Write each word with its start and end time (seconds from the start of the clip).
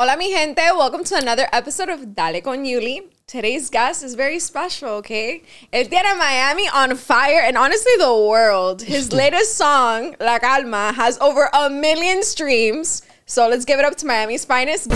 Hola, 0.00 0.16
mi 0.16 0.30
gente. 0.30 0.62
Welcome 0.76 1.02
to 1.02 1.16
another 1.16 1.48
episode 1.52 1.88
of 1.88 2.14
Dale 2.14 2.40
con 2.40 2.64
Yuli. 2.64 3.10
Today's 3.26 3.68
guest 3.68 4.04
is 4.04 4.14
very 4.14 4.38
special, 4.38 4.90
okay? 4.90 5.42
Él 5.72 5.90
tiene 5.90 6.16
Miami 6.16 6.68
on 6.68 6.94
fire 6.94 7.40
and 7.40 7.58
honestly 7.58 7.90
the 7.98 8.14
world. 8.14 8.82
His 8.82 9.12
latest 9.22 9.56
song, 9.56 10.14
La 10.20 10.38
Calma, 10.38 10.92
has 10.92 11.18
over 11.18 11.50
a 11.52 11.68
million 11.68 12.22
streams. 12.22 13.02
So 13.26 13.48
let's 13.48 13.64
give 13.64 13.80
it 13.80 13.84
up 13.84 13.96
to 13.96 14.06
Miami's 14.06 14.44
finest. 14.44 14.88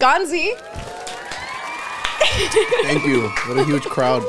Gonzy. 0.00 0.58
Thank 2.82 3.06
you. 3.06 3.28
What 3.46 3.58
a 3.58 3.64
huge 3.64 3.84
crowd. 3.84 4.24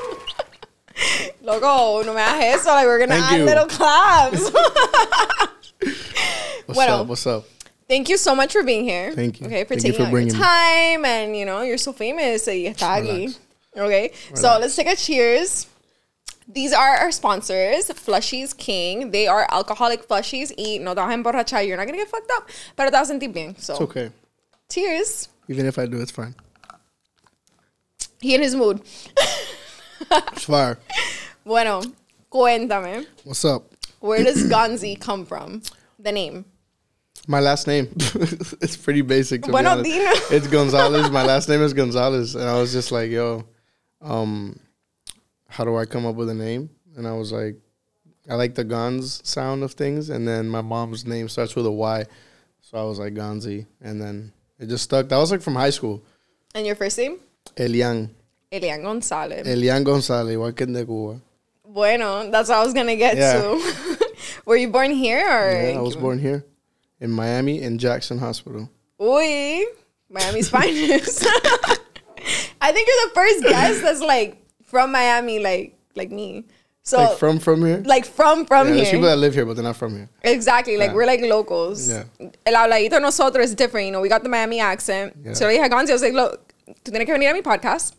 Loco, 1.43 2.03
no 2.03 2.13
me 2.13 2.21
hagas 2.21 2.55
eso. 2.59 2.69
Like, 2.69 2.85
we're 2.85 2.99
gonna 2.99 3.19
Thank 3.19 3.31
add 3.31 3.37
you. 3.39 3.45
little 3.45 3.65
claps. 3.67 4.51
What's 6.65 6.73
Bueno. 6.77 7.01
up? 7.01 7.07
What's 7.07 7.25
up? 7.27 7.45
Thank 7.87 8.09
you 8.09 8.17
so 8.17 8.35
much 8.35 8.51
for 8.51 8.63
being 8.63 8.83
here. 8.83 9.13
Thank 9.13 9.39
you. 9.39 9.47
Okay, 9.47 9.63
for 9.63 9.75
Thank 9.75 9.85
you 9.85 9.91
taking 9.93 9.97
for 9.97 10.01
out 10.03 10.05
your 10.07 10.11
bringing 10.11 10.33
me. 10.33 10.39
time 10.39 11.05
and 11.05 11.37
you 11.37 11.45
know 11.45 11.61
you're 11.61 11.77
so 11.77 11.93
famous 11.93 12.43
so 12.43 12.51
you 12.51 12.71
está 12.71 12.97
aquí. 13.01 13.27
Relax. 13.27 13.39
Okay, 13.77 14.11
so 14.33 14.57
let's 14.59 14.75
take 14.75 14.87
a 14.87 14.95
cheers. 14.95 15.67
These 16.49 16.73
are 16.73 16.95
our 16.97 17.11
sponsors, 17.11 17.87
Flushies 17.89 18.55
King. 18.57 19.11
They 19.11 19.27
are 19.27 19.47
alcoholic 19.51 20.07
flushies. 20.07 20.51
Y 20.57 20.79
no 20.81 20.93
te 20.95 21.01
vas 21.01 21.13
a 21.13 21.17
emborrachar. 21.17 21.65
You're 21.67 21.77
not 21.77 21.85
gonna 21.85 21.97
get 21.97 22.09
fucked 22.09 22.31
up, 22.35 22.49
pero 22.75 22.89
te 22.89 22.97
vas 22.97 23.09
a 23.09 23.13
sentir 23.13 23.31
bien. 23.33 23.55
So, 23.59 23.73
It's 23.73 23.81
okay. 23.83 24.11
cheers. 24.69 25.29
Even 25.47 25.65
if 25.65 25.77
I 25.77 25.85
do, 25.85 26.01
it's 26.01 26.11
fine. 26.11 26.35
He 28.19 28.33
in 28.35 28.41
his 28.41 28.55
mood. 28.55 28.81
It's 30.11 30.45
fire. 30.45 30.77
Bueno, 31.45 31.81
cuéntame. 32.31 33.05
What's 33.23 33.45
up? 33.45 33.73
Where 33.99 34.23
does 34.23 34.49
Gonzy 34.49 34.99
come 34.99 35.25
from? 35.25 35.61
The 35.99 36.11
name. 36.11 36.45
My 37.27 37.39
last 37.39 37.67
name. 37.67 37.87
it's 38.61 38.77
pretty 38.77 39.01
basic. 39.01 39.43
To 39.43 39.51
Bueno, 39.51 39.81
be 39.81 39.91
dino. 39.91 40.11
It's 40.31 40.47
Gonzalez. 40.47 41.09
My 41.11 41.25
last 41.25 41.49
name 41.49 41.61
is 41.61 41.73
Gonzalez, 41.73 42.35
and 42.35 42.43
I 42.43 42.59
was 42.59 42.71
just 42.71 42.91
like, 42.91 43.11
yo, 43.11 43.45
um, 44.01 44.59
how 45.49 45.65
do 45.65 45.75
I 45.75 45.85
come 45.85 46.05
up 46.05 46.15
with 46.15 46.29
a 46.29 46.33
name? 46.33 46.69
And 46.95 47.07
I 47.07 47.13
was 47.13 47.31
like, 47.31 47.55
I 48.29 48.35
like 48.35 48.55
the 48.55 48.65
Gonz 48.65 49.25
sound 49.25 49.63
of 49.63 49.73
things, 49.73 50.09
and 50.09 50.27
then 50.27 50.47
my 50.47 50.61
mom's 50.61 51.05
name 51.05 51.29
starts 51.29 51.55
with 51.55 51.65
a 51.65 51.71
Y, 51.71 52.05
so 52.61 52.77
I 52.77 52.83
was 52.83 52.99
like 52.99 53.13
Gonzy, 53.13 53.65
and 53.81 54.01
then 54.01 54.33
it 54.59 54.67
just 54.67 54.83
stuck. 54.83 55.09
That 55.09 55.17
was 55.17 55.31
like 55.31 55.41
from 55.41 55.55
high 55.55 55.69
school. 55.69 56.03
And 56.53 56.65
your 56.65 56.75
first 56.75 56.97
name? 56.97 57.19
Elian. 57.57 58.15
Elian 58.51 58.81
Gonzalez. 58.83 59.45
Elian 59.47 59.83
Gonzalez, 59.83 60.33
igual 60.33 60.55
que 60.55 60.65
el 60.65 60.73
de 60.73 60.85
Cuba. 60.85 61.19
Bueno, 61.65 62.29
that's 62.31 62.49
what 62.49 62.59
I 62.59 62.63
was 62.63 62.73
gonna 62.73 62.95
get 62.95 63.17
Yeah. 63.17 63.41
to. 63.41 64.05
Were 64.45 64.55
you 64.55 64.69
born 64.69 64.91
here 64.91 65.19
or? 65.19 65.51
Yeah, 65.51 65.77
I 65.77 65.81
was 65.81 65.95
born 65.95 66.17
here 66.19 66.45
in 67.01 67.11
Miami 67.11 67.61
in 67.61 67.77
Jackson 67.77 68.17
Hospital. 68.19 68.69
Uy, 68.99 69.63
Miami's 70.09 70.49
finest. 70.49 71.25
I 72.61 72.71
think 72.71 72.87
you're 72.87 73.07
the 73.09 73.11
first 73.13 73.43
guest 73.43 73.81
that's 73.81 74.01
like 74.01 74.37
from 74.63 74.91
Miami, 74.91 75.39
like 75.39 75.77
like 75.95 76.11
me. 76.11 76.45
So 76.83 76.97
like 76.99 77.17
from 77.17 77.39
from 77.39 77.65
here. 77.65 77.83
like 77.85 78.05
from 78.05 78.45
from 78.45 78.69
yeah, 78.69 78.75
there's 78.75 78.91
people 78.91 79.07
that 79.07 79.17
live 79.17 79.33
here, 79.33 79.45
but 79.45 79.55
they're 79.55 79.63
not 79.63 79.75
from 79.75 79.93
here. 79.93 80.09
Exactly, 80.23 80.77
like 80.77 80.91
Yeah. 80.91 80.95
we're 80.95 81.05
like 81.05 81.19
locals. 81.21 81.89
Yeah. 81.89 82.03
El 82.45 82.53
habladito 82.55 83.01
nosotros 83.01 83.49
is 83.49 83.55
different, 83.55 83.87
you 83.87 83.91
know. 83.91 83.99
We 83.99 84.07
got 84.07 84.23
the 84.23 84.29
Miami 84.29 84.61
accent. 84.61 85.13
Yeah. 85.21 85.33
So 85.33 85.49
a 85.49 85.57
Gonzy, 85.69 85.89
I 85.89 85.93
was 85.93 86.01
like, 86.01 86.13
look, 86.13 86.53
tú 86.85 86.91
tienes 86.91 87.05
que 87.05 87.13
venir 87.13 87.29
a 87.31 87.33
mi 87.33 87.41
podcast. 87.41 87.93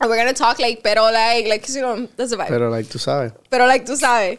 And 0.00 0.08
we're 0.08 0.16
gonna 0.16 0.32
talk 0.32 0.58
like, 0.58 0.82
pero 0.82 1.02
like, 1.12 1.46
like, 1.46 1.68
you 1.68 1.82
know, 1.82 2.06
that's 2.16 2.30
the 2.30 2.36
vibe. 2.36 2.48
Pero 2.48 2.70
like 2.70 2.86
tú 2.86 2.98
sabes, 2.98 3.32
pero 3.50 3.66
like, 3.66 3.84
tú 3.84 3.96
sabes. 3.96 4.38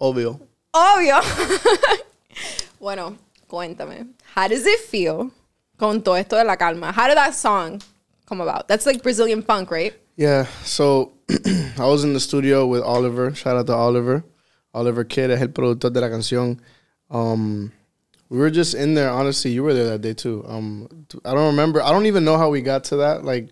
obvio. 0.00 0.38
Obvio. 0.74 1.20
bueno, 2.80 3.16
cuéntame. 3.48 4.08
How 4.34 4.48
does 4.48 4.66
it 4.66 4.80
feel 4.80 5.30
con 5.78 6.02
todo 6.02 6.14
esto 6.14 6.36
de 6.36 6.44
la 6.44 6.56
calma? 6.56 6.92
How 6.92 7.08
did 7.08 7.16
that 7.16 7.34
song 7.34 7.80
come 8.26 8.40
about? 8.40 8.68
That's 8.68 8.84
like 8.84 9.02
Brazilian 9.02 9.42
funk, 9.42 9.70
right? 9.70 9.94
Yeah, 10.16 10.46
so 10.64 11.12
I 11.78 11.86
was 11.86 12.04
in 12.04 12.12
the 12.12 12.20
studio 12.20 12.66
with 12.66 12.82
Oliver. 12.82 13.34
Shout 13.34 13.56
out 13.56 13.66
to 13.68 13.74
Oliver. 13.74 14.24
Oliver 14.74 15.04
Kidd 15.04 15.30
es 15.30 15.40
el 15.40 15.48
productor 15.48 15.92
de 15.92 16.00
la 16.00 16.08
canción. 16.08 16.60
Um, 17.10 17.72
we 18.28 18.38
were 18.38 18.50
just 18.50 18.74
in 18.74 18.94
there. 18.94 19.08
Honestly, 19.08 19.52
you 19.52 19.62
were 19.62 19.72
there 19.72 19.86
that 19.86 20.02
day 20.02 20.12
too. 20.12 20.44
Um, 20.46 21.06
I 21.24 21.32
don't 21.32 21.46
remember. 21.46 21.80
I 21.82 21.90
don't 21.90 22.06
even 22.06 22.24
know 22.24 22.36
how 22.36 22.50
we 22.50 22.60
got 22.60 22.84
to 22.84 22.96
that 22.96 23.24
like 23.24 23.48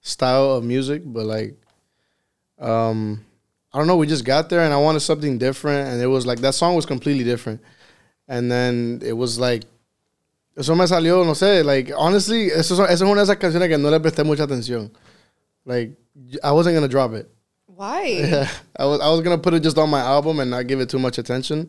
style 0.00 0.52
of 0.56 0.64
music, 0.64 1.02
but 1.04 1.24
like, 1.26 1.54
um, 2.58 3.24
I 3.72 3.78
don't 3.78 3.86
know. 3.86 3.96
We 3.96 4.06
just 4.06 4.24
got 4.24 4.48
there, 4.50 4.60
and 4.60 4.72
I 4.72 4.76
wanted 4.78 5.00
something 5.00 5.38
different, 5.38 5.88
and 5.88 6.02
it 6.02 6.06
was 6.06 6.26
like 6.26 6.40
that 6.40 6.54
song 6.54 6.74
was 6.74 6.86
completely 6.86 7.24
different. 7.24 7.60
And 8.28 8.50
then 8.50 9.00
it 9.04 9.12
was 9.12 9.38
like, 9.38 9.64
eso 10.56 10.74
me 10.74 10.84
salió, 10.84 11.24
no 11.24 11.32
sé. 11.32 11.64
Like 11.64 11.90
honestly, 11.96 12.46
eso, 12.50 12.74
esa 12.84 12.92
es 12.92 13.00
una 13.02 13.24
de 13.24 13.32
esas 13.32 13.36
canciones 13.38 13.68
que 13.68 13.76
no 13.78 13.88
le 13.90 13.98
presté 14.00 14.24
mucha 14.24 14.46
atención. 14.46 14.90
Like 15.64 15.92
I 16.42 16.52
wasn't 16.52 16.74
gonna 16.76 16.88
drop 16.88 17.12
it. 17.14 17.28
Why? 17.66 18.02
Yeah, 18.30 18.48
I 18.76 18.84
was 18.84 19.00
I 19.00 19.08
was 19.10 19.20
gonna 19.22 19.38
put 19.38 19.54
it 19.54 19.62
just 19.62 19.78
on 19.78 19.88
my 19.90 20.00
album 20.00 20.40
and 20.40 20.50
not 20.50 20.66
give 20.66 20.80
it 20.80 20.88
too 20.90 20.98
much 20.98 21.18
attention. 21.18 21.68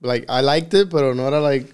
Like 0.00 0.24
I 0.28 0.40
liked 0.40 0.74
it, 0.74 0.90
pero 0.90 1.12
no 1.14 1.26
era 1.26 1.40
like 1.40 1.66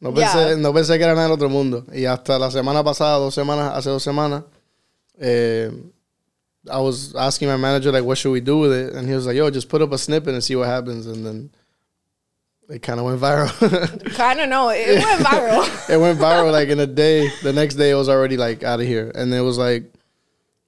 no 0.00 0.12
pensé, 0.12 0.50
Yeah. 0.50 0.54
no 0.56 0.72
pensé 0.72 0.96
que 0.98 1.04
era 1.04 1.14
nada 1.14 1.28
del 1.28 1.32
otro 1.32 1.48
mundo. 1.48 1.84
Y 1.92 2.04
hasta 2.06 2.38
la 2.38 2.50
semana 2.50 2.82
pasada, 2.84 3.18
dos 3.18 3.34
semanas, 3.34 3.72
hace 3.76 3.90
dos 3.90 4.02
semanas, 4.02 4.44
eh, 5.20 5.70
I 6.70 6.80
was 6.80 7.14
asking 7.14 7.48
my 7.48 7.56
manager 7.56 7.92
like, 7.92 8.04
what 8.04 8.18
should 8.18 8.32
we 8.32 8.40
do 8.40 8.58
with 8.58 8.72
it? 8.72 8.94
And 8.94 9.08
he 9.08 9.14
was 9.14 9.26
like, 9.26 9.36
yo, 9.36 9.50
just 9.50 9.68
put 9.68 9.82
up 9.82 9.92
a 9.92 9.98
snippet 9.98 10.34
and 10.34 10.42
see 10.42 10.56
what 10.56 10.66
happens. 10.66 11.06
And 11.06 11.24
then 11.24 11.50
it 12.68 12.82
kind 12.82 13.00
of 13.00 13.06
went 13.06 13.20
viral. 13.20 14.14
Kind 14.14 14.40
of 14.40 14.48
know. 14.48 14.68
It 14.68 15.02
went 15.02 15.20
viral. 15.22 15.90
it 15.90 15.96
went 15.96 16.18
viral 16.18 16.52
like 16.52 16.68
in 16.68 16.78
a 16.80 16.86
day. 16.86 17.30
The 17.42 17.52
next 17.52 17.76
day, 17.76 17.90
it 17.90 17.94
was 17.94 18.08
already 18.08 18.36
like 18.36 18.62
out 18.62 18.80
of 18.80 18.86
here, 18.86 19.10
and 19.14 19.32
it 19.32 19.40
was 19.40 19.56
like, 19.56 19.90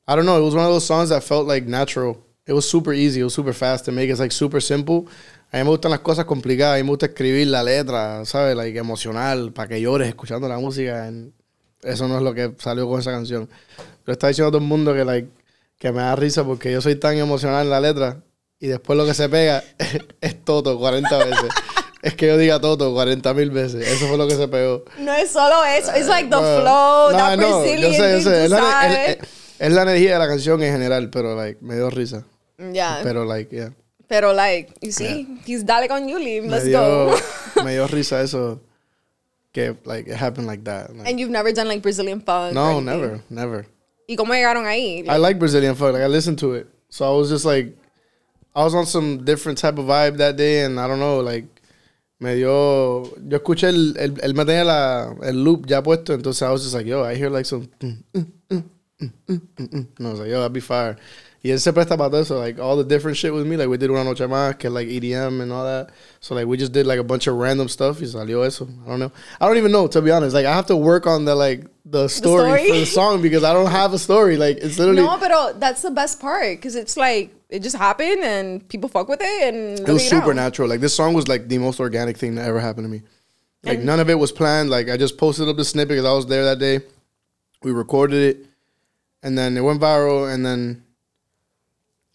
I 0.09 0.17
don't 0.17 0.25
know. 0.25 0.39
It 0.39 0.45
was 0.45 0.55
one 0.55 0.65
of 0.65 0.71
those 0.71 0.87
songs 0.87 1.11
that 1.11 1.23
felt 1.23 1.47
like 1.47 1.65
natural. 1.65 2.25
It 2.47 2.55
was 2.55 2.69
super 2.69 2.93
easy. 2.93 3.21
It 3.21 3.25
was 3.25 3.35
super 3.35 3.53
fast 3.53 3.85
to 3.85 3.93
make. 3.93 4.09
It's 4.09 4.19
like 4.19 4.33
super 4.33 4.61
simple. 4.61 5.09
A 5.53 5.57
mí 5.57 5.65
me 5.65 5.71
gustan 5.71 5.91
las 5.91 6.01
cosas 6.01 6.25
complicadas. 6.25 6.77
A 6.77 6.83
mí 6.83 6.85
me 6.85 6.91
gusta 6.91 7.07
escribir 7.07 7.49
la 7.49 7.63
letra, 7.63 8.25
¿sabes? 8.25 8.57
Like 8.57 8.79
emocional, 8.79 9.53
para 9.53 9.69
que 9.69 9.81
llores 9.81 10.09
escuchando 10.09 10.49
la 10.49 10.59
música. 10.59 11.07
and 11.07 11.33
eso 11.83 12.09
no 12.09 12.17
es 12.17 12.23
lo 12.23 12.35
que 12.35 12.53
salió 12.59 12.89
con 12.89 13.01
esa 13.01 13.11
canción. 13.13 13.49
Pero 14.05 14.13
está 14.13 14.29
diciendo 14.29 14.51
todo 14.51 14.61
el 14.61 14.67
mundo 14.69 14.93
que, 14.95 15.05
like, 15.05 15.29
que 15.79 15.93
me 15.93 16.01
da 16.03 16.15
risa 16.17 16.45
porque 16.45 16.73
yo 16.73 16.81
soy 16.81 16.97
tan 16.97 17.17
emocional 17.17 17.63
en 17.65 17.71
la 17.71 17.81
letra 17.81 18.23
y 18.59 18.67
después 18.69 18.97
lo 18.99 19.07
que 19.07 19.15
se 19.15 19.29
pega 19.29 19.63
es 20.21 20.45
Toto 20.45 20.79
40 20.79 21.17
veces. 21.19 21.49
es 22.03 22.15
que 22.15 22.27
yo 22.27 22.37
diga 22.37 22.61
Toto 22.61 22.93
40 22.93 23.33
mil 23.35 23.51
veces. 23.51 23.87
Eso 23.87 24.07
fue 24.07 24.17
lo 24.19 24.27
que 24.29 24.35
se 24.37 24.49
pegó. 24.49 24.85
no 24.99 25.13
es 25.15 25.31
solo 25.31 25.65
eso. 25.65 25.91
It's 25.97 26.07
like 26.09 26.29
the 26.29 26.37
Bueno, 26.37 26.61
flow, 26.63 27.11
no, 27.13 27.17
that 27.19 27.37
no, 27.39 27.61
Brazilian 27.61 27.93
yo 27.93 27.99
sé, 27.99 28.13
yo 28.13 28.31
sé. 28.31 28.45
Es 28.45 28.51
la, 28.51 28.87
es- 29.07 29.09
es- 29.23 29.29
es 29.59 29.73
la 29.73 29.83
energía 29.83 30.15
de 30.15 30.19
la 30.21 30.27
canción 30.29 30.63
en 30.63 30.73
general, 30.73 31.11
pero 31.11 31.37
like, 31.37 31.59
me 31.63 31.75
dio 31.77 31.91
risa. 31.91 32.25
yeah. 32.73 33.01
Pero, 33.03 33.25
Pero 33.25 33.25
like, 33.27 33.55
yeah. 33.55 34.33
like, 34.33 34.73
you 34.81 34.91
see, 34.91 35.27
he's 35.47 35.67
dale 35.67 35.87
con 35.87 36.09
Yuli. 36.09 36.41
Me 36.41 36.49
Let's 36.49 36.65
dio, 36.65 36.81
go. 36.81 37.63
me 37.65 37.73
dio 37.75 37.87
risa 37.87 38.23
eso. 38.23 38.61
Que 39.53 39.75
like 39.85 40.07
it 40.07 40.17
happened 40.17 40.47
like 40.47 40.65
that. 40.65 40.95
Like, 40.97 41.09
And 41.09 41.19
you've 41.19 41.31
never 41.31 41.53
done 41.53 41.69
like 41.69 41.83
Brazilian 41.83 42.21
funk? 42.21 42.55
no, 42.55 42.81
never, 42.81 43.21
never. 43.31 43.67
¿Y 44.07 44.17
cómo 44.17 44.33
llegaron 44.35 44.67
ahí? 44.67 45.05
I 45.09 45.17
like 45.19 45.39
Brazilian 45.39 45.75
funk. 45.75 45.95
Like 45.95 46.03
I 46.03 46.07
listened 46.09 46.39
to 46.41 46.55
it, 46.55 46.67
so 46.89 47.05
I 47.05 47.17
was 47.17 47.29
just 47.31 47.45
like, 47.45 47.77
I 48.55 48.65
was 48.65 48.75
on 48.75 48.87
some 48.87 49.25
different 49.25 49.59
type 49.59 49.79
of 49.79 49.87
vibe 49.87 50.17
that 50.19 50.37
day, 50.37 50.65
and 50.65 50.79
I 50.81 50.87
don't 50.89 50.99
know, 50.99 51.21
like, 51.21 51.45
me 52.19 52.35
dio. 52.35 53.05
Yo 53.29 53.39
escuché 53.39 53.69
el, 53.69 53.97
el, 53.97 54.11
él 54.21 54.35
me 54.35 54.45
tenía 54.45 54.65
la, 54.65 55.15
el 55.23 55.43
loop 55.45 55.67
ya 55.67 55.81
puesto, 55.83 56.13
entonces 56.13 56.43
I 56.43 56.51
was 56.51 56.63
just 56.63 56.75
like, 56.75 56.87
yo, 56.87 57.05
I 57.05 57.15
hear 57.15 57.31
like 57.31 57.47
some. 57.47 57.69
mm, 57.81 58.03
mm, 58.15 58.27
mm, 58.51 58.65
mm, 59.01 59.13
mm, 59.29 59.41
mm, 59.57 59.69
mm. 59.69 59.87
And 59.99 60.07
I 60.07 60.11
was 60.11 60.19
like, 60.21 60.29
yo, 60.29 60.39
that'd 60.41 60.53
be 60.53 60.61
fire. 60.61 60.97
Y 61.43 61.51
él 61.51 61.59
se 61.59 61.73
presta 61.73 61.97
para 61.97 62.11
todo 62.11 62.21
eso, 62.21 62.39
like 62.39 62.59
all 62.61 62.77
the 62.77 62.85
different 62.85 63.17
shit 63.17 63.33
with 63.33 63.47
me. 63.47 63.57
Like 63.57 63.69
we 63.69 63.79
did 63.79 63.89
una 63.91 64.05
noche 64.05 64.27
más, 64.29 64.59
que 64.59 64.69
like 64.69 64.89
EDM 64.89 65.41
and 65.41 65.51
all 65.51 65.65
that. 65.65 65.89
So 66.21 66.35
like 66.35 66.47
we 66.47 66.59
just 66.59 66.73
did 66.73 66.87
like 66.87 66.99
a 66.99 67.03
bunch 67.05 67.27
of 67.27 67.37
random 67.37 67.67
stuff. 67.69 67.99
Y 68.01 68.07
salió 68.07 68.45
eso. 68.45 68.69
I 68.85 68.89
don't 68.91 68.99
know. 69.01 69.11
I 69.41 69.47
don't 69.47 69.57
even 69.57 69.73
know 69.73 69.87
to 69.87 70.03
be 70.03 70.11
honest. 70.11 70.35
Like 70.35 70.45
I 70.45 70.55
have 70.55 70.67
to 70.67 70.77
work 70.77 71.07
on 71.07 71.25
the 71.25 71.35
like 71.35 71.65
the 71.87 72.09
story, 72.09 72.43
story? 72.45 72.69
for 72.69 72.77
the 72.77 72.87
song 73.01 73.23
because 73.23 73.43
I 73.43 73.55
don't 73.55 73.71
have 73.71 73.95
a 73.95 73.99
story. 73.99 74.37
Like 74.37 74.59
it's 74.59 74.79
literally. 74.79 75.01
No, 75.03 75.17
but 75.19 75.59
that's 75.59 75.81
the 75.81 75.91
best 75.91 76.21
part 76.21 76.59
because 76.59 76.77
it's 76.77 76.99
like 76.99 77.33
it 77.49 77.61
just 77.63 77.77
happened 77.77 78.23
and 78.23 78.69
people 78.69 78.91
fuck 78.91 79.09
with 79.09 79.23
it 79.23 79.55
and 79.55 79.79
It 79.79 79.81
was 79.81 79.81
look 79.81 79.89
at 79.89 80.03
you 80.03 80.09
super 80.11 80.35
now. 80.35 80.43
natural. 80.45 80.69
Like 80.69 80.81
this 80.81 80.95
song 80.95 81.15
was 81.15 81.27
like 81.27 81.49
the 81.49 81.57
most 81.57 81.81
organic 81.81 82.19
thing 82.19 82.35
that 82.35 82.47
ever 82.47 82.61
happened 82.61 82.85
to 82.85 82.91
me. 82.91 83.01
Like 83.63 83.79
none 83.79 83.99
of 83.99 84.11
it 84.11 84.19
was 84.19 84.31
planned. 84.31 84.69
Like 84.69 84.91
I 84.91 84.99
just 84.99 85.17
posted 85.17 85.49
up 85.49 85.57
the 85.57 85.65
snippet 85.65 85.89
because 85.91 86.05
I 86.05 86.13
was 86.13 86.27
there 86.27 86.45
that 86.45 86.59
day. 86.59 86.81
We 87.63 87.73
recorded 87.73 88.37
it, 88.37 88.47
and 89.23 89.37
then 89.39 89.57
it 89.57 89.63
went 89.63 89.81
viral. 89.81 90.33
And 90.33 90.45
then 90.45 90.83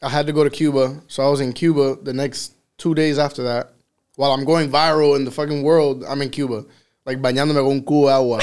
I 0.06 0.10
had 0.10 0.28
to 0.28 0.34
go 0.34 0.44
to 0.44 0.50
Cuba, 0.50 1.02
so 1.07 1.25
I 1.25 1.30
was 1.30 1.42
in 1.42 1.52
Cuba 1.54 1.98
the 2.02 2.13
next 2.13 2.54
two 2.78 2.94
days 2.94 3.18
after 3.18 3.44
that. 3.44 3.72
While 4.18 4.31
I'm 4.31 4.46
going 4.46 4.69
viral 4.69 5.16
in 5.18 5.25
the 5.25 5.31
fucking 5.31 5.63
world, 5.63 6.04
I'm 6.07 6.22
in 6.22 6.30
Cuba, 6.30 6.63
like 7.06 7.18
bañándome 7.22 7.56
con 7.56 7.72
un 7.72 7.81
cubo 7.81 8.10
agua, 8.10 8.40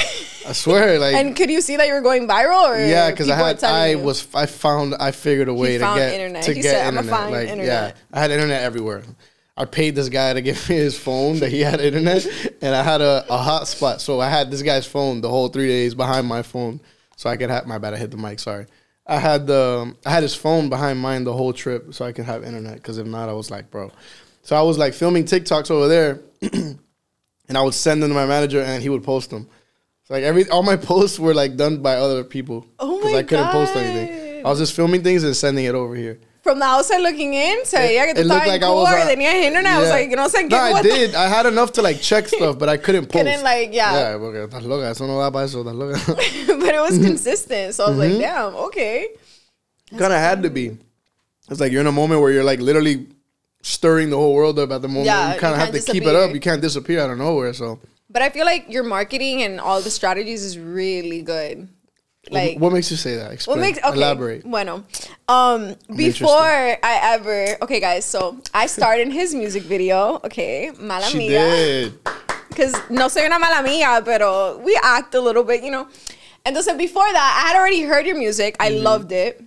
I 0.47 0.53
swear, 0.63 0.99
like 0.99 1.15
and 1.15 1.35
could 1.37 1.51
you 1.51 1.61
see 1.63 1.77
that 1.77 1.87
you 1.87 1.95
were 1.95 2.01
going 2.03 2.27
viral? 2.29 2.65
Or 2.69 2.77
yeah, 2.85 3.11
because 3.11 3.31
I 3.31 3.37
had 3.37 3.63
I 3.65 3.91
you? 3.93 3.99
was 4.01 4.27
I 4.35 4.47
found 4.47 4.95
I 4.99 5.13
figured 5.13 5.49
a 5.49 5.55
way 5.55 5.79
to 5.79 5.85
found 5.85 5.99
get 5.99 6.13
internet. 6.15 6.43
to 6.45 6.53
He 6.53 6.61
get 6.63 6.71
said, 6.73 6.87
"I'ma 6.89 7.01
internet. 7.01 7.31
like 7.31 7.49
internet." 7.49 7.67
yeah, 7.97 8.03
I 8.13 8.21
had 8.21 8.31
internet 8.33 8.63
everywhere. 8.63 9.03
I 9.57 9.65
paid 9.67 9.95
this 9.95 10.09
guy 10.09 10.33
to 10.33 10.41
give 10.43 10.69
me 10.69 10.77
his 10.77 10.99
phone 10.99 11.39
that 11.41 11.51
he 11.51 11.61
had 11.61 11.81
internet, 11.81 12.27
and 12.61 12.75
I 12.75 12.83
had 12.83 13.01
a, 13.01 13.25
a 13.31 13.39
hotspot. 13.39 14.01
So 14.01 14.21
I 14.21 14.29
had 14.29 14.51
this 14.51 14.63
guy's 14.63 14.87
phone 14.87 15.21
the 15.21 15.29
whole 15.29 15.49
three 15.49 15.69
days 15.69 15.95
behind 15.95 16.27
my 16.27 16.43
phone, 16.43 16.81
so 17.17 17.31
I 17.31 17.37
could 17.37 17.51
have 17.51 17.67
my 17.67 17.79
bad. 17.79 17.95
I 17.95 17.99
hit 17.99 18.11
the 18.11 18.17
mic. 18.17 18.41
Sorry. 18.41 18.67
I 19.07 19.19
had 19.19 19.47
the 19.47 19.95
I 20.07 20.11
had 20.11 20.23
his 20.23 20.35
phone 20.35 20.69
behind 20.69 20.99
mine 21.01 21.25
the 21.25 21.33
whole 21.33 21.53
trip, 21.53 21.93
so 21.95 22.05
I 22.05 22.13
could 22.13 22.25
have 22.25 22.45
internet. 22.45 22.75
Because 22.75 22.99
if 22.99 23.07
not, 23.07 23.29
I 23.29 23.33
was 23.33 23.51
like, 23.51 23.71
bro. 23.71 23.91
So 24.43 24.57
I 24.57 24.63
was 24.63 24.79
like 24.79 24.95
filming 24.95 25.25
TikToks 25.25 25.71
over 25.71 25.89
there, 25.89 26.21
and 26.53 26.79
I 27.59 27.63
would 27.63 27.75
send 27.75 28.03
them 28.03 28.11
to 28.11 28.15
my 28.15 28.27
manager, 28.27 28.61
and 28.61 28.83
he 28.83 28.89
would 28.89 29.03
post 29.05 29.31
them. 29.31 29.49
So 30.05 30.15
like 30.15 30.23
every 30.25 30.49
all 30.51 30.63
my 30.63 30.77
posts 30.91 31.19
were 31.19 31.35
like 31.35 31.57
done 31.57 31.83
by 31.83 31.97
other 31.97 32.23
people. 32.25 32.67
Oh 32.79 33.01
'cause 33.01 33.13
my 33.13 33.19
I 33.19 33.23
couldn't 33.23 33.49
post 33.49 33.75
anything. 33.77 34.45
I 34.45 34.49
was 34.49 34.59
just 34.59 34.75
filming 34.75 35.03
things 35.03 35.23
and 35.25 35.37
sending 35.37 35.65
it 35.65 35.75
over 35.75 35.95
here. 35.95 36.19
From 36.43 36.59
the 36.59 36.65
outside 36.65 36.99
looking 36.99 37.35
in, 37.35 37.65
se 37.65 37.79
veía 37.79 38.05
que 38.07 38.15
tú 38.15 38.23
estabas 38.23 38.49
like 38.49 38.65
I 38.65 38.69
was, 38.69 38.89
Cuba 38.89 38.99
y 38.99 39.03
uh, 39.03 39.09
tenías 39.09 39.35
internet. 39.35 39.73
I 39.75 39.79
was 39.79 39.89
yeah. 39.89 39.95
like, 39.95 40.11
no 40.11 40.29
sé 40.29 40.49
qué. 40.49 40.51
No, 40.51 40.77
I 40.77 40.83
did. 40.83 41.15
I 41.15 41.29
had 41.29 41.47
enough 41.47 41.71
to 41.75 41.83
like 41.83 42.01
check 42.01 42.27
stuff, 42.37 42.59
but 42.59 42.69
I 42.69 42.77
couldn't 42.79 43.07
post. 43.07 43.25
Couldn't, 43.25 43.45
like, 43.45 43.73
yeah. 43.73 43.93
Yeah, 43.93 44.19
porque 44.19 44.49
estás 44.49 44.65
loca. 44.65 44.91
Eso 44.91 45.07
no 45.07 45.21
da 45.21 45.31
para 45.31 45.45
eso. 45.45 45.63
Estás 45.63 45.75
loca. 45.79 45.99
but 46.59 46.75
it 46.75 46.81
was 46.81 46.95
Mm-hmm. 46.99 47.05
consistent. 47.07 47.75
So 47.75 47.85
I 47.85 47.89
was 47.91 47.99
like, 47.99 48.19
damn, 48.19 48.57
okay. 48.57 49.09
kind 49.91 50.13
of 50.13 50.19
had 50.19 50.43
to 50.43 50.51
be. 50.51 50.77
It's 51.49 51.61
like 51.61 51.71
you're 51.71 51.81
in 51.81 51.87
a 51.87 51.93
moment 51.93 52.21
where 52.21 52.33
you're 52.33 52.43
like 52.45 52.61
literally 52.61 53.07
stirring 53.63 54.11
the 54.11 54.17
whole 54.17 54.35
world 54.35 54.59
up 54.59 54.73
at 54.73 54.83
the 54.83 54.89
moment. 54.89 55.07
Yeah, 55.07 55.35
you 55.35 55.41
kind 55.41 55.55
of 55.55 55.61
have 55.61 55.73
to 55.73 55.93
keep 55.93 56.03
it 56.03 56.17
up. 56.17 56.35
You 56.35 56.41
can't 56.41 56.61
disappear 56.61 57.01
out 57.01 57.11
of 57.11 57.19
nowhere. 57.19 57.53
So, 57.53 57.79
But 58.11 58.23
I 58.23 58.31
feel 58.31 58.47
like 58.47 58.69
your 58.69 58.83
marketing 58.83 59.43
and 59.43 59.61
all 59.61 59.81
the 59.81 59.91
strategies 59.91 60.43
is 60.43 60.59
really 60.59 61.23
good. 61.23 61.69
Like, 62.31 62.59
what 62.59 62.73
makes 62.73 62.91
you 62.91 62.97
say 62.97 63.17
that? 63.17 63.33
Explain. 63.33 63.59
What 63.59 63.61
makes 63.63 63.79
okay? 63.79 63.97
Elaborate. 63.97 64.45
Bueno, 64.45 64.85
um, 65.29 65.75
before 65.97 66.31
I 66.83 67.01
ever 67.19 67.57
okay, 67.63 67.81
guys. 67.81 68.05
So 68.05 68.37
I 68.55 68.67
starred 68.67 69.01
in 69.01 69.11
his 69.11 69.35
music 69.35 69.65
video. 69.65 70.21
Okay, 70.25 70.71
mala 70.79 71.05
She 71.07 71.19
amiga. 71.19 71.39
did. 71.39 71.99
Because 72.49 72.75
no 72.91 73.09
soy 73.09 73.27
una 73.27 73.39
mala 73.41 73.59
amiga, 73.61 74.03
pero 74.05 74.59
we 74.59 74.79
act 74.85 75.15
a 75.15 75.21
little 75.21 75.43
bit, 75.43 75.65
you 75.65 75.71
know. 75.73 75.89
And 76.45 76.57
so 76.59 76.77
before 76.77 77.11
that, 77.13 77.43
I 77.45 77.49
had 77.49 77.57
already 77.59 77.83
heard 77.83 78.07
your 78.07 78.17
music. 78.17 78.57
I 78.61 78.71
Mm-hmm. 78.71 78.85
loved 78.85 79.11
it. 79.13 79.43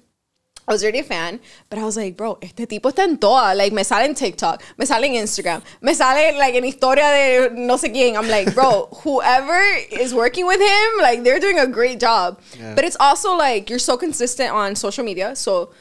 I 0.68 0.74
was 0.74 0.82
already 0.84 1.00
a 1.00 1.04
fan, 1.04 1.40
but 1.70 1.78
I 1.78 1.84
was 1.84 1.96
like, 1.96 2.18
bro, 2.18 2.40
este 2.42 2.66
tipo 2.68 2.90
está 2.92 3.04
en 3.04 3.18
toda. 3.18 3.54
Like, 3.56 3.72
me 3.72 3.84
sale 3.84 4.06
en 4.06 4.16
TikTok, 4.16 4.64
me 4.78 4.86
sale 4.86 5.04
en 5.06 5.14
Instagram, 5.14 5.62
me 5.82 5.94
sale 5.94 6.36
like 6.40 6.56
en 6.56 6.64
historia 6.64 7.04
de 7.04 7.50
no 7.56 7.76
sé 7.78 7.94
quién. 7.94 8.16
I'm 8.16 8.28
like, 8.28 8.54
bro, 8.56 8.88
whoever 9.04 9.62
is 9.92 10.14
working 10.14 10.48
with 10.48 10.60
him, 10.60 11.02
like, 11.02 11.24
they're 11.24 11.40
doing 11.40 11.60
a 11.60 11.68
great 11.68 12.00
job. 12.00 12.40
Yeah. 12.60 12.74
But 12.74 12.84
it's 12.84 12.98
also 13.00 13.36
like 13.36 13.70
you're 13.70 13.78
so 13.80 13.96
consistent 13.96 14.52
on 14.52 14.76
social 14.76 15.04
media. 15.06 15.36
So, 15.36 15.72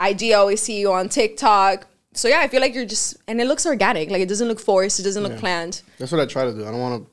IG 0.00 0.24
I 0.30 0.32
always 0.34 0.60
see 0.62 0.78
you 0.78 0.92
on 0.92 1.08
TikTok. 1.08 1.86
So 2.12 2.28
yeah, 2.28 2.40
I 2.40 2.48
feel 2.48 2.60
like 2.60 2.74
you're 2.74 2.84
just, 2.86 3.16
and 3.28 3.40
it 3.40 3.46
looks 3.46 3.64
organic. 3.64 4.10
Like 4.10 4.20
it 4.20 4.28
doesn't 4.28 4.48
look 4.48 4.60
forced. 4.60 5.00
It 5.00 5.04
doesn't 5.04 5.22
look 5.22 5.32
Yeah. 5.32 5.40
planned. 5.40 5.82
That's 5.98 6.12
what 6.12 6.20
I 6.20 6.26
try 6.26 6.44
to 6.44 6.52
do. 6.52 6.66
I 6.66 6.70
don't 6.70 6.80
want 6.80 7.04
to. 7.04 7.10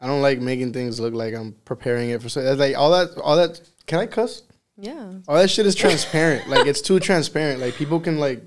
I 0.00 0.06
don't 0.06 0.22
like 0.22 0.40
making 0.40 0.72
things 0.72 1.00
look 1.00 1.14
like 1.14 1.34
I'm 1.34 1.54
preparing 1.64 2.10
it 2.10 2.22
for. 2.22 2.28
so- 2.28 2.40
Like 2.54 2.76
all 2.76 2.90
that. 2.92 3.16
All 3.22 3.36
that. 3.36 3.60
Can 3.86 3.98
I 4.00 4.06
cuss? 4.06 4.42
Yeah. 4.78 5.12
All 5.26 5.36
that 5.36 5.50
shit 5.50 5.66
is 5.66 5.74
transparent. 5.74 6.48
like 6.48 6.66
it's 6.66 6.80
too 6.80 7.00
transparent. 7.00 7.60
Like 7.60 7.74
people 7.74 8.00
can 8.00 8.18
like, 8.18 8.42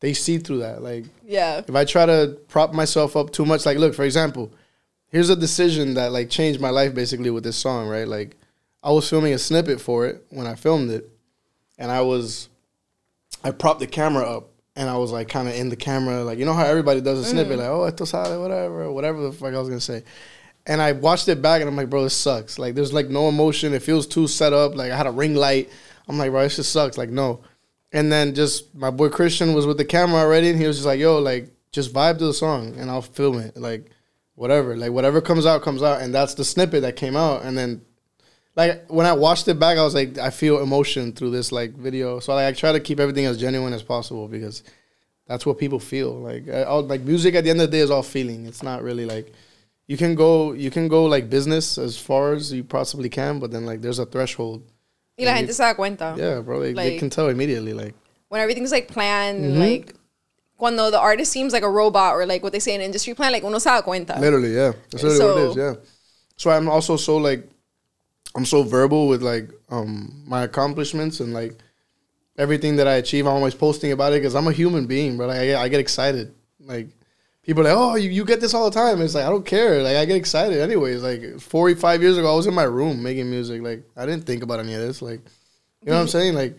they 0.00 0.14
see 0.14 0.38
through 0.38 0.58
that. 0.58 0.82
Like 0.82 1.04
Yeah. 1.24 1.58
if 1.66 1.74
I 1.74 1.84
try 1.84 2.06
to 2.06 2.38
prop 2.48 2.72
myself 2.72 3.16
up 3.16 3.32
too 3.32 3.44
much, 3.44 3.66
like 3.66 3.78
look, 3.78 3.94
for 3.94 4.04
example, 4.04 4.52
here's 5.08 5.30
a 5.30 5.36
decision 5.36 5.94
that 5.94 6.12
like 6.12 6.30
changed 6.30 6.60
my 6.60 6.70
life 6.70 6.94
basically 6.94 7.30
with 7.30 7.44
this 7.44 7.56
song, 7.56 7.88
right? 7.88 8.06
Like 8.06 8.36
I 8.82 8.92
was 8.92 9.08
filming 9.08 9.34
a 9.34 9.38
snippet 9.38 9.80
for 9.80 10.06
it 10.06 10.24
when 10.30 10.46
I 10.46 10.54
filmed 10.54 10.90
it, 10.90 11.10
and 11.78 11.90
I 11.90 12.00
was, 12.02 12.48
I 13.42 13.50
propped 13.50 13.80
the 13.80 13.86
camera 13.86 14.24
up. 14.24 14.50
And 14.76 14.88
I 14.88 14.96
was 14.96 15.10
like 15.10 15.28
kind 15.28 15.48
of 15.48 15.56
in 15.56 15.70
the 15.70 15.76
camera, 15.76 16.22
like 16.22 16.38
you 16.38 16.44
know 16.44 16.54
how 16.54 16.64
everybody 16.64 17.00
does 17.00 17.18
a 17.18 17.24
snippet, 17.24 17.58
mm. 17.58 17.86
like 17.86 18.00
oh 18.00 18.04
sabe, 18.04 18.40
whatever, 18.40 18.92
whatever 18.92 19.20
the 19.22 19.32
fuck 19.32 19.52
I 19.52 19.58
was 19.58 19.68
gonna 19.68 19.80
say. 19.80 20.04
And 20.68 20.80
I 20.80 20.92
watched 20.92 21.28
it 21.28 21.42
back, 21.42 21.60
and 21.60 21.68
I'm 21.68 21.76
like, 21.76 21.90
bro, 21.90 22.04
this 22.04 22.14
sucks. 22.14 22.58
Like 22.58 22.74
there's 22.74 22.92
like 22.92 23.08
no 23.08 23.28
emotion. 23.28 23.74
It 23.74 23.82
feels 23.82 24.06
too 24.06 24.28
set 24.28 24.52
up. 24.52 24.74
Like 24.76 24.92
I 24.92 24.96
had 24.96 25.06
a 25.06 25.10
ring 25.10 25.34
light. 25.34 25.70
I'm 26.06 26.18
like, 26.18 26.30
bro, 26.30 26.42
this 26.42 26.56
just 26.56 26.72
sucks. 26.72 26.96
Like 26.96 27.10
no. 27.10 27.40
And 27.90 28.12
then 28.12 28.34
just 28.34 28.74
my 28.74 28.90
boy 28.90 29.08
Christian 29.08 29.54
was 29.54 29.66
with 29.66 29.78
the 29.78 29.84
camera 29.84 30.20
already, 30.20 30.50
and 30.50 30.60
he 30.60 30.66
was 30.66 30.76
just 30.76 30.86
like, 30.86 31.00
"Yo, 31.00 31.18
like 31.18 31.50
just 31.72 31.92
vibe 31.92 32.18
to 32.18 32.26
the 32.26 32.34
song, 32.34 32.76
and 32.78 32.90
I'll 32.90 33.02
film 33.02 33.38
it, 33.38 33.56
like 33.56 33.90
whatever, 34.34 34.76
like 34.76 34.92
whatever 34.92 35.22
comes 35.22 35.46
out 35.46 35.62
comes 35.62 35.82
out." 35.82 36.02
And 36.02 36.14
that's 36.14 36.34
the 36.34 36.44
snippet 36.44 36.82
that 36.82 36.96
came 36.96 37.16
out, 37.16 37.44
and 37.44 37.56
then 37.56 37.80
like 38.58 38.90
when 38.90 39.06
I 39.06 39.12
watched 39.12 39.46
it 39.46 39.60
back, 39.60 39.78
I 39.78 39.84
was 39.84 39.94
like, 39.94 40.18
I 40.18 40.30
feel 40.30 40.60
emotion 40.60 41.12
through 41.12 41.30
this 41.30 41.52
like 41.52 41.74
video. 41.74 42.18
So 42.18 42.34
like 42.34 42.46
I 42.46 42.52
try 42.52 42.72
to 42.72 42.80
keep 42.80 42.98
everything 42.98 43.24
as 43.24 43.38
genuine 43.38 43.72
as 43.72 43.84
possible 43.84 44.26
because 44.26 44.64
that's 45.28 45.46
what 45.46 45.58
people 45.58 45.78
feel. 45.78 46.12
Like 46.12 46.48
I, 46.48 46.64
all, 46.64 46.82
like 46.82 47.02
music 47.02 47.36
at 47.36 47.44
the 47.44 47.50
end 47.50 47.60
of 47.60 47.70
the 47.70 47.76
day 47.76 47.82
is 47.82 47.90
all 47.90 48.02
feeling. 48.02 48.46
It's 48.46 48.64
not 48.64 48.82
really 48.82 49.06
like 49.06 49.32
you 49.88 49.96
can 49.96 50.14
go 50.14 50.52
you 50.52 50.70
can 50.70 50.86
go 50.88 51.04
like 51.06 51.28
business 51.28 51.78
as 51.78 51.98
far 51.98 52.34
as 52.34 52.52
you 52.52 52.62
possibly 52.62 53.08
can, 53.08 53.40
but 53.40 53.50
then 53.50 53.66
like 53.66 53.80
there's 53.80 53.98
a 53.98 54.06
threshold. 54.06 54.62
Y 55.18 55.24
la 55.24 55.34
gente 55.34 55.52
se 55.52 55.62
da 55.64 55.74
cuenta. 55.74 56.14
Yeah, 56.16 56.40
bro, 56.40 56.60
they, 56.60 56.72
they 56.74 56.96
can 56.98 57.10
tell 57.10 57.28
immediately. 57.28 57.72
Like 57.72 57.94
When 58.28 58.40
everything's 58.40 58.70
like 58.70 58.86
planned, 58.86 59.42
Mm-hmm. 59.44 59.58
like 59.60 59.94
cuando 60.58 60.90
the 60.90 60.98
artist 61.00 61.32
seems 61.32 61.52
like 61.52 61.62
a 61.64 61.70
robot 61.70 62.14
or 62.14 62.26
like 62.26 62.42
what 62.42 62.52
they 62.52 62.60
say 62.60 62.74
in 62.74 62.80
industry 62.80 63.14
plan, 63.14 63.32
like 63.32 63.42
uno 63.44 63.58
se 63.58 63.70
da 63.70 63.82
cuenta. 63.82 64.20
Literally, 64.20 64.54
yeah. 64.54 64.72
That's 64.90 65.02
literally 65.02 65.24
what 65.24 65.38
it 65.42 65.48
is, 65.48 65.54
So- 65.54 65.60
yeah. 65.60 65.74
So 66.36 66.50
I'm 66.50 66.68
also 66.68 66.96
so 66.96 67.16
like 67.16 67.48
I'm 68.36 68.44
so 68.44 68.62
verbal 68.62 69.08
with 69.08 69.22
like 69.22 69.50
um 69.70 70.22
my 70.26 70.42
accomplishments 70.44 71.18
and 71.20 71.32
like 71.32 71.56
everything 72.36 72.76
that 72.76 72.86
I 72.86 72.94
achieve. 72.96 73.26
I'm 73.26 73.34
always 73.34 73.54
posting 73.54 73.90
about 73.92 74.12
it 74.12 74.20
because 74.20 74.34
I'm 74.36 74.46
a 74.46 74.52
human 74.52 74.86
being, 74.86 75.16
but 75.18 75.28
Like 75.28 75.38
I 75.56 75.62
I 75.64 75.68
get 75.68 75.80
excited. 75.80 76.32
Like 76.60 76.88
people 77.48 77.66
are 77.66 77.72
like, 77.72 77.78
oh, 77.78 77.94
you, 77.94 78.10
you 78.10 78.26
get 78.26 78.42
this 78.42 78.52
all 78.52 78.68
the 78.68 78.78
time. 78.78 79.00
It's 79.00 79.14
like 79.14 79.24
I 79.24 79.30
don't 79.30 79.44
care. 79.46 79.82
Like 79.82 79.96
I 79.96 80.04
get 80.04 80.16
excited 80.16 80.58
anyways. 80.60 81.02
Like 81.02 81.40
45 81.40 82.02
years 82.02 82.18
ago, 82.18 82.30
I 82.30 82.36
was 82.36 82.46
in 82.46 82.52
my 82.52 82.64
room 82.64 83.02
making 83.02 83.30
music. 83.30 83.62
Like 83.62 83.84
I 83.96 84.04
didn't 84.04 84.26
think 84.26 84.42
about 84.42 84.60
any 84.60 84.74
of 84.74 84.82
this. 84.82 85.00
Like 85.00 85.20
you 85.80 85.86
know 85.86 85.94
what 85.94 86.00
I'm 86.00 86.06
mm-hmm. 86.06 86.10
saying? 86.10 86.34
Like 86.34 86.58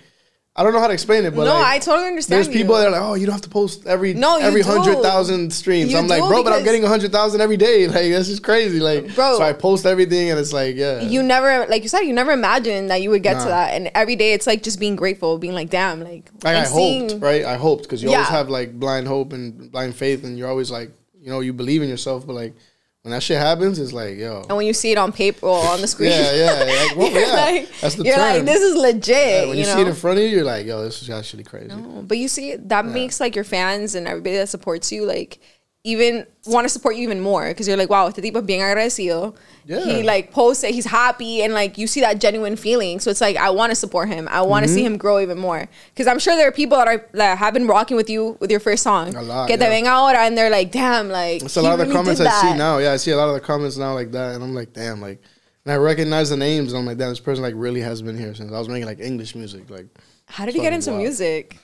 I 0.56 0.64
don't 0.64 0.74
know 0.74 0.80
how 0.80 0.88
to 0.88 0.94
explain 0.94 1.24
it, 1.24 1.34
but 1.34 1.46
no, 1.46 1.54
like, 1.54 1.66
I 1.66 1.80
totally 1.80 2.08
understand. 2.10 2.38
there's 2.38 2.48
people 2.54 2.76
you. 2.76 2.82
that 2.82 2.88
are 2.88 2.92
like, 2.92 3.02
oh, 3.02 3.14
you 3.14 3.26
don't 3.26 3.34
have 3.34 3.44
to 3.44 3.50
post 3.50 3.86
every 3.86 4.14
No, 4.14 4.38
every 4.40 4.62
hundred 4.62 5.02
thousand 5.02 5.54
streams. 5.54 5.92
You 5.92 5.98
I'm 5.98 6.08
like, 6.08 6.22
bro, 6.22 6.44
but 6.44 6.52
I'm 6.52 6.64
getting 6.66 6.84
hundred 6.84 7.12
thousand 7.14 7.40
every 7.40 7.56
day. 7.56 7.88
Like 7.88 8.12
that's 8.12 8.28
just 8.28 8.44
crazy. 8.44 8.80
Like, 8.80 9.16
Bro. 9.16 9.38
So 9.38 9.44
I 9.44 9.54
post 9.54 9.86
everything, 9.86 10.32
and 10.32 10.40
it's 10.40 10.52
like, 10.52 10.76
yeah, 10.76 11.02
you 11.02 11.24
never, 11.24 11.66
like 11.68 11.84
you 11.84 11.90
said, 11.90 12.02
you 12.02 12.14
never 12.14 12.32
imagined 12.32 12.90
that 12.90 13.02
you 13.02 13.10
would 13.12 13.24
get 13.24 13.38
Nah. 13.38 13.44
to 13.44 13.50
that. 13.50 13.74
And 13.74 13.90
every 13.96 14.16
day 14.18 14.34
it's 14.34 14.48
like 14.48 14.62
just 14.64 14.80
being 14.80 14.96
grateful, 14.98 15.38
being 15.38 15.54
like, 15.54 15.70
damn, 15.70 16.02
like, 16.04 16.30
like 16.44 16.58
I 16.58 16.64
seeing- 16.66 17.10
hoped, 17.10 17.22
right? 17.22 17.46
I 17.46 17.56
hoped 17.56 17.84
because 17.84 18.04
you 18.04 18.12
always 18.12 18.28
have 18.28 18.50
like 18.50 18.78
blind 18.78 19.08
hope 19.08 19.32
and 19.34 19.72
blind 19.72 19.96
faith, 19.96 20.24
and 20.26 20.38
you're 20.38 20.50
always 20.50 20.72
like, 20.72 20.92
you 21.22 21.30
know, 21.30 21.40
you 21.40 21.54
believe 21.54 21.82
in 21.82 21.88
yourself, 21.90 22.28
but 22.28 22.34
like 22.34 22.54
when 23.04 23.12
that 23.12 23.24
shit 23.24 23.38
happens, 23.38 23.80
it's 23.80 23.94
like, 23.94 24.18
yo, 24.18 24.42
And 24.50 24.58
when 24.58 24.66
you 24.68 24.74
see 24.74 24.92
it 24.92 24.98
on 24.98 25.12
paper 25.14 25.46
or 25.46 25.66
on 25.68 25.80
the 25.80 25.88
screen, 25.88 26.12
yeah, 26.12 26.34
yeah, 26.34 26.86
like, 26.88 26.98
well, 26.98 27.12
yeah, 27.12 27.34
like, 27.34 27.70
that's 27.80 27.96
the 27.96 28.04
you're 28.04 28.16
term. 28.16 28.24
like, 28.24 28.46
this 28.46 28.62
is 28.62 28.76
legit. 28.76 29.16
Yeah, 29.16 29.46
when 29.48 29.58
you, 29.58 29.64
know? 29.64 29.76
see 29.76 29.82
it 29.82 29.88
in 29.88 29.96
front 29.96 30.18
of 30.20 30.26
you, 30.26 30.30
you're 30.32 30.44
like, 30.44 30.66
yo, 30.66 30.84
this 30.84 31.02
is 31.02 31.10
actually 31.10 31.44
crazy. 31.44 31.68
No, 31.68 32.04
But 32.06 32.18
you 32.18 32.28
see, 32.28 32.58
that 32.58 32.86
makes 32.86 33.20
like 33.20 33.36
your 33.36 33.46
fans 33.46 33.96
and 33.96 34.08
everybody 34.08 34.36
that 34.36 34.50
supports 34.50 34.92
you 34.92 35.06
like 35.06 35.40
even 35.86 36.26
want 36.46 36.66
to 36.66 36.70
support 36.70 36.96
you 36.98 37.04
even 37.04 37.22
more 37.22 37.48
because 37.48 37.66
you're 37.68 37.78
like, 37.78 37.90
wow, 37.90 38.08
este 38.08 38.18
tipo 38.22 38.42
bien 38.46 38.60
agradecido. 38.62 39.34
Yeah. 39.66 39.80
He 39.80 40.04
like 40.04 40.32
posts 40.32 40.64
it, 40.66 40.74
he's 40.74 40.86
happy, 40.86 41.42
and 41.42 41.54
like 41.54 41.78
you 41.78 41.88
see 41.88 42.02
that 42.02 42.20
genuine 42.20 42.56
feeling. 42.58 43.00
So 43.00 43.10
it's 43.12 43.22
like 43.22 43.38
I 43.38 43.50
want 43.52 43.70
to 43.72 43.76
support 43.76 44.10
him. 44.10 44.28
I 44.30 44.42
want 44.42 44.64
to 44.66 44.70
Mm-hmm. 44.70 44.76
see 44.76 44.84
him 44.86 44.98
grow 44.98 45.20
even 45.22 45.38
more 45.38 45.68
because 45.94 46.08
I'm 46.08 46.20
sure 46.20 46.36
there 46.36 46.48
are 46.48 46.52
people 46.52 46.78
that 46.78 46.88
are 46.88 47.06
that 47.14 47.38
have 47.38 47.54
been 47.54 47.66
rocking 47.68 47.96
with 47.96 48.10
you 48.10 48.36
with 48.42 48.52
your 48.52 48.60
first 48.60 48.84
song. 48.84 49.16
A 49.16 49.22
lot, 49.22 49.48
Que 49.48 49.56
te 49.58 49.66
ven 49.68 49.88
ahora 49.88 50.20
and 50.20 50.38
they're 50.38 50.50
like, 50.50 50.72
damn, 50.72 51.08
like 51.10 51.44
It's 51.44 51.56
a 51.56 51.62
lot 51.62 51.74
of 51.74 51.80
the 51.80 51.86
really 51.86 51.96
comments 51.96 52.20
I 52.20 52.30
see 52.42 52.58
now. 52.58 52.80
Yeah, 52.80 52.92
I 52.94 52.98
see 52.98 53.12
a 53.12 53.18
lot 53.18 53.30
of 53.30 53.36
the 53.36 53.42
comments 53.42 53.78
now 53.78 53.94
like 53.94 54.12
that, 54.12 54.36
and 54.36 54.44
I'm 54.44 54.54
like, 54.54 54.74
damn, 54.74 55.00
like, 55.00 55.22
and 55.66 55.72
I 55.74 55.78
recognize 55.78 56.30
the 56.30 56.38
names, 56.38 56.74
and 56.74 56.80
I'm 56.80 56.86
like, 56.86 56.98
damn, 56.98 57.10
this 57.10 57.20
person 57.22 57.42
like 57.44 57.54
really 57.56 57.82
has 57.82 58.02
been 58.02 58.18
here 58.18 58.34
since 58.36 58.52
I 58.52 58.60
was 58.60 58.68
making 58.68 58.86
like 58.88 59.00
English 59.00 59.34
music. 59.36 59.70
Like, 59.70 59.86
How 60.26 60.46
did 60.46 60.56
you 60.56 60.62
get 60.62 60.74
into 60.74 60.92
Wow. 60.92 60.98
music? 60.98 61.58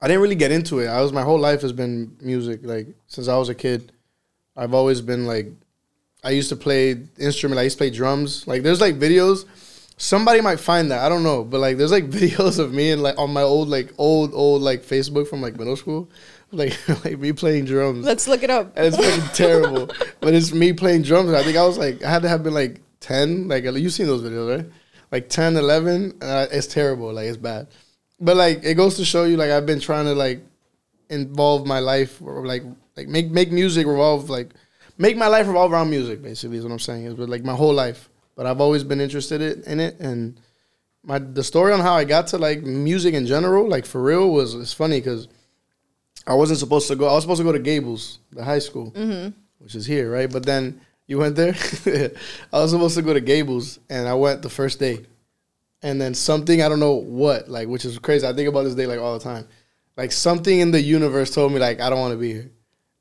I 0.00 0.06
didn't 0.08 0.22
really 0.22 0.34
get 0.36 0.52
into 0.52 0.78
it. 0.78 0.86
I 0.86 1.00
was 1.00 1.12
my 1.12 1.22
whole 1.22 1.38
life 1.38 1.62
has 1.62 1.72
been 1.72 2.16
music. 2.20 2.60
Like 2.62 2.88
since 3.06 3.28
I 3.28 3.36
was 3.36 3.48
a 3.48 3.54
kid, 3.54 3.92
I've 4.56 4.74
always 4.74 5.00
been 5.00 5.26
like, 5.26 5.48
I 6.24 6.30
used 6.30 6.48
to 6.50 6.56
play 6.56 7.00
instrument. 7.18 7.58
I 7.58 7.62
used 7.62 7.78
to 7.78 7.82
play 7.82 7.90
drums. 7.90 8.46
Like 8.46 8.62
there's 8.62 8.80
like 8.80 8.96
videos. 8.96 9.44
Somebody 9.96 10.40
might 10.40 10.60
find 10.60 10.92
that 10.92 11.04
I 11.04 11.08
don't 11.08 11.24
know, 11.24 11.42
but 11.42 11.58
like 11.58 11.76
there's 11.76 11.90
like 11.90 12.10
videos 12.10 12.58
of 12.58 12.72
me 12.72 12.92
and 12.92 13.02
like 13.02 13.18
on 13.18 13.32
my 13.32 13.42
old 13.42 13.68
like 13.68 13.92
old 13.98 14.32
old 14.34 14.62
like 14.62 14.82
Facebook 14.82 15.28
from 15.28 15.40
like 15.40 15.56
middle 15.56 15.76
school, 15.76 16.08
like 16.52 16.76
like 17.04 17.18
me 17.18 17.32
playing 17.32 17.64
drums. 17.64 18.04
Let's 18.04 18.28
look 18.28 18.42
it 18.42 18.50
up. 18.50 18.72
and 18.76 18.86
it's 18.86 18.96
fucking 18.96 19.28
terrible. 19.34 19.86
But 20.20 20.34
it's 20.34 20.52
me 20.52 20.72
playing 20.72 21.02
drums. 21.02 21.32
I 21.32 21.42
think 21.42 21.56
I 21.56 21.66
was 21.66 21.78
like, 21.78 22.02
I 22.04 22.10
had 22.10 22.22
to 22.22 22.28
have 22.28 22.42
been 22.42 22.54
like 22.54 22.80
10. 23.00 23.48
Like, 23.48 23.64
you've 23.64 23.92
seen 23.92 24.06
those 24.06 24.22
videos, 24.22 24.58
right? 24.58 24.66
Like 25.10 25.28
10, 25.28 25.56
11. 25.56 26.18
Uh, 26.20 26.46
it's 26.50 26.66
terrible. 26.66 27.12
Like, 27.12 27.26
it's 27.26 27.36
bad. 27.36 27.68
But 28.20 28.36
like, 28.36 28.64
it 28.64 28.74
goes 28.74 28.96
to 28.96 29.04
show 29.04 29.24
you, 29.24 29.36
like, 29.36 29.50
I've 29.50 29.66
been 29.66 29.80
trying 29.80 30.06
to 30.06 30.14
like 30.14 30.40
involve 31.08 31.66
my 31.66 31.78
life 31.78 32.20
or 32.20 32.46
like, 32.46 32.62
like 32.96 33.08
make, 33.08 33.30
make 33.30 33.52
music 33.52 33.86
revolve, 33.86 34.28
like, 34.28 34.52
make 34.98 35.16
my 35.16 35.28
life 35.28 35.46
revolve 35.46 35.72
around 35.72 35.90
music, 35.90 36.20
basically, 36.20 36.58
is 36.58 36.64
what 36.64 36.72
I'm 36.72 36.78
saying. 36.78 37.04
Is 37.04 37.14
but 37.14 37.28
like 37.28 37.44
my 37.44 37.54
whole 37.54 37.72
life. 37.72 38.10
but 38.34 38.46
I've 38.46 38.60
always 38.60 38.84
been 38.84 39.00
interested 39.00 39.40
in 39.40 39.62
in 39.62 39.80
it. 39.80 39.98
And 40.00 40.40
my 41.02 41.18
the 41.18 41.44
story 41.44 41.72
on 41.72 41.80
how 41.80 41.94
I 41.94 42.04
got 42.04 42.26
to 42.28 42.38
like 42.38 42.62
music 42.62 43.14
in 43.14 43.26
general, 43.26 43.66
like 43.68 43.86
for 43.86 44.02
real, 44.02 44.30
was 44.30 44.54
it's 44.54 44.72
funny 44.72 45.00
because 45.00 45.28
I 46.26 46.34
wasn't 46.34 46.58
supposed 46.58 46.88
to 46.88 46.96
go. 46.96 47.08
I 47.08 47.14
was 47.14 47.24
supposed 47.24 47.40
to 47.40 47.44
go 47.44 47.52
to 47.52 47.58
Gables, 47.58 48.18
the 48.32 48.44
high 48.44 48.58
school, 48.58 48.90
mm-hmm. 48.90 49.30
which 49.58 49.74
is 49.74 49.86
here, 49.86 50.10
right? 50.10 50.30
But 50.30 50.44
then 50.44 50.80
you 51.06 51.18
went 51.18 51.36
there. 51.36 51.54
I 52.52 52.58
was 52.60 52.72
supposed 52.72 52.96
to 52.96 53.02
go 53.02 53.14
to 53.14 53.20
Gables, 53.20 53.78
and 53.88 54.06
I 54.06 54.14
went 54.14 54.42
the 54.42 54.50
first 54.50 54.78
day, 54.78 55.06
and 55.82 56.00
then 56.00 56.14
something 56.14 56.62
I 56.62 56.68
don't 56.68 56.80
know 56.80 56.94
what, 56.94 57.48
like, 57.48 57.68
which 57.68 57.84
is 57.84 57.98
crazy. 57.98 58.26
I 58.26 58.32
think 58.32 58.48
about 58.48 58.64
this 58.64 58.74
day 58.74 58.86
like 58.86 58.98
all 58.98 59.18
the 59.18 59.24
time. 59.24 59.46
Like 59.96 60.12
something 60.12 60.60
in 60.60 60.70
the 60.70 60.80
universe 60.80 61.30
told 61.30 61.52
me 61.52 61.58
like 61.58 61.80
I 61.80 61.90
don't 61.90 61.98
want 61.98 62.12
to 62.12 62.18
be 62.18 62.32
here, 62.32 62.50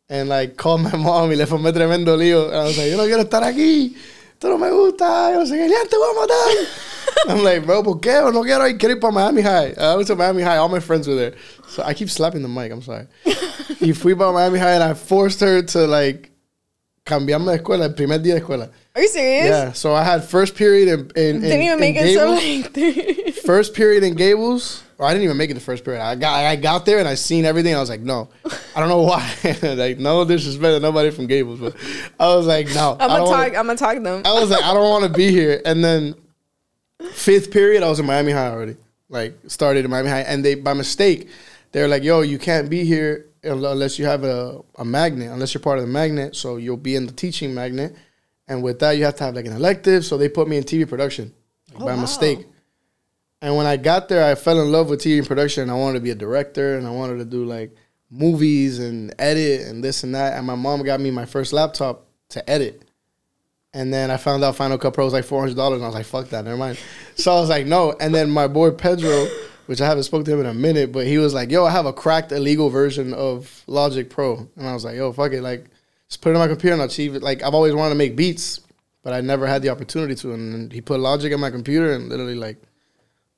and 0.09 0.29
like 0.29 0.57
called 0.57 0.81
my 0.81 0.95
mom 0.97 1.29
y 1.29 1.35
le 1.35 1.45
formé 1.45 1.71
tremendo 1.71 2.17
lío. 2.17 2.47
And 2.47 2.55
I 2.55 2.63
was 2.63 2.77
like, 2.77 2.89
yo 2.89 2.97
no 2.97 3.05
quiero 3.05 3.23
estar 3.23 3.43
aquí. 3.43 3.95
Esto 4.33 4.49
no 4.49 4.57
me 4.57 4.69
gusta. 4.69 5.31
Yo 5.31 5.39
no 5.39 5.45
sé 5.45 5.57
qué. 5.57 5.69
Ya 5.69 5.83
te 5.87 5.97
voy 5.97 6.11
a 6.11 6.19
matar. 6.19 6.67
I'm 7.27 7.43
like, 7.43 7.65
bro, 7.65 7.83
¿por 7.83 7.99
qué? 7.99 8.31
No 8.31 8.43
quiero 8.43 8.67
ir. 8.67 8.77
Quiero 8.77 8.95
ir 8.95 8.99
para 8.99 9.11
Miami 9.11 9.41
High. 9.41 9.73
I 9.77 9.95
went 9.95 10.07
to 10.07 10.15
Miami 10.15 10.43
High. 10.43 10.57
All 10.57 10.69
my 10.69 10.79
friends 10.79 11.07
were 11.07 11.15
there. 11.15 11.33
So 11.67 11.83
I 11.83 11.93
keep 11.93 12.09
slapping 12.09 12.41
the 12.41 12.47
mic. 12.47 12.71
I'm 12.71 12.81
sorry. 12.81 13.07
y 13.79 13.93
fui 13.93 14.15
para 14.15 14.31
Miami 14.31 14.59
High 14.59 14.75
and 14.75 14.83
I 14.83 14.93
forced 14.93 15.39
her 15.41 15.61
to 15.61 15.87
like 15.87 16.31
cambiarme 17.05 17.51
de 17.51 17.57
escuela 17.59 17.85
el 17.85 17.93
primer 17.93 18.19
día 18.19 18.33
de 18.35 18.41
escuela. 18.41 18.71
Are 18.97 19.01
you 19.01 19.07
serious? 19.09 19.45
Yeah. 19.45 19.71
So 19.73 19.93
I 19.93 20.03
had 20.03 20.23
first 20.23 20.55
period 20.55 20.87
in, 20.87 20.99
in, 21.15 21.35
in 21.35 21.41
Didn't 21.41 21.61
even 21.61 21.79
make 21.79 21.95
it 21.99 22.15
so 22.15 22.35
Gables. 22.39 23.25
like. 23.27 23.33
first 23.45 23.75
period 23.75 24.03
in 24.03 24.15
Gables. 24.15 24.83
Or 24.97 25.05
I 25.05 25.11
didn't 25.13 25.25
even 25.25 25.37
make 25.37 25.51
it 25.51 25.53
the 25.53 25.59
first 25.59 25.85
period. 25.85 26.01
I 26.01 26.15
got 26.15 26.33
I 26.43 26.55
got 26.55 26.87
there 26.87 26.97
and 26.97 27.07
I 27.07 27.13
seen 27.13 27.45
everything. 27.45 27.75
I 27.75 27.79
was 27.79 27.89
like, 27.89 28.01
no, 28.01 28.29
I 28.75 28.79
don't 28.79 28.89
know 28.89 29.03
why. 29.03 29.31
like 29.61 29.99
no 29.99 30.25
disrespect 30.25 30.63
to 30.63 30.79
nobody 30.79 31.11
from 31.11 31.27
Gables, 31.27 31.59
but 31.59 31.75
I 32.19 32.35
was 32.35 32.47
like, 32.47 32.65
no. 32.73 32.93
I'm 32.99 33.07
gonna 33.07 33.19
don't 33.19 33.29
wanna- 33.29 33.49
talk. 33.49 33.59
I'm 33.59 33.65
gonna 33.67 33.77
talk 33.77 33.93
to 33.97 33.99
them. 34.01 34.23
I 34.25 34.33
was 34.33 34.49
like, 34.49 34.63
I 34.63 34.73
don't 34.73 34.89
want 34.89 35.03
to 35.03 35.15
be 35.15 35.29
here. 35.39 35.61
And 35.63 35.85
then 35.85 36.15
fifth 37.11 37.51
period, 37.51 37.83
I 37.83 37.89
was 37.89 37.99
in 37.99 38.07
Miami 38.07 38.31
High 38.31 38.49
already. 38.49 38.77
Like 39.07 39.37
started 39.45 39.85
in 39.85 39.91
Miami 39.91 40.09
High, 40.09 40.21
and 40.21 40.43
they 40.43 40.55
by 40.55 40.73
mistake, 40.73 41.29
they're 41.71 41.87
like, 41.87 42.01
"Yo, 42.01 42.21
you 42.21 42.39
can't 42.39 42.67
be 42.67 42.83
here 42.83 43.27
unless 43.43 43.99
you 43.99 44.05
have 44.05 44.23
a, 44.23 44.61
a 44.79 44.83
magnet, 44.83 45.31
unless 45.31 45.53
you're 45.53 45.61
part 45.61 45.77
of 45.77 45.85
the 45.85 45.91
magnet. 45.91 46.35
So 46.35 46.57
you'll 46.57 46.75
be 46.75 46.95
in 46.95 47.05
the 47.05 47.13
teaching 47.13 47.53
magnet, 47.53 47.95
and 48.47 48.63
with 48.63 48.79
that, 48.79 48.91
you 48.97 49.03
have 49.05 49.15
to 49.15 49.23
have 49.25 49.35
like 49.35 49.45
an 49.45 49.53
elective. 49.53 50.05
So 50.05 50.17
they 50.17 50.29
put 50.29 50.47
me 50.47 50.57
in 50.57 50.63
TV 50.63 50.87
production 50.87 51.33
like, 51.73 51.81
Oh, 51.81 51.85
by 51.85 51.95
wow. 51.95 52.01
mistake. 52.01 52.45
And 53.41 53.55
when 53.55 53.65
I 53.67 53.77
got 53.77 54.09
there, 54.09 54.23
I 54.23 54.35
fell 54.35 54.59
in 54.61 54.71
love 54.71 54.89
with 54.89 55.01
TV 55.01 55.25
production. 55.25 55.69
I 55.69 55.75
wanted 55.75 55.99
to 55.99 56.03
be 56.03 56.09
a 56.09 56.15
director, 56.15 56.77
and 56.77 56.87
I 56.87 56.91
wanted 56.91 57.17
to 57.19 57.25
do 57.25 57.45
like 57.45 57.75
movies 58.09 58.79
and 58.79 59.13
edit 59.19 59.67
and 59.67 59.83
this 59.83 60.03
and 60.03 60.15
that. 60.15 60.37
And 60.37 60.47
my 60.47 60.55
mom 60.55 60.83
got 60.83 60.99
me 60.99 61.11
my 61.11 61.25
first 61.25 61.53
laptop 61.53 62.07
to 62.29 62.49
edit. 62.49 62.83
And 63.73 63.93
then 63.93 64.09
I 64.09 64.17
found 64.17 64.43
out 64.43 64.55
Final 64.55 64.77
Cut 64.77 64.93
Pro 64.93 65.03
was 65.03 65.13
like 65.13 65.25
four 65.25 65.39
hundred 65.41 65.55
dollars, 65.55 65.77
and 65.77 65.83
I 65.85 65.87
was 65.89 65.95
like, 65.95 66.05
"Fuck 66.05 66.29
that, 66.29 66.45
never 66.45 66.57
mind." 66.57 66.79
So 67.15 67.35
I 67.35 67.39
was 67.39 67.49
like, 67.49 67.67
"No." 67.67 67.91
And 67.99 68.15
then 68.15 68.31
my 68.31 68.47
boy 68.47 68.71
Pedro, 68.71 69.27
which 69.67 69.81
I 69.81 69.85
haven't 69.85 70.03
spoke 70.03 70.25
to 70.25 70.33
him 70.33 70.39
in 70.39 70.45
a 70.47 70.53
minute, 70.53 70.91
but 70.91 71.05
he 71.05 71.17
was 71.19 71.33
like, 71.35 71.51
"Yo, 71.51 71.65
I 71.65 71.69
have 71.71 71.85
a 71.85 71.93
cracked 71.93 72.31
illegal 72.31 72.69
version 72.69 73.13
of 73.13 73.61
Logic 73.67 74.09
Pro," 74.09 74.47
and 74.55 74.67
I 74.67 74.73
was 74.73 74.83
like, 74.83 74.95
"Yo, 74.95 75.11
fuck 75.11 75.31
it, 75.33 75.41
like 75.43 75.65
just 76.09 76.21
put 76.21 76.29
it 76.31 76.35
on 76.35 76.39
my 76.39 76.47
computer 76.47 76.73
and 76.73 76.81
I'll 76.81 76.87
achieve 76.87 77.15
it." 77.15 77.21
Like 77.23 77.43
I've 77.43 77.53
always 77.53 77.73
wanted 77.73 77.89
to 77.89 77.95
make 77.95 78.15
beats, 78.15 78.61
but 79.03 79.13
I 79.13 79.21
never 79.21 79.47
had 79.47 79.61
the 79.61 79.69
opportunity 79.69 80.15
to. 80.15 80.33
And 80.33 80.71
he 80.71 80.81
put 80.81 80.99
Logic 80.99 81.31
on 81.33 81.39
my 81.39 81.49
computer, 81.51 81.93
and 81.93 82.09
literally 82.09 82.35
like 82.35 82.57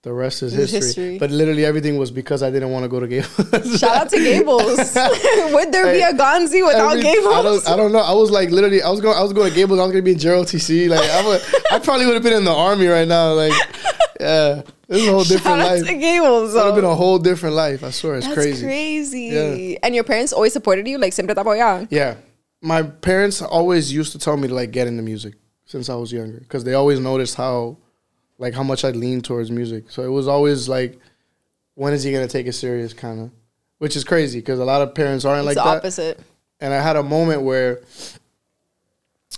the 0.04 0.14
rest 0.14 0.44
is 0.44 0.54
history. 0.54 0.80
history. 0.80 1.18
But 1.20 1.30
literally 1.30 1.66
everything 1.66 1.98
was 1.98 2.10
because 2.10 2.42
I 2.42 2.50
didn't 2.52 2.72
want 2.72 2.84
to 2.84 2.90
go 2.90 3.02
to 3.02 3.08
Gables. 3.08 3.80
Shout 3.80 3.96
out 3.98 4.10
to 4.12 4.18
Gables. 4.18 4.78
Would 5.54 5.72
there 5.74 5.92
be 5.92 6.02
a 6.02 6.14
Gonzy 6.14 6.66
without 6.66 6.92
Every- 6.92 7.02
Gables? 7.04 7.34
I 7.36 7.42
don't, 7.44 7.68
I 7.68 7.76
don't 7.76 7.92
know. 7.92 8.00
I 8.00 8.14
was 8.14 8.32
like 8.32 8.50
literally, 8.50 8.82
I 8.82 8.90
was 8.90 9.02
going, 9.02 9.18
I 9.18 9.22
was 9.22 9.34
going 9.34 9.50
to 9.50 9.56
Gables. 9.56 9.78
I 9.80 9.84
was 9.84 9.92
gonna 9.92 10.02
be 10.04 10.14
in 10.14 10.18
JROTC. 10.18 10.88
Like 10.90 11.10
I 11.10 11.26
would, 11.28 11.42
I 11.72 11.80
probably 11.80 12.06
would 12.06 12.14
have 12.16 12.24
been 12.24 12.34
in 12.34 12.46
the 12.46 12.54
army 12.54 12.88
right 12.88 13.08
now. 13.08 13.34
Like, 13.34 13.52
yeah, 14.22 14.62
this 14.88 15.02
is 15.02 15.08
a 15.08 15.12
whole 15.12 15.24
different 15.26 15.44
Shout 15.44 15.60
out 15.60 15.78
life. 15.80 15.86
to 15.86 15.92
It 15.94 16.00
Gables. 16.00 16.54
would 16.54 16.64
have 16.66 16.76
been 16.76 16.86
a 16.86 16.96
whole 16.96 17.20
different 17.20 17.56
life. 17.56 17.84
I 17.84 17.90
swear, 17.92 18.16
it's 18.16 18.26
That's 18.26 18.38
crazy. 18.40 18.66
crazy. 18.66 19.22
Yeah. 19.24 19.80
And 19.84 19.94
your 19.94 20.06
parents 20.06 20.32
always 20.32 20.54
supported 20.54 20.88
you, 20.88 20.98
like 20.98 21.12
siempre 21.12 21.36
te 21.36 21.42
apoyaban. 21.42 21.88
Yeah, 21.92 22.16
my 22.62 22.82
parents 22.84 23.42
always 23.42 23.92
used 23.94 24.12
to 24.14 24.20
tell 24.20 24.38
me 24.38 24.48
to 24.48 24.54
like 24.54 24.72
get 24.72 24.88
into 24.88 25.02
music 25.04 25.36
since 25.66 25.90
I 25.90 25.96
was 25.96 26.12
younger 26.12 26.40
because 26.40 26.64
they 26.64 26.74
always 26.74 27.00
noticed 27.00 27.36
how, 27.36 27.78
like, 28.38 28.54
how 28.54 28.64
much 28.64 28.84
I 28.84 28.90
leaned 28.92 29.24
towards 29.26 29.52
music. 29.52 29.92
So 29.92 30.04
it 30.04 30.08
was 30.10 30.28
always 30.28 30.68
like, 30.68 31.00
when 31.76 31.94
is 31.94 32.04
he 32.04 32.12
gonna 32.12 32.28
take 32.28 32.48
it 32.48 32.54
serious, 32.54 32.94
kind 32.94 33.22
of, 33.22 33.32
which 33.78 33.96
is 33.96 34.04
crazy 34.04 34.40
because 34.40 34.60
a 34.60 34.66
lot 34.66 34.82
of 34.82 34.94
parents 34.94 35.24
aren't 35.26 35.48
It's 35.48 35.56
like 35.56 35.64
the 35.64 35.70
that. 35.70 35.78
opposite. 35.78 36.20
and 36.60 36.74
I 36.74 36.82
had 36.82 36.96
a 36.98 37.04
moment 37.04 37.44
where 37.44 37.82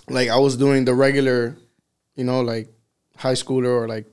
like 0.09 0.29
I 0.29 0.37
was 0.37 0.57
doing 0.57 0.85
the 0.85 0.93
regular, 0.93 1.55
you 2.15 2.23
know, 2.23 2.41
like 2.41 2.69
high 3.17 3.33
schooler 3.33 3.67
or 3.69 3.87
like 3.87 4.05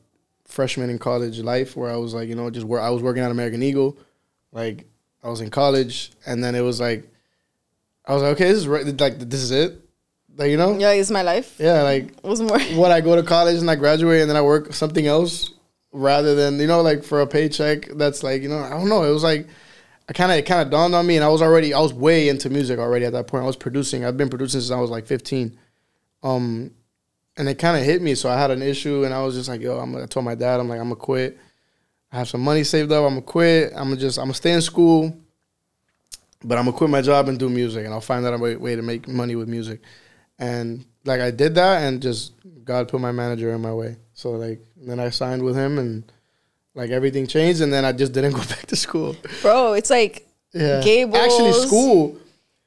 freshman 0.44 0.90
in 0.90 0.98
college 0.98 1.38
life 1.40 1.76
where 1.76 1.90
I 1.90 1.96
was 1.96 2.14
like, 2.14 2.28
you 2.28 2.34
know, 2.34 2.50
just 2.50 2.66
where 2.66 2.80
I 2.80 2.90
was 2.90 3.02
working 3.02 3.22
at 3.22 3.30
American 3.30 3.62
Eagle, 3.62 3.96
like 4.52 4.86
I 5.22 5.28
was 5.30 5.40
in 5.40 5.50
college 5.50 6.12
and 6.26 6.42
then 6.44 6.54
it 6.54 6.60
was 6.60 6.80
like 6.80 7.08
I 8.08 8.14
was 8.14 8.22
like, 8.22 8.32
okay, 8.32 8.48
this 8.48 8.58
is 8.58 8.66
re- 8.66 8.84
like 8.84 9.18
this 9.18 9.40
is 9.40 9.50
it. 9.52 9.80
Like, 10.36 10.50
you 10.50 10.56
know? 10.56 10.78
Yeah, 10.78 10.92
it's 10.92 11.10
my 11.10 11.22
life. 11.22 11.56
Yeah, 11.58 11.82
like 11.82 12.10
was 12.24 12.40
more. 12.40 12.58
what 12.74 12.90
I 12.90 13.00
go 13.00 13.14
to 13.14 13.22
college 13.22 13.58
and 13.58 13.70
I 13.70 13.76
graduate 13.76 14.22
and 14.22 14.30
then 14.30 14.36
I 14.36 14.42
work 14.42 14.72
something 14.72 15.06
else 15.06 15.52
rather 15.92 16.34
than 16.34 16.58
you 16.58 16.66
know 16.66 16.82
like 16.82 17.02
for 17.02 17.20
a 17.20 17.26
paycheck 17.26 17.86
that's 17.96 18.22
like 18.22 18.42
you 18.42 18.48
know 18.48 18.58
I 18.58 18.70
don't 18.70 18.88
know 18.88 19.04
it 19.04 19.10
was 19.10 19.22
like 19.22 19.46
I 20.08 20.12
kind 20.12 20.30
of 20.30 20.38
it 20.38 20.46
kind 20.46 20.60
of 20.60 20.70
dawned 20.70 20.94
on 20.94 21.06
me 21.06 21.16
and 21.16 21.24
I 21.24 21.28
was 21.28 21.40
already 21.40 21.72
I 21.72 21.80
was 21.80 21.94
way 21.94 22.28
into 22.28 22.50
music 22.50 22.78
already 22.78 23.06
at 23.06 23.12
that 23.14 23.26
point 23.26 23.44
I 23.44 23.46
was 23.46 23.56
producing 23.56 24.04
I've 24.04 24.16
been 24.16 24.28
producing 24.28 24.60
since 24.60 24.70
I 24.70 24.80
was 24.80 24.90
like 24.90 25.06
15 25.06 25.58
um 26.22 26.72
and 27.36 27.48
it 27.48 27.58
kind 27.58 27.76
of 27.76 27.84
hit 27.84 28.02
me 28.02 28.14
so 28.14 28.28
I 28.28 28.38
had 28.38 28.50
an 28.50 28.62
issue 28.62 29.04
and 29.04 29.14
I 29.14 29.22
was 29.22 29.34
just 29.34 29.48
like 29.48 29.62
yo 29.62 29.78
I'm 29.78 29.92
gonna 29.92 30.04
I 30.04 30.06
told 30.06 30.24
my 30.24 30.34
dad 30.34 30.60
I'm 30.60 30.68
like 30.68 30.80
I'm 30.80 30.88
gonna 30.88 30.96
quit 30.96 31.38
I 32.12 32.18
have 32.18 32.28
some 32.28 32.42
money 32.42 32.64
saved 32.64 32.92
up 32.92 33.04
I'm 33.04 33.14
gonna 33.14 33.22
quit 33.22 33.72
I'm 33.74 33.88
gonna 33.88 33.96
just 33.96 34.18
I'm 34.18 34.24
gonna 34.24 34.34
stay 34.34 34.52
in 34.52 34.60
school 34.60 35.16
but 36.44 36.58
I'm 36.58 36.64
gonna 36.66 36.76
quit 36.76 36.90
my 36.90 37.02
job 37.02 37.28
and 37.28 37.38
do 37.38 37.48
music 37.48 37.84
and 37.84 37.92
I'll 37.94 38.00
find 38.00 38.24
out 38.26 38.34
a 38.34 38.38
way, 38.38 38.56
way 38.56 38.76
to 38.76 38.82
make 38.82 39.08
money 39.08 39.34
with 39.36 39.48
music 39.48 39.80
and 40.38 40.84
like 41.04 41.20
I 41.20 41.30
did 41.30 41.54
that 41.56 41.82
and 41.82 42.00
just 42.00 42.32
God 42.64 42.88
put 42.88 43.00
my 43.00 43.12
manager 43.12 43.52
in 43.54 43.60
my 43.60 43.72
way. 43.72 43.96
So 44.12 44.32
like 44.32 44.60
then 44.76 45.00
I 45.00 45.10
signed 45.10 45.42
with 45.42 45.56
him 45.56 45.78
and 45.78 46.04
like 46.74 46.90
everything 46.90 47.26
changed 47.26 47.60
and 47.60 47.72
then 47.72 47.84
I 47.84 47.92
just 47.92 48.12
didn't 48.12 48.32
go 48.40 48.40
back 48.44 48.66
to 48.66 48.76
school. 48.76 49.16
Bro, 49.42 49.72
it's 49.74 49.90
like 49.90 50.26
Yeah. 50.52 50.80
Gables, 50.82 51.16
Actually 51.22 51.52
school 51.66 52.18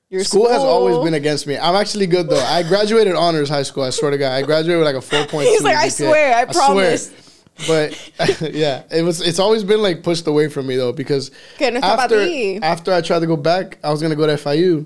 your 0.10 0.26
school, 0.26 0.50
has 0.50 0.62
always 0.62 0.98
been 1.06 1.14
against 1.14 1.48
me. 1.48 1.58
I'm 1.58 1.76
actually 1.76 2.06
good 2.08 2.28
though. 2.30 2.44
I 2.44 2.64
graduated 2.64 3.16
honors 3.16 3.48
high 3.48 3.64
school. 3.64 3.84
I 3.84 3.92
swear 3.92 4.12
to 4.12 4.18
God. 4.18 4.34
I 4.34 4.42
graduated 4.42 4.84
with 4.84 4.94
like 4.94 5.02
a 5.02 5.26
4.2. 5.32 5.44
He's 5.50 5.62
like, 5.64 5.78
I 5.78 5.88
GPA. 5.88 5.92
swear, 5.92 6.36
I 6.36 6.46
promise. 6.46 7.31
But 7.68 8.12
yeah, 8.54 8.84
it 8.92 9.04
was. 9.04 9.22
It's 9.22 9.40
always 9.40 9.64
been 9.64 9.82
like 9.82 10.04
pushed 10.04 10.26
away 10.28 10.48
from 10.50 10.68
me 10.68 10.76
though 10.78 10.94
because 10.94 11.32
no 11.60 11.80
after 11.80 12.20
after 12.64 12.94
I 12.94 13.02
tried 13.02 13.20
to 13.20 13.28
go 13.28 13.38
back, 13.38 13.78
I 13.84 13.92
was 13.92 14.02
gonna 14.02 14.16
go 14.16 14.26
to 14.28 14.34
FIU, 14.34 14.86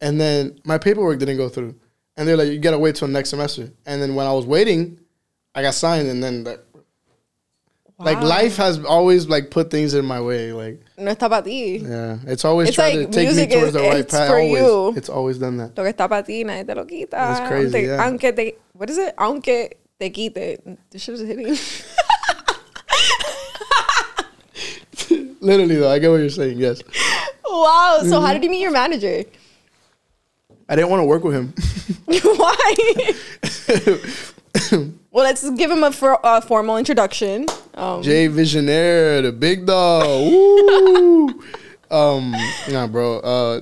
and 0.00 0.20
then 0.20 0.58
my 0.64 0.78
paperwork 0.78 1.18
didn't 1.18 1.36
go 1.36 1.48
through, 1.48 1.74
and 2.16 2.26
they're 2.26 2.36
like, 2.36 2.48
you 2.48 2.58
gotta 2.58 2.78
wait 2.78 2.96
till 2.96 3.08
next 3.08 3.30
semester. 3.30 3.70
And 3.84 4.00
then 4.00 4.14
when 4.14 4.26
I 4.26 4.32
was 4.32 4.46
waiting, 4.46 4.98
I 5.54 5.62
got 5.62 5.74
signed, 5.74 6.08
and 6.08 6.22
then 6.22 6.44
that, 6.44 6.60
like 7.98 8.20
life 8.20 8.56
has 8.58 8.82
always 8.84 9.26
like 9.26 9.50
put 9.50 9.70
things 9.70 9.94
in 9.94 10.04
my 10.04 10.20
way. 10.20 10.52
Like 10.52 10.80
No 10.98 11.10
está 11.14 11.28
para 11.28 11.42
ti. 11.42 11.78
yeah, 11.78 12.18
it's 12.26 12.44
always 12.44 12.68
It's 12.68 12.74
tried 12.76 12.94
like 12.96 13.10
to 13.10 13.12
take 13.12 13.34
me 13.36 13.46
towards 13.46 13.68
is- 13.68 13.72
the 13.74 13.80
right 13.80 13.96
it's 13.98 14.12
path. 14.14 14.28
for 14.28 14.36
Always, 14.38 14.60
you. 14.62 14.94
it's 14.96 15.08
always 15.08 15.38
done 15.38 15.56
that. 15.58 15.76
Lo 15.76 15.84
que 15.84 15.92
está 15.92 16.08
para 16.08 16.22
ti, 16.22 16.44
nadie 16.44 16.66
te 16.66 16.74
lo 16.74 16.84
quita. 16.84 17.10
That's 17.16 17.48
crazy, 17.48 17.78
Aunque, 17.78 17.86
yeah. 17.86 18.04
aunque 18.04 18.32
te, 18.36 18.54
what 18.74 18.90
is 18.90 18.98
it? 18.98 19.14
Aunque 19.18 19.70
te 19.98 20.10
quite. 20.10 20.60
This 20.90 21.02
shit 21.02 21.14
is 21.14 21.20
hitting. 21.22 21.56
Literally 25.46 25.76
though, 25.76 25.90
I 25.90 25.98
get 25.98 26.10
what 26.10 26.16
you're 26.16 26.28
saying. 26.30 26.58
Yes, 26.58 26.82
wow. 27.44 27.98
So 28.00 28.06
Mm-hmm. 28.06 28.24
how 28.26 28.32
did 28.32 28.42
you 28.44 28.50
meet 28.50 28.60
your 28.60 28.72
manager? 28.72 29.22
I 30.68 30.74
didn't 30.74 30.90
want 30.90 31.00
to 31.02 31.04
work 31.04 31.22
with 31.22 31.34
him. 31.34 31.54
Why? 32.36 32.74
well, 35.12 35.24
let's 35.24 35.48
give 35.50 35.70
him 35.70 35.84
a 35.84 35.92
for, 35.92 36.24
uh, 36.26 36.40
formal 36.40 36.76
introduction. 36.76 37.46
Um, 37.74 38.02
Jay 38.02 38.26
Visionaire, 38.28 39.22
the 39.22 39.30
big 39.32 39.66
dog. 39.66 40.04
Woo! 40.32 41.28
um, 41.90 42.34
nah, 42.70 42.88
bro. 42.88 43.20
Uh, 43.20 43.60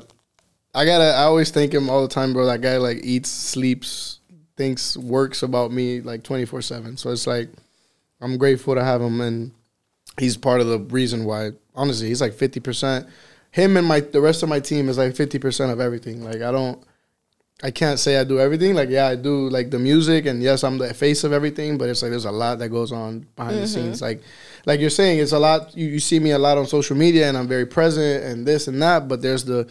I 0.74 0.84
gotta. 0.86 1.04
I 1.04 1.24
always 1.24 1.50
thank 1.50 1.74
him 1.74 1.90
all 1.90 2.00
the 2.02 2.08
time, 2.08 2.32
bro. 2.32 2.46
That 2.46 2.62
guy 2.62 2.78
like 2.78 3.00
eats, 3.04 3.28
sleeps, 3.28 4.20
thinks, 4.56 4.96
works 4.96 5.42
about 5.42 5.70
me 5.72 6.00
like 6.00 6.22
twenty 6.22 6.46
four 6.46 6.62
seven. 6.62 6.96
So 6.96 7.10
it's 7.10 7.26
like 7.26 7.50
I'm 8.20 8.38
grateful 8.38 8.74
to 8.74 8.82
have 8.82 9.02
him, 9.02 9.20
and 9.20 9.52
he's 10.18 10.36
part 10.36 10.60
of 10.60 10.66
the 10.66 10.78
reason 10.78 11.24
why. 11.24 11.52
Honestly, 11.74 12.08
he's 12.08 12.20
like 12.20 12.34
fifty 12.34 12.60
percent. 12.60 13.06
Him 13.50 13.76
and 13.76 13.86
my 13.86 14.00
the 14.00 14.20
rest 14.20 14.42
of 14.42 14.48
my 14.48 14.60
team 14.60 14.88
is 14.88 14.98
like 14.98 15.14
fifty 15.16 15.38
percent 15.38 15.72
of 15.72 15.80
everything. 15.80 16.24
Like 16.24 16.42
I 16.42 16.52
don't. 16.52 16.82
I 17.62 17.70
can't 17.70 18.00
say 18.00 18.18
I 18.18 18.24
do 18.24 18.40
everything. 18.40 18.74
Like, 18.74 18.90
yeah, 18.90 19.06
I 19.06 19.14
do 19.14 19.48
like 19.48 19.70
the 19.70 19.78
music, 19.78 20.26
and 20.26 20.42
yes, 20.42 20.64
I'm 20.64 20.76
the 20.76 20.92
face 20.92 21.22
of 21.22 21.32
everything. 21.32 21.78
But 21.78 21.88
it's 21.88 22.02
like 22.02 22.10
there's 22.10 22.24
a 22.24 22.32
lot 22.32 22.58
that 22.58 22.68
goes 22.68 22.90
on 22.90 23.26
behind 23.36 23.58
the 23.58 23.66
scenes. 23.66 24.02
Like, 24.02 24.22
like 24.66 24.80
you're 24.80 24.90
saying, 24.90 25.20
it's 25.20 25.32
a 25.32 25.38
lot. 25.38 25.74
You, 25.74 25.86
you 25.86 26.00
see 26.00 26.18
me 26.18 26.32
a 26.32 26.38
lot 26.38 26.58
on 26.58 26.66
social 26.66 26.96
media, 26.96 27.28
and 27.28 27.38
I'm 27.38 27.46
very 27.46 27.64
present, 27.64 28.24
and 28.24 28.44
this 28.44 28.66
and 28.66 28.82
that. 28.82 29.08
But 29.08 29.22
there's 29.22 29.44
the 29.44 29.68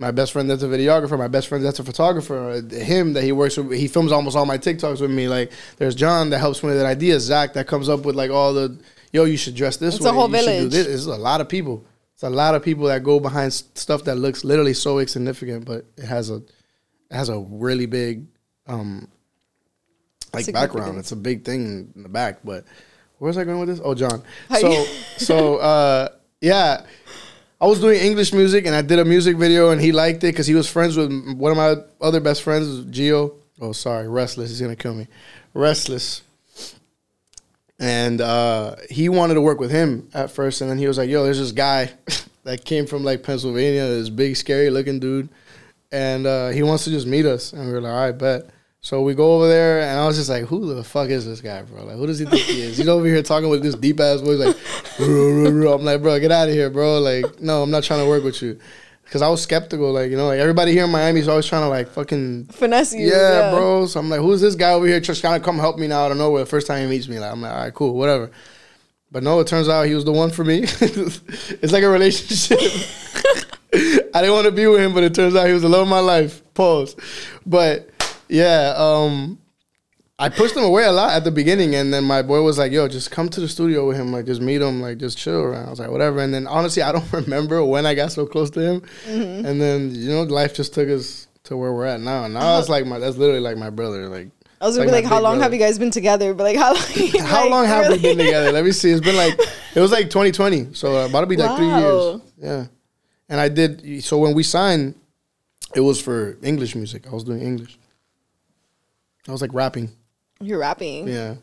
my 0.00 0.10
best 0.10 0.32
friend 0.32 0.50
that's 0.50 0.62
a 0.62 0.66
videographer, 0.66 1.16
my 1.18 1.28
best 1.28 1.46
friend 1.46 1.64
that's 1.64 1.78
a 1.78 1.84
photographer, 1.84 2.50
uh, 2.50 2.74
him 2.74 3.12
that 3.12 3.22
he 3.22 3.32
works 3.32 3.58
with, 3.58 3.70
he 3.78 3.86
films 3.86 4.10
almost 4.10 4.34
all 4.34 4.46
my 4.46 4.56
TikToks 4.56 5.00
with 5.00 5.10
me. 5.10 5.28
Like 5.28 5.52
there's 5.76 5.94
John 5.94 6.30
that 6.30 6.38
helps 6.38 6.62
me 6.62 6.70
with 6.70 6.82
ideas, 6.82 7.22
Zach 7.22 7.52
that 7.52 7.66
comes 7.66 7.88
up 7.88 8.06
with 8.06 8.16
like 8.16 8.30
all 8.30 8.54
the, 8.54 8.78
yo, 9.12 9.24
you 9.24 9.36
should 9.36 9.54
dress 9.54 9.76
this 9.76 9.96
It's 9.96 10.04
way. 10.04 10.10
It's 10.10 10.16
a 10.16 10.18
whole 10.18 10.30
you 10.30 10.36
should 10.36 10.44
do 10.44 10.56
village. 10.56 10.72
this. 10.72 10.86
It's 10.86 11.06
a 11.06 11.10
lot 11.10 11.40
of 11.40 11.48
people. 11.48 11.86
It's 12.14 12.22
a 12.22 12.30
lot 12.30 12.54
of 12.54 12.62
people 12.62 12.86
that 12.86 13.02
go 13.02 13.18
behind 13.18 13.52
stuff 13.52 14.04
that 14.04 14.16
looks 14.16 14.44
literally 14.44 14.74
so 14.74 14.98
insignificant, 14.98 15.64
but 15.64 15.86
it 15.96 16.04
has 16.04 16.30
a, 16.30 16.36
it 16.36 16.52
has 17.10 17.28
a 17.28 17.38
really 17.38 17.86
big, 17.86 18.26
um, 18.66 19.08
like 20.34 20.52
background. 20.52 20.98
It's 20.98 21.12
a 21.12 21.16
big 21.16 21.44
thing 21.44 21.90
in 21.96 22.02
the 22.02 22.08
back. 22.08 22.40
But 22.44 22.64
where's 23.18 23.38
I 23.38 23.44
going 23.44 23.58
with 23.58 23.68
this? 23.68 23.80
Oh, 23.82 23.94
John. 23.94 24.22
So 24.58 24.84
so 25.16 25.56
uh, 25.56 26.08
yeah. 26.40 26.84
I 27.62 27.66
was 27.66 27.78
doing 27.78 28.00
English 28.00 28.32
music 28.32 28.64
and 28.64 28.74
I 28.74 28.80
did 28.80 28.98
a 28.98 29.04
music 29.04 29.36
video 29.36 29.70
and 29.70 29.78
he 29.78 29.92
liked 29.92 30.24
it 30.24 30.28
because 30.28 30.46
he 30.46 30.54
was 30.54 30.66
friends 30.70 30.96
with 30.96 31.10
one 31.36 31.50
of 31.50 31.58
my 31.58 31.76
other 32.00 32.18
best 32.18 32.42
friends, 32.42 32.86
Gio. 32.86 33.34
Oh, 33.60 33.72
sorry, 33.72 34.08
Restless. 34.08 34.48
He's 34.48 34.62
gonna 34.62 34.76
kill 34.76 34.94
me. 34.94 35.06
Restless. 35.52 36.22
And 37.80 38.20
uh, 38.20 38.76
he 38.90 39.08
wanted 39.08 39.34
to 39.34 39.40
work 39.40 39.58
with 39.58 39.70
him 39.70 40.10
at 40.12 40.30
first, 40.30 40.60
and 40.60 40.70
then 40.70 40.76
he 40.76 40.86
was 40.86 40.98
like, 40.98 41.08
"Yo, 41.08 41.24
there's 41.24 41.38
this 41.38 41.52
guy 41.52 41.90
that 42.44 42.64
came 42.64 42.86
from 42.86 43.04
like 43.04 43.22
Pennsylvania, 43.22 43.86
this 43.88 44.10
big, 44.10 44.36
scary 44.36 44.68
looking 44.68 45.00
dude, 45.00 45.30
and 45.90 46.26
uh, 46.26 46.48
he 46.48 46.62
wants 46.62 46.84
to 46.84 46.90
just 46.90 47.06
meet 47.06 47.24
us." 47.24 47.54
And 47.54 47.66
we 47.66 47.72
were 47.72 47.80
like, 47.80 47.92
"All 47.92 47.98
right, 47.98 48.12
bet." 48.12 48.50
So 48.82 49.02
we 49.02 49.14
go 49.14 49.34
over 49.34 49.48
there, 49.48 49.80
and 49.80 49.98
I 49.98 50.06
was 50.06 50.16
just 50.16 50.28
like, 50.28 50.44
"Who 50.44 50.74
the 50.74 50.84
fuck 50.84 51.08
is 51.08 51.24
this 51.24 51.40
guy, 51.40 51.62
bro? 51.62 51.84
Like, 51.84 51.96
who 51.96 52.06
does 52.06 52.18
he 52.18 52.26
think 52.26 52.42
he 52.42 52.60
is? 52.60 52.76
He's 52.76 52.88
over 52.88 53.06
here 53.06 53.22
talking 53.22 53.48
with 53.48 53.62
this 53.62 53.74
deep 53.74 53.98
ass 53.98 54.20
voice, 54.20 54.38
like, 54.38 54.56
"Ruh, 55.00 55.44
ruh, 55.44 55.50
ruh." 55.50 55.74
I'm 55.74 55.84
like, 55.84 56.02
bro, 56.02 56.20
get 56.20 56.32
out 56.32 56.48
of 56.48 56.54
here, 56.54 56.68
bro. 56.68 56.98
Like, 56.98 57.40
no, 57.40 57.62
I'm 57.62 57.70
not 57.70 57.82
trying 57.82 58.00
to 58.00 58.08
work 58.08 58.24
with 58.24 58.42
you, 58.42 58.58
because 59.10 59.22
I 59.22 59.28
was 59.28 59.42
skeptical. 59.42 59.92
Like, 59.92 60.08
you 60.08 60.16
know, 60.16 60.28
like 60.28 60.38
everybody 60.38 60.70
here 60.70 60.84
in 60.84 60.90
Miami 60.90 61.18
is 61.18 61.26
always 61.26 61.44
trying 61.44 61.62
to 61.62 61.68
like 61.68 61.88
fucking 61.88 62.44
Finesse 62.52 62.94
you. 62.94 63.08
yeah, 63.08 63.50
bro. 63.50 63.86
So 63.86 63.98
I'm 63.98 64.08
like, 64.08 64.20
who's 64.20 64.40
this 64.40 64.54
guy 64.54 64.70
over 64.70 64.86
here 64.86 65.00
just 65.00 65.20
trying 65.20 65.40
to 65.40 65.44
come 65.44 65.58
help 65.58 65.78
me 65.78 65.88
now 65.88 66.04
out 66.04 66.12
of 66.12 66.16
nowhere? 66.16 66.44
The 66.44 66.50
first 66.50 66.68
time 66.68 66.84
he 66.84 66.88
meets 66.88 67.08
me, 67.08 67.18
like 67.18 67.32
I'm 67.32 67.42
like, 67.42 67.52
all 67.52 67.58
right, 67.58 67.74
cool, 67.74 67.94
whatever. 67.94 68.30
But 69.10 69.24
no, 69.24 69.40
it 69.40 69.48
turns 69.48 69.68
out 69.68 69.86
he 69.86 69.96
was 69.96 70.04
the 70.04 70.12
one 70.12 70.30
for 70.30 70.44
me. 70.44 70.60
it's 70.62 71.72
like 71.72 71.82
a 71.82 71.88
relationship. 71.88 72.60
I 73.74 74.20
didn't 74.20 74.32
want 74.32 74.44
to 74.44 74.52
be 74.52 74.68
with 74.68 74.80
him, 74.80 74.94
but 74.94 75.02
it 75.02 75.12
turns 75.12 75.34
out 75.34 75.48
he 75.48 75.54
was 75.54 75.62
the 75.62 75.68
love 75.68 75.82
of 75.82 75.88
my 75.88 75.98
life. 75.98 76.42
Pause. 76.54 76.94
But 77.44 77.90
yeah, 78.28 78.74
um, 78.76 79.40
I 80.20 80.28
pushed 80.28 80.54
him 80.54 80.64
away 80.64 80.84
a 80.84 80.92
lot 80.92 81.14
at 81.14 81.24
the 81.24 81.30
beginning, 81.30 81.74
and 81.74 81.94
then 81.94 82.04
my 82.04 82.20
boy 82.20 82.42
was 82.42 82.58
like, 82.58 82.72
"Yo, 82.72 82.86
just 82.88 83.10
come 83.10 83.30
to 83.30 83.40
the 83.40 83.48
studio 83.48 83.88
with 83.88 83.96
him, 83.96 84.12
like 84.12 84.26
just 84.26 84.42
meet 84.42 84.60
him, 84.60 84.82
like 84.82 84.98
just 84.98 85.16
chill 85.16 85.40
around." 85.40 85.66
I 85.66 85.70
was 85.70 85.80
like, 85.80 85.90
"Whatever." 85.90 86.20
And 86.20 86.34
then 86.34 86.46
honestly, 86.46 86.82
I 86.82 86.92
don't 86.92 87.10
remember 87.20 87.64
when 87.64 87.86
I 87.86 87.94
got 87.94 88.12
so 88.12 88.26
close 88.26 88.50
to 88.50 88.60
him. 88.60 88.80
Mm-hmm. 89.06 89.46
And 89.46 89.58
then 89.58 89.94
you 89.94 90.10
know, 90.10 90.22
life 90.24 90.54
just 90.54 90.74
took 90.74 90.90
us 90.90 91.26
to 91.44 91.56
where 91.56 91.72
we're 91.72 91.86
at 91.86 92.02
now. 92.02 92.26
Now 92.26 92.58
it's 92.58 92.68
like 92.68 92.84
my 92.84 92.98
that's 92.98 93.16
literally 93.16 93.40
like 93.40 93.56
my 93.56 93.70
brother. 93.70 94.08
Like 94.08 94.28
I 94.60 94.66
was 94.66 94.76
gonna 94.76 94.88
be 94.88 94.92
like, 94.92 95.06
how 95.06 95.22
long 95.22 95.36
brother. 95.36 95.42
have 95.44 95.54
you 95.54 95.58
guys 95.58 95.78
been 95.78 95.90
together? 95.90 96.34
But 96.34 96.44
like, 96.44 96.56
how 96.56 96.74
long? 96.74 96.82
how 97.24 97.40
like, 97.40 97.50
long 97.50 97.64
have 97.64 97.88
we 97.88 97.98
been 97.98 98.18
together? 98.18 98.52
Let 98.52 98.62
me 98.62 98.72
see. 98.72 98.90
It's 98.90 99.04
been 99.04 99.16
like 99.16 99.38
it 99.74 99.80
was 99.80 99.90
like 99.90 100.10
2020, 100.10 100.74
so 100.74 101.06
about 101.06 101.22
to 101.22 101.26
be 101.28 101.36
like 101.38 101.56
three 101.56 101.66
years. 101.66 102.20
Yeah, 102.36 102.66
and 103.30 103.40
I 103.40 103.48
did. 103.48 104.04
So 104.04 104.18
when 104.18 104.34
we 104.34 104.42
signed, 104.42 104.96
it 105.74 105.80
was 105.80 105.98
for 105.98 106.36
English 106.42 106.74
music. 106.74 107.06
I 107.06 107.14
was 107.14 107.24
doing 107.24 107.40
English. 107.40 107.78
I 109.26 109.32
was 109.32 109.40
like 109.40 109.54
rapping. 109.54 109.90
You're 110.40 110.58
rapping. 110.58 111.08
Yeah. 111.08 111.34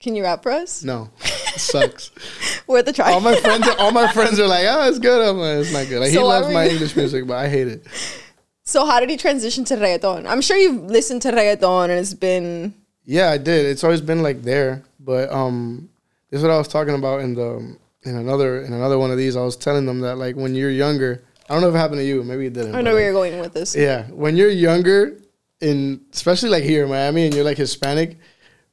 Can 0.00 0.16
you 0.16 0.22
rap 0.22 0.42
for 0.42 0.50
us? 0.52 0.82
No, 0.82 1.10
it 1.22 1.60
sucks. 1.60 2.10
We're 2.66 2.82
the 2.82 2.92
try. 2.92 3.12
all 3.12 3.20
my 3.20 3.36
friends, 3.36 3.68
all 3.78 3.90
my 3.92 4.10
friends 4.12 4.40
are 4.40 4.46
like, 4.46 4.64
"Oh, 4.66 4.88
it's 4.88 4.98
good." 4.98 5.20
I'm 5.20 5.36
like, 5.36 5.58
"It's 5.58 5.72
not 5.72 5.88
good." 5.88 6.00
Like 6.00 6.10
So 6.12 6.20
he 6.20 6.24
loves 6.24 6.48
my 6.52 6.64
you- 6.64 6.70
English 6.72 6.96
music, 6.96 7.26
but 7.26 7.36
I 7.36 7.48
hate 7.48 7.68
it. 7.68 7.86
so 8.64 8.86
how 8.86 8.98
did 8.98 9.10
he 9.10 9.18
transition 9.18 9.64
to 9.66 9.76
reggaeton? 9.76 10.26
I'm 10.26 10.40
sure 10.40 10.56
you've 10.56 10.84
listened 10.84 11.20
to 11.22 11.32
reggaeton 11.32 11.84
and 11.90 11.92
it's 11.92 12.14
been 12.14 12.72
Yeah, 13.04 13.28
I 13.30 13.36
did. 13.36 13.66
It's 13.66 13.84
always 13.84 14.00
been 14.00 14.22
like 14.22 14.40
there, 14.42 14.82
but 15.00 15.30
um, 15.30 15.90
this 16.30 16.38
is 16.38 16.42
what 16.44 16.52
I 16.52 16.56
was 16.58 16.68
talking 16.68 16.94
about 16.94 17.20
in 17.20 17.34
the 17.34 17.76
in 18.04 18.16
another 18.16 18.62
in 18.62 18.72
another 18.72 18.98
one 18.98 19.10
of 19.10 19.18
these. 19.18 19.36
I 19.36 19.42
was 19.42 19.56
telling 19.56 19.84
them 19.84 20.00
that 20.00 20.16
like 20.16 20.34
when 20.34 20.54
you're 20.54 20.70
younger, 20.70 21.22
I 21.50 21.52
don't 21.52 21.60
know 21.62 21.68
if 21.68 21.74
it 21.74 21.78
happened 21.78 21.98
to 22.00 22.04
you. 22.06 22.22
Maybe 22.24 22.46
it 22.46 22.54
didn't. 22.54 22.74
I 22.74 22.80
know 22.80 22.94
where 22.94 23.12
like, 23.12 23.30
you're 23.30 23.30
going 23.32 23.40
with 23.42 23.52
this. 23.52 23.76
Yeah, 23.76 24.04
when 24.06 24.34
you're 24.34 24.48
younger, 24.48 25.18
in 25.60 26.00
especially 26.14 26.48
like 26.48 26.64
here 26.64 26.84
in 26.84 26.88
Miami, 26.88 27.26
and 27.26 27.34
you're 27.34 27.44
like 27.44 27.58
Hispanic, 27.58 28.16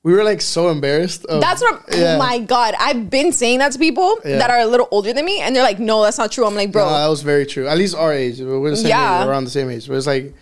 we 0.07 0.13
were 0.13 0.23
like 0.23 0.39
so 0.41 0.69
embarrassed. 0.69 1.25
Of, 1.25 1.41
That's 1.41 1.61
what. 1.61 1.83
Oh 1.91 1.97
yeah. 1.97 2.15
Oh 2.15 2.17
my 2.17 2.39
god! 2.39 2.75
I've 2.79 3.09
been 3.09 3.33
saying 3.33 3.59
that 3.59 3.73
to 3.73 3.79
people 3.87 4.17
Yeah. 4.23 4.37
that 4.37 4.49
are 4.49 4.59
a 4.59 4.65
little 4.65 4.87
older 4.89 5.11
than 5.11 5.25
me, 5.25 5.41
and 5.41 5.53
they're 5.53 5.67
like, 5.71 5.79
"No, 5.79 6.01
that's 6.03 6.17
not 6.17 6.31
true." 6.31 6.45
I'm 6.45 6.55
like, 6.55 6.71
"Bro, 6.71 6.85
No, 6.85 6.91
that 7.03 7.07
was 7.07 7.23
very 7.23 7.45
true. 7.45 7.67
At 7.67 7.77
least 7.77 7.93
our 7.93 8.13
age, 8.13 8.39
we're 8.39 8.69
the 8.69 8.77
same 8.77 8.87
Yeah. 8.87 9.21
age, 9.23 9.27
around 9.27 9.43
the 9.43 9.49
same 9.59 9.69
age. 9.69 9.85
But 9.85 9.95
it's 9.95 10.07
like 10.07 10.33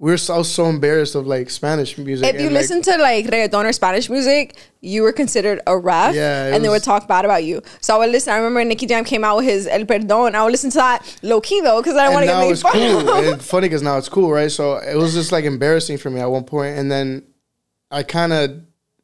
we 0.00 0.10
were 0.10 0.18
so 0.18 0.42
so 0.42 0.64
embarrassed 0.66 1.14
of 1.14 1.28
like 1.28 1.48
Spanish 1.48 1.96
music. 1.96 2.26
if 2.26 2.34
you 2.40 2.46
and, 2.46 2.54
like, 2.54 2.62
listen 2.62 2.82
to 2.82 2.96
like 2.98 3.26
reggaeton 3.26 3.64
or 3.64 3.72
Spanish 3.72 4.10
music, 4.10 4.56
you 4.80 5.02
were 5.04 5.12
considered 5.12 5.60
a 5.68 5.78
ref, 5.78 6.12
Yeah, 6.16 6.48
it 6.48 6.54
and 6.54 6.64
they 6.64 6.68
would 6.68 6.82
talk 6.82 7.06
bad 7.06 7.24
about 7.24 7.44
you. 7.44 7.62
So 7.80 7.94
I 7.94 7.98
would 8.00 8.10
listen. 8.10 8.32
I 8.32 8.38
remember 8.38 8.64
Nicky 8.64 8.86
Jam 8.86 9.04
came 9.04 9.22
out 9.22 9.36
with 9.36 9.46
his 9.46 9.68
El 9.68 9.84
Perdón. 9.84 10.34
I 10.34 10.42
would 10.42 10.50
listen 10.50 10.70
to 10.70 10.78
that 10.78 10.98
low 11.22 11.40
key 11.40 11.60
though, 11.60 11.80
because 11.80 11.96
I 11.96 12.02
don't 12.06 12.14
want 12.14 12.24
to 12.26 12.32
get 12.32 12.40
made 12.48 12.58
fun. 12.58 12.72
cool. 12.72 13.32
of. 13.34 13.42
funny 13.42 13.68
because 13.68 13.82
now 13.82 13.96
it's 13.96 14.08
cool, 14.08 14.32
right? 14.32 14.50
So 14.50 14.78
it 14.78 14.96
was 14.96 15.14
just 15.14 15.30
like 15.30 15.44
embarrassing 15.44 15.98
for 15.98 16.10
me 16.10 16.18
at 16.20 16.30
one 16.38 16.44
point, 16.44 16.76
and 16.80 16.90
then 16.90 17.22
I 17.92 18.02
kind 18.02 18.32
of, 18.32 18.50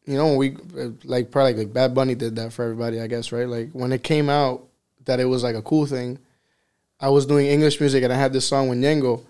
you 0.06 0.16
know, 0.16 0.34
we 0.34 0.56
like 1.04 1.30
probably 1.30 1.54
like 1.54 1.72
Bad 1.72 1.94
Bunny 1.94 2.14
did 2.14 2.36
that 2.36 2.52
for 2.52 2.64
everybody, 2.64 3.00
I 3.00 3.06
guess, 3.06 3.32
right? 3.32 3.48
Like 3.48 3.70
when 3.72 3.92
it 3.92 4.02
came 4.02 4.28
out 4.28 4.66
that 5.04 5.20
it 5.20 5.26
was 5.26 5.42
like 5.42 5.56
a 5.56 5.62
cool 5.62 5.86
thing, 5.86 6.18
I 6.98 7.08
was 7.08 7.26
doing 7.26 7.46
English 7.46 7.80
music 7.80 8.02
and 8.04 8.12
I 8.12 8.16
had 8.16 8.32
this 8.32 8.46
song 8.46 8.68
with 8.68 8.78
Yengo, 8.78 9.24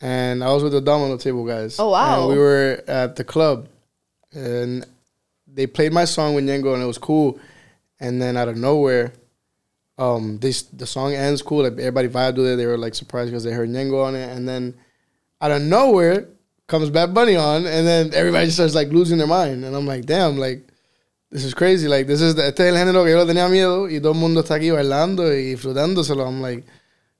and 0.00 0.42
I 0.44 0.52
was 0.52 0.62
with 0.62 0.72
the 0.72 0.80
Domino 0.80 1.16
Table 1.16 1.46
guys. 1.46 1.78
Oh, 1.78 1.90
wow. 1.90 2.20
And 2.20 2.30
we 2.30 2.38
were 2.38 2.82
at 2.86 3.16
the 3.16 3.24
club, 3.24 3.68
and 4.32 4.84
they 5.46 5.66
played 5.66 5.92
my 5.92 6.04
song 6.04 6.34
with 6.34 6.44
Yengo, 6.44 6.74
and 6.74 6.82
it 6.82 6.86
was 6.86 6.98
cool. 6.98 7.38
And 7.98 8.20
then 8.20 8.36
out 8.36 8.48
of 8.48 8.56
nowhere, 8.56 9.14
um, 9.96 10.38
this 10.38 10.62
the 10.62 10.86
song 10.86 11.14
ends 11.14 11.40
cool. 11.40 11.62
Like 11.62 11.72
everybody 11.72 12.08
vibed 12.08 12.36
with 12.36 12.46
it. 12.46 12.56
They 12.56 12.66
were 12.66 12.76
like 12.76 12.94
surprised 12.94 13.30
because 13.30 13.44
they 13.44 13.52
heard 13.52 13.70
Yengo 13.70 14.04
on 14.04 14.14
it, 14.14 14.28
and 14.36 14.46
then 14.46 14.74
out 15.40 15.50
of 15.50 15.62
nowhere 15.62 16.28
comes 16.66 16.90
Bad 16.90 17.14
Bunny 17.14 17.36
on, 17.36 17.66
and 17.66 17.86
then 17.86 18.12
everybody 18.14 18.50
starts 18.50 18.74
like 18.74 18.88
losing 18.88 19.18
their 19.18 19.26
mind, 19.26 19.64
and 19.64 19.74
I'm 19.74 19.86
like, 19.86 20.06
damn, 20.06 20.36
like 20.36 20.66
this 21.30 21.44
is 21.44 21.54
crazy. 21.54 21.88
Like 21.88 22.06
this 22.06 22.20
is 22.20 22.34
the, 22.34 22.46
este 22.46 22.60
es 22.60 22.74
el 22.74 22.74
género 22.74 23.04
que 23.04 23.12
yo 23.12 23.22
le 23.22 23.32
tenía 23.32 23.48
miedo 23.50 23.90
y 23.90 24.00
todo 24.00 24.12
el 24.12 24.18
mundo 24.18 24.42
está 24.42 24.56
aquí 24.56 24.70
bailando 24.70 25.32
y 25.32 25.54
disfrutándoselo. 25.54 26.26
I'm 26.26 26.40
like, 26.40 26.64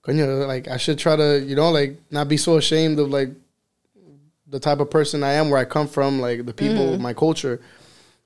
coño, 0.05 0.47
like 0.47 0.69
I 0.69 0.77
should 0.77 0.99
try 0.99 1.17
to, 1.17 1.41
you 1.41 1.57
know, 1.57 1.71
like 1.71 1.97
not 2.11 2.29
be 2.29 2.37
so 2.37 2.57
ashamed 2.57 2.99
of 2.99 3.11
like 3.11 3.31
the 4.47 4.61
type 4.61 4.81
of 4.81 4.91
person 4.91 5.23
I 5.23 5.33
am, 5.33 5.51
where 5.51 5.61
I 5.61 5.65
come 5.65 5.89
from, 5.89 6.21
like 6.21 6.47
the 6.47 6.55
people, 6.55 6.93
mm-hmm. 6.93 7.03
my 7.03 7.15
culture. 7.15 7.61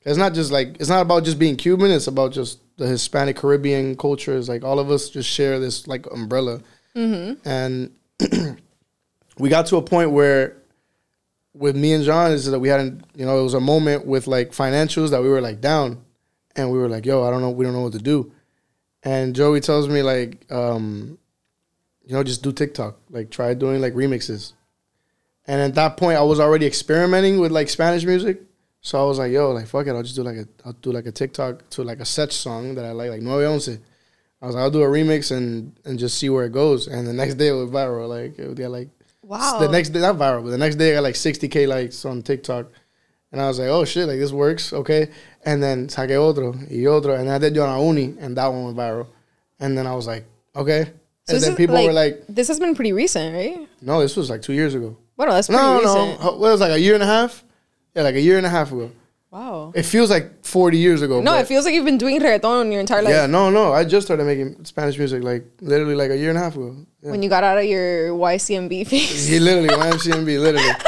It's 0.02 0.18
not 0.18 0.32
just 0.32 0.50
like 0.50 0.76
it's 0.80 0.88
not 0.88 1.02
about 1.02 1.24
just 1.24 1.38
being 1.38 1.56
Cuban. 1.56 1.90
It's 1.90 2.06
about 2.06 2.32
just 2.32 2.60
the 2.76 2.86
Hispanic 2.86 3.36
Caribbean 3.36 3.96
culture. 3.96 4.36
It's 4.36 4.48
like 4.48 4.64
all 4.64 4.78
of 4.78 4.90
us 4.90 5.10
just 5.10 5.28
share 5.28 5.58
this 5.58 5.86
like 5.86 6.06
umbrella, 6.10 6.60
mm-hmm. 6.96 7.46
and 7.46 7.90
we 9.38 9.48
got 9.50 9.66
to 9.66 9.76
a 9.76 9.82
point 9.82 10.10
where 10.10 10.56
with 11.54 11.76
me 11.76 11.92
and 11.92 12.04
John 12.04 12.32
is 12.32 12.50
that 12.50 12.60
we 12.60 12.68
hadn't, 12.68 13.04
you 13.14 13.26
know, 13.26 13.38
it 13.38 13.42
was 13.42 13.54
a 13.54 13.60
moment 13.60 14.06
with 14.06 14.26
like 14.26 14.52
financials 14.52 15.10
that 15.10 15.22
we 15.22 15.28
were 15.28 15.40
like 15.40 15.60
down, 15.60 16.02
and 16.56 16.70
we 16.70 16.78
were 16.78 16.88
like, 16.88 17.06
yo, 17.06 17.24
I 17.24 17.30
don't 17.30 17.40
know, 17.40 17.50
we 17.50 17.64
don't 17.64 17.74
know 17.74 17.82
what 17.82 17.92
to 17.92 17.98
do, 17.98 18.32
and 19.02 19.34
Joey 19.34 19.60
tells 19.60 19.88
me 19.88 20.02
like, 20.02 20.50
um, 20.50 21.18
you 22.04 22.14
know, 22.14 22.22
just 22.22 22.42
do 22.42 22.52
TikTok, 22.52 22.98
like 23.10 23.30
try 23.30 23.54
doing 23.54 23.80
like 23.80 23.94
remixes, 23.94 24.52
and 25.46 25.60
at 25.60 25.74
that 25.74 25.96
point 25.96 26.18
I 26.18 26.22
was 26.22 26.40
already 26.40 26.66
experimenting 26.66 27.38
with 27.40 27.52
like 27.52 27.68
Spanish 27.68 28.04
music. 28.04 28.42
So 28.82 28.98
I 28.98 29.06
was 29.06 29.18
like, 29.18 29.30
yo, 29.30 29.50
like 29.50 29.66
fuck 29.66 29.86
it, 29.86 29.90
I'll 29.90 30.02
just 30.02 30.16
do 30.16 30.22
like 30.22 30.36
a 30.36 30.48
I'll 30.64 30.72
do 30.72 30.92
like 30.92 31.06
a 31.06 31.12
TikTok 31.12 31.68
to 31.70 31.82
like 31.82 32.00
a 32.00 32.04
set 32.04 32.32
song 32.32 32.76
that 32.76 32.84
I 32.84 32.92
like, 32.92 33.10
like 33.10 33.22
Nueve 33.22 33.48
Once. 33.48 33.68
I 34.42 34.46
was 34.46 34.54
like, 34.54 34.62
I'll 34.62 34.70
do 34.70 34.82
a 34.82 34.86
remix 34.86 35.36
and 35.36 35.78
and 35.84 35.98
just 35.98 36.16
see 36.16 36.30
where 36.30 36.46
it 36.46 36.52
goes. 36.52 36.86
And 36.86 37.06
the 37.06 37.12
next 37.12 37.34
day 37.34 37.48
it 37.48 37.52
was 37.52 37.70
viral. 37.70 38.08
Like 38.08 38.38
it 38.38 38.54
get 38.54 38.68
like 38.70 38.88
Wow. 39.30 39.58
the 39.60 39.68
next 39.68 39.90
day 39.90 40.00
not 40.00 40.16
viral, 40.16 40.42
but 40.42 40.50
the 40.50 40.58
next 40.58 40.74
day 40.76 40.90
I 40.90 40.94
got 40.96 41.04
like 41.04 41.14
60k 41.14 41.68
likes 41.68 42.04
on 42.04 42.20
TikTok. 42.22 42.66
And 43.32 43.40
I 43.40 43.46
was 43.46 43.60
like, 43.60 43.68
oh 43.68 43.84
shit, 43.84 44.08
like 44.08 44.18
this 44.18 44.32
works, 44.32 44.72
okay. 44.72 45.08
And 45.44 45.62
then 45.62 45.86
saqué 45.86 46.16
otro 46.18 46.52
y 46.68 46.84
otro, 46.86 47.14
and 47.14 47.30
I 47.30 47.38
did 47.38 47.54
Yo 47.54 47.64
La 47.64 47.78
Uni, 47.80 48.16
and 48.18 48.36
that 48.36 48.48
one 48.48 48.64
went 48.64 48.76
viral. 48.76 49.06
And 49.60 49.78
then 49.78 49.86
I 49.86 49.94
was 49.94 50.06
like, 50.08 50.24
okay. 50.56 50.90
So 51.28 51.36
and 51.36 51.44
then 51.44 51.54
people 51.54 51.76
were 51.84 51.92
like, 51.92 52.24
"This 52.28 52.48
has 52.48 52.58
been 52.58 52.74
pretty 52.74 52.92
recent, 52.92 53.32
right?" 53.36 53.68
no, 53.80 54.00
this 54.00 54.16
was 54.16 54.30
like 54.30 54.42
two 54.42 54.52
years 54.52 54.74
ago. 54.74 54.96
Well, 55.16 55.30
that's 55.30 55.46
pretty 55.46 55.62
No, 55.62 55.80
no, 55.80 55.94
recent. 56.00 56.20
no. 56.24 56.26
What 56.32 56.40
was 56.40 56.60
it, 56.60 56.64
like 56.64 56.72
a 56.72 56.80
year 56.80 56.94
and 56.94 57.02
a 57.04 57.06
half? 57.06 57.44
Yeah, 57.94 58.02
like 58.02 58.16
a 58.16 58.20
year 58.20 58.36
and 58.36 58.46
a 58.46 58.50
half 58.50 58.72
ago. 58.72 58.90
Wow. 59.30 59.72
It 59.76 59.84
feels 59.84 60.10
like 60.10 60.44
40 60.44 60.76
years 60.76 61.02
ago. 61.02 61.20
No, 61.20 61.36
it 61.38 61.46
feels 61.46 61.64
like 61.64 61.72
you've 61.74 61.84
been 61.84 61.98
doing 61.98 62.20
reggaeton 62.20 62.72
your 62.72 62.80
entire 62.80 63.02
life. 63.02 63.12
yeah, 63.14 63.26
no, 63.26 63.48
no. 63.50 63.72
I 63.72 63.84
just 63.84 64.06
started 64.06 64.24
making 64.24 64.64
Spanish 64.64 64.98
music 64.98 65.22
like 65.22 65.44
literally 65.60 65.94
like 65.94 66.10
a 66.10 66.16
year 66.16 66.30
and 66.30 66.38
a 66.38 66.40
half 66.42 66.56
ago. 66.56 66.74
Yeah. 67.02 67.12
When 67.12 67.22
you 67.22 67.28
got 67.28 67.44
out 67.44 67.56
of 67.58 67.64
your 67.64 68.10
YCMB 68.10 68.86
phase. 68.88 69.28
He 69.28 69.38
literally 69.38 69.68
YMCMB, 69.68 70.40
literally. 70.40 70.68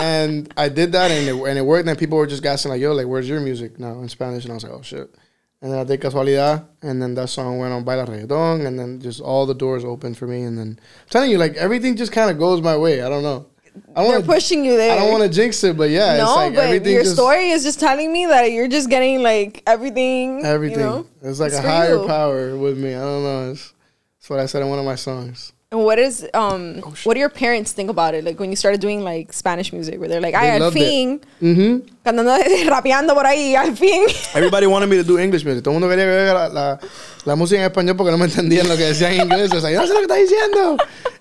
And 0.00 0.50
I 0.56 0.70
did 0.70 0.92
that 0.92 1.10
and 1.10 1.28
it, 1.28 1.34
and 1.34 1.58
it 1.58 1.62
worked. 1.62 1.86
And 1.86 1.98
people 1.98 2.16
were 2.16 2.26
just 2.26 2.42
gassing 2.42 2.70
like, 2.70 2.80
"Yo, 2.80 2.92
like, 2.94 3.06
where's 3.06 3.28
your 3.28 3.40
music 3.40 3.78
now 3.78 4.00
in 4.00 4.08
Spanish?" 4.08 4.44
And 4.44 4.52
I 4.52 4.54
was 4.54 4.62
like, 4.64 4.72
"Oh 4.72 4.80
shit." 4.80 5.14
and 5.60 5.70
then 5.70 5.78
I 5.78 5.84
did 5.84 6.00
Casualidad, 6.00 6.64
and 6.80 7.02
then 7.02 7.14
that 7.16 7.28
song 7.28 7.58
went 7.58 7.72
on 7.74 7.84
Baila 7.84 8.06
Reggaeton, 8.06 8.64
and 8.66 8.78
then 8.78 8.98
just 9.00 9.20
all 9.20 9.44
the 9.44 9.54
doors 9.54 9.84
opened 9.84 10.16
for 10.16 10.26
me, 10.26 10.42
and 10.42 10.56
then 10.56 10.78
I'm 10.80 11.08
telling 11.10 11.30
you, 11.30 11.36
like 11.36 11.54
everything 11.56 11.96
just 11.96 12.12
kind 12.12 12.30
of 12.30 12.38
goes 12.38 12.62
my 12.62 12.76
way. 12.76 13.02
I 13.02 13.08
don't 13.10 13.22
know. 13.22 13.46
I 13.94 14.02
They're 14.02 14.12
wanna, 14.12 14.24
pushing 14.24 14.64
you 14.64 14.76
there. 14.76 14.92
I 14.92 14.96
don't 14.96 15.10
want 15.10 15.22
to 15.24 15.28
jinx 15.28 15.62
it, 15.64 15.76
but 15.76 15.90
yeah, 15.90 16.14
it's 16.14 16.24
no, 16.24 16.34
like 16.34 16.54
but 16.54 16.64
everything 16.64 16.92
your 16.92 17.02
just 17.02 17.14
story 17.16 17.50
is 17.50 17.62
just 17.62 17.80
telling 17.80 18.12
me 18.12 18.26
that 18.26 18.52
you're 18.52 18.68
just 18.68 18.88
getting 18.90 19.22
like 19.22 19.62
everything. 19.66 20.44
everything. 20.44 20.80
You 20.80 20.84
know? 20.84 21.06
It's 21.22 21.40
like 21.40 21.48
It's 21.52 21.58
a 21.58 21.62
higher 21.62 21.96
you. 21.96 22.06
power 22.06 22.56
with 22.56 22.78
me. 22.78 22.94
I 22.94 23.00
don't 23.00 23.22
know. 23.22 23.50
It's, 23.52 23.72
that's 24.18 24.30
what 24.30 24.38
I 24.40 24.46
said 24.46 24.62
in 24.62 24.68
one 24.68 24.78
of 24.78 24.84
my 24.84 24.94
songs. 24.96 25.52
And 25.72 25.84
what 25.84 26.00
is 26.00 26.26
um 26.34 26.80
Oh, 26.84 26.92
what 27.04 27.14
do 27.14 27.20
your 27.20 27.28
parents 27.30 27.70
think 27.70 27.90
about 27.90 28.14
it? 28.14 28.24
Like 28.24 28.40
when 28.40 28.50
you 28.50 28.56
started 28.56 28.80
doing 28.80 29.04
like 29.04 29.32
Spanish 29.32 29.72
music, 29.72 30.00
where 30.00 30.08
they're 30.08 30.20
like, 30.20 30.34
"Ay, 30.34 30.58
al 30.58 30.72
fin, 30.72 31.20
Mm-hmm. 31.40 31.86
cantando, 32.04 32.36
rapeando 32.68 33.14
por 33.14 33.24
ahí, 33.24 33.54
al 33.54 33.76
fin." 33.76 34.08
Everybody 34.34 34.66
wanted 34.66 34.88
me 34.88 34.96
to 34.96 35.04
do 35.04 35.16
English 35.16 35.44
music. 35.44 35.62
Todo 35.62 35.72
el 35.74 35.78
mundo 35.80 35.88
quería 35.88 36.06
haga 36.10 36.34
la, 36.34 36.48
la, 36.48 36.78
la 37.24 37.36
música 37.36 37.60
en 37.62 37.70
español 37.70 37.96
porque 37.96 38.10
no 38.10 38.18
me 38.18 38.24
entendían 38.24 38.68
lo 38.68 38.76
que 38.76 38.82
decían 38.86 39.12
en 39.12 39.20
inglés. 39.28 39.52
It's 39.52 39.62
like, 39.62 39.72
yo 39.74 39.80
no 39.82 39.86
sé 39.86 39.94
lo 39.94 40.00
que 40.00 40.06
está 40.06 40.16
diciendo. 40.16 40.76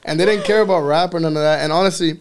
And 0.05 0.19
they 0.19 0.25
didn't 0.25 0.45
care 0.45 0.61
about 0.61 0.81
rap 0.83 1.13
or 1.13 1.19
none 1.19 1.37
of 1.37 1.43
that. 1.43 1.59
And 1.59 1.71
honestly, 1.71 2.19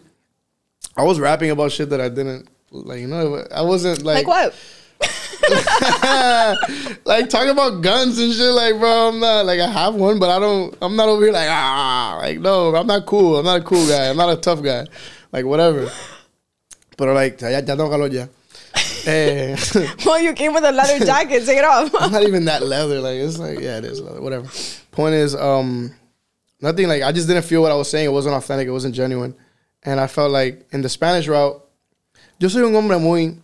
I 0.98 1.02
was 1.02 1.20
rapping 1.20 1.50
about 1.50 1.72
shit 1.72 1.90
that 1.90 2.00
I 2.00 2.08
didn't, 2.08 2.48
like, 2.70 3.00
you 3.00 3.06
know, 3.06 3.46
I 3.54 3.62
wasn't 3.62 4.02
like... 4.02 4.26
like 4.26 4.26
what? 4.26 4.54
like 7.04 7.30
talking 7.30 7.50
about 7.50 7.80
guns 7.80 8.18
and 8.18 8.34
shit, 8.34 8.52
like 8.52 8.78
bro, 8.78 9.08
I'm 9.08 9.20
not 9.20 9.46
like 9.46 9.60
I 9.60 9.70
have 9.70 9.94
one, 9.94 10.18
but 10.18 10.28
I 10.28 10.38
don't. 10.38 10.76
I'm 10.82 10.96
not 10.96 11.08
over 11.08 11.22
here 11.22 11.32
like 11.32 11.48
ah, 11.48 12.18
like 12.20 12.40
no, 12.40 12.74
I'm 12.74 12.86
not 12.86 13.06
cool. 13.06 13.38
I'm 13.38 13.44
not 13.44 13.60
a 13.60 13.64
cool 13.64 13.86
guy. 13.86 14.10
I'm 14.10 14.16
not 14.16 14.28
a 14.28 14.36
tough 14.36 14.62
guy. 14.62 14.86
Like 15.32 15.44
whatever. 15.46 15.88
But 16.96 17.14
like 17.14 17.40
ya, 17.40 17.48
ya 17.48 17.60
tengo 17.60 17.88
calor 17.88 18.08
ya. 18.08 18.26
Eh, 19.06 19.56
well, 20.04 20.20
you 20.20 20.34
came 20.34 20.52
with 20.52 20.64
a 20.64 20.72
leather 20.72 21.04
jacket. 21.04 21.46
Take 21.46 21.58
it 21.58 21.64
off. 21.64 21.94
I'm 21.98 22.12
not 22.12 22.24
even 22.24 22.44
that 22.46 22.62
leather. 22.62 23.00
Like 23.00 23.16
it's 23.16 23.38
like 23.38 23.60
yeah, 23.60 23.78
it 23.78 23.84
is 23.84 24.00
leather. 24.00 24.20
Whatever. 24.20 24.48
Point 24.90 25.14
is, 25.14 25.34
um, 25.34 25.94
nothing 26.60 26.88
like 26.88 27.02
I 27.02 27.12
just 27.12 27.28
didn't 27.28 27.44
feel 27.44 27.62
what 27.62 27.72
I 27.72 27.76
was 27.76 27.88
saying. 27.88 28.06
It 28.06 28.12
wasn't 28.12 28.34
authentic. 28.34 28.68
It 28.68 28.72
wasn't 28.72 28.94
genuine, 28.94 29.34
and 29.82 30.00
I 30.00 30.06
felt 30.06 30.32
like 30.32 30.66
in 30.72 30.82
the 30.82 30.88
Spanish 30.88 31.28
route, 31.28 31.62
yo 32.38 32.48
soy 32.48 32.62
un 32.62 32.74
hombre 32.74 32.98
muy 32.98 33.36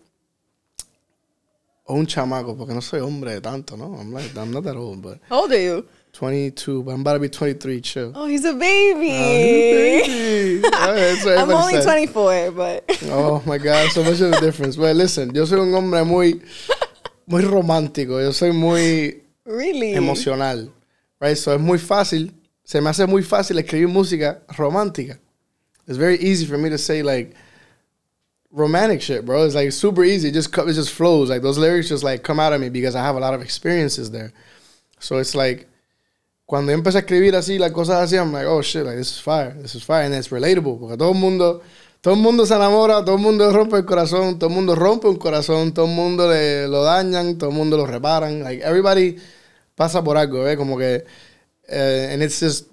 o 1.87 1.95
un 1.95 2.07
chamaco 2.07 2.57
porque 2.57 2.73
no 2.73 2.81
soy 2.81 3.01
hombre 3.01 3.33
de 3.35 3.41
tanto, 3.41 3.77
no. 3.77 3.95
I'm 3.95 4.13
like 4.13 4.37
I'm 4.37 4.51
not 4.51 4.65
that 4.65 4.77
old, 4.77 5.03
but 5.03 5.19
How 5.29 5.43
old 5.43 5.53
are 5.53 5.61
you? 5.61 5.87
22. 6.15 6.85
But 6.85 6.93
I'm 6.93 7.01
about 7.01 7.15
to 7.15 7.19
be 7.19 7.29
23. 7.29 7.81
Chill. 7.81 8.13
Oh, 8.15 8.27
he's 8.27 8.45
a 8.45 8.55
baby. 8.55 9.09
Baby. 9.09 10.65
Alright, 10.65 11.19
so 11.19 11.33
I'm 11.33 11.51
everybody 11.51 11.55
only 11.55 11.73
said. 11.75 11.85
24, 11.85 12.51
but 12.53 12.85
Oh 13.11 13.43
my 13.45 13.59
God, 13.59 13.91
so 13.91 14.03
much 14.03 14.21
of 14.21 14.33
a 14.33 14.41
difference. 14.41 14.77
But 14.77 14.97
listen, 14.97 15.35
yo 15.35 15.45
soy 15.45 15.59
un 15.59 15.75
hombre 15.75 16.05
muy, 16.05 16.41
muy 17.27 17.43
romántico. 17.43 18.21
Yo 18.21 18.31
soy 18.31 18.53
muy 18.53 19.23
really. 19.45 19.95
emocional. 19.95 20.71
Right? 21.21 21.37
So 21.37 21.53
es 21.53 21.61
muy 21.61 21.79
fácil. 21.79 22.33
Se 22.63 22.81
me 22.81 22.91
hace 22.91 23.07
muy 23.07 23.23
fácil 23.23 23.59
escribir 23.59 23.89
música 23.89 24.41
romántica. 24.57 25.19
It's 25.87 25.99
very 25.99 26.19
easy 26.19 26.47
for 26.47 26.59
me 26.59 26.71
to 26.71 26.79
say 26.79 27.03
like 27.03 27.35
romantic 28.51 29.03
shit, 29.03 29.25
bro. 29.25 29.45
It's 29.45 29.55
like 29.55 29.73
super 29.73 30.05
easy. 30.05 30.29
It 30.29 30.35
just 30.35 30.57
it 30.57 30.73
just 30.73 30.93
flows. 30.93 31.31
Like 31.31 31.43
those 31.43 31.59
lyrics 31.59 31.89
just 31.89 32.05
like 32.05 32.23
come 32.23 32.41
out 32.41 32.53
of 32.53 32.61
me 32.61 32.69
because 32.69 32.95
I 32.95 33.03
have 33.03 33.17
a 33.17 33.21
lot 33.21 33.35
of 33.35 33.43
experiences 33.43 34.11
there. 34.11 34.33
So 34.99 35.19
it's 35.19 35.35
like 35.35 35.69
cuando 36.47 36.73
yo 36.73 36.79
empecé 36.79 36.97
a 36.97 37.01
escribir 37.01 37.35
así 37.35 37.59
las 37.59 37.73
cosas 37.73 38.03
así, 38.03 38.19
I'm 38.19 38.33
like, 38.33 38.47
oh 38.47 38.63
shit, 38.63 38.85
like 38.85 38.97
this 38.97 39.13
is 39.13 39.19
fire, 39.19 39.55
this 39.61 39.75
is 39.75 39.83
fire, 39.83 40.05
and 40.05 40.15
it's 40.15 40.29
relatable 40.29 40.79
porque 40.79 40.97
todo 40.97 41.13
el 41.13 41.19
mundo, 41.19 41.63
todo 42.01 42.15
el 42.15 42.21
mundo 42.21 42.45
se 42.45 42.55
enamora, 42.55 43.05
todo 43.05 43.17
el 43.17 43.23
mundo 43.23 43.51
rompe 43.51 43.77
el 43.77 43.85
corazón, 43.85 44.39
todo 44.39 44.51
el 44.51 44.55
mundo 44.55 44.75
rompe 44.75 45.09
un 45.09 45.17
corazón, 45.17 45.73
todo 45.73 45.87
el 45.87 45.93
mundo 45.93 46.29
le, 46.29 46.69
lo 46.69 46.83
dañan, 46.83 47.39
todo 47.39 47.51
el 47.51 47.57
mundo 47.57 47.77
lo 47.77 47.87
reparan, 47.87 48.43
like 48.43 48.63
everybody 48.63 49.17
pasa 49.75 50.03
por 50.03 50.17
algo, 50.17 50.47
eh, 50.47 50.57
como 50.57 50.77
que, 50.77 51.05
uh, 51.71 52.13
and 52.13 52.23
it's 52.23 52.41
just, 52.41 52.67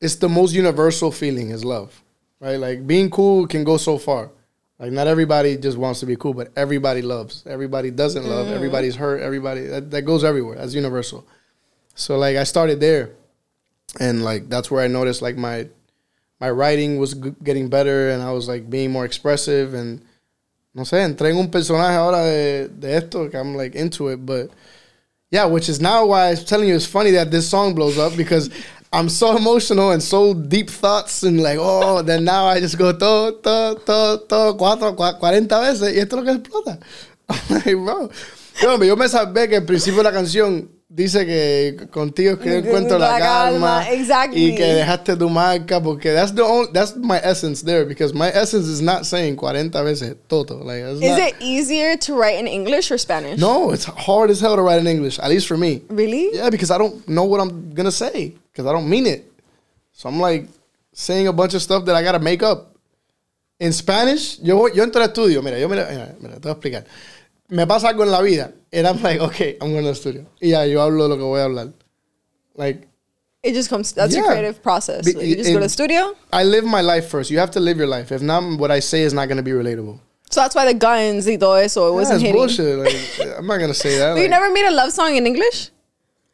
it's 0.00 0.16
the 0.16 0.28
most 0.28 0.52
universal 0.52 1.10
feeling 1.10 1.50
is 1.50 1.64
love, 1.64 2.02
right? 2.40 2.56
Like 2.56 2.86
being 2.86 3.10
cool 3.10 3.46
can 3.46 3.64
go 3.64 3.76
so 3.76 3.98
far. 3.98 4.30
Like 4.78 4.92
not 4.92 5.06
everybody 5.06 5.56
just 5.56 5.78
wants 5.78 6.00
to 6.00 6.06
be 6.06 6.16
cool, 6.16 6.34
but 6.34 6.50
everybody 6.56 7.02
loves. 7.02 7.44
Everybody 7.46 7.90
doesn't 7.90 8.24
love. 8.24 8.46
Mm-hmm. 8.46 8.56
Everybody's 8.56 8.96
hurt. 8.96 9.20
Everybody 9.20 9.62
that, 9.66 9.90
that 9.90 10.02
goes 10.02 10.24
everywhere. 10.24 10.56
That's 10.56 10.74
universal. 10.74 11.26
So 11.94 12.18
like 12.18 12.36
I 12.36 12.44
started 12.44 12.80
there, 12.80 13.12
and 14.00 14.24
like 14.24 14.48
that's 14.48 14.70
where 14.70 14.82
I 14.82 14.88
noticed 14.88 15.22
like 15.22 15.36
my 15.36 15.68
my 16.40 16.50
writing 16.50 16.98
was 16.98 17.14
g- 17.14 17.34
getting 17.42 17.68
better, 17.68 18.10
and 18.10 18.22
I 18.22 18.32
was 18.32 18.48
like 18.48 18.68
being 18.68 18.90
more 18.90 19.04
expressive, 19.04 19.74
and 19.74 20.02
no 20.74 20.82
sé, 20.82 21.04
entré 21.04 21.30
en 21.30 21.38
un 21.38 21.50
personaje 21.50 21.96
ahora 21.96 22.24
de, 22.24 22.68
de 22.68 22.96
esto 22.96 23.30
I'm 23.32 23.54
like 23.54 23.76
into 23.76 24.08
it, 24.08 24.26
but 24.26 24.50
yeah, 25.30 25.46
which 25.46 25.68
is 25.68 25.80
now 25.80 26.06
why 26.06 26.26
I 26.26 26.30
was 26.30 26.44
telling 26.44 26.68
you 26.68 26.74
it's 26.74 26.86
funny 26.86 27.12
that 27.12 27.30
this 27.30 27.48
song 27.48 27.74
blows 27.74 27.96
up 27.96 28.16
because 28.16 28.50
I'm 28.94 29.08
so 29.08 29.36
emotional 29.36 29.90
and 29.90 30.00
so 30.00 30.34
deep 30.34 30.70
thoughts 30.70 31.24
and 31.24 31.42
like 31.42 31.58
oh 31.60 32.00
then 32.02 32.24
now 32.24 32.46
I 32.46 32.60
just 32.60 32.78
go 32.78 32.92
todo 32.92 33.32
todo 33.42 33.74
todo 33.84 34.18
todo 34.20 34.56
cuatro 34.56 34.94
cua- 34.94 35.18
cuarenta 35.18 35.58
veces 35.60 35.94
y 35.94 35.98
esto 35.98 36.16
es 36.16 36.22
lo 36.22 36.24
que 36.24 36.38
explota. 36.38 36.78
I'm 37.28 37.38
like 37.56 37.74
bro, 37.74 38.08
yo, 38.62 38.84
yo 38.84 38.96
me 38.96 39.08
sabía 39.08 39.48
que 39.48 39.56
al 39.56 39.64
principio 39.64 40.02
la 40.02 40.12
canción 40.12 40.70
dice 40.94 41.26
que 41.26 41.86
contigo 41.90 42.32
es 42.34 42.38
que 42.38 42.48
yo 42.50 42.54
encuentro 42.58 42.98
la 42.98 43.12
La 43.12 43.18
calma, 43.18 43.80
calma 43.82 43.90
exactly. 43.90 44.52
y 44.52 44.54
que 44.54 44.64
dejaste 44.64 45.16
tu 45.16 45.28
marca 45.28 45.80
porque 45.82 46.12
that's 46.12 46.32
the 46.34 46.42
only, 46.42 46.70
that's 46.72 46.94
my 46.96 47.18
essence 47.22 47.62
there 47.64 47.84
because 47.84 48.14
my 48.14 48.28
essence 48.28 48.68
is 48.68 48.80
not 48.80 49.04
saying 49.04 49.36
40 49.36 49.82
veces 49.82 50.14
todo 50.28 50.62
like 50.64 50.82
Is 50.84 51.00
not- 51.00 51.18
it 51.18 51.34
easier 51.40 51.96
to 51.96 52.14
write 52.14 52.38
in 52.38 52.46
English 52.46 52.92
or 52.92 52.98
Spanish? 52.98 53.38
no 53.40 53.72
it's 53.72 53.84
hard 53.86 54.30
as 54.30 54.40
hell 54.40 54.54
to 54.54 54.62
write 54.62 54.78
in 54.80 54.86
English 54.86 55.18
at 55.18 55.28
least 55.30 55.46
for 55.48 55.56
me 55.56 55.82
Really? 55.88 56.30
yeah, 56.32 56.48
because 56.48 56.70
I 56.70 56.78
don't 56.78 57.06
know 57.08 57.24
what 57.24 57.40
I'm 57.40 57.74
gonna 57.74 57.90
say 57.90 58.34
because 58.52 58.66
I 58.66 58.72
don't 58.72 58.88
mean 58.88 59.06
it. 59.06 59.24
So 59.92 60.08
I'm 60.08 60.20
like 60.20 60.46
saying 60.92 61.26
a 61.26 61.32
bunch 61.32 61.54
of 61.54 61.62
stuff 61.62 61.84
that 61.86 61.96
I 61.96 62.02
gotta 62.04 62.20
make 62.20 62.42
up. 62.42 62.70
In 63.60 63.72
Spanish, 63.72 64.38
yo, 64.40 64.66
yo 64.66 64.84
entro 64.84 65.00
al 65.00 65.08
estudio. 65.08 65.40
Mira, 65.42 65.58
yo 65.58 65.68
mira, 65.68 65.86
mira, 65.88 66.14
mira, 66.20 66.34
te 66.34 66.40
voy 66.40 66.50
a 66.50 66.52
explicar. 66.54 66.84
Me 67.48 67.66
pasa 67.66 67.88
algo 67.88 68.02
en 68.04 68.10
la 68.10 68.20
vida. 68.22 68.52
And 68.72 68.86
I'm 68.86 69.00
like, 69.02 69.20
okay, 69.20 69.56
I'm 69.60 69.70
going 69.72 69.84
to 69.84 69.90
the 69.90 69.94
studio. 69.94 70.26
Y 70.42 70.48
ya, 70.48 70.62
yo 70.64 70.80
hablo 70.80 71.08
lo 71.08 71.16
que 71.16 71.24
voy 71.24 71.40
a 71.40 71.44
hablar. 71.44 71.72
Like, 72.56 72.88
It 73.42 73.52
just 73.52 73.68
comes. 73.68 73.92
That's 73.92 74.16
your 74.16 74.24
creative 74.26 74.62
process. 74.62 75.04
Like, 75.04 75.20
you 75.26 75.36
just 75.36 75.50
go 75.50 75.56
to 75.58 75.64
the 75.64 75.68
studio. 75.68 76.16
I 76.32 76.44
live 76.44 76.64
my 76.64 76.80
life 76.80 77.08
first. 77.08 77.30
You 77.30 77.38
have 77.40 77.50
to 77.52 77.60
live 77.60 77.76
your 77.76 77.86
life. 77.86 78.10
If 78.10 78.22
not, 78.22 78.58
what 78.58 78.70
I 78.70 78.80
say 78.80 79.02
is 79.02 79.12
not 79.12 79.28
gonna 79.28 79.42
be 79.42 79.50
relatable. 79.50 79.98
So 80.30 80.40
that's 80.40 80.54
why 80.54 80.64
the 80.64 80.72
guns 80.74 81.26
y 81.26 81.36
todo 81.36 81.52
eso 81.56 81.86
it 81.86 81.90
Yeah, 81.90 81.94
wasn't 81.94 82.20
hitting. 82.22 82.34
bullshit. 82.36 82.78
Like, 82.78 83.36
I'm 83.38 83.46
not 83.46 83.58
gonna 83.58 83.74
say 83.74 83.98
that. 83.98 84.14
But 84.14 84.22
you 84.22 84.28
never 84.28 84.50
made 84.50 84.64
a 84.66 84.70
love 84.72 84.92
song 84.92 85.14
in 85.16 85.26
English? 85.26 85.70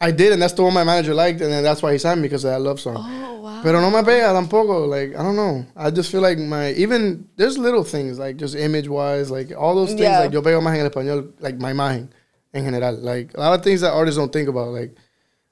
I 0.02 0.10
did, 0.10 0.32
and 0.32 0.40
that's 0.40 0.54
the 0.54 0.62
one 0.62 0.72
my 0.72 0.84
manager 0.84 1.12
liked, 1.12 1.42
and 1.42 1.52
then 1.52 1.62
that's 1.62 1.82
why 1.82 1.92
he 1.92 1.98
signed 1.98 2.22
me 2.22 2.28
because 2.28 2.44
of 2.44 2.52
that 2.52 2.60
love 2.60 2.80
song. 2.80 2.96
Oh 2.98 3.40
wow. 3.40 3.60
Pero 3.62 3.80
no 3.80 3.90
me 3.90 3.98
pega 3.98 4.32
tampoco. 4.32 4.88
Like 4.88 5.14
I 5.14 5.22
don't 5.22 5.36
know. 5.36 5.66
I 5.76 5.90
just 5.90 6.10
feel 6.10 6.22
like 6.22 6.38
my 6.38 6.72
even 6.72 7.28
there's 7.36 7.58
little 7.58 7.84
things 7.84 8.18
like 8.18 8.38
just 8.38 8.54
image 8.54 8.88
wise, 8.88 9.30
like 9.30 9.52
all 9.54 9.74
those 9.74 9.90
things. 9.90 10.00
Yeah. 10.00 10.20
Like 10.20 10.32
yo 10.32 10.40
pego 10.40 10.62
más 10.62 10.78
en 10.78 10.90
español, 10.90 11.32
like 11.40 11.58
my 11.58 11.74
mind 11.74 12.14
en 12.54 12.64
general. 12.64 12.94
Like 12.94 13.34
a 13.34 13.40
lot 13.40 13.58
of 13.58 13.62
things 13.62 13.82
that 13.82 13.92
artists 13.92 14.18
don't 14.18 14.32
think 14.32 14.48
about. 14.48 14.68
Like 14.68 14.94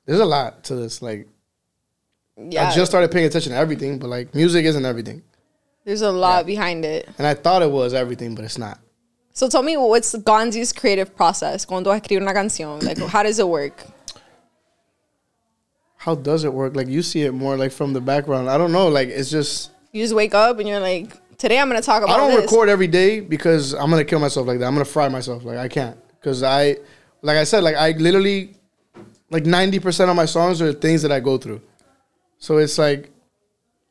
there's 0.06 0.20
a 0.20 0.24
lot 0.24 0.64
to 0.64 0.76
this. 0.76 1.02
Like 1.02 1.28
yeah. 2.38 2.70
I 2.70 2.74
just 2.74 2.90
started 2.90 3.10
paying 3.10 3.26
attention 3.26 3.52
to 3.52 3.58
everything, 3.58 3.98
but 3.98 4.08
like 4.08 4.34
music 4.34 4.64
isn't 4.64 4.84
everything. 4.86 5.22
There's 5.84 6.02
a 6.02 6.10
lot 6.10 6.46
behind 6.46 6.86
it. 6.86 7.06
And 7.18 7.26
I 7.26 7.34
thought 7.34 7.60
it 7.60 7.70
was 7.70 7.92
everything, 7.92 8.34
but 8.34 8.46
it's 8.46 8.56
not. 8.58 8.78
So 9.34 9.48
tell 9.48 9.62
me 9.62 9.76
what's 9.76 10.14
Gonzy's 10.14 10.72
creative 10.72 11.14
process 11.14 11.66
cuando 11.66 11.92
escribe 11.92 12.22
una 12.22 12.32
canción? 12.32 12.82
Like 12.82 12.98
how 12.98 13.22
does 13.22 13.38
it 13.38 13.46
work? 13.46 13.84
How 16.08 16.14
does 16.14 16.44
it 16.44 16.54
work? 16.54 16.74
Like 16.74 16.88
you 16.88 17.02
see 17.02 17.20
it 17.24 17.32
more 17.32 17.58
like 17.58 17.70
from 17.70 17.92
the 17.92 18.00
background. 18.00 18.48
I 18.48 18.56
don't 18.56 18.72
know. 18.72 18.88
Like 18.88 19.08
it's 19.08 19.30
just 19.30 19.72
You 19.92 20.02
just 20.02 20.14
wake 20.14 20.34
up 20.34 20.58
and 20.58 20.66
you're 20.66 20.80
like, 20.80 21.12
today 21.36 21.58
I'm 21.58 21.68
gonna 21.68 21.82
talk 21.82 22.02
about 22.02 22.14
I 22.14 22.16
don't 22.16 22.30
this. 22.30 22.50
record 22.50 22.70
every 22.70 22.86
day 22.86 23.20
because 23.20 23.74
I'm 23.74 23.90
gonna 23.90 24.06
kill 24.06 24.18
myself 24.18 24.46
like 24.46 24.58
that. 24.58 24.64
I'm 24.64 24.72
gonna 24.72 24.86
fry 24.86 25.08
myself. 25.10 25.44
Like 25.44 25.58
I 25.58 25.68
can't 25.68 25.98
because 26.18 26.42
I, 26.42 26.78
like 27.20 27.36
I 27.36 27.44
said, 27.44 27.62
like 27.62 27.76
I 27.76 27.90
literally, 27.90 28.54
like 29.30 29.44
ninety 29.44 29.78
percent 29.78 30.08
of 30.08 30.16
my 30.16 30.24
songs 30.24 30.62
are 30.62 30.72
things 30.72 31.02
that 31.02 31.12
I 31.12 31.20
go 31.20 31.36
through. 31.36 31.60
So 32.38 32.56
it's 32.56 32.78
like, 32.78 33.10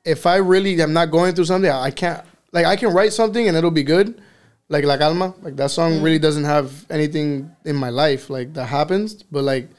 if 0.04 0.26
I 0.26 0.38
really 0.38 0.82
am 0.82 0.94
not 0.94 1.12
going 1.12 1.36
through 1.36 1.46
something, 1.46 1.70
I 1.70 1.92
can't. 1.92 2.26
Like 2.52 2.66
I 2.66 2.78
can 2.78 2.96
write 2.96 3.14
something 3.14 3.48
and 3.48 3.56
it'll 3.56 3.70
be 3.70 3.84
good, 3.84 4.20
like 4.70 4.86
La 4.86 4.98
Calma. 4.98 5.36
Like 5.44 5.56
that 5.58 5.70
song 5.70 5.92
mm-hmm. 5.92 6.04
really 6.04 6.20
doesn't 6.20 6.46
have 6.46 6.84
anything 6.90 7.56
in 7.64 7.76
my 7.76 7.92
life 7.92 8.32
like 8.32 8.56
that 8.56 8.66
happens, 8.66 9.22
but 9.22 9.44
like. 9.44 9.70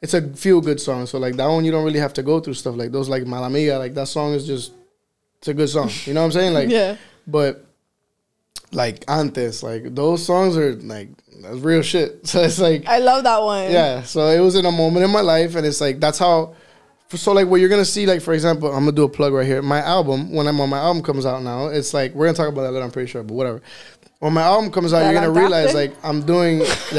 It's 0.00 0.14
a 0.14 0.22
feel 0.34 0.60
good 0.60 0.80
song, 0.80 1.06
so 1.06 1.18
like 1.18 1.36
that 1.36 1.46
one 1.46 1.64
you 1.64 1.72
don't 1.72 1.84
really 1.84 1.98
have 1.98 2.14
to 2.14 2.22
go 2.22 2.38
through 2.40 2.54
stuff 2.54 2.76
like 2.76 2.92
those. 2.92 3.08
Like 3.08 3.24
Malamiga, 3.24 3.78
like 3.78 3.94
that 3.94 4.06
song 4.08 4.32
is 4.32 4.46
just, 4.46 4.72
it's 5.38 5.48
a 5.48 5.54
good 5.54 5.68
song. 5.68 5.90
You 6.04 6.14
know 6.14 6.20
what 6.20 6.26
I'm 6.26 6.32
saying? 6.32 6.54
Like, 6.54 6.68
Yeah. 6.68 6.96
but 7.26 7.64
like 8.70 9.02
antes, 9.08 9.62
like 9.62 9.94
those 9.94 10.24
songs 10.24 10.56
are 10.56 10.74
like 10.76 11.08
that's 11.42 11.56
real 11.58 11.82
shit. 11.82 12.20
So 12.28 12.42
it's 12.42 12.58
like 12.60 12.86
I 12.86 12.98
love 12.98 13.24
that 13.24 13.42
one. 13.42 13.70
yeah. 13.72 14.02
So 14.02 14.26
it 14.28 14.40
was 14.40 14.54
in 14.54 14.66
a 14.66 14.72
moment 14.72 15.04
in 15.04 15.10
my 15.10 15.20
life, 15.22 15.54
and 15.56 15.66
it's 15.66 15.80
like 15.80 15.98
that's 16.00 16.18
how. 16.18 16.54
So 17.10 17.32
like 17.32 17.48
what 17.48 17.58
you're 17.60 17.70
gonna 17.70 17.84
see, 17.86 18.04
like 18.06 18.20
for 18.20 18.34
example, 18.34 18.68
I'm 18.68 18.80
gonna 18.84 18.92
do 18.92 19.04
a 19.04 19.08
plug 19.08 19.32
right 19.32 19.46
here. 19.46 19.62
My 19.62 19.80
album, 19.80 20.30
when 20.32 20.46
I'm 20.46 20.60
on 20.60 20.68
my 20.68 20.78
album 20.78 21.02
comes 21.02 21.24
out 21.24 21.42
now, 21.42 21.68
it's 21.68 21.94
like 21.94 22.14
we're 22.14 22.26
gonna 22.26 22.36
talk 22.36 22.48
about 22.50 22.62
that 22.62 22.72
later. 22.72 22.84
I'm 22.84 22.90
pretty 22.90 23.10
sure, 23.10 23.22
but 23.22 23.34
whatever. 23.34 23.62
When 24.20 24.32
my 24.34 24.42
album 24.42 24.70
comes 24.70 24.92
out, 24.92 25.00
Ya 25.00 25.10
you're 25.10 25.20
gonna 25.20 25.32
realize 25.32 25.74
like 25.74 25.92
I'm 26.04 26.20
doing. 26.26 26.58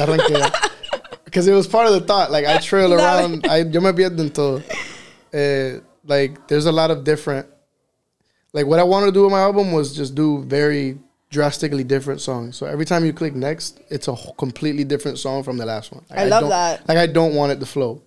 ya 1.29 1.35
arranqué 1.35 1.35
ya. 1.35 1.45
because 1.45 1.47
it 1.47 1.53
was 1.53 1.67
part 1.67 1.87
of 1.87 1.93
the 1.93 2.01
thought. 2.01 2.31
Like 2.31 2.45
I 2.45 2.57
trail 2.69 2.93
around. 2.93 3.45
I 3.47 3.57
yo 3.63 3.81
me 3.81 3.91
pierdo 3.91 4.19
en 4.19 4.29
todo. 4.29 4.61
Eh, 5.33 5.79
like 6.05 6.47
there's 6.47 6.65
a 6.65 6.71
lot 6.71 6.91
of 6.91 7.03
different. 7.03 7.47
Like 8.53 8.65
what 8.65 8.79
I 8.79 8.83
wanted 8.83 9.07
to 9.07 9.11
do 9.11 9.23
with 9.23 9.31
my 9.31 9.41
album 9.41 9.71
was 9.71 9.95
just 9.95 10.15
do 10.15 10.43
very 10.43 10.97
drastically 11.29 11.83
different 11.83 12.21
songs. 12.21 12.57
So 12.57 12.65
every 12.65 12.85
time 12.85 13.05
you 13.05 13.13
click 13.13 13.35
next, 13.35 13.79
it's 13.89 14.07
a 14.07 14.15
completely 14.37 14.83
different 14.83 15.19
song 15.19 15.43
from 15.43 15.57
the 15.57 15.65
last 15.65 15.91
one. 15.91 16.03
Like, 16.09 16.19
I 16.19 16.23
love 16.25 16.41
don't- 16.41 16.49
that. 16.49 16.87
Like 16.87 16.97
I 16.97 17.05
don't 17.05 17.35
want 17.35 17.51
it 17.51 17.59
to 17.59 17.65
flow, 17.67 18.01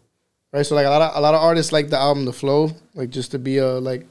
right? 0.53 0.67
So 0.67 0.75
like 0.75 0.87
a 0.87 0.91
lot 0.91 1.03
of 1.03 1.17
a 1.17 1.21
lot 1.21 1.35
of 1.35 1.41
artists 1.41 1.71
like 1.73 1.91
the 1.91 1.99
album 1.99 2.25
to 2.27 2.33
flow, 2.33 2.73
like 2.95 3.11
just 3.11 3.31
to 3.33 3.39
be 3.39 3.59
a 3.59 3.79
like 3.79 4.07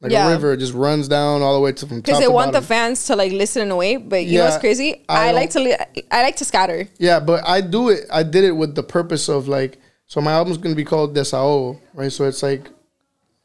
like 0.00 0.12
Yeah. 0.12 0.28
a 0.28 0.30
river, 0.30 0.52
it 0.52 0.58
just 0.58 0.74
runs 0.74 1.08
down 1.08 1.42
all 1.42 1.54
the 1.54 1.60
way 1.60 1.72
to 1.72 1.86
from 1.86 2.00
Because 2.00 2.20
they 2.20 2.28
want 2.28 2.52
the 2.52 2.62
fans 2.62 3.06
to 3.06 3.16
like 3.16 3.32
listen 3.32 3.62
in 3.62 3.70
a 3.70 3.76
way, 3.76 3.96
but 3.96 4.24
you 4.24 4.38
know 4.38 4.44
what's 4.44 4.58
crazy? 4.58 5.04
I 5.08 5.28
I, 5.28 5.32
like 5.32 5.50
to 5.50 5.60
li- 5.60 5.76
I 6.10 6.22
like 6.22 6.36
to 6.36 6.44
scatter. 6.44 6.88
Yeah, 6.98 7.18
but 7.20 7.46
I 7.46 7.60
do 7.60 7.88
it. 7.88 8.04
I 8.10 8.22
did 8.22 8.44
it 8.44 8.52
with 8.52 8.74
the 8.74 8.82
purpose 8.82 9.28
of 9.28 9.48
like, 9.48 9.78
so 10.06 10.20
my 10.20 10.32
album's 10.32 10.58
gonna 10.58 10.74
be 10.76 10.84
called 10.84 11.16
Desahogo, 11.16 11.80
right? 11.94 12.12
So 12.12 12.24
it's 12.24 12.42
like, 12.42 12.70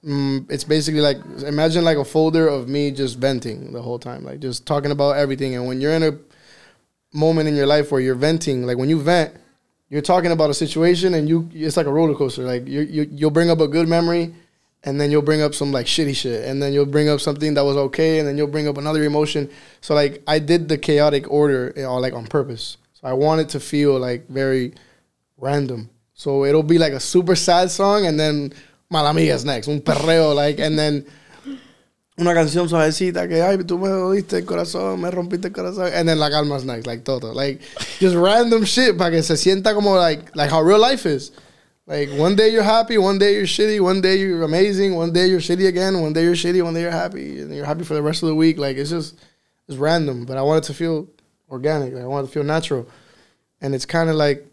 mm, 0.05 0.45
it's 0.49 0.63
basically 0.63 1.01
like 1.01 1.17
imagine 1.45 1.83
like 1.83 1.97
a 1.97 2.05
folder 2.05 2.47
of 2.47 2.69
me 2.69 2.91
just 2.91 3.17
venting 3.17 3.73
the 3.73 3.81
whole 3.81 3.97
time, 3.99 4.23
like 4.23 4.39
just 4.39 4.65
talking 4.67 4.91
about 4.91 5.17
everything. 5.17 5.55
And 5.55 5.65
when 5.67 5.81
you're 5.81 5.93
in 5.93 6.03
a 6.03 6.17
moment 7.13 7.47
in 7.49 7.55
your 7.55 7.67
life 7.67 7.91
where 7.91 8.01
you're 8.01 8.15
venting, 8.15 8.63
like 8.65 8.77
when 8.77 8.89
you 8.89 9.01
vent, 9.01 9.35
you're 9.89 10.01
talking 10.01 10.31
about 10.31 10.49
a 10.49 10.53
situation, 10.53 11.15
and 11.15 11.27
you 11.27 11.49
it's 11.53 11.77
like 11.77 11.87
a 11.87 11.91
roller 11.91 12.15
coaster. 12.15 12.43
Like 12.43 12.67
you 12.67 12.81
you 12.81 13.07
you'll 13.11 13.31
bring 13.31 13.49
up 13.49 13.59
a 13.59 13.67
good 13.67 13.87
memory. 13.87 14.33
And 14.85 14.99
then 14.99 15.11
you'll 15.11 15.21
bring 15.21 15.41
up 15.41 15.55
some 15.55 15.71
like 15.71 15.85
shitty 15.85 16.15
shit, 16.15 16.43
and 16.45 16.61
then 16.61 16.73
you'll 16.73 16.85
bring 16.85 17.07
up 17.07 17.21
something 17.21 17.53
that 17.53 17.63
was 17.63 17.77
okay, 17.77 18.19
and 18.19 18.27
then 18.27 18.37
you'll 18.37 18.47
bring 18.47 18.67
up 18.67 18.77
another 18.77 19.03
emotion. 19.03 19.49
So 19.79 19.95
like 19.95 20.21
I 20.27 20.39
did 20.39 20.67
the 20.67 20.77
chaotic 20.77 21.31
order, 21.31 21.71
you 21.75 21.83
know, 21.83 21.95
like 21.97 22.13
on 22.13 22.27
purpose. 22.27 22.77
So 22.93 23.07
I 23.07 23.13
want 23.13 23.41
it 23.41 23.49
to 23.49 23.59
feel 23.61 23.97
like 23.97 24.27
very 24.27 24.73
random. 25.37 25.89
So 26.13 26.43
it'll 26.43 26.63
be 26.63 26.77
like 26.77 26.93
a 26.93 26.99
super 26.99 27.35
sad 27.35 27.71
song, 27.71 28.05
and 28.05 28.19
then 28.19 28.53
Malamigas 28.91 29.45
next, 29.45 29.67
un 29.69 29.81
perreo, 29.81 30.35
like, 30.35 30.59
and 30.59 30.77
then 30.77 31.05
una 32.19 32.33
canción 32.33 32.69
suavecita 32.69 33.27
que 33.27 33.41
ay 33.41 33.57
tú 33.63 33.79
me 33.79 33.87
jodiste 33.87 34.33
el 34.33 34.45
corazón, 34.45 35.01
me 35.01 35.09
rompiste 35.09 35.45
el 35.45 35.51
corazón, 35.51 35.91
and 35.93 36.07
then 36.07 36.19
La 36.19 36.29
Calma's 36.29 36.63
next, 36.63 36.85
like 36.85 37.03
todo, 37.03 37.33
like 37.33 37.59
just 37.99 38.15
random 38.15 38.65
shit 38.65 38.97
para 38.97 39.11
que 39.11 39.23
se 39.23 39.33
sienta 39.33 39.73
como 39.73 39.95
like 39.95 40.35
like 40.35 40.51
how 40.51 40.61
real 40.61 40.79
life 40.79 41.05
is. 41.05 41.31
Like 41.85 42.09
one 42.11 42.35
day 42.35 42.49
you're 42.49 42.63
happy, 42.63 42.97
one 42.97 43.17
day 43.17 43.35
you're 43.35 43.43
shitty, 43.43 43.81
one 43.81 43.99
day 43.99 44.15
you're 44.15 44.43
amazing, 44.43 44.95
one 44.95 45.11
day 45.11 45.27
you're 45.27 45.41
shitty 45.41 45.67
again, 45.67 46.01
one 46.01 46.13
day 46.13 46.23
you're 46.23 46.33
shitty, 46.33 46.63
one 46.63 46.73
day 46.73 46.81
you're 46.81 46.91
happy, 46.91 47.41
and 47.41 47.53
you're 47.53 47.65
happy 47.65 47.83
for 47.83 47.93
the 47.93 48.01
rest 48.01 48.23
of 48.23 48.29
the 48.29 48.35
week. 48.35 48.57
Like 48.57 48.77
it's 48.77 48.89
just 48.89 49.19
it's 49.67 49.77
random, 49.77 50.25
but 50.25 50.37
I 50.37 50.41
want 50.43 50.63
it 50.63 50.67
to 50.67 50.73
feel 50.73 51.09
organic. 51.49 51.93
Like, 51.93 52.03
I 52.03 52.07
want 52.07 52.25
it 52.25 52.27
to 52.27 52.33
feel 52.33 52.43
natural, 52.43 52.87
and 53.59 53.75
it's 53.75 53.85
kind 53.85 54.09
of 54.09 54.15
like 54.15 54.45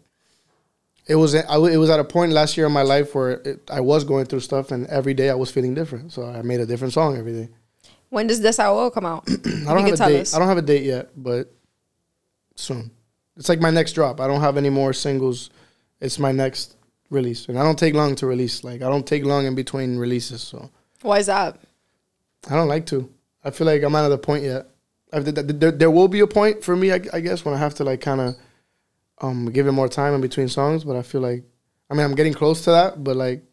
it 1.07 1.15
was. 1.15 1.33
I, 1.33 1.41
w- 1.43 1.73
it 1.73 1.77
was 1.77 1.89
at 1.89 2.01
a 2.01 2.03
point 2.03 2.33
last 2.33 2.57
year 2.57 2.65
in 2.65 2.73
my 2.73 2.81
life 2.81 3.15
where 3.15 3.31
it, 3.31 3.61
I 3.71 3.79
was 3.79 4.03
going 4.03 4.25
through 4.25 4.41
stuff, 4.41 4.71
and 4.71 4.85
every 4.87 5.13
day 5.13 5.29
I 5.29 5.35
was 5.35 5.49
feeling 5.49 5.73
different. 5.73 6.11
So 6.11 6.25
I 6.25 6.41
made 6.41 6.59
a 6.59 6.65
different 6.65 6.93
song 6.93 7.17
every 7.17 7.33
day. 7.33 7.49
When 8.09 8.27
does 8.27 8.41
Desahogo 8.41 8.93
come 8.93 9.05
out? 9.05 9.23
I 9.29 9.73
don't 9.73 9.85
have 9.85 9.93
a 9.93 10.09
date. 10.09 10.33
I 10.35 10.39
don't 10.39 10.49
have 10.49 10.57
a 10.57 10.61
date 10.61 10.83
yet, 10.83 11.11
but 11.15 11.49
soon. 12.55 12.91
It's 13.37 13.47
like 13.47 13.61
my 13.61 13.71
next 13.71 13.93
drop. 13.93 14.19
I 14.19 14.27
don't 14.27 14.41
have 14.41 14.57
any 14.57 14.69
more 14.69 14.91
singles. 14.91 15.49
It's 16.01 16.19
my 16.19 16.33
next 16.33 16.75
release, 17.11 17.47
and 17.47 17.59
I 17.59 17.63
don't 17.63 17.77
take 17.77 17.93
long 17.93 18.15
to 18.15 18.25
release. 18.25 18.63
Like 18.63 18.81
I 18.81 18.89
don't 18.89 19.05
take 19.05 19.23
long 19.23 19.45
in 19.45 19.53
between 19.53 19.97
releases, 19.97 20.41
so 20.41 20.71
Why 21.03 21.19
is 21.19 21.27
that? 21.27 21.59
I 22.49 22.55
don't 22.55 22.67
like 22.67 22.87
to. 22.87 23.07
I 23.43 23.51
feel 23.51 23.67
like 23.67 23.83
I'm 23.83 23.91
not 23.91 24.05
at 24.05 24.09
the 24.09 24.17
point 24.17 24.43
yet. 24.43 24.65
I've, 25.13 25.25
th- 25.25 25.35
th- 25.35 25.59
there, 25.59 25.71
there 25.71 25.91
will 25.91 26.07
be 26.07 26.21
a 26.21 26.27
point 26.27 26.63
for 26.63 26.75
me, 26.75 26.91
I, 26.93 27.01
I 27.13 27.19
guess, 27.19 27.43
when 27.45 27.53
I 27.53 27.57
have 27.57 27.75
to 27.75 27.83
like 27.83 28.01
kind 28.01 28.21
of 28.21 28.35
um 29.21 29.51
give 29.51 29.67
it 29.67 29.71
more 29.73 29.87
time 29.89 30.13
in 30.15 30.21
between 30.21 30.47
songs. 30.47 30.83
But 30.83 30.95
I 30.95 31.03
feel 31.03 31.21
like, 31.21 31.43
I 31.89 31.93
mean, 31.93 32.03
I'm 32.05 32.15
getting 32.15 32.33
close 32.33 32.63
to 32.63 32.71
that, 32.71 33.03
but 33.03 33.15
like 33.15 33.43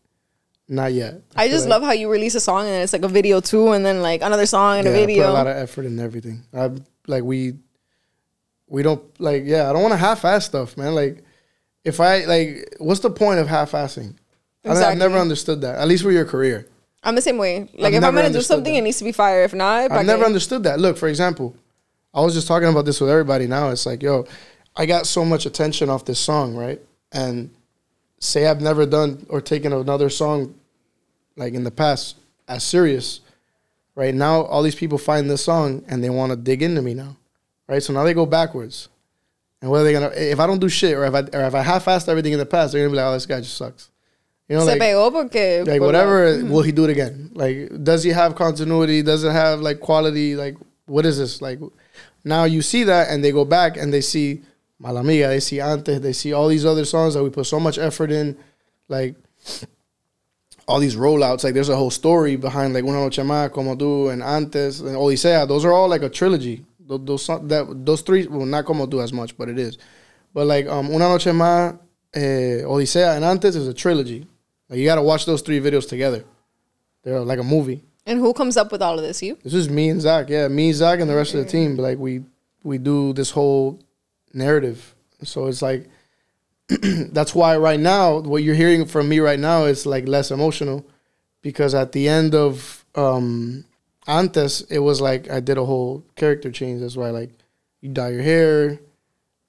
not 0.68 0.92
yet. 0.92 1.22
I 1.34 1.44
feel 1.48 1.56
just 1.56 1.64
like- 1.68 1.80
love 1.80 1.82
how 1.82 1.92
you 1.92 2.10
release 2.10 2.34
a 2.36 2.40
song 2.40 2.60
and 2.60 2.68
then 2.68 2.82
it's 2.82 2.92
like 2.92 3.02
a 3.02 3.08
video 3.08 3.40
too, 3.40 3.72
and 3.72 3.84
then 3.84 4.00
like 4.02 4.22
another 4.22 4.46
song 4.46 4.78
and 4.78 4.86
yeah, 4.86 4.92
a 4.92 4.96
I 4.96 5.06
video. 5.06 5.22
put 5.24 5.30
a 5.30 5.32
lot 5.32 5.46
of 5.48 5.56
effort 5.56 5.84
in 5.86 5.98
everything. 5.98 6.44
I 6.54 6.70
like 7.06 7.24
we 7.24 7.54
we 8.68 8.82
don't 8.82 9.02
like 9.20 9.42
yeah. 9.46 9.68
I 9.68 9.72
don't 9.72 9.82
want 9.82 9.92
to 9.92 9.98
half-ass 9.98 10.44
stuff, 10.46 10.76
man. 10.76 10.94
Like 10.94 11.24
if 11.88 12.00
I 12.00 12.24
like, 12.24 12.76
what's 12.78 13.00
the 13.00 13.10
point 13.10 13.40
of 13.40 13.48
half-assing? 13.48 14.14
I, 14.64 14.70
I've 14.70 14.98
never 14.98 15.16
understood 15.16 15.62
that. 15.62 15.78
At 15.78 15.88
least 15.88 16.02
for 16.02 16.12
your 16.12 16.24
career, 16.24 16.66
I'm 17.02 17.14
the 17.14 17.22
same 17.22 17.38
way. 17.38 17.68
Like 17.74 17.94
I've 17.94 18.02
if 18.02 18.04
I'm 18.04 18.14
gonna 18.14 18.30
do 18.30 18.42
something, 18.42 18.72
that. 18.74 18.78
it 18.78 18.82
needs 18.82 18.98
to 18.98 19.04
be 19.04 19.12
fire. 19.12 19.44
If 19.44 19.54
not, 19.54 19.90
I've 19.90 20.06
never 20.06 20.24
understood 20.24 20.64
that. 20.64 20.78
Look, 20.78 20.96
for 20.96 21.08
example, 21.08 21.56
I 22.12 22.20
was 22.20 22.34
just 22.34 22.46
talking 22.46 22.68
about 22.68 22.84
this 22.84 23.00
with 23.00 23.10
everybody. 23.10 23.46
Now 23.46 23.70
it's 23.70 23.86
like, 23.86 24.02
yo, 24.02 24.26
I 24.76 24.86
got 24.86 25.06
so 25.06 25.24
much 25.24 25.46
attention 25.46 25.88
off 25.90 26.04
this 26.04 26.20
song, 26.20 26.54
right? 26.54 26.80
And 27.12 27.50
say 28.20 28.46
I've 28.46 28.60
never 28.60 28.84
done 28.86 29.26
or 29.28 29.40
taken 29.40 29.72
another 29.72 30.10
song 30.10 30.54
like 31.36 31.54
in 31.54 31.64
the 31.64 31.70
past 31.70 32.16
as 32.46 32.64
serious. 32.64 33.20
Right 33.94 34.14
now, 34.14 34.42
all 34.42 34.62
these 34.62 34.74
people 34.74 34.98
find 34.98 35.28
this 35.28 35.44
song 35.44 35.84
and 35.88 36.04
they 36.04 36.10
want 36.10 36.30
to 36.30 36.36
dig 36.36 36.62
into 36.62 36.82
me 36.82 36.94
now, 36.94 37.16
right? 37.66 37.82
So 37.82 37.92
now 37.92 38.04
they 38.04 38.14
go 38.14 38.26
backwards, 38.26 38.88
and 39.60 39.70
what 39.70 39.80
are 39.80 39.84
they 39.84 39.92
gonna? 39.92 40.10
If 40.14 40.38
I 40.38 40.46
don't 40.46 40.60
do 40.60 40.68
shit, 40.68 40.94
or 40.94 41.04
if 41.04 41.14
I 41.14 41.20
or 41.36 41.44
if 41.46 41.54
I 41.54 41.62
half-assed 41.62 42.08
everything 42.08 42.32
in 42.32 42.38
the 42.38 42.46
past, 42.46 42.72
they're 42.72 42.82
gonna 42.82 42.92
be 42.92 42.96
like, 42.96 43.06
"Oh, 43.06 43.12
this 43.12 43.26
guy 43.26 43.40
just 43.40 43.56
sucks." 43.56 43.90
You 44.48 44.56
know, 44.56 44.64
Se 44.64 44.78
like, 44.78 44.80
pegó 44.80 45.12
porque 45.12 45.66
like 45.66 45.80
whatever 45.80 46.42
will 46.44 46.62
mm. 46.62 46.66
he 46.66 46.72
do 46.72 46.84
it 46.84 46.90
again? 46.90 47.30
Like 47.34 47.70
does 47.82 48.02
he 48.02 48.10
have 48.10 48.34
continuity? 48.34 49.02
Does 49.02 49.22
it 49.22 49.32
have 49.32 49.60
like 49.60 49.80
quality? 49.80 50.36
Like 50.36 50.56
what 50.86 51.04
is 51.04 51.18
this? 51.18 51.42
Like 51.42 51.58
now 52.24 52.44
you 52.44 52.62
see 52.62 52.84
that 52.84 53.10
and 53.10 53.22
they 53.22 53.30
go 53.30 53.44
back 53.44 53.76
and 53.76 53.92
they 53.92 54.00
see 54.00 54.42
malamiga 54.80 55.28
they 55.28 55.40
see 55.40 55.60
antes 55.60 56.00
they 56.00 56.12
see 56.12 56.32
all 56.32 56.46
these 56.46 56.64
other 56.64 56.84
songs 56.84 57.14
that 57.14 57.22
we 57.24 57.30
put 57.30 57.44
so 57.44 57.58
much 57.58 57.78
effort 57.78 58.12
in 58.12 58.38
like 58.88 59.16
all 60.66 60.78
these 60.78 60.96
rollouts. 60.96 61.44
Like 61.44 61.52
there's 61.52 61.68
a 61.68 61.76
whole 61.76 61.90
story 61.90 62.36
behind 62.36 62.72
like 62.72 62.84
una 62.84 63.00
noche 63.00 63.18
más 63.18 63.52
como 63.52 63.76
tú 63.76 64.10
and 64.10 64.22
antes 64.22 64.80
and 64.80 64.96
odisea. 64.96 65.46
Those 65.46 65.66
are 65.66 65.72
all 65.72 65.88
like 65.88 66.02
a 66.02 66.08
trilogy 66.08 66.64
those 66.88 67.26
those, 67.26 67.26
that, 67.48 67.84
those 67.84 68.00
three 68.02 68.26
well 68.26 68.46
not 68.46 68.64
como 68.64 68.86
tú 68.86 69.02
as 69.02 69.12
much 69.12 69.36
but 69.36 69.48
it 69.48 69.58
is 69.58 69.78
but 70.32 70.46
like 70.46 70.66
um 70.66 70.90
una 70.90 71.08
noche 71.08 71.32
más 71.32 71.78
eh, 72.14 72.62
odisea 72.64 73.14
and 73.14 73.24
antes 73.24 73.54
is 73.54 73.68
a 73.68 73.74
trilogy 73.74 74.26
like 74.68 74.78
you 74.78 74.84
got 74.84 74.96
to 74.96 75.02
watch 75.02 75.24
those 75.24 75.42
three 75.42 75.60
videos 75.60 75.88
together. 75.88 76.24
They're 77.02 77.20
like 77.20 77.38
a 77.38 77.44
movie. 77.44 77.82
And 78.06 78.18
who 78.18 78.32
comes 78.32 78.56
up 78.56 78.72
with 78.72 78.82
all 78.82 78.98
of 78.98 79.04
this? 79.04 79.22
You? 79.22 79.38
This 79.42 79.54
is 79.54 79.68
me 79.68 79.88
and 79.88 80.00
Zach. 80.00 80.28
Yeah, 80.28 80.48
me, 80.48 80.72
Zach, 80.72 81.00
and 81.00 81.08
the 81.08 81.16
rest 81.16 81.34
of 81.34 81.44
the 81.44 81.50
team. 81.50 81.76
But 81.76 81.82
like 81.82 81.98
we 81.98 82.24
we 82.62 82.78
do 82.78 83.12
this 83.12 83.30
whole 83.30 83.80
narrative. 84.32 84.94
So 85.22 85.46
it's 85.46 85.62
like 85.62 85.88
that's 86.68 87.34
why 87.34 87.56
right 87.56 87.80
now 87.80 88.18
what 88.20 88.42
you're 88.42 88.54
hearing 88.54 88.84
from 88.86 89.08
me 89.08 89.20
right 89.20 89.38
now 89.38 89.64
is 89.64 89.86
like 89.86 90.06
less 90.06 90.30
emotional 90.30 90.86
because 91.42 91.74
at 91.74 91.92
the 91.92 92.08
end 92.08 92.34
of 92.34 92.84
um 92.94 93.64
antes 94.08 94.62
it 94.62 94.78
was 94.78 95.00
like 95.00 95.30
I 95.30 95.40
did 95.40 95.58
a 95.58 95.64
whole 95.64 96.04
character 96.16 96.50
change. 96.50 96.80
That's 96.80 96.96
why 96.96 97.10
like 97.10 97.30
you 97.80 97.90
dye 97.90 98.10
your 98.10 98.22
hair, 98.22 98.80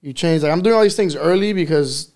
you 0.02 0.14
change. 0.14 0.44
Like 0.44 0.52
I'm 0.52 0.62
doing 0.62 0.76
all 0.76 0.84
these 0.84 0.96
things 0.96 1.16
early 1.16 1.54
because 1.54 2.12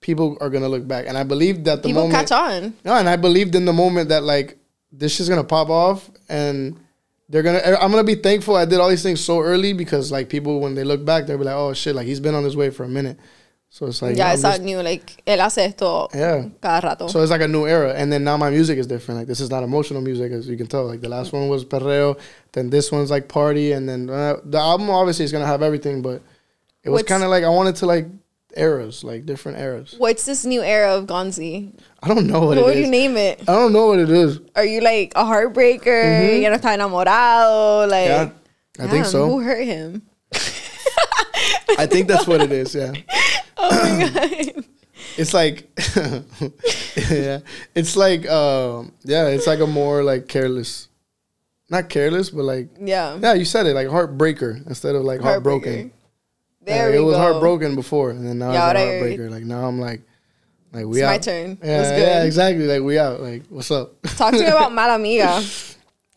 people 0.00 0.38
are 0.40 0.48
gonna 0.48 0.68
look 0.68 0.86
back, 0.86 1.06
and 1.06 1.18
I 1.18 1.24
believe 1.24 1.64
that 1.64 1.82
the 1.82 1.88
moment 1.88 1.94
People 1.94 2.02
moment 2.08 2.28
catch 2.28 2.32
on. 2.32 2.74
no, 2.84 2.94
and 2.94 3.08
I 3.08 3.16
believed 3.16 3.54
in 3.54 3.64
the 3.64 3.72
moment 3.72 4.08
that 4.08 4.22
like 4.22 4.56
this 4.92 5.20
is 5.20 5.28
gonna 5.28 5.44
pop 5.44 5.68
off, 5.68 6.08
and 6.28 6.78
they're 7.28 7.42
gonna. 7.42 7.60
I'm 7.80 7.90
gonna 7.90 8.04
be 8.04 8.14
thankful 8.14 8.56
I 8.56 8.64
did 8.64 8.78
all 8.78 8.88
these 8.88 9.02
things 9.02 9.20
so 9.20 9.40
early 9.40 9.72
because 9.72 10.12
like 10.12 10.28
people 10.28 10.60
when 10.60 10.74
they 10.74 10.84
look 10.84 11.04
back, 11.04 11.26
they'll 11.26 11.38
be 11.38 11.44
like, 11.44 11.56
oh 11.56 11.72
shit, 11.72 11.94
like 11.94 12.06
he's 12.06 12.20
been 12.20 12.34
on 12.34 12.44
his 12.44 12.56
way 12.56 12.70
for 12.70 12.84
a 12.84 12.88
minute. 12.88 13.18
So 13.74 13.86
it's 13.86 14.02
like 14.02 14.20
I'm 14.20 14.34
it's 14.34 14.42
not 14.42 14.60
new. 14.60 14.82
Like 14.82 15.22
él 15.26 15.38
hace 15.40 15.56
esto 15.64 16.06
Yeah. 16.12 16.44
cada 16.60 16.86
rato. 16.88 17.08
so 17.08 17.22
it's 17.22 17.30
like 17.30 17.40
a 17.40 17.48
new 17.48 17.66
era, 17.66 17.94
and 17.96 18.12
then 18.12 18.22
now 18.22 18.36
my 18.36 18.50
music 18.50 18.76
is 18.76 18.86
different. 18.86 19.20
Like 19.20 19.26
this 19.26 19.40
is 19.40 19.48
not 19.48 19.62
emotional 19.62 20.02
music, 20.02 20.30
as 20.30 20.46
you 20.46 20.58
can 20.58 20.66
tell. 20.66 20.84
Like 20.84 21.00
the 21.00 21.08
last 21.08 21.32
one 21.32 21.48
was 21.48 21.64
perreo, 21.64 22.18
then 22.52 22.68
this 22.68 22.92
one's 22.92 23.10
like 23.10 23.28
party, 23.28 23.72
and 23.72 23.88
then 23.88 24.10
uh, 24.10 24.36
the 24.44 24.58
album 24.58 24.90
obviously 24.90 25.24
is 25.24 25.32
gonna 25.32 25.46
have 25.46 25.62
everything, 25.62 26.02
but 26.02 26.20
it 26.84 26.90
was 26.90 27.02
kind 27.04 27.22
of 27.22 27.30
like 27.30 27.44
I 27.44 27.48
wanted 27.48 27.76
to 27.76 27.86
like 27.86 28.08
eras, 28.54 29.02
like 29.04 29.24
different 29.24 29.56
eras. 29.58 29.94
What's 29.96 30.26
this 30.26 30.44
new 30.44 30.60
era 30.62 30.92
of 30.94 31.06
Gonzy? 31.06 31.72
I 32.02 32.08
don't 32.08 32.26
know 32.26 32.40
what 32.40 32.48
What 32.48 32.58
it 32.58 32.64
would 32.66 32.76
is. 32.76 32.84
you 32.84 32.90
name 32.90 33.16
it? 33.16 33.40
I 33.48 33.52
don't 33.54 33.72
know 33.72 33.86
what 33.86 34.00
it 34.00 34.10
is. 34.10 34.38
Are 34.54 34.66
you 34.66 34.82
like 34.82 35.14
a 35.16 35.24
heartbreaker? 35.24 36.42
Ya 36.42 36.50
no 36.50 36.56
está 36.58 36.74
enamorado. 36.76 37.88
Like, 37.88 38.08
Yeah, 38.08 38.30
I 38.80 38.86
think 38.88 39.06
so. 39.06 39.28
Who 39.30 39.40
hurt 39.40 39.64
him? 39.64 40.02
I 41.78 41.86
think 41.86 42.06
that's 42.06 42.26
what 42.26 42.42
it 42.42 42.52
is. 42.52 42.74
Yeah. 42.74 42.92
Oh 43.56 43.70
my 43.98 44.08
god. 44.54 44.64
It's 45.18 45.34
like, 45.34 45.68
yeah, 47.10 47.40
it's 47.74 47.96
like, 47.96 48.28
um, 48.30 48.92
yeah, 49.04 49.26
it's 49.28 49.46
like 49.46 49.60
a 49.60 49.66
more 49.66 50.02
like 50.02 50.28
careless, 50.28 50.88
not 51.68 51.88
careless, 51.88 52.30
but 52.30 52.44
like, 52.44 52.68
Yeah. 52.80 53.18
yeah, 53.20 53.34
you 53.34 53.44
said 53.44 53.66
it 53.66 53.74
like 53.74 53.88
heartbreaker 53.88 54.64
instead 54.66 54.94
of 54.94 55.02
like 55.02 55.20
heartbroken. 55.20 55.92
There 56.64 56.94
it 56.94 57.00
was 57.00 57.16
go. 57.16 57.20
heartbroken 57.20 57.74
before, 57.74 58.10
and 58.10 58.26
then 58.26 58.38
now 58.38 58.52
Yeah, 58.52 58.70
it's 58.70 58.80
a 58.80 58.84
heartbreaker. 58.84 59.30
Like 59.30 59.42
now 59.44 59.66
I'm 59.66 59.80
like, 59.80 60.02
like 60.72 60.86
we 60.86 60.98
It's 60.98 61.04
out. 61.04 61.10
my 61.10 61.18
turn. 61.18 61.58
Yeah, 61.62 61.98
yeah, 61.98 62.24
exactly. 62.24 62.66
Like 62.66 62.82
we 62.82 62.98
out. 62.98 63.20
Like 63.20 63.42
what's 63.48 63.70
up? 63.70 64.00
Talk 64.02 64.32
to 64.34 64.38
me 64.40 64.46
about 64.46 64.72
Mala 64.78 64.94
Amiga. 64.94 65.42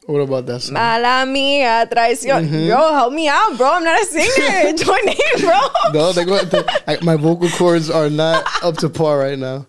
What 0.06 0.20
about 0.22 0.46
that 0.46 0.62
song? 0.62 0.76
Mala 0.76 1.26
mía, 1.26 1.89
traición. 1.89 2.46
Mm-hmm. 2.46 2.68
Yo, 2.68 2.94
help 2.94 3.12
me 3.12 3.28
out, 3.28 3.58
bro. 3.58 3.74
I'm 3.74 3.84
not 3.84 4.00
a 4.02 4.06
singer. 4.06 4.78
Join 4.78 5.08
in, 5.08 5.41
bro. 5.41 5.60
No, 5.94 6.12
they 6.13 6.26
go, 6.26 6.44
they, 6.44 6.63
I, 6.88 6.98
my 7.04 7.15
vocal 7.15 7.50
cords 7.50 7.89
are 7.89 8.10
not 8.10 8.46
up 8.63 8.78
to 8.78 8.89
par 8.89 9.18
right 9.18 9.39
now. 9.39 9.65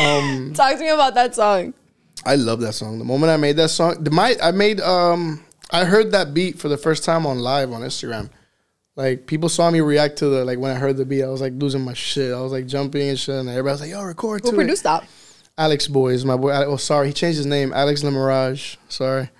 Um, 0.00 0.52
Talk 0.54 0.74
to 0.74 0.80
me 0.80 0.88
about 0.88 1.14
that 1.14 1.34
song. 1.34 1.72
I 2.24 2.34
love 2.34 2.60
that 2.60 2.72
song. 2.72 2.98
The 2.98 3.04
moment 3.04 3.30
I 3.30 3.36
made 3.36 3.56
that 3.56 3.70
song, 3.70 4.02
the 4.02 4.10
my 4.10 4.34
I 4.42 4.50
made 4.50 4.80
um 4.80 5.44
I 5.70 5.84
heard 5.84 6.10
that 6.12 6.34
beat 6.34 6.58
for 6.58 6.68
the 6.68 6.76
first 6.76 7.04
time 7.04 7.24
on 7.24 7.38
live 7.38 7.72
on 7.72 7.82
Instagram. 7.82 8.30
Like 8.96 9.26
people 9.26 9.48
saw 9.48 9.70
me 9.70 9.80
react 9.80 10.16
to 10.18 10.28
the 10.28 10.44
like 10.44 10.58
when 10.58 10.72
I 10.74 10.74
heard 10.74 10.96
the 10.96 11.04
beat, 11.04 11.22
I 11.22 11.28
was 11.28 11.40
like 11.40 11.52
losing 11.54 11.82
my 11.82 11.94
shit. 11.94 12.34
I 12.34 12.40
was 12.40 12.50
like 12.50 12.66
jumping 12.66 13.08
and 13.08 13.18
shit, 13.18 13.36
and 13.36 13.48
everybody 13.48 13.72
was 13.72 13.80
like, 13.82 13.90
"Yo, 13.90 14.02
record 14.02 14.42
Who 14.42 14.52
produced 14.52 14.82
it." 14.82 14.84
that? 14.84 15.08
Alex 15.58 15.86
Boys, 15.86 16.24
my 16.24 16.36
boy. 16.36 16.52
Oh, 16.52 16.76
sorry, 16.76 17.08
he 17.08 17.12
changed 17.12 17.36
his 17.36 17.46
name. 17.46 17.72
Alex 17.72 18.02
Lemirage. 18.02 18.76
Sorry. 18.88 19.30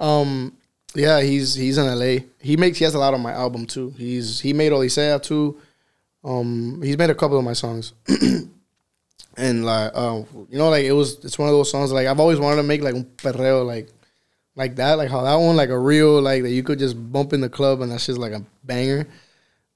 Um, 0.00 0.56
yeah, 0.94 1.20
he's 1.20 1.54
he's 1.54 1.78
in 1.78 1.86
LA. 1.86 2.24
He 2.40 2.56
makes 2.56 2.78
he 2.78 2.84
has 2.84 2.94
a 2.94 2.98
lot 2.98 3.14
on 3.14 3.20
my 3.20 3.32
album 3.32 3.66
too. 3.66 3.94
He's 3.96 4.40
he 4.40 4.52
made 4.52 4.72
Odisea 4.72 5.22
too. 5.22 5.60
Um, 6.24 6.80
he's 6.82 6.98
made 6.98 7.10
a 7.10 7.14
couple 7.14 7.38
of 7.38 7.44
my 7.44 7.52
songs. 7.52 7.92
and 9.36 9.64
like, 9.64 9.94
um, 9.96 10.26
you 10.50 10.58
know, 10.58 10.68
like 10.70 10.84
it 10.84 10.92
was 10.92 11.24
it's 11.24 11.38
one 11.38 11.48
of 11.48 11.54
those 11.54 11.70
songs 11.70 11.92
like 11.92 12.06
I've 12.06 12.20
always 12.20 12.40
wanted 12.40 12.56
to 12.56 12.62
make 12.62 12.82
like 12.82 12.94
un 12.94 13.04
perreo 13.16 13.64
like 13.64 13.88
like 14.56 14.76
that, 14.76 14.94
like 14.94 15.10
how 15.10 15.22
that 15.22 15.36
one 15.36 15.56
like 15.56 15.70
a 15.70 15.78
real 15.78 16.20
like 16.20 16.42
that 16.42 16.50
you 16.50 16.62
could 16.62 16.78
just 16.78 17.12
bump 17.12 17.32
in 17.32 17.40
the 17.40 17.48
club 17.48 17.80
and 17.80 17.92
that's 17.92 18.06
just 18.06 18.18
like 18.18 18.32
a 18.32 18.44
banger. 18.64 19.06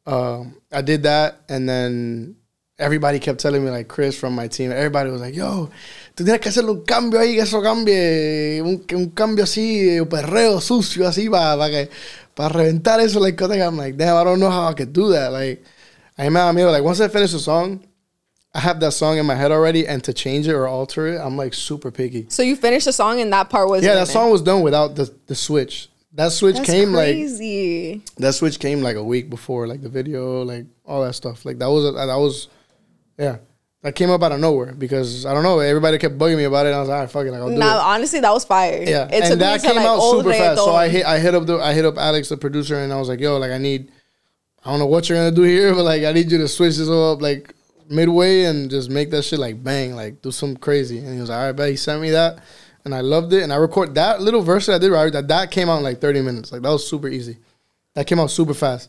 Um, 0.07 0.57
I 0.73 0.83
did 0.83 1.05
that 1.05 1.41
and 1.49 1.69
then 1.69 2.37
everybody 2.79 3.19
kept 3.19 3.41
telling 3.41 3.65
me 3.65 3.71
like 3.71 3.89
Chris 3.89 4.19
from 4.19 4.35
my 4.35 4.49
team, 4.49 4.73
everybody 4.73 5.11
was 5.11 5.21
like, 5.21 5.35
yo, 5.35 5.71
tú 6.15 6.25
tienes 6.25 6.41
que 6.41 6.49
hacerle 6.49 6.71
un 6.71 6.83
cambio 6.83 7.21
ahí, 7.21 7.35
que 7.35 7.43
eso 7.43 7.61
cambie, 7.61 8.63
un, 8.63 8.85
un 8.95 9.11
cambio 9.11 9.45
así, 9.45 9.99
un 10.01 10.09
perreo 10.09 10.61
sucio 10.61 11.07
así 11.07 11.29
para, 11.29 11.57
para 11.57 11.71
que 11.71 11.91
para 12.35 12.49
reventar 12.49 13.01
eso 13.01 13.21
like 13.21 13.41
I'm 13.41 13.77
like, 13.77 13.97
damn, 13.97 14.17
I 14.17 14.25
don't 14.25 14.41
know 14.41 14.51
how 14.51 14.69
I 14.69 14.75
could 14.75 14.93
do 14.93 15.11
that. 15.13 15.33
Like 15.33 15.63
I 16.19 16.29
me 16.29 16.35
da 16.35 16.53
miedo. 16.53 16.71
Like 16.71 16.85
once 16.85 17.01
I 17.01 17.09
finish 17.09 17.33
the 17.33 17.39
song, 17.39 17.85
I 18.55 18.61
have 18.61 18.79
that 18.81 18.93
song 18.93 19.19
in 19.19 19.27
my 19.27 19.35
head 19.35 19.51
already, 19.51 19.87
and 19.87 20.03
to 20.05 20.13
change 20.13 20.47
it 20.47 20.53
or 20.53 20.69
alter 20.69 21.09
it, 21.09 21.21
I'm 21.21 21.37
like 21.37 21.55
super 21.55 21.91
picky. 21.91 22.27
So 22.29 22.43
you 22.43 22.57
finished 22.57 22.87
the 22.87 22.93
song 22.93 23.21
and 23.21 23.33
that 23.33 23.51
part 23.51 23.69
was 23.69 23.83
Yeah, 23.83 23.95
that 23.95 24.09
song 24.09 24.31
was 24.31 24.43
done 24.43 24.63
without 24.63 24.95
the 24.95 25.13
the 25.27 25.35
switch. 25.35 25.89
That 26.13 26.31
switch 26.31 26.57
That's 26.57 26.71
came 26.71 26.93
like 26.93 27.17
that 28.19 28.35
switch 28.35 28.61
came 28.61 28.83
like 28.83 28.95
a 28.97 29.03
week 29.03 29.29
before, 29.29 29.67
like 29.67 29.83
the 29.83 29.89
video, 29.89 30.43
like 30.43 30.67
all 30.85 31.03
that 31.03 31.15
stuff. 31.15 31.45
Like 31.45 31.59
that 31.59 31.67
was 31.67 31.93
that 31.95 32.07
was, 32.15 32.49
yeah, 33.19 33.39
that 33.85 33.95
came 33.95 34.09
up 34.09 34.23
out 34.23 34.33
of 34.33 34.41
nowhere 34.41 34.73
because 34.73 35.27
I 35.27 35.35
don't 35.35 35.43
know. 35.43 35.59
Everybody 35.59 35.99
kept 35.99 36.17
bugging 36.17 36.39
me 36.39 36.45
about 36.45 36.65
it. 36.65 36.71
And 36.71 36.77
I 36.77 36.81
was 36.81 36.89
like, 36.89 36.95
all 36.95 37.01
right, 37.03 37.11
fuck 37.11 37.27
it, 37.27 37.31
like 37.33 37.41
I'll 37.41 37.51
do 37.51 37.57
Now, 37.57 37.77
it. 37.77 37.83
honestly, 37.83 38.19
that 38.19 38.33
was 38.33 38.43
fire. 38.43 38.83
Yeah, 38.83 39.05
it 39.09 39.21
took 39.21 39.33
and 39.33 39.41
that 39.43 39.61
came 39.61 39.77
like 39.77 39.85
out 39.85 40.01
super 40.01 40.33
fast. 40.33 40.65
So. 40.65 40.75
I 40.75 40.89
hit 40.89 41.05
I 41.05 41.19
hit 41.19 41.35
up 41.35 41.45
the 41.45 41.59
I 41.59 41.75
hit 41.75 41.85
up 41.85 41.99
Alex, 41.99 42.31
the 42.31 42.39
producer, 42.39 42.79
and 42.79 42.91
I 42.91 42.97
was 42.99 43.11
like, 43.11 43.21
yo, 43.21 43.37
like 43.37 43.51
I 43.51 43.59
need, 43.59 43.93
I 44.65 44.71
don't 44.71 44.79
know 44.79 44.87
what 44.87 45.07
you're 45.07 45.19
gonna 45.19 45.37
do 45.37 45.43
here, 45.43 45.75
but 45.75 45.85
like 45.85 46.03
I 46.03 46.13
need 46.13 46.33
you 46.33 46.39
to 46.39 46.49
switch 46.49 46.79
this 46.79 46.89
all 46.89 47.13
up 47.13 47.21
like 47.21 47.55
midway 47.91 48.45
and 48.45 48.71
just 48.71 48.89
make 48.89 49.11
that 49.11 49.21
shit 49.23 49.39
like 49.39 49.63
bang, 49.63 49.95
like 49.95 50.23
do 50.23 50.31
some 50.33 50.57
crazy. 50.57 51.01
And 51.01 51.13
he 51.13 51.21
was 51.21 51.29
like, 51.29 51.39
all 51.39 51.45
right, 51.49 51.53
bet 51.53 51.69
he 51.69 51.77
sent 51.77 52.01
me 52.01 52.09
that, 52.13 52.39
and 52.87 52.95
I 52.95 53.03
loved 53.03 53.35
it. 53.35 53.43
And 53.43 53.53
I 53.53 53.57
record 53.57 53.95
that 53.97 54.23
little 54.23 54.41
verse 54.41 54.65
that 54.65 54.77
I 54.77 54.79
did 54.79 54.93
right. 54.93 55.13
That 55.13 55.29
that 55.29 55.51
came 55.51 55.69
out 55.69 55.77
in 55.77 55.83
like 55.83 56.01
30 56.01 56.23
minutes. 56.23 56.53
Like 56.53 56.63
that 56.63 56.71
was 56.71 56.89
super 56.89 57.09
easy. 57.09 57.37
That 57.93 58.07
came 58.07 58.19
out 58.19 58.31
super 58.31 58.55
fast. 58.55 58.89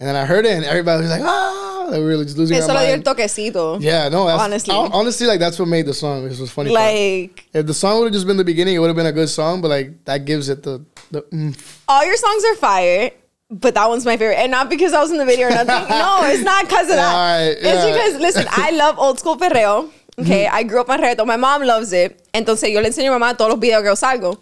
And 0.00 0.08
then 0.08 0.16
I 0.16 0.24
heard 0.24 0.46
it, 0.46 0.52
and 0.52 0.64
everybody 0.64 1.02
was 1.02 1.10
like, 1.10 1.22
ah, 1.22 1.71
they 1.90 2.00
were 2.00 2.06
really 2.06 2.24
just 2.24 2.36
losing 2.38 2.56
Eso 2.56 2.72
le 2.72 2.86
dio 2.86 2.94
el 2.94 3.02
toquecito. 3.02 3.78
Yeah, 3.80 4.08
no, 4.08 4.28
Honestly. 4.28 4.74
honestly, 4.74 4.98
honestly, 4.98 5.26
like 5.26 5.40
that's 5.40 5.58
what 5.58 5.68
made 5.68 5.86
the 5.86 5.94
song. 5.94 6.28
This 6.28 6.38
was 6.38 6.50
funny. 6.50 6.70
part. 6.74 6.80
Like, 6.80 7.46
If 7.52 7.66
the 7.66 7.74
song 7.74 7.98
would 7.98 8.06
have 8.06 8.12
just 8.12 8.26
been 8.26 8.36
the 8.36 8.44
beginning, 8.44 8.74
it 8.74 8.78
would 8.78 8.88
have 8.88 8.96
been 8.96 9.06
a 9.06 9.12
good 9.12 9.28
song. 9.28 9.60
But 9.60 9.68
like 9.68 10.04
that 10.04 10.24
gives 10.24 10.48
it 10.48 10.62
the 10.62 10.84
the 11.10 11.24
oomph. 11.32 11.82
all 11.88 12.04
your 12.04 12.16
songs 12.16 12.44
are 12.44 12.56
fire. 12.56 13.10
But 13.50 13.74
that 13.74 13.86
one's 13.86 14.06
my 14.06 14.16
favorite. 14.16 14.38
And 14.38 14.50
not 14.50 14.70
because 14.70 14.94
I 14.94 15.00
was 15.02 15.10
in 15.10 15.18
the 15.18 15.26
video 15.26 15.48
or 15.48 15.50
nothing. 15.50 15.66
no, 15.90 16.20
it's 16.24 16.42
not 16.42 16.64
because 16.64 16.88
of 16.88 16.96
that. 16.96 17.14
Alright, 17.14 17.58
it's 17.58 17.64
yeah. 17.64 17.92
because, 17.92 18.18
listen, 18.18 18.46
I 18.48 18.70
love 18.82 18.98
old 18.98 19.18
school 19.18 19.36
perreo. 19.36 19.90
Okay, 20.18 20.44
mm-hmm. 20.44 20.56
I 20.56 20.62
grew 20.62 20.80
up 20.80 20.88
on 20.88 21.00
reggaeton. 21.00 21.26
My 21.26 21.36
mom 21.36 21.62
loves 21.62 21.92
it. 21.92 22.26
Entonces 22.32 22.72
yo 22.72 22.80
le 22.80 22.88
enseño 22.88 23.14
a 23.14 23.18
mamá 23.18 23.36
todos 23.36 23.50
los 23.50 23.60
videos 23.60 23.82
que 23.82 23.88
yo 23.88 23.94
salgo. 23.94 24.38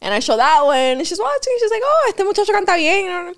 And 0.00 0.14
I 0.14 0.20
show 0.20 0.36
that 0.36 0.62
one. 0.64 0.98
And 0.98 1.06
she's 1.06 1.18
watching. 1.18 1.56
She's 1.60 1.70
like, 1.70 1.82
oh, 1.84 2.06
este 2.08 2.24
muchacho 2.24 2.52
canta 2.52 2.76
bien. 2.76 3.34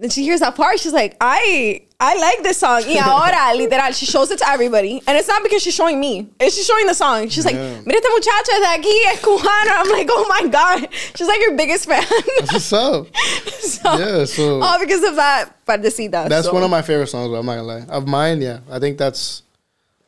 Then 0.00 0.10
she 0.10 0.22
hears 0.22 0.40
that 0.40 0.54
part. 0.54 0.78
She's 0.78 0.92
like, 0.92 1.16
I 1.20 1.82
I 2.00 2.14
like 2.20 2.44
this 2.44 2.58
song. 2.58 2.82
Y 2.86 2.96
ahora, 2.96 3.56
literal, 3.56 3.90
she 3.92 4.06
shows 4.06 4.30
it 4.30 4.38
to 4.38 4.48
everybody. 4.48 5.02
And 5.06 5.18
it's 5.18 5.26
not 5.26 5.42
because 5.42 5.62
she's 5.62 5.74
showing 5.74 5.98
me. 5.98 6.28
It's 6.38 6.54
she's 6.54 6.66
showing 6.66 6.86
the 6.86 6.94
song. 6.94 7.28
She's 7.28 7.44
like, 7.44 7.56
Yeah. 7.56 7.80
mira 7.84 7.98
este 7.98 8.08
muchacho 8.14 8.52
de 8.60 8.66
aquí, 8.78 8.94
es 9.12 9.20
cubano. 9.20 9.72
I'm 9.74 9.90
like, 9.90 10.08
oh 10.10 10.26
my 10.28 10.48
God. 10.48 10.88
She's 11.16 11.26
like 11.26 11.40
your 11.40 11.56
biggest 11.56 11.86
fan. 11.86 12.04
What's 12.52 12.72
up? 12.72 13.08
so, 13.48 13.98
Yeah, 13.98 14.24
so 14.26 14.62
all 14.62 14.78
because 14.78 15.02
of 15.02 15.16
that 15.16 15.64
partecita. 15.66 16.28
that's 16.28 16.46
so. 16.46 16.54
one 16.54 16.62
of 16.62 16.70
my 16.70 16.82
favorite 16.82 17.08
songs. 17.08 17.32
I'm 17.36 17.44
not 17.46 17.56
gonna 17.56 17.62
lie. 17.64 17.84
Of 17.88 18.06
mine, 18.06 18.40
yeah, 18.40 18.60
I 18.70 18.78
think 18.78 18.96
that's 18.98 19.42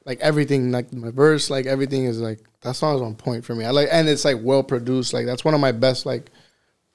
like 0.05 0.21
everything. 0.21 0.71
Like 0.71 0.93
my 0.93 1.11
verse, 1.11 1.51
like 1.51 1.67
everything 1.67 2.05
is 2.05 2.21
like 2.21 2.39
that 2.61 2.77
song 2.77 2.95
is 2.95 3.03
on 3.03 3.17
point 3.17 3.45
for 3.45 3.57
me. 3.57 3.65
I 3.65 3.71
like, 3.71 3.89
and 3.91 4.09
it's 4.09 4.25
like 4.25 4.37
well 4.41 4.63
produced. 4.63 5.13
Like 5.13 5.27
that's 5.27 5.45
one 5.45 5.55
of 5.55 5.61
my 5.61 5.73
best 5.73 6.07
like 6.07 6.31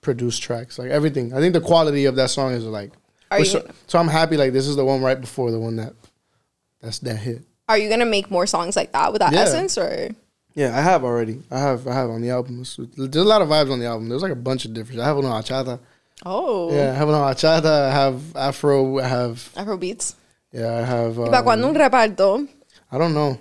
produced 0.06 0.42
tracks. 0.42 0.80
Like 0.80 0.90
everything. 0.92 1.34
I 1.34 1.40
think 1.42 1.54
the 1.54 1.62
quality 1.62 2.06
of 2.06 2.16
that 2.16 2.30
song 2.30 2.54
is 2.54 2.64
like. 2.64 2.92
Are 3.32 3.40
you 3.40 3.46
so, 3.46 3.68
so 3.88 4.00
I'm 4.00 4.08
happy. 4.08 4.38
Like 4.38 4.54
this 4.54 4.68
is 4.68 4.76
the 4.78 4.86
one 4.86 5.02
right 5.02 5.20
before 5.20 5.52
the 5.52 5.60
one 5.60 5.76
that 5.78 5.94
that's 6.82 7.00
that 7.00 7.18
hit. 7.18 7.42
Are 7.68 7.78
you 7.78 7.90
gonna 7.90 8.06
make 8.06 8.30
more 8.32 8.46
songs 8.48 8.76
like 8.78 8.92
that 8.94 9.12
with 9.12 9.20
that 9.20 9.34
Yeah. 9.34 9.42
essence 9.42 9.78
or? 9.78 10.10
Yeah, 10.54 10.78
I 10.78 10.82
have 10.82 11.04
already. 11.04 11.42
I 11.52 11.60
have. 11.60 11.86
I 11.88 11.94
have 11.94 12.10
on 12.10 12.22
the 12.22 12.30
album. 12.30 12.64
There's 12.64 13.26
a 13.26 13.28
lot 13.28 13.42
of 13.42 13.50
vibes 13.50 13.72
on 13.74 13.80
the 13.80 13.88
album. 13.88 14.08
There's 14.08 14.22
like 14.22 14.32
a 14.32 14.36
bunch 14.50 14.64
of 14.64 14.74
different. 14.74 15.02
I 15.02 15.06
have 15.06 15.18
one 15.18 15.26
on 15.26 15.42
bachata. 15.44 15.80
Oh, 16.26 16.72
Yeah, 16.74 16.92
I 16.92 16.96
have 16.96 17.08
one 17.10 17.18
on 17.20 17.34
bachata. 17.34 17.90
I 17.90 17.92
have 17.92 18.22
Afro. 18.38 19.00
I 19.00 19.08
have. 19.08 19.50
Afro 19.58 19.76
beats. 19.76 20.16
Yeah, 20.54 20.72
I 20.80 20.84
have. 20.86 21.18
¿Y 21.18 21.30
para 21.30 21.44
cuando 21.44 21.68
un 21.68 21.76
Um, 21.76 21.82
reparto? 21.82 22.48
I 22.92 22.98
don't 22.98 23.14
know. 23.14 23.38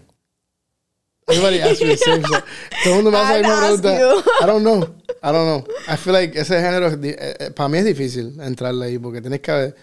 Everybody 1.26 1.60
asks 1.60 1.80
me 1.82 1.88
the 1.88 1.96
same 1.96 2.22
shit. 2.22 2.44
Todo 2.84 2.94
el 2.98 3.02
mundo 3.02 3.10
me 3.10 3.16
hace 3.18 3.40
la 3.40 3.48
misma 3.48 3.60
pregunta. 3.60 4.00
you. 4.00 4.22
I 4.42 4.46
don't 4.46 4.62
know. 4.62 4.82
I 5.22 5.32
don't 5.32 5.46
know. 5.46 5.64
I 5.88 5.96
feel 5.96 6.12
like 6.12 6.38
ese 6.38 6.60
género, 6.60 6.90
para 7.54 7.68
mí 7.68 7.78
es 7.78 7.84
difícil 7.86 8.38
entrarle 8.40 8.86
ahí 8.86 8.98
porque 8.98 9.20
tienes 9.22 9.40
que, 9.40 9.74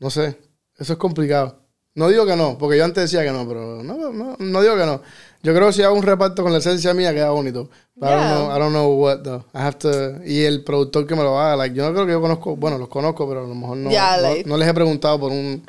no 0.00 0.10
sé, 0.10 0.36
eso 0.78 0.92
es 0.94 0.98
complicado. 0.98 1.58
No 1.94 2.08
digo 2.08 2.24
que 2.26 2.34
no, 2.36 2.56
porque 2.58 2.76
yo 2.78 2.84
antes 2.84 3.04
decía 3.10 3.24
que 3.24 3.32
no, 3.32 3.46
pero 3.46 3.82
no, 3.82 4.12
no, 4.12 4.36
no 4.38 4.62
digo 4.62 4.76
que 4.76 4.86
no. 4.86 5.00
Yo 5.42 5.54
creo 5.54 5.68
que 5.68 5.72
si 5.74 5.82
hago 5.82 5.94
un 5.94 6.02
reparto 6.02 6.42
con 6.42 6.52
la 6.52 6.58
esencia 6.58 6.92
mía 6.94 7.12
queda 7.12 7.30
bonito. 7.30 7.68
But 7.96 8.08
I 8.08 8.12
don't 8.12 8.20
Yeah. 8.22 8.34
know, 8.34 8.56
I 8.56 8.58
don't 8.58 8.72
know 8.72 8.94
what 9.00 9.18
though. 9.22 9.44
I 9.54 9.58
have 9.62 9.78
to, 9.78 10.24
y 10.24 10.42
el 10.44 10.64
productor 10.64 11.06
que 11.06 11.14
me 11.14 11.22
lo 11.22 11.38
haga, 11.38 11.56
like, 11.56 11.74
yo 11.74 11.84
no 11.84 11.92
creo 11.92 12.06
que 12.06 12.12
yo 12.12 12.20
conozco, 12.20 12.56
bueno, 12.56 12.78
los 12.78 12.88
conozco, 12.88 13.28
pero 13.28 13.44
a 13.44 13.48
lo 13.48 13.54
mejor 13.54 13.76
no, 13.76 13.90
Yeah, 13.90 14.16
no, 14.46 14.56
les 14.56 14.68
he 14.68 14.74
preguntado 14.74 15.18
por 15.20 15.30
un, 15.32 15.64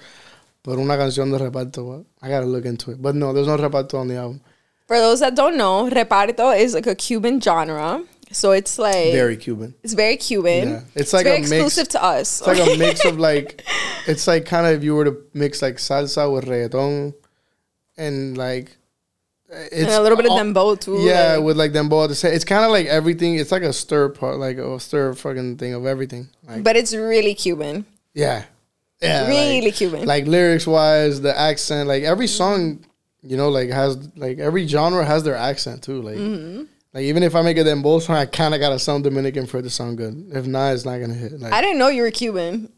por 0.61 0.77
una 0.79 0.97
canción 0.97 1.31
de 1.31 1.37
reparto. 1.37 1.83
But 1.85 2.05
I 2.21 2.29
gotta 2.29 2.45
look 2.45 2.65
into 2.65 2.91
it. 2.91 2.97
But 2.99 3.15
no, 3.15 3.33
there's 3.33 3.47
no 3.47 3.57
reparto 3.57 3.99
on 3.99 4.07
the 4.07 4.17
album. 4.17 4.39
For 4.91 4.97
those 4.99 5.21
that 5.21 5.35
don't 5.35 5.55
know, 5.55 5.89
reparto 5.89 6.57
is 6.59 6.73
like 6.73 6.85
a 6.85 6.95
Cuban 6.95 7.39
genre. 7.39 8.03
So 8.33 8.51
it's 8.51 8.77
like 8.77 9.13
Very 9.13 9.37
Cuban. 9.37 9.73
it's 9.83 9.93
very 9.93 10.17
Cuban. 10.17 10.67
Yeah. 10.69 10.81
It's 10.95 11.13
like 11.13 11.23
very 11.23 11.37
a 11.37 11.39
mix- 11.39 11.51
exclusive 11.51 11.87
to 11.95 12.03
us. 12.03 12.39
It's 12.41 12.47
like 12.47 12.59
a 12.59 12.77
mix 12.77 13.05
of 13.05 13.17
like, 13.29 13.63
it's 14.05 14.27
like 14.27 14.43
kind 14.45 14.67
of 14.67 14.73
if 14.73 14.83
you 14.83 14.93
were 14.95 15.05
to 15.05 15.15
mix 15.33 15.61
like 15.61 15.75
salsa 15.77 16.29
with 16.33 16.43
reggaeton, 16.45 17.13
and 17.97 18.37
like, 18.37 18.75
it's 19.49 19.75
and 19.75 19.89
a 19.91 20.01
little 20.01 20.17
bit 20.17 20.25
of 20.25 20.31
all- 20.33 20.39
dembow 20.39 20.77
too. 20.77 20.97
Yeah, 20.99 21.35
like- 21.35 21.43
with 21.45 21.57
like 21.57 21.71
dembow. 21.71 22.03
at 22.03 22.09
the 22.09 22.15
same- 22.15 22.33
It's 22.33 22.43
kind 22.43 22.65
of 22.65 22.71
like 22.71 22.87
everything. 22.87 23.35
It's 23.35 23.51
like 23.53 23.63
a 23.63 23.71
stir 23.71 24.09
part, 24.09 24.39
like 24.39 24.57
a 24.57 24.77
stir 24.77 25.13
fucking 25.13 25.55
thing 25.57 25.73
of 25.73 25.85
everything. 25.85 26.27
Like, 26.49 26.63
but 26.65 26.75
it's 26.75 26.93
really 26.93 27.33
Cuban. 27.33 27.85
yeah, 28.13 28.43
yeah, 29.01 29.27
really 29.29 29.61
like, 29.61 29.75
Cuban. 29.75 30.05
like 30.05 30.25
lyrics 30.27 30.67
wise, 30.67 31.21
the 31.21 31.37
accent, 31.37 31.87
like 31.87 32.03
every 32.03 32.27
song, 32.27 32.83
you 33.23 33.37
know, 33.37 33.49
like 33.49 33.69
has 33.69 33.97
like 34.15 34.39
every 34.39 34.67
genre 34.67 35.05
has 35.05 35.23
their 35.23 35.35
accent 35.35 35.83
too. 35.83 36.01
Like, 36.01 36.15
Mm-hmm. 36.17 36.63
like 36.93 37.03
even 37.03 37.23
if 37.23 37.35
I 37.35 37.41
make 37.41 37.57
a 37.57 37.63
dembow 37.63 38.01
song, 38.01 38.15
I 38.15 38.25
kind 38.25 38.53
of 38.53 38.59
gotta 38.59 38.79
sound 38.79 39.03
Dominican 39.03 39.45
for 39.47 39.59
it 39.59 39.63
to 39.63 39.69
sound 39.69 39.97
good. 39.97 40.29
If 40.33 40.45
not, 40.47 40.73
it's 40.73 40.85
not 40.85 40.97
gonna 40.99 41.13
hit. 41.13 41.39
Like, 41.39 41.53
I 41.53 41.61
didn't 41.61 41.77
know 41.79 41.87
you 41.89 42.01
were 42.03 42.11
Cuban 42.11 42.69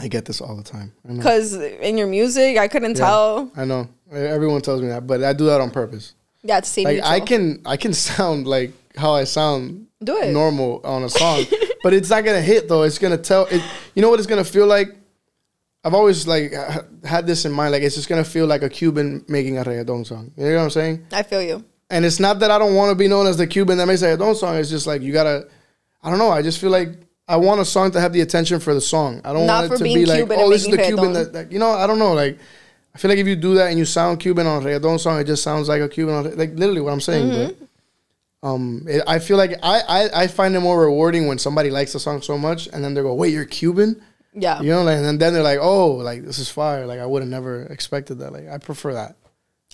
I 0.00 0.06
get 0.06 0.26
this 0.26 0.40
all 0.40 0.54
the 0.56 0.62
time. 0.62 0.92
Because 1.04 1.54
in 1.56 1.98
your 1.98 2.06
music, 2.06 2.56
I 2.56 2.68
couldn't 2.68 2.96
Yeah, 2.96 3.04
tell. 3.06 3.50
I 3.56 3.64
know. 3.64 3.88
Everyone 4.12 4.60
tells 4.60 4.80
me 4.80 4.86
that, 4.88 5.08
but 5.08 5.24
I 5.24 5.32
do 5.32 5.46
that 5.46 5.60
on 5.60 5.72
purpose. 5.72 6.14
Yeah, 6.44 6.60
to 6.60 6.66
stay 6.66 6.84
Like 6.84 6.94
neutral. 6.98 7.12
I 7.12 7.20
can, 7.20 7.62
I 7.66 7.76
can 7.76 7.92
sound 8.08 8.46
like 8.46 8.70
how 8.96 9.12
I 9.14 9.24
sound 9.24 9.88
Do 10.02 10.16
it. 10.18 10.32
normal 10.32 10.80
on 10.84 11.02
a 11.02 11.08
song, 11.08 11.44
but 11.82 11.92
it's 11.94 12.10
not 12.10 12.24
gonna 12.24 12.40
hit 12.40 12.68
though. 12.68 12.84
It's 12.84 12.96
gonna 12.98 13.18
tell. 13.18 13.46
It, 13.46 13.60
you 13.96 14.02
know 14.02 14.08
what 14.08 14.20
it's 14.20 14.28
gonna 14.28 14.44
feel 14.44 14.66
like. 14.68 14.94
I've 15.88 15.94
always 15.94 16.26
like 16.26 16.52
had 17.02 17.26
this 17.26 17.46
in 17.46 17.52
mind. 17.52 17.72
Like 17.72 17.82
it's 17.82 17.94
just 17.94 18.10
gonna 18.10 18.22
feel 18.22 18.46
like 18.46 18.60
a 18.62 18.68
Cuban 18.68 19.24
making 19.26 19.56
a 19.56 19.64
reggaeton 19.64 20.06
song. 20.06 20.32
You 20.36 20.44
know 20.44 20.56
what 20.56 20.62
I'm 20.64 20.70
saying? 20.70 21.06
I 21.12 21.22
feel 21.22 21.42
you. 21.42 21.64
And 21.88 22.04
it's 22.04 22.20
not 22.20 22.40
that 22.40 22.50
I 22.50 22.58
don't 22.58 22.74
want 22.74 22.90
to 22.90 22.94
be 22.94 23.08
known 23.08 23.26
as 23.26 23.38
the 23.38 23.46
Cuban 23.46 23.78
that 23.78 23.86
makes 23.86 24.02
a 24.02 24.08
reggaeton 24.08 24.36
song. 24.36 24.56
It's 24.56 24.68
just 24.68 24.86
like 24.86 25.00
you 25.00 25.14
gotta. 25.14 25.48
I 26.02 26.10
don't 26.10 26.18
know. 26.18 26.28
I 26.28 26.42
just 26.42 26.60
feel 26.60 26.68
like 26.68 26.90
I 27.26 27.36
want 27.36 27.62
a 27.62 27.64
song 27.64 27.90
to 27.92 28.00
have 28.02 28.12
the 28.12 28.20
attention 28.20 28.60
for 28.60 28.74
the 28.74 28.82
song. 28.82 29.22
I 29.24 29.32
don't 29.32 29.46
Not 29.46 29.70
want 29.70 29.72
it 29.72 29.78
to 29.78 29.84
be 29.84 30.04
like, 30.04 30.30
oh, 30.30 30.50
this 30.50 30.66
is 30.66 30.70
the 30.70 30.76
making 30.76 30.96
Cuban 30.96 31.12
that, 31.14 31.32
that. 31.32 31.52
You 31.52 31.58
know, 31.58 31.70
I 31.70 31.86
don't 31.86 31.98
know. 31.98 32.12
Like 32.12 32.38
I 32.94 32.98
feel 32.98 33.08
like 33.08 33.18
if 33.18 33.26
you 33.26 33.36
do 33.36 33.54
that 33.54 33.70
and 33.70 33.78
you 33.78 33.86
sound 33.86 34.20
Cuban 34.20 34.46
on 34.46 34.62
a 34.62 34.66
reggaeton 34.66 35.00
song, 35.00 35.18
it 35.18 35.24
just 35.24 35.42
sounds 35.42 35.68
like 35.70 35.80
a 35.80 35.88
Cuban 35.88 36.14
on 36.14 36.36
like 36.36 36.52
literally 36.52 36.82
what 36.82 36.92
I'm 36.92 37.00
saying. 37.00 37.30
Mm-hmm. 37.30 37.52
But 37.60 37.68
Um, 38.48 38.84
it, 38.86 39.02
I 39.06 39.18
feel 39.18 39.38
like 39.38 39.52
I, 39.62 39.80
I 39.80 40.22
I 40.22 40.26
find 40.26 40.54
it 40.54 40.60
more 40.60 40.78
rewarding 40.80 41.26
when 41.26 41.38
somebody 41.38 41.70
likes 41.70 41.94
the 41.94 41.98
song 41.98 42.20
so 42.22 42.36
much 42.36 42.68
and 42.72 42.84
then 42.84 42.92
they 42.92 43.00
go, 43.02 43.14
"Wait, 43.14 43.32
you're 43.32 43.46
Cuban." 43.46 44.02
Yeah. 44.40 44.60
You 44.60 44.70
know, 44.70 44.82
like, 44.82 44.98
and 44.98 45.20
then 45.20 45.32
they're 45.32 45.42
like, 45.42 45.58
"Oh, 45.60 45.92
like 45.92 46.24
this 46.24 46.38
is 46.38 46.50
fire!" 46.50 46.86
Like 46.86 47.00
I 47.00 47.06
would 47.06 47.22
have 47.22 47.30
never 47.30 47.62
expected 47.64 48.18
that. 48.20 48.32
Like 48.32 48.48
I 48.48 48.58
prefer 48.58 48.94
that. 48.94 49.16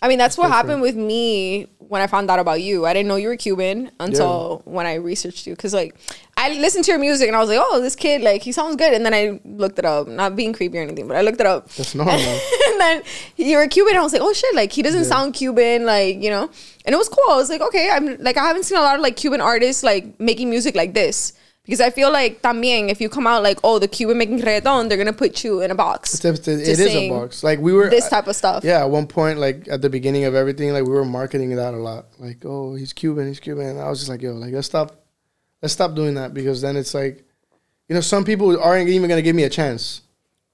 I 0.03 0.09
mean, 0.09 0.19
that's 0.19 0.37
what 0.37 0.49
different. 0.49 0.67
happened 0.69 0.83
with 0.83 0.97
me 0.97 1.67
when 1.79 2.03
I 2.03 2.07
found 2.09 2.31
out 2.31 2.39
about 2.39 2.61
you. 2.61 2.85
I 2.85 2.93
didn't 2.93 3.09
know 3.09 3.17
you 3.17 3.29
were 3.29 3.37
Cuban 3.37 3.91
until 4.01 4.61
when 4.65 4.87
I 4.87 4.95
researched 4.95 5.47
you. 5.47 5.57
Cause 5.57 5.73
like 5.73 5.97
I 6.37 6.53
listened 6.55 6.85
to 6.87 6.91
your 6.91 6.99
music 6.99 7.29
and 7.29 7.37
I 7.37 7.41
was 7.41 7.49
like, 7.49 7.61
oh, 7.61 7.81
this 7.81 7.97
kid, 7.97 8.21
like 8.21 8.43
he 8.43 8.53
sounds 8.53 8.77
good. 8.77 8.93
And 8.93 9.07
then 9.07 9.15
I 9.15 9.41
looked 9.45 9.79
it 9.79 9.85
up, 9.85 10.09
not 10.09 10.37
being 10.37 10.53
creepy 10.53 10.79
or 10.79 10.83
anything, 10.83 11.09
but 11.09 11.17
I 11.17 11.23
looked 11.23 11.41
it 11.41 11.47
up. 11.47 11.71
That's 11.71 11.95
normal. 11.95 12.15
and 12.67 12.81
then 12.81 13.03
you 13.37 13.57
were 13.57 13.67
Cuban. 13.69 13.97
I 13.97 14.03
was 14.03 14.13
like, 14.13 14.21
oh 14.21 14.33
shit, 14.33 14.55
like 14.55 14.73
he 14.73 14.83
doesn't 14.83 15.05
sound 15.05 15.33
Cuban, 15.33 15.87
like 15.87 16.21
you 16.23 16.29
know. 16.29 16.51
And 16.85 16.93
it 16.93 16.99
was 16.99 17.09
cool. 17.09 17.25
I 17.31 17.37
was 17.37 17.49
like, 17.49 17.63
okay, 17.63 17.89
I'm 17.91 18.19
like 18.19 18.37
I 18.37 18.45
haven't 18.45 18.65
seen 18.65 18.77
a 18.77 18.83
lot 18.83 18.97
of 18.97 19.01
like 19.01 19.17
Cuban 19.17 19.41
artists 19.41 19.83
like 19.83 20.19
making 20.21 20.51
music 20.51 20.75
like 20.75 20.93
this. 20.93 21.33
Because 21.65 21.81
I 21.81 21.89
feel 21.91 22.13
like 22.13 22.43
también 22.43 22.91
if 22.91 23.01
you 23.01 23.09
come 23.09 23.27
out 23.27 23.43
like 23.43 23.59
oh 23.65 23.79
the 23.79 23.89
Cuban 23.89 24.19
making 24.19 24.41
reggaeton 24.41 24.89
they're 24.89 24.99
gonna 24.99 25.15
put 25.15 25.43
you 25.45 25.63
in 25.63 25.71
a 25.71 25.75
box. 25.75 26.23
It's, 26.23 26.47
it's, 26.47 26.79
it 26.79 26.95
a 26.95 27.09
box. 27.09 27.43
Like 27.43 27.59
we 27.59 27.73
were 27.73 27.89
This 27.89 28.09
type 28.09 28.27
of 28.27 28.37
stuff. 28.37 28.65
Yeah, 28.65 28.81
at 28.81 28.91
one 28.91 29.07
point, 29.07 29.39
like 29.39 29.67
at 29.69 29.81
the 29.81 29.89
beginning 29.89 30.25
of 30.25 30.35
everything, 30.35 30.73
like 30.73 30.85
we 30.85 30.91
were 30.91 31.05
marketing 31.07 31.57
that 31.57 31.73
a 31.73 31.79
lot. 31.79 32.07
Like, 32.19 32.45
oh, 32.45 32.75
he's 32.75 32.93
Cuban, 32.93 33.29
he's 33.29 33.41
Cuban. 33.41 33.67
And 33.67 33.81
I 33.81 33.89
was 33.89 33.99
just 33.99 34.11
like, 34.11 34.21
yo, 34.21 34.33
like 34.33 34.53
let's 34.53 34.67
stop, 34.67 35.05
let's 35.63 35.73
stop 35.73 35.95
doing 35.95 36.15
that 36.15 36.35
because 36.35 36.61
then 36.61 36.77
it's 36.77 36.93
like, 36.93 37.25
you 37.89 37.95
know, 37.95 38.03
some 38.03 38.25
people 38.25 38.61
aren't 38.63 38.89
even 38.91 39.09
gonna 39.09 39.23
give 39.23 39.37
me 39.37 39.45
a 39.45 39.51
chance. 39.51 40.03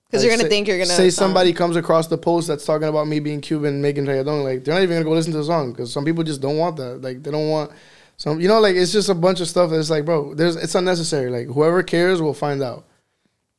Because 0.06 0.22
Like, 0.22 0.28
you're 0.28 0.36
gonna 0.38 0.48
say- 0.48 0.48
think 0.48 0.68
you're 0.68 0.78
gonna 0.78 0.90
say 0.90 1.10
somebody 1.10 1.52
comes 1.52 1.74
across 1.74 2.06
the 2.06 2.18
post 2.18 2.46
that's 2.46 2.64
talking 2.64 2.86
about 2.88 3.08
me 3.08 3.18
being 3.18 3.40
Cuban, 3.40 3.82
making 3.82 4.06
reggaeton. 4.06 4.44
Like 4.44 4.62
they're 4.64 4.74
not 4.74 4.82
even 4.82 4.96
gonna 4.96 5.04
go 5.04 5.12
listen 5.12 5.32
to 5.32 5.38
the 5.38 5.44
song 5.44 5.72
because 5.72 5.92
some 5.92 6.04
people 6.04 6.22
just 6.22 6.40
don't 6.40 6.56
want 6.56 6.76
that. 6.76 7.02
Like 7.02 7.22
they 7.24 7.32
don't 7.32 7.48
want 7.48 7.72
some. 8.20 8.40
You 8.40 8.48
know, 8.48 8.60
like 8.60 8.76
it's 8.76 8.92
just 8.92 9.08
a 9.08 9.14
bunch 9.14 9.40
of 9.40 9.48
stuff 9.48 9.70
that's 9.70 9.88
like, 9.88 10.04
bro, 10.04 10.34
there's 10.34 10.56
it's 10.56 10.74
unnecessary. 10.76 11.30
Like 11.30 11.46
whoever 11.48 11.82
cares 11.82 12.20
will 12.20 12.34
find 12.34 12.62
out, 12.62 12.84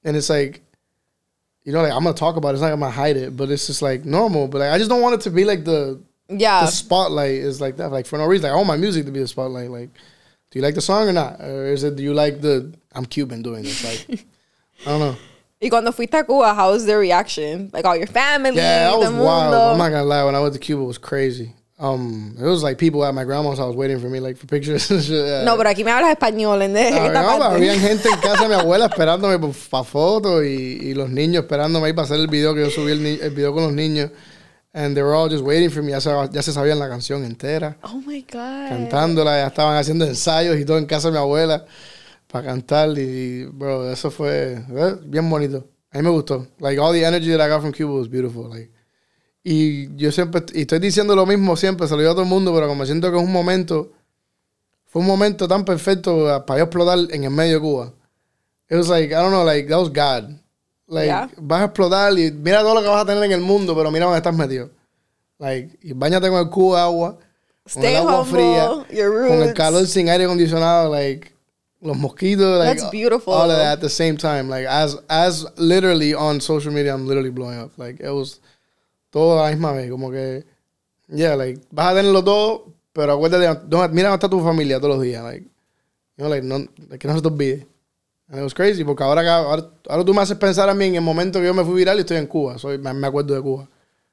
and 0.06 0.16
it's 0.16 0.30
like. 0.30 0.62
You 1.64 1.72
know, 1.72 1.84
like 1.84 1.92
I'm 1.94 2.04
gonna 2.04 2.16
talk 2.16 2.38
about 2.38 2.50
it. 2.50 2.54
It's 2.54 2.62
not 2.64 2.72
I'm 2.74 2.80
gonna 2.80 2.90
hide 2.92 3.18
it, 3.18 3.38
but 3.38 3.52
it's 3.52 3.68
just 3.68 3.84
like 3.84 4.04
normal. 4.04 4.48
But 4.48 4.62
like 4.62 4.72
I 4.72 4.80
just 4.80 4.90
don't 4.90 5.00
want 5.02 5.14
it 5.14 5.22
to 5.22 5.30
be 5.30 5.46
like 5.46 5.64
the 5.64 6.02
Yeah. 6.28 6.62
the 6.62 6.72
spotlight 6.72 7.36
is 7.36 7.62
like 7.62 7.78
that. 7.78 7.92
Like 7.92 8.08
for 8.08 8.18
no 8.18 8.26
reason. 8.26 8.46
Like 8.46 8.54
I 8.54 8.56
want 8.56 8.68
my 8.68 8.78
music 8.78 9.06
to 9.06 9.12
be 9.12 9.20
the 9.20 9.28
spotlight. 9.28 9.70
Like, 9.70 9.90
do 10.50 10.58
you 10.58 10.64
like 10.64 10.74
the 10.74 10.82
song 10.82 11.08
or 11.08 11.14
not? 11.14 11.40
Or 11.40 11.68
is 11.68 11.84
it 11.84 11.96
do 11.98 12.02
you 12.02 12.16
like 12.16 12.42
the 12.42 12.74
I'm 12.96 13.06
Cuban 13.06 13.44
doing 13.44 13.62
this? 13.62 13.84
Like 14.10 14.26
I 14.88 14.90
don't 14.90 15.00
know. 15.02 15.16
Y 15.62 15.70
cuando 15.70 15.92
fuiste 15.92 16.16
a 16.20 16.24
Cuba, 16.26 16.56
how 16.56 16.72
was 16.72 16.88
their 16.88 16.98
reaction? 16.98 17.70
Like 17.72 17.86
all 17.86 17.96
your 17.96 18.08
family, 18.08 18.56
Yeah, 18.56 18.90
that 18.90 18.98
was 18.98 19.12
mundo. 19.12 19.24
wild. 19.24 19.54
I'm 19.54 19.78
not 19.78 19.90
gonna 19.90 20.04
lie. 20.04 20.24
When 20.24 20.34
I 20.34 20.40
went 20.40 20.56
to 20.56 20.60
Cuba, 20.60 20.82
it 20.82 20.88
was 20.88 20.98
crazy. 20.98 21.54
Um, 21.82 22.36
it 22.38 22.44
was 22.44 22.62
like 22.62 22.78
people 22.78 23.04
at 23.04 23.12
my 23.12 23.24
grandma's 23.24 23.58
house 23.58 23.74
waiting 23.74 24.00
for 24.00 24.08
me, 24.08 24.20
like 24.20 24.38
for 24.38 24.46
pictures 24.46 24.92
and 24.92 25.02
shit. 25.02 25.26
Yeah. 25.26 25.44
No, 25.44 25.58
pero 25.58 25.68
aquí 25.68 25.84
me 25.84 25.90
hablas 25.90 26.12
español 26.12 26.62
en 26.62 26.78
había 26.78 27.74
gente 27.80 28.08
en 28.08 28.20
casa 28.20 28.44
de 28.44 28.50
mi 28.50 28.54
abuela 28.54 28.86
esperándome 28.86 29.40
para 29.40 29.84
fotos 29.84 30.44
y, 30.44 30.78
y 30.80 30.94
los 30.94 31.10
niños 31.10 31.44
esperándome 31.44 31.88
ahí 31.88 31.94
para 31.94 32.06
hacer 32.06 32.20
el 32.20 32.28
video 32.28 32.54
que 32.54 32.62
yo 32.62 32.70
subí 32.70 32.92
el, 32.92 33.04
el 33.04 33.32
video 33.32 33.52
con 33.52 33.64
los 33.64 33.74
niños. 33.74 34.12
And 34.74 34.96
they 34.96 35.02
were 35.02 35.16
all 35.16 35.28
just 35.28 35.44
waiting 35.44 35.72
for 35.72 35.82
me. 35.82 35.92
Ya 35.92 36.00
se, 36.00 36.12
ya 36.32 36.42
se 36.44 36.54
sabían 36.54 36.78
la 36.78 36.88
canción 36.88 37.26
entera. 37.26 37.78
Oh 37.82 38.00
my 38.06 38.22
God. 38.22 38.70
cantándola, 38.70 39.42
ya 39.42 39.48
estaban 39.48 39.76
haciendo 39.76 40.06
ensayos 40.06 40.60
y 40.60 40.66
todo 40.66 40.78
en 40.78 40.86
casa 40.86 41.08
de 41.08 41.14
mi 41.14 41.18
abuela 41.18 41.66
para 42.28 42.46
cantar 42.46 42.96
y, 42.96 43.46
bro, 43.46 43.92
eso 43.92 44.12
fue 44.12 44.64
eh, 44.70 44.96
bien 45.04 45.28
bonito. 45.28 45.66
A 45.92 45.98
mí 45.98 46.04
me 46.04 46.12
gustó. 46.12 46.48
Like, 46.60 46.80
all 46.80 46.94
the 46.94 47.04
energy 47.04 47.32
that 47.32 47.42
I 47.42 47.50
got 47.50 47.62
from 47.62 47.74
Cuba 47.74 47.92
was 47.92 48.08
beautiful. 48.08 48.48
Like, 48.48 48.72
y 49.44 49.96
yo 49.96 50.12
siempre, 50.12 50.44
y 50.54 50.62
estoy 50.62 50.80
diciendo 50.80 51.16
lo 51.16 51.26
mismo 51.26 51.56
siempre, 51.58 51.88
se 51.88 51.94
lo 51.94 52.00
digo 52.00 52.12
a 52.12 52.14
todo 52.16 52.24
el 52.24 52.30
mundo, 52.30 52.54
pero 52.54 52.68
como 52.68 52.86
siento 52.86 53.10
que 53.12 53.18
es 53.18 53.24
un 53.24 53.32
momento, 53.32 53.92
fue 54.86 55.02
un 55.02 55.08
momento 55.08 55.48
tan 55.48 55.66
perfecto 55.66 56.44
para 56.46 56.60
yo 56.60 56.66
explotar 56.66 57.00
en 57.12 57.24
el 57.24 57.30
medio 57.32 57.56
de 57.56 57.60
Cuba. 57.62 57.94
It 58.70 58.76
was 58.78 58.88
like, 58.90 59.12
I 59.14 59.16
don't 59.18 59.32
know, 59.32 59.44
like, 59.44 59.68
that 59.68 59.78
was 59.80 59.90
God. 59.90 60.38
Like, 60.88 61.08
Yeah. 61.08 61.30
vas 61.38 61.62
a 61.62 61.66
explotar 61.66 62.18
y 62.18 62.32
mira 62.32 62.62
todo 62.62 62.76
lo 62.76 62.82
que 62.82 62.88
vas 62.88 63.02
a 63.02 63.06
tener 63.06 63.24
en 63.24 63.32
el 63.32 63.42
mundo, 63.42 63.74
pero 63.76 63.90
mira 63.92 64.06
dónde 64.06 64.18
estás 64.18 64.36
metido. 64.36 64.70
Like, 65.40 65.78
y 65.82 65.94
bañate 65.94 66.30
con 66.30 66.40
el 66.40 66.50
cubo 66.50 66.76
de 66.76 66.82
agua, 66.82 67.12
con 67.14 67.20
Stay 67.66 67.96
el 67.96 68.02
agua 68.02 68.22
humble, 68.22 68.32
fría, 68.42 68.66
your 68.92 69.28
con 69.28 69.38
el 69.38 69.44
roots. 69.48 69.54
calor 69.54 69.88
sin 69.88 70.10
aire 70.10 70.26
acondicionado, 70.26 70.90
like, 70.92 71.32
los 71.82 71.98
mosquitos, 71.98 72.60
like, 72.60 72.80
That's 72.80 72.92
beautiful. 72.92 73.34
all 73.34 73.50
of 73.50 73.58
that 73.58 73.74
at 73.78 73.80
the 73.82 73.90
same 73.90 74.18
time. 74.18 74.50
Like, 74.50 74.68
as, 74.68 74.98
as 75.10 75.46
literally 75.58 76.14
on 76.14 76.40
social 76.42 76.72
media, 76.72 76.94
I'm 76.94 77.08
literally 77.08 77.32
blowing 77.32 77.58
up. 77.58 77.72
Like, 77.78 78.00
it 78.02 78.12
was 78.12 78.40
todo 79.12 79.40
a 79.40 79.44
la 79.44 79.50
misma 79.52 79.72
vez, 79.74 79.92
como 79.92 80.10
que, 80.10 80.44
yeah, 81.08 81.36
like, 81.36 81.62
vas 81.70 81.92
a 81.92 81.96
tenerlo 81.96 82.24
todo, 82.24 82.74
pero 82.94 83.14
acuérdate, 83.14 83.46
don't- 83.70 83.92
mira 83.92 84.12
está 84.14 84.28
tu 84.28 84.40
familia 84.42 84.80
todos 84.80 84.96
los 84.96 85.04
días, 85.04 85.24
like, 85.24 85.44
you 86.18 86.26
know, 86.26 86.30
like, 86.30 86.44
no, 86.46 86.58
like, 86.90 86.98
que 86.98 87.08
no 87.08 87.14
se 87.16 87.22
te 87.22 87.28
olvide. 87.28 87.68
And 88.30 88.40
it 88.40 88.44
was 88.44 88.54
crazy, 88.54 88.84
porque 88.84 89.04
ahora, 89.04 89.22
ahora, 89.36 89.70
ahora 89.90 90.06
tú 90.06 90.14
me 90.14 90.22
haces 90.22 90.38
pensar 90.38 90.70
a 90.70 90.74
mí 90.74 90.86
en 90.86 90.96
el 90.96 91.02
momento 91.02 91.40
que 91.40 91.46
yo 91.46 91.54
me 91.54 91.66
fui 91.66 91.76
viral 91.76 91.98
y 91.98 92.02
estoy 92.02 92.16
en 92.18 92.28
Cuba. 92.28 92.58
Soy, 92.58 92.78
me, 92.78 93.06
acuerdo 93.06 93.36
de 93.36 93.42
Cuba. 93.42 93.68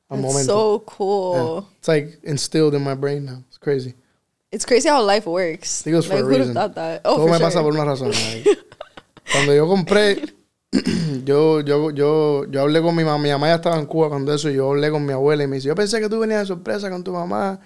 Al 0.08 0.18
momento. 0.20 0.52
so 0.52 0.84
cool. 0.96 1.34
Yeah. 1.62 1.68
It's 1.78 1.88
like 1.88 2.18
instilled 2.24 2.74
in 2.74 2.82
my 2.82 2.94
brain 2.94 3.24
now. 3.26 3.44
It's 3.48 3.58
crazy. 3.58 3.94
It's 4.50 4.64
crazy 4.66 4.88
how 4.88 5.00
life 5.04 5.26
works. 5.28 5.82
think 5.82 5.92
it 5.94 5.96
was 5.98 6.06
for 6.06 6.14
like, 6.14 6.24
a 6.24 6.26
who'd 6.26 6.32
have 6.40 6.48
reason. 6.48 6.74
that? 6.74 7.00
Oh, 7.04 7.14
Todo 7.16 7.26
for 7.26 7.30
me 7.32 7.36
sure. 7.38 7.46
pasa 7.46 7.62
por 7.62 7.72
una 7.72 7.84
razón. 7.84 8.10
like. 8.10 8.58
cuando 9.32 9.54
yo 9.54 9.68
compré, 9.68 10.34
yo, 11.24 11.60
yo, 11.60 11.90
yo, 11.90 12.44
yo 12.50 12.60
hablé 12.60 12.82
con 12.82 12.94
mi 12.94 13.04
mamá. 13.04 13.22
Mi 13.22 13.30
mamá 13.30 13.48
ya 13.48 13.54
estaba 13.56 13.78
en 13.78 13.86
Cuba 13.86 14.08
cuando 14.08 14.34
eso. 14.34 14.50
y 14.50 14.54
Yo 14.54 14.70
hablé 14.70 14.90
con 14.90 15.04
mi 15.04 15.12
abuela 15.12 15.44
y 15.44 15.46
me 15.46 15.56
dice, 15.56 15.68
yo 15.68 15.74
pensé 15.74 16.00
que 16.00 16.08
tú 16.08 16.18
venías 16.20 16.40
de 16.40 16.46
sorpresa 16.46 16.90
con 16.90 17.02
tu 17.02 17.12
mamá. 17.12 17.60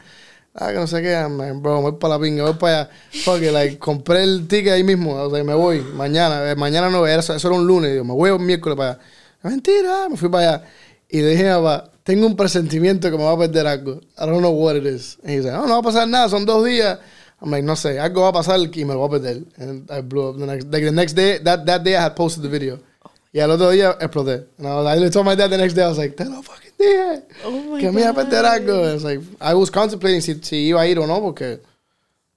Ah, 0.55 0.69
que 0.69 0.75
no 0.75 0.87
sé 0.87 1.03
qué. 1.03 1.13
Like, 1.15 1.59
bro, 1.59 1.81
voy 1.81 1.93
para 1.93 2.17
la 2.17 2.21
pinga, 2.23 2.45
voy 2.45 2.55
para 2.55 2.83
allá. 2.83 2.91
Fuck 3.25 3.43
it, 3.43 3.53
like, 3.53 3.79
compré 3.79 4.23
el 4.23 4.47
ticket 4.47 4.73
ahí 4.73 4.85
mismo. 4.85 5.15
O 5.15 5.31
sea, 5.31 5.43
me 5.43 5.55
voy 5.55 5.81
mañana. 5.81 6.51
Eh, 6.51 6.57
mañana 6.57 6.91
no, 6.91 7.07
era, 7.07 7.21
eso 7.21 7.35
era 7.35 7.51
un 7.51 7.67
lunes. 7.67 7.93
Digo, 7.93 8.05
me 8.05 8.13
voy 8.13 8.31
el 8.31 8.39
miércoles 8.39 8.77
para 8.77 8.91
allá. 8.93 9.01
Mentira, 9.43 10.09
me 10.09 10.17
fui 10.17 10.29
para 10.29 10.55
allá. 10.55 10.65
Y 11.09 11.21
le 11.21 11.29
dije 11.29 11.51
papá, 11.51 11.91
tengo 12.05 12.27
un 12.27 12.37
presentimiento 12.37 13.11
que 13.11 13.17
me 13.17 13.25
va 13.25 13.33
a 13.33 13.39
perder 13.39 13.67
algo. 13.67 14.01
I 14.17 14.27
don't 14.27 14.41
know 14.41 14.53
what 14.53 14.77
it 14.77 14.87
is. 14.87 15.19
He 15.25 15.43
said, 15.43 15.53
no, 15.53 15.67
no 15.67 15.75
va 15.75 15.79
a 15.79 15.83
pasar 15.83 16.09
nada, 16.09 16.29
son 16.29 16.47
dos 16.47 16.65
días. 16.65 16.99
I'm 17.41 17.51
like, 17.51 17.65
no 17.65 17.75
sé, 17.75 17.99
algo 17.99 18.23
va 18.23 18.29
a 18.29 18.33
pasar 18.33 18.61
y 18.61 18.85
me 18.85 18.95
lo 18.95 19.01
voy 19.01 19.09
a 19.09 19.21
perder. 19.21 19.45
And 19.59 19.91
I 19.91 20.01
blew 20.01 20.29
up 20.29 20.39
the 20.39 20.47
next, 20.47 20.67
like 20.73 20.85
the 20.85 20.93
next 20.93 21.15
day, 21.15 21.39
that, 21.39 21.67
that 21.67 21.83
day 21.83 21.97
I 21.97 22.03
had 22.03 22.15
posted 22.15 22.43
the 22.45 22.49
video. 22.49 22.79
Y 23.33 23.41
al 23.41 23.51
otro 23.51 23.71
día 23.71 23.97
exploté. 24.01 24.47
And 24.59 24.67
I, 24.89 25.07
I 25.07 25.09
told 25.11 25.25
my 25.27 25.35
dad 25.35 25.49
the 25.51 25.57
next 25.57 25.75
day, 25.75 25.83
I 25.83 25.89
was 25.89 25.97
like, 25.99 26.17
te 26.17 26.25
lo 26.25 26.43
fucking 26.43 26.71
dije. 26.79 27.23
Oh 27.45 27.51
my 27.51 27.81
que 27.81 27.91
me 27.91 28.03
iba 28.03 28.11
a 28.11 28.15
perder 28.15 28.45
algo. 28.45 28.85
I 28.89 28.93
was 28.95 29.05
like, 29.05 29.21
I 29.41 29.55
was 29.55 29.71
contemplating 29.71 30.21
si, 30.21 30.35
si 30.43 30.69
iba 30.71 30.81
a 30.81 30.87
ir 30.87 30.99
o 30.99 31.07
no, 31.07 31.19
porque, 31.21 31.61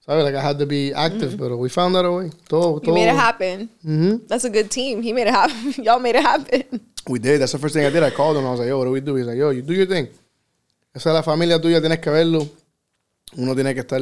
¿sabes? 0.06 0.24
Like 0.24 0.34
I 0.34 0.40
had 0.40 0.58
to 0.58 0.64
be 0.66 0.94
active, 0.94 1.36
but 1.36 1.54
we 1.58 1.68
found 1.68 1.94
that 1.96 2.04
a 2.06 2.10
way. 2.10 2.30
Todo, 2.48 2.74
You 2.76 2.80
todo. 2.80 2.94
made 2.94 3.08
it 3.08 3.14
happen. 3.16 3.68
Mhm. 3.84 4.26
That's 4.26 4.44
a 4.44 4.50
good 4.50 4.70
team. 4.70 5.02
He 5.02 5.12
made 5.12 5.26
it 5.28 5.34
happen. 5.34 5.74
Y'all 5.84 6.00
made 6.00 6.16
it 6.16 6.22
happen. 6.24 6.80
We 7.08 7.18
did. 7.18 7.40
That's 7.42 7.52
the 7.52 7.58
first 7.58 7.74
thing 7.74 7.84
I 7.84 7.90
did. 7.90 8.02
I 8.02 8.10
called 8.10 8.36
him. 8.38 8.46
I 8.46 8.50
was 8.50 8.60
like, 8.60 8.68
yo, 8.68 8.78
what 8.78 8.86
do 8.86 8.90
we 8.90 9.00
do? 9.00 9.14
He's 9.16 9.26
like, 9.26 9.36
yo, 9.36 9.50
you 9.50 9.62
do 9.62 9.74
your 9.74 9.86
thing. 9.86 10.08
Esa 10.94 11.10
es 11.10 11.14
la 11.14 11.22
familia 11.22 11.60
tuya, 11.60 11.78
tienes 11.80 11.98
que 12.00 12.10
verlo. 12.10 12.48
Uno 13.36 13.54
tiene 13.54 13.74
que 13.74 13.82
estar 13.82 14.00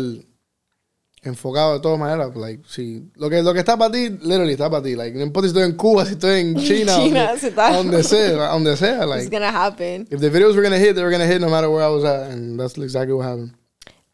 enfocado 1.24 1.74
de 1.74 1.80
todas 1.80 1.98
maneras. 1.98 2.34
Like, 2.36 2.62
si, 2.66 3.02
lo, 3.16 3.28
que, 3.30 3.42
lo 3.42 3.52
que 3.52 3.60
está 3.60 3.76
para 3.76 3.90
ti, 3.92 4.10
literally 4.10 4.52
está 4.54 4.68
para 4.70 4.82
ti. 4.82 4.94
Like, 4.96 5.14
no 5.16 5.22
importa 5.24 5.48
si 5.48 5.52
estoy 5.54 5.64
en 5.70 5.76
Cuba, 5.76 6.04
si 6.06 6.12
estoy 6.12 6.40
en 6.40 6.56
China, 6.60 6.96
China, 6.96 7.26
donde, 7.26 7.38
si 7.40 7.46
está- 7.48 7.72
donde 7.72 8.02
sea, 8.02 8.48
donde 8.48 8.76
sea. 8.76 8.98
it's 9.02 9.06
Like, 9.06 9.30
gonna 9.30 9.50
happen. 9.50 10.06
if 10.10 10.20
the 10.20 10.30
videos 10.30 10.54
were 10.54 10.62
going 10.62 10.72
to 10.72 10.78
hit, 10.78 10.94
they 10.94 11.02
were 11.02 11.10
going 11.10 11.20
to 11.22 11.26
hit 11.26 11.40
no 11.40 11.48
matter 11.48 11.70
where 11.70 11.82
I 11.82 11.88
was 11.88 12.04
at. 12.04 12.30
And 12.30 12.58
that's 12.58 12.76
exactly 12.78 13.14
what 13.14 13.24
happened. 13.24 13.54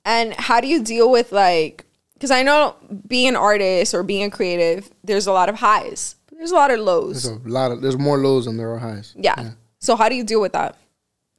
And 0.05 0.33
how 0.35 0.61
do 0.61 0.67
you 0.69 0.83
deal 0.83 1.11
with 1.11 1.31
like? 1.33 1.85
Because 2.15 2.31
I 2.31 2.43
know 2.43 2.75
being 3.07 3.29
an 3.29 3.37
artist 3.37 3.95
or 3.95 4.03
being 4.03 4.25
a 4.25 4.31
creative, 4.31 4.91
there's 5.05 5.27
a 5.27 5.33
lot 5.33 5.49
of 5.49 5.57
highs. 5.57 6.17
There's 6.37 6.53
a 6.53 6.55
lot 6.55 6.71
of 6.71 6.81
lows. 6.81 7.25
There's 7.25 7.37
a 7.45 7.49
lot 7.49 7.71
of, 7.73 7.81
there's 7.83 7.99
more 7.99 8.19
lows 8.19 8.45
than 8.47 8.57
there 8.57 8.71
are 8.73 8.79
highs. 8.79 9.15
yeah. 9.17 9.53
So 9.79 9.97
how 9.97 10.09
do 10.11 10.15
you 10.15 10.25
deal 10.25 10.41
with 10.41 10.53
that? 10.53 10.77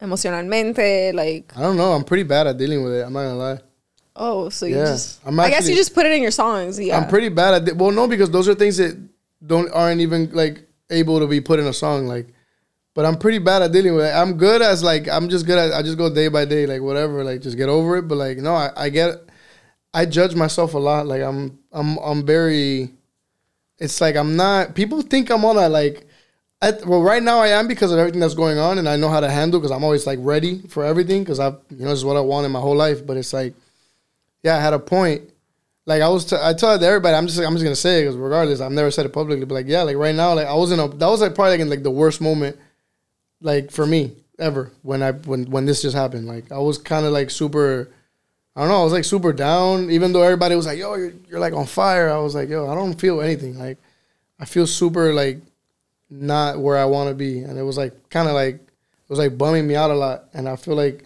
Emocionalmente, 0.01 1.13
like 1.13 1.51
I 1.55 1.61
don't 1.61 1.77
know. 1.77 1.93
I'm 1.93 2.03
pretty 2.03 2.23
bad 2.23 2.47
at 2.47 2.57
dealing 2.57 2.83
with 2.83 2.93
it. 2.93 3.01
I'm 3.05 3.13
not 3.13 3.21
going 3.23 3.33
to 3.35 3.37
lie. 3.37 3.59
Oh, 4.15 4.49
so 4.49 4.65
you 4.65 4.77
Yeah. 4.77 4.85
just. 4.85 5.19
I'm 5.25 5.39
I 5.39 5.49
guess 5.49 5.67
you 5.67 5.75
just 5.75 5.93
put 5.93 6.05
it 6.05 6.11
in 6.11 6.21
your 6.21 6.31
songs. 6.31 6.79
Yeah. 6.79 6.97
I'm 6.97 7.07
pretty 7.07 7.29
bad 7.29 7.53
at 7.53 7.67
it. 7.67 7.77
Well, 7.77 7.91
no, 7.91 8.07
because 8.07 8.29
those 8.29 8.47
are 8.47 8.55
things 8.55 8.77
that 8.77 8.97
don't 9.45 9.69
aren't 9.71 10.01
even 10.01 10.29
like 10.31 10.67
able 10.89 11.19
to 11.19 11.27
be 11.27 11.41
put 11.41 11.59
in 11.59 11.65
a 11.65 11.73
song. 11.73 12.07
Like, 12.07 12.27
but 12.93 13.05
I'm 13.05 13.17
pretty 13.17 13.39
bad 13.39 13.61
at 13.61 13.71
dealing 13.71 13.95
with 13.95 14.05
it. 14.05 14.11
I'm 14.13 14.33
good 14.37 14.61
as 14.61 14.83
like 14.83 15.07
I'm 15.07 15.29
just 15.29 15.45
good 15.45 15.57
at 15.57 15.73
I 15.73 15.81
just 15.81 15.97
go 15.97 16.13
day 16.13 16.27
by 16.27 16.45
day, 16.45 16.65
like 16.65 16.81
whatever, 16.81 17.23
like 17.23 17.41
just 17.41 17.57
get 17.57 17.69
over 17.69 17.97
it. 17.97 18.07
But 18.07 18.15
like 18.17 18.37
no, 18.37 18.53
I, 18.55 18.69
I 18.75 18.89
get 18.89 19.15
I 19.93 20.05
judge 20.05 20.35
myself 20.35 20.73
a 20.73 20.79
lot. 20.79 21.07
Like 21.07 21.21
I'm 21.21 21.59
I'm 21.71 21.97
I'm 21.97 22.25
very. 22.25 22.91
It's 23.77 23.99
like 23.99 24.15
I'm 24.15 24.35
not. 24.35 24.75
People 24.75 25.01
think 25.01 25.29
I'm 25.29 25.43
on 25.45 25.57
a 25.57 25.67
like. 25.69 26.07
I, 26.63 26.73
well, 26.85 27.01
right 27.01 27.23
now 27.23 27.39
I 27.39 27.47
am 27.47 27.67
because 27.67 27.91
of 27.91 27.97
everything 27.97 28.19
that's 28.19 28.35
going 28.35 28.59
on, 28.59 28.77
and 28.77 28.87
I 28.87 28.95
know 28.95 29.09
how 29.09 29.19
to 29.19 29.29
handle 29.31 29.59
because 29.59 29.71
I'm 29.71 29.83
always 29.83 30.05
like 30.05 30.19
ready 30.21 30.61
for 30.67 30.85
everything 30.85 31.23
because 31.23 31.39
I've 31.39 31.57
you 31.71 31.77
know 31.85 31.89
this 31.89 31.97
is 31.99 32.05
what 32.05 32.17
I 32.17 32.21
want 32.21 32.45
in 32.45 32.51
my 32.51 32.59
whole 32.59 32.75
life. 32.75 33.03
But 33.03 33.17
it's 33.17 33.33
like, 33.33 33.55
yeah, 34.43 34.57
I 34.57 34.59
had 34.59 34.73
a 34.73 34.79
point. 34.79 35.29
Like 35.85 36.01
I 36.01 36.09
was, 36.09 36.25
t- 36.25 36.37
I 36.39 36.53
told 36.53 36.83
everybody, 36.83 37.15
I'm 37.15 37.27
just, 37.27 37.39
I'm 37.39 37.53
just 37.53 37.63
gonna 37.63 37.75
say 37.75 37.99
it 37.99 38.01
because 38.03 38.15
regardless, 38.15 38.61
I've 38.61 38.71
never 38.71 38.91
said 38.91 39.05
it 39.05 39.13
publicly. 39.13 39.45
But 39.45 39.55
like, 39.55 39.67
yeah, 39.67 39.81
like 39.81 39.95
right 39.97 40.15
now, 40.15 40.33
like 40.33 40.47
I 40.47 40.53
was 40.53 40.71
in 40.71 40.79
a, 40.79 40.87
that 40.87 41.07
was 41.07 41.21
like 41.21 41.35
probably 41.35 41.51
like 41.51 41.59
in 41.61 41.69
like 41.69 41.83
the 41.83 41.91
worst 41.91 42.21
moment, 42.21 42.57
like 43.41 43.71
for 43.71 43.85
me 43.85 44.15
ever 44.39 44.71
when 44.81 45.03
I 45.03 45.11
when 45.11 45.49
when 45.49 45.65
this 45.65 45.81
just 45.81 45.95
happened. 45.95 46.27
Like 46.27 46.51
I 46.51 46.59
was 46.59 46.77
kind 46.77 47.05
of 47.05 47.13
like 47.13 47.29
super, 47.29 47.89
I 48.55 48.61
don't 48.61 48.69
know. 48.69 48.81
I 48.81 48.83
was 48.83 48.93
like 48.93 49.05
super 49.05 49.33
down, 49.33 49.89
even 49.91 50.13
though 50.13 50.23
everybody 50.23 50.55
was 50.55 50.65
like, 50.65 50.79
"Yo, 50.79 50.95
you're, 50.95 51.13
you're 51.29 51.39
like 51.39 51.53
on 51.53 51.65
fire." 51.65 52.09
I 52.09 52.17
was 52.17 52.35
like, 52.35 52.49
"Yo, 52.49 52.69
I 52.69 52.75
don't 52.75 52.99
feel 52.99 53.21
anything. 53.21 53.57
Like, 53.57 53.77
I 54.39 54.45
feel 54.45 54.67
super 54.67 55.13
like 55.13 55.39
not 56.09 56.59
where 56.59 56.77
I 56.77 56.85
want 56.85 57.09
to 57.09 57.15
be." 57.15 57.39
And 57.39 57.57
it 57.57 57.63
was 57.63 57.77
like 57.77 58.09
kind 58.09 58.27
of 58.27 58.33
like 58.33 58.55
it 58.55 59.09
was 59.09 59.19
like 59.19 59.37
bumming 59.37 59.67
me 59.67 59.75
out 59.75 59.91
a 59.91 59.95
lot. 59.95 60.25
And 60.33 60.49
I 60.49 60.55
feel 60.55 60.75
like 60.75 61.05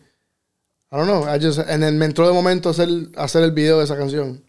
I 0.96 0.98
don't 0.98 1.08
know. 1.08 1.24
I 1.26 1.38
just 1.38 1.60
and 1.60 1.84
then 1.84 2.00
me 2.00 2.06
entró 2.06 2.26
de 2.26 2.32
momento 2.32 2.70
hacer 2.70 2.88
hacer 3.18 3.44
el 3.44 3.52
video 3.52 3.80
de 3.80 3.84
esa 3.84 3.98
canción, 3.98 4.40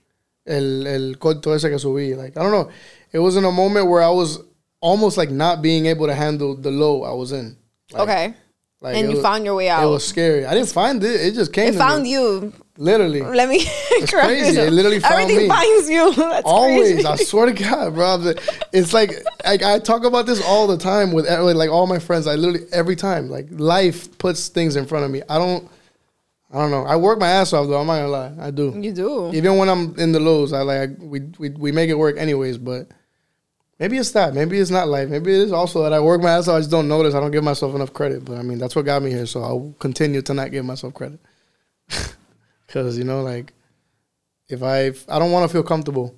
el 0.44 0.86
el 0.86 1.18
corto 1.18 1.52
ese 1.56 1.68
que 1.68 1.76
subí. 1.76 2.16
Like 2.16 2.36
I 2.36 2.42
don't 2.44 2.52
know. 2.52 2.70
It 3.10 3.18
was 3.18 3.34
in 3.34 3.44
a 3.44 3.50
moment 3.50 3.88
where 3.88 4.00
I 4.00 4.10
was 4.10 4.38
almost 4.80 5.16
like 5.16 5.28
not 5.28 5.60
being 5.60 5.86
able 5.86 6.06
to 6.06 6.14
handle 6.14 6.54
the 6.54 6.70
low 6.70 7.02
I 7.02 7.12
was 7.14 7.32
in. 7.32 7.56
Like, 7.90 8.02
okay. 8.02 8.34
like, 8.80 8.96
and 8.96 9.08
you 9.08 9.16
was- 9.16 9.24
found 9.24 9.44
your 9.44 9.56
way 9.56 9.68
out. 9.68 9.82
It 9.82 9.88
was 9.88 10.06
scary. 10.06 10.46
I 10.46 10.54
didn't 10.54 10.68
find 10.68 11.02
it. 11.02 11.20
It 11.20 11.34
just 11.34 11.52
came. 11.52 11.74
It 11.74 11.78
found 11.78 12.04
me. 12.04 12.12
you. 12.12 12.52
Literally. 12.78 13.22
Let 13.22 13.48
me 13.48 13.64
correct 14.06 14.28
crazy. 14.28 14.60
It 14.60 14.72
literally 14.72 15.00
found 15.00 15.14
Everything 15.14 15.44
me. 15.44 15.48
finds 15.48 15.90
you. 15.90 16.14
That's 16.16 16.46
Always, 16.46 16.92
crazy. 16.92 17.06
I 17.08 17.16
swear 17.16 17.46
to 17.46 17.52
God, 17.52 17.94
bro. 17.94 18.34
It's 18.72 18.92
like, 18.92 19.10
like 19.44 19.64
I 19.64 19.80
talk 19.80 20.04
about 20.04 20.26
this 20.26 20.44
all 20.46 20.68
the 20.68 20.78
time 20.78 21.10
with 21.12 21.26
like 21.26 21.70
all 21.70 21.88
my 21.88 21.98
friends. 21.98 22.28
I 22.28 22.36
literally 22.36 22.68
every 22.70 22.94
time 22.94 23.30
like 23.30 23.48
life 23.50 24.16
puts 24.18 24.46
things 24.46 24.76
in 24.76 24.86
front 24.86 25.04
of 25.04 25.10
me. 25.10 25.22
I 25.28 25.38
don't, 25.38 25.68
I 26.56 26.60
don't 26.60 26.70
know. 26.70 26.84
I 26.84 26.96
work 26.96 27.18
my 27.18 27.28
ass 27.28 27.52
off 27.52 27.68
though. 27.68 27.78
I'm 27.78 27.86
not 27.86 27.96
gonna 27.96 28.08
lie, 28.08 28.32
I 28.40 28.50
do. 28.50 28.74
You 28.80 28.90
do. 28.90 29.30
Even 29.34 29.58
when 29.58 29.68
I'm 29.68 29.94
in 29.98 30.12
the 30.12 30.20
lows, 30.20 30.54
I 30.54 30.62
like 30.62 30.90
we 30.98 31.20
we 31.38 31.50
we 31.50 31.70
make 31.70 31.90
it 31.90 31.98
work 31.98 32.16
anyways. 32.16 32.56
But 32.56 32.88
maybe 33.78 33.98
it's 33.98 34.12
that. 34.12 34.32
Maybe 34.32 34.58
it's 34.58 34.70
not 34.70 34.88
life. 34.88 35.10
Maybe 35.10 35.34
it 35.34 35.40
is 35.42 35.52
also 35.52 35.82
that 35.82 35.92
I 35.92 36.00
work 36.00 36.22
my 36.22 36.30
ass 36.30 36.48
off. 36.48 36.56
I 36.56 36.60
just 36.60 36.70
don't 36.70 36.88
notice. 36.88 37.14
I 37.14 37.20
don't 37.20 37.30
give 37.30 37.44
myself 37.44 37.74
enough 37.74 37.92
credit. 37.92 38.24
But 38.24 38.38
I 38.38 38.42
mean, 38.42 38.58
that's 38.58 38.74
what 38.74 38.86
got 38.86 39.02
me 39.02 39.10
here. 39.10 39.26
So 39.26 39.42
I'll 39.42 39.74
continue 39.78 40.22
to 40.22 40.32
not 40.32 40.50
give 40.50 40.64
myself 40.64 40.94
credit. 40.94 41.20
Because 42.66 42.98
you 42.98 43.04
know, 43.04 43.22
like, 43.22 43.52
if 44.48 44.62
I 44.62 44.92
I 45.08 45.18
don't 45.18 45.32
want 45.32 45.48
to 45.48 45.52
feel 45.52 45.62
comfortable. 45.62 46.14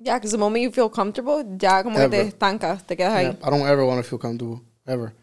Yeah, 0.00 0.18
because 0.18 0.32
the 0.32 0.38
moment 0.38 0.62
you 0.62 0.70
feel 0.72 0.90
comfortable, 0.90 1.42
ya 1.60 1.82
como 1.82 1.98
que 1.98 2.08
te 2.08 2.28
estancas, 2.28 2.84
te 2.84 2.96
quedas 2.96 3.12
ahí. 3.12 3.24
Yeah, 3.24 3.46
I 3.46 3.50
don't 3.50 3.66
ever 3.66 3.86
want 3.86 4.02
to 4.02 4.08
feel 4.08 4.18
comfortable 4.18 4.60
ever. 4.86 5.14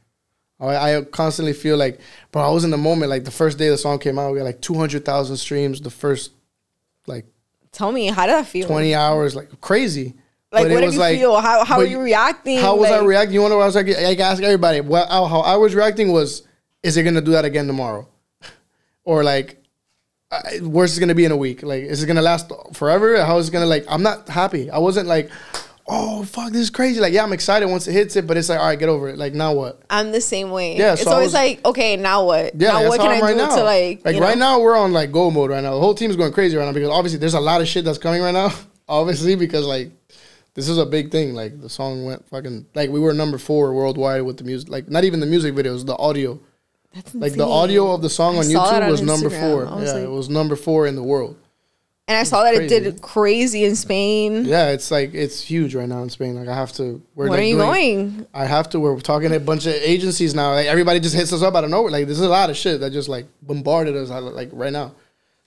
Oh, 0.60 0.68
I, 0.68 0.98
I 0.98 1.02
constantly 1.04 1.54
feel 1.54 1.78
like, 1.78 2.00
bro, 2.32 2.42
I 2.42 2.50
was 2.52 2.64
in 2.66 2.70
the 2.72 2.78
moment. 2.78 3.10
Like 3.10 3.24
the 3.24 3.32
first 3.32 3.58
day 3.58 3.70
the 3.70 3.78
song 3.78 3.98
came 4.00 4.20
out, 4.20 4.32
we 4.34 4.40
got 4.40 4.44
like 4.46 4.62
two 4.62 4.74
hundred 4.74 5.06
thousand 5.06 5.38
streams. 5.38 5.80
The 5.82 5.90
first 5.90 6.32
like 7.08 7.26
Tell 7.72 7.92
me, 7.92 8.08
how 8.08 8.26
did 8.26 8.34
that 8.34 8.48
feel? 8.48 8.68
twenty 8.68 8.94
hours, 8.96 9.36
like 9.36 9.62
crazy. 9.62 10.16
Like, 10.52 10.66
But 10.66 10.72
what 10.74 10.82
did 10.82 10.94
you 10.94 11.00
like- 11.00 11.18
feel? 11.20 11.40
How, 11.40 11.64
how 11.64 11.78
were 11.78 11.86
you 11.86 12.02
reacting? 12.02 12.58
How 12.60 12.76
was 12.76 12.90
I 12.90 13.04
reacting? 13.04 13.36
You 13.36 13.42
wonder 13.42 13.56
what 13.58 13.64
I 13.64 13.68
was 13.68 13.76
like? 13.76 13.88
I 13.90 14.16
ask 14.16 14.42
everybody. 14.42 14.82
Well, 14.82 15.08
how 15.08 15.26
how 15.28 15.40
I 15.42 15.56
was 15.58 15.76
reacting 15.76 16.12
was, 16.12 16.42
is 16.82 16.98
it 16.98 17.04
gonna 17.04 17.22
do 17.22 17.32
that 17.32 17.46
again 17.46 17.68
tomorrow, 17.68 18.08
or 19.04 19.24
like, 19.24 19.64
I- 20.32 20.58
where's 20.62 20.98
it 20.98 21.00
gonna 21.00 21.16
be 21.16 21.26
in 21.26 21.32
a 21.32 21.38
week? 21.38 21.62
Like, 21.64 21.84
is 21.84 22.02
it 22.04 22.08
gonna 22.08 22.22
last 22.24 22.52
forever? 22.74 23.24
How 23.24 23.38
is 23.38 23.48
it 23.48 23.52
gonna 23.52 23.66
like? 23.68 23.86
I'm 23.88 24.02
not 24.04 24.28
happy. 24.28 24.70
I 24.72 24.80
wasn't 24.80 25.08
like, 25.08 25.30
oh 25.90 26.24
fuck, 26.24 26.52
this 26.52 26.62
is 26.62 26.70
crazy. 26.70 27.00
Like, 27.00 27.14
yeah, 27.14 27.24
I'm 27.24 27.34
excited 27.34 27.68
once 27.68 27.88
it 27.88 27.94
hits 27.94 28.16
it, 28.16 28.28
but 28.28 28.38
it's 28.38 28.50
like, 28.50 28.60
all 28.60 28.66
right, 28.68 28.78
get 28.80 28.90
over 28.90 29.10
it. 29.10 29.18
Like 29.18 29.34
now 29.34 29.54
what? 29.54 29.82
I'm 29.90 30.12
the 30.12 30.22
same 30.22 30.52
way. 30.52 30.78
Yeah, 30.78 30.94
it's 30.94 31.04
so 31.04 31.12
always 31.12 31.28
was- 31.28 31.34
like, 31.34 31.66
okay, 31.66 31.98
now 31.98 32.26
what? 32.26 32.56
Yeah, 32.56 32.74
now 32.74 32.88
what 32.88 33.00
can 33.00 33.10
I 33.12 33.20
right 33.20 33.32
do 33.32 33.38
now. 33.38 33.56
to 33.56 33.64
like, 33.64 34.06
like 34.06 34.20
right 34.20 34.38
know? 34.38 34.58
now 34.58 34.60
we're 34.62 34.78
on 34.78 34.94
like 34.94 35.12
go 35.12 35.30
mode 35.32 35.50
right 35.50 35.64
now. 35.64 35.74
The 35.74 35.80
whole 35.80 35.96
team's 35.96 36.16
going 36.16 36.32
crazy 36.32 36.56
right 36.58 36.66
now 36.66 36.74
because 36.74 36.90
obviously 36.90 37.20
there's 37.20 37.34
a 37.34 37.40
lot 37.40 37.62
of 37.62 37.68
shit 37.68 37.86
that's 37.86 37.98
coming 37.98 38.22
right 38.22 38.34
now. 38.34 38.52
obviously 38.90 39.36
because 39.36 39.66
like 39.66 39.92
this 40.56 40.68
is 40.68 40.78
a 40.78 40.86
big 40.86 41.12
thing. 41.12 41.34
Like 41.34 41.62
the 41.62 41.70
song 41.70 42.06
went 42.06 42.28
fucking 42.30 42.66
like 42.76 42.90
we 42.90 43.00
were 43.00 43.14
number 43.14 43.38
four 43.38 43.74
worldwide 43.74 44.24
with 44.24 44.38
the 44.38 44.44
music. 44.44 44.70
Like 44.70 44.90
not 44.90 45.04
even 45.04 45.20
the 45.20 45.26
music 45.26 45.54
videos, 45.56 45.86
the 45.86 45.96
audio. 45.96 46.40
That's 46.94 47.14
Like 47.14 47.34
the 47.34 47.48
audio 47.48 47.94
of 47.94 48.02
the 48.02 48.10
song 48.10 48.36
I 48.36 48.40
on 48.40 48.46
YouTube 48.46 48.82
on 48.84 48.90
was 48.90 49.02
number 49.02 49.30
four. 49.30 49.64
Yeah, 49.64 49.70
like- 49.70 50.04
it 50.04 50.10
was 50.10 50.28
number 50.28 50.56
four 50.56 50.88
in 50.88 50.96
the 50.96 51.04
world. 51.04 51.38
And 52.10 52.18
I 52.18 52.24
saw 52.24 52.42
that 52.44 52.56
it 52.56 52.68
did 52.68 53.04
crazy 53.04 53.66
in 53.66 53.76
Spain. 53.76 54.44
Yeah, 54.44 54.70
it's 54.72 54.90
like 54.90 55.14
it's 55.14 55.42
huge 55.42 55.76
right 55.76 55.88
now 55.88 56.02
in 56.02 56.10
Spain. 56.10 56.34
Like 56.34 56.48
I 56.48 56.56
have 56.56 56.74
to. 56.74 57.00
Where 57.14 57.30
like 57.30 57.40
are 57.40 57.44
you 57.44 57.56
doing- 57.58 57.68
going? 57.68 58.28
I 58.34 58.46
have 58.46 58.68
to. 58.72 58.80
We're 58.80 59.00
talking 59.00 59.30
to 59.30 59.36
a 59.36 59.40
bunch 59.40 59.68
of 59.68 59.74
agencies 59.76 60.34
now. 60.34 60.54
Like 60.54 60.66
everybody 60.66 61.00
just 61.00 61.14
hits 61.16 61.32
us 61.32 61.44
up 61.44 61.54
out 61.54 61.66
of 61.66 61.70
nowhere. 61.70 61.92
Like 61.92 62.08
this 62.08 62.18
is 62.18 62.26
a 62.26 62.30
lot 62.30 62.50
of 62.50 62.58
shit 62.58 62.80
that 62.80 62.90
just 62.94 63.10
like 63.10 63.28
bombarded 63.44 63.96
us 63.96 64.10
uh, 64.10 64.22
like 64.22 64.50
right 64.54 64.74
now. 64.74 64.94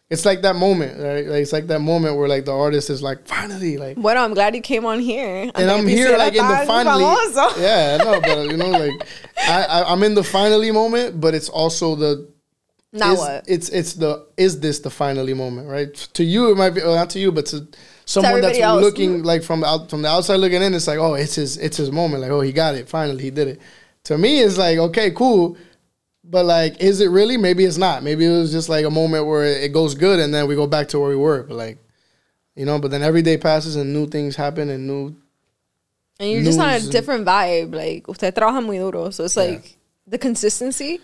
It's 0.09 0.25
like 0.25 0.43
that 0.43 0.55
moment, 0.55 1.01
right? 1.01 1.27
Like 1.27 1.43
it's 1.43 1.53
like 1.53 1.67
that 1.67 1.81
moment 1.81 2.17
where 2.17 2.29
like 2.29 2.45
the 2.45 2.53
artist 2.53 2.91
is 2.91 3.03
like 3.03 3.27
finally 3.27 3.77
like, 3.79 3.97
Bueno, 3.97 4.21
I'm 4.21 4.35
glad 4.35 4.55
you 4.55 4.61
came 4.61 4.85
on 4.87 5.01
here. 5.01 5.51
and 5.55 5.69
I'm 5.69 5.87
here 5.89 6.17
like 6.17 6.35
in 6.37 6.47
the 6.47 6.65
finally. 6.65 7.03
Famoso. 7.03 7.61
Yeah, 7.61 7.97
no, 7.97 8.21
but 8.21 8.51
you 8.51 8.57
know, 8.57 8.71
like 8.71 9.05
I, 9.37 9.65
I 9.65 9.93
I'm 9.93 10.05
in 10.05 10.15
the 10.15 10.23
finally 10.23 10.71
moment, 10.71 11.21
but 11.21 11.35
it's 11.35 11.49
also 11.49 11.97
the 11.97 12.29
Now 12.93 13.13
is- 13.13 13.19
what? 13.19 13.45
It's 13.47 13.69
it's 13.71 13.95
the 13.95 14.27
is 14.37 14.61
this 14.61 14.81
the 14.81 14.91
finally 14.91 15.35
moment, 15.35 15.69
right? 15.69 15.95
To 15.95 16.25
you, 16.25 16.51
it 16.51 16.57
might 16.57 16.71
be 16.71 16.83
well, 16.83 16.95
not 16.95 17.11
to 17.11 17.19
you, 17.19 17.33
but 17.33 17.47
to 17.47 17.67
someone 18.05 18.41
that's 18.41 18.59
else. 18.59 18.83
looking 18.83 19.19
mm-hmm. 19.19 19.27
like 19.27 19.43
from 19.43 19.65
out 19.65 19.89
from 19.89 20.03
the 20.03 20.09
outside 20.09 20.37
looking 20.37 20.63
in, 20.63 20.75
it's 20.75 20.87
like, 20.87 20.99
oh, 20.99 21.15
it's 21.15 21.37
his 21.37 21.57
it's 21.57 21.79
his 21.79 21.91
moment. 21.91 22.23
Like, 22.23 22.31
oh, 22.31 22.43
he 22.43 22.53
got 22.53 22.75
it. 22.75 22.89
Finally, 22.89 23.23
he 23.23 23.31
did 23.31 23.49
it. 23.49 23.61
To 24.05 24.19
me, 24.19 24.41
it's 24.41 24.59
like, 24.59 24.79
okay, 24.79 25.13
cool, 25.13 25.57
but 26.25 26.45
like, 26.45 26.83
is 26.83 27.01
it 27.01 27.09
really? 27.09 27.37
Maybe 27.37 27.65
it's 27.65 27.79
not. 27.79 28.03
Maybe 28.03 28.27
it 28.27 28.31
was 28.31 28.53
just 28.53 28.69
like 28.69 28.85
a 28.85 28.91
moment 28.91 29.27
where 29.27 29.45
it 29.45 29.73
goes 29.73 29.95
good, 29.95 30.21
and 30.21 30.35
then 30.35 30.47
we 30.47 30.55
go 30.55 30.67
back 30.67 30.89
to 30.89 31.01
where 31.01 31.09
we 31.09 31.17
were. 31.17 31.45
But 31.45 31.57
like, 31.57 31.79
you 32.55 32.67
know, 32.67 32.79
but 32.79 32.91
then 32.91 33.03
every 33.03 33.23
day 33.23 33.39
passes 33.39 33.77
and 33.77 33.95
new 33.95 34.07
things 34.07 34.37
happen 34.37 34.69
and 34.69 34.87
new. 34.87 35.17
And 36.21 36.31
you're 36.31 36.43
just 36.43 36.61
on 36.61 36.69
a 36.69 36.81
different 36.81 37.27
vibe. 37.27 37.75
Like, 37.75 38.07
usted 38.09 38.35
trabaja 38.35 38.65
muy 38.65 38.77
duro. 38.79 39.11
So 39.11 39.25
it's 39.25 39.37
like 39.37 39.79
the 40.07 40.19
consistency. 40.19 41.01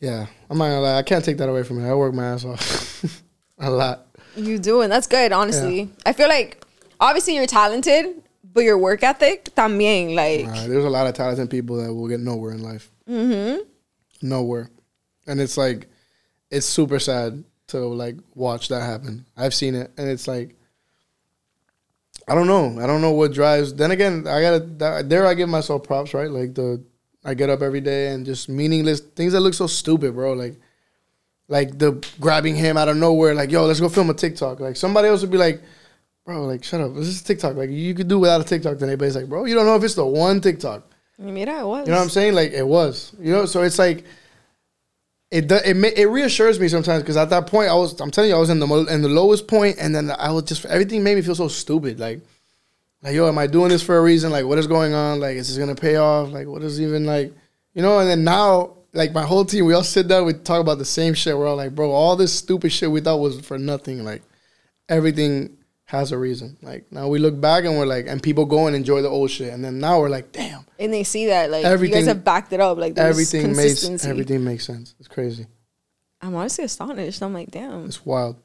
Yeah, 0.00 0.26
I'm 0.50 0.58
not 0.58 0.66
gonna 0.66 0.80
lie. 0.80 0.98
I 0.98 1.02
can't 1.02 1.24
take 1.24 1.38
that 1.38 1.48
away 1.48 1.62
from 1.62 1.80
you. 1.80 1.86
I 1.86 1.94
work 1.94 2.14
my 2.14 2.26
ass 2.26 2.44
off 2.44 3.22
a 3.58 3.70
lot. 3.70 4.06
You 4.36 4.58
do, 4.58 4.82
and 4.82 4.92
that's 4.92 5.06
good, 5.06 5.32
honestly. 5.32 5.90
I 6.04 6.12
feel 6.12 6.28
like, 6.28 6.62
obviously, 7.00 7.34
you're 7.36 7.46
talented, 7.46 8.22
but 8.52 8.60
your 8.60 8.76
work 8.76 9.02
ethic 9.02 9.54
también. 9.54 10.14
Like, 10.14 10.46
there's 10.68 10.84
a 10.84 10.90
lot 10.90 11.06
of 11.06 11.14
talented 11.14 11.48
people 11.48 11.76
that 11.82 11.92
will 11.94 12.08
get 12.08 12.20
nowhere 12.20 12.52
in 12.52 12.62
life. 12.62 12.90
Mm-hmm. 13.08 13.62
Nowhere, 14.22 14.70
and 15.26 15.40
it's 15.40 15.56
like, 15.56 15.88
it's 16.50 16.66
super 16.66 16.98
sad 16.98 17.44
to 17.68 17.78
like 17.78 18.16
watch 18.34 18.68
that 18.68 18.82
happen. 18.82 19.26
I've 19.36 19.54
seen 19.54 19.74
it, 19.74 19.90
and 19.96 20.08
it's 20.08 20.28
like, 20.28 20.56
I 22.28 22.34
don't 22.34 22.46
know. 22.46 22.78
I 22.82 22.86
don't 22.86 23.00
know 23.00 23.12
what 23.12 23.32
drives. 23.32 23.72
Then 23.72 23.92
again, 23.92 24.26
I 24.26 24.40
gotta 24.40 25.02
there. 25.04 25.26
I 25.26 25.34
give 25.34 25.48
myself 25.48 25.84
props, 25.84 26.12
right? 26.12 26.30
Like 26.30 26.54
the 26.54 26.82
I 27.26 27.34
get 27.34 27.50
up 27.50 27.60
every 27.60 27.80
day 27.80 28.12
and 28.12 28.24
just 28.24 28.48
meaningless 28.48 29.00
things 29.00 29.32
that 29.32 29.40
look 29.40 29.54
so 29.54 29.66
stupid, 29.66 30.14
bro. 30.14 30.34
Like, 30.34 30.54
like 31.48 31.76
the 31.76 32.04
grabbing 32.20 32.54
him 32.54 32.76
out 32.76 32.88
of 32.88 32.96
nowhere, 32.96 33.34
like 33.34 33.50
yo, 33.50 33.66
let's 33.66 33.80
go 33.80 33.88
film 33.88 34.10
a 34.10 34.14
TikTok. 34.14 34.60
Like 34.60 34.76
somebody 34.76 35.08
else 35.08 35.22
would 35.22 35.32
be 35.32 35.36
like, 35.36 35.60
bro, 36.24 36.44
like 36.44 36.62
shut 36.62 36.80
up, 36.80 36.94
this 36.94 37.08
is 37.08 37.22
TikTok. 37.22 37.56
Like 37.56 37.70
you 37.70 37.94
could 37.94 38.06
do 38.06 38.20
without 38.20 38.40
a 38.40 38.44
TikTok. 38.44 38.78
Then 38.78 38.88
everybody's 38.88 39.16
like, 39.16 39.28
bro, 39.28 39.44
you 39.44 39.56
don't 39.56 39.66
know 39.66 39.74
if 39.74 39.82
it's 39.82 39.96
the 39.96 40.06
one 40.06 40.40
TikTok. 40.40 40.88
mira, 41.18 41.60
it 41.60 41.66
was. 41.66 41.86
You 41.86 41.92
know 41.92 41.98
what 41.98 42.04
I'm 42.04 42.10
saying? 42.10 42.34
Like 42.34 42.52
it 42.52 42.66
was. 42.66 43.12
You 43.20 43.32
know, 43.32 43.44
so 43.44 43.62
it's 43.62 43.78
like 43.78 44.04
it 45.32 45.48
do, 45.48 45.56
it 45.56 45.76
it 45.98 46.06
reassures 46.06 46.60
me 46.60 46.68
sometimes 46.68 47.02
because 47.02 47.16
at 47.16 47.30
that 47.30 47.48
point 47.48 47.68
I 47.68 47.74
was 47.74 48.00
I'm 48.00 48.12
telling 48.12 48.30
you 48.30 48.36
I 48.36 48.38
was 48.38 48.50
in 48.50 48.60
the 48.60 48.86
in 48.88 49.02
the 49.02 49.08
lowest 49.08 49.48
point 49.48 49.78
and 49.80 49.94
then 49.94 50.12
I 50.12 50.30
was 50.30 50.44
just 50.44 50.64
everything 50.66 51.02
made 51.02 51.16
me 51.16 51.22
feel 51.22 51.34
so 51.34 51.48
stupid 51.48 51.98
like 51.98 52.20
like 53.06 53.14
yo 53.14 53.28
am 53.28 53.38
I 53.38 53.46
doing 53.46 53.70
this 53.70 53.82
for 53.82 53.96
a 53.96 54.02
reason 54.02 54.30
like 54.30 54.44
what 54.44 54.58
is 54.58 54.66
going 54.66 54.92
on 54.92 55.20
like 55.20 55.36
is 55.36 55.48
this 55.48 55.56
gonna 55.56 55.74
pay 55.74 55.96
off 55.96 56.30
like 56.30 56.46
what 56.46 56.62
is 56.62 56.80
even 56.80 57.06
like 57.06 57.32
you 57.72 57.80
know 57.80 57.98
and 58.00 58.10
then 58.10 58.24
now 58.24 58.76
like 58.92 59.12
my 59.12 59.22
whole 59.22 59.44
team 59.44 59.64
we 59.64 59.72
all 59.74 59.82
sit 59.84 60.08
down 60.08 60.26
we 60.26 60.34
talk 60.34 60.60
about 60.60 60.78
the 60.78 60.84
same 60.84 61.14
shit 61.14 61.36
we're 61.38 61.46
all 61.46 61.56
like 61.56 61.74
bro 61.74 61.90
all 61.90 62.16
this 62.16 62.32
stupid 62.32 62.70
shit 62.70 62.90
we 62.90 63.00
thought 63.00 63.20
was 63.20 63.40
for 63.40 63.58
nothing 63.58 64.04
like 64.04 64.22
everything 64.88 65.56
has 65.84 66.12
a 66.12 66.18
reason 66.18 66.56
like 66.62 66.84
now 66.90 67.06
we 67.06 67.18
look 67.18 67.40
back 67.40 67.64
and 67.64 67.78
we're 67.78 67.86
like 67.86 68.06
and 68.08 68.22
people 68.22 68.44
go 68.44 68.66
and 68.66 68.74
enjoy 68.76 69.00
the 69.00 69.08
old 69.08 69.30
shit 69.30 69.52
and 69.52 69.64
then 69.64 69.78
now 69.78 69.98
we're 70.00 70.08
like 70.08 70.32
damn 70.32 70.66
and 70.78 70.92
they 70.92 71.04
see 71.04 71.26
that, 71.26 71.50
like, 71.50 71.64
you 71.80 71.88
guys 71.88 72.06
have 72.06 72.24
backed 72.24 72.52
it 72.52 72.60
up. 72.60 72.78
Like, 72.78 72.98
everything 72.98 73.56
makes 73.56 73.84
everything 74.04 74.44
makes 74.44 74.66
sense. 74.66 74.94
It's 74.98 75.08
crazy. 75.08 75.46
I'm 76.20 76.34
honestly 76.34 76.64
astonished. 76.64 77.22
I'm 77.22 77.32
like, 77.32 77.50
damn, 77.50 77.86
It's 77.86 78.04
wild. 78.04 78.36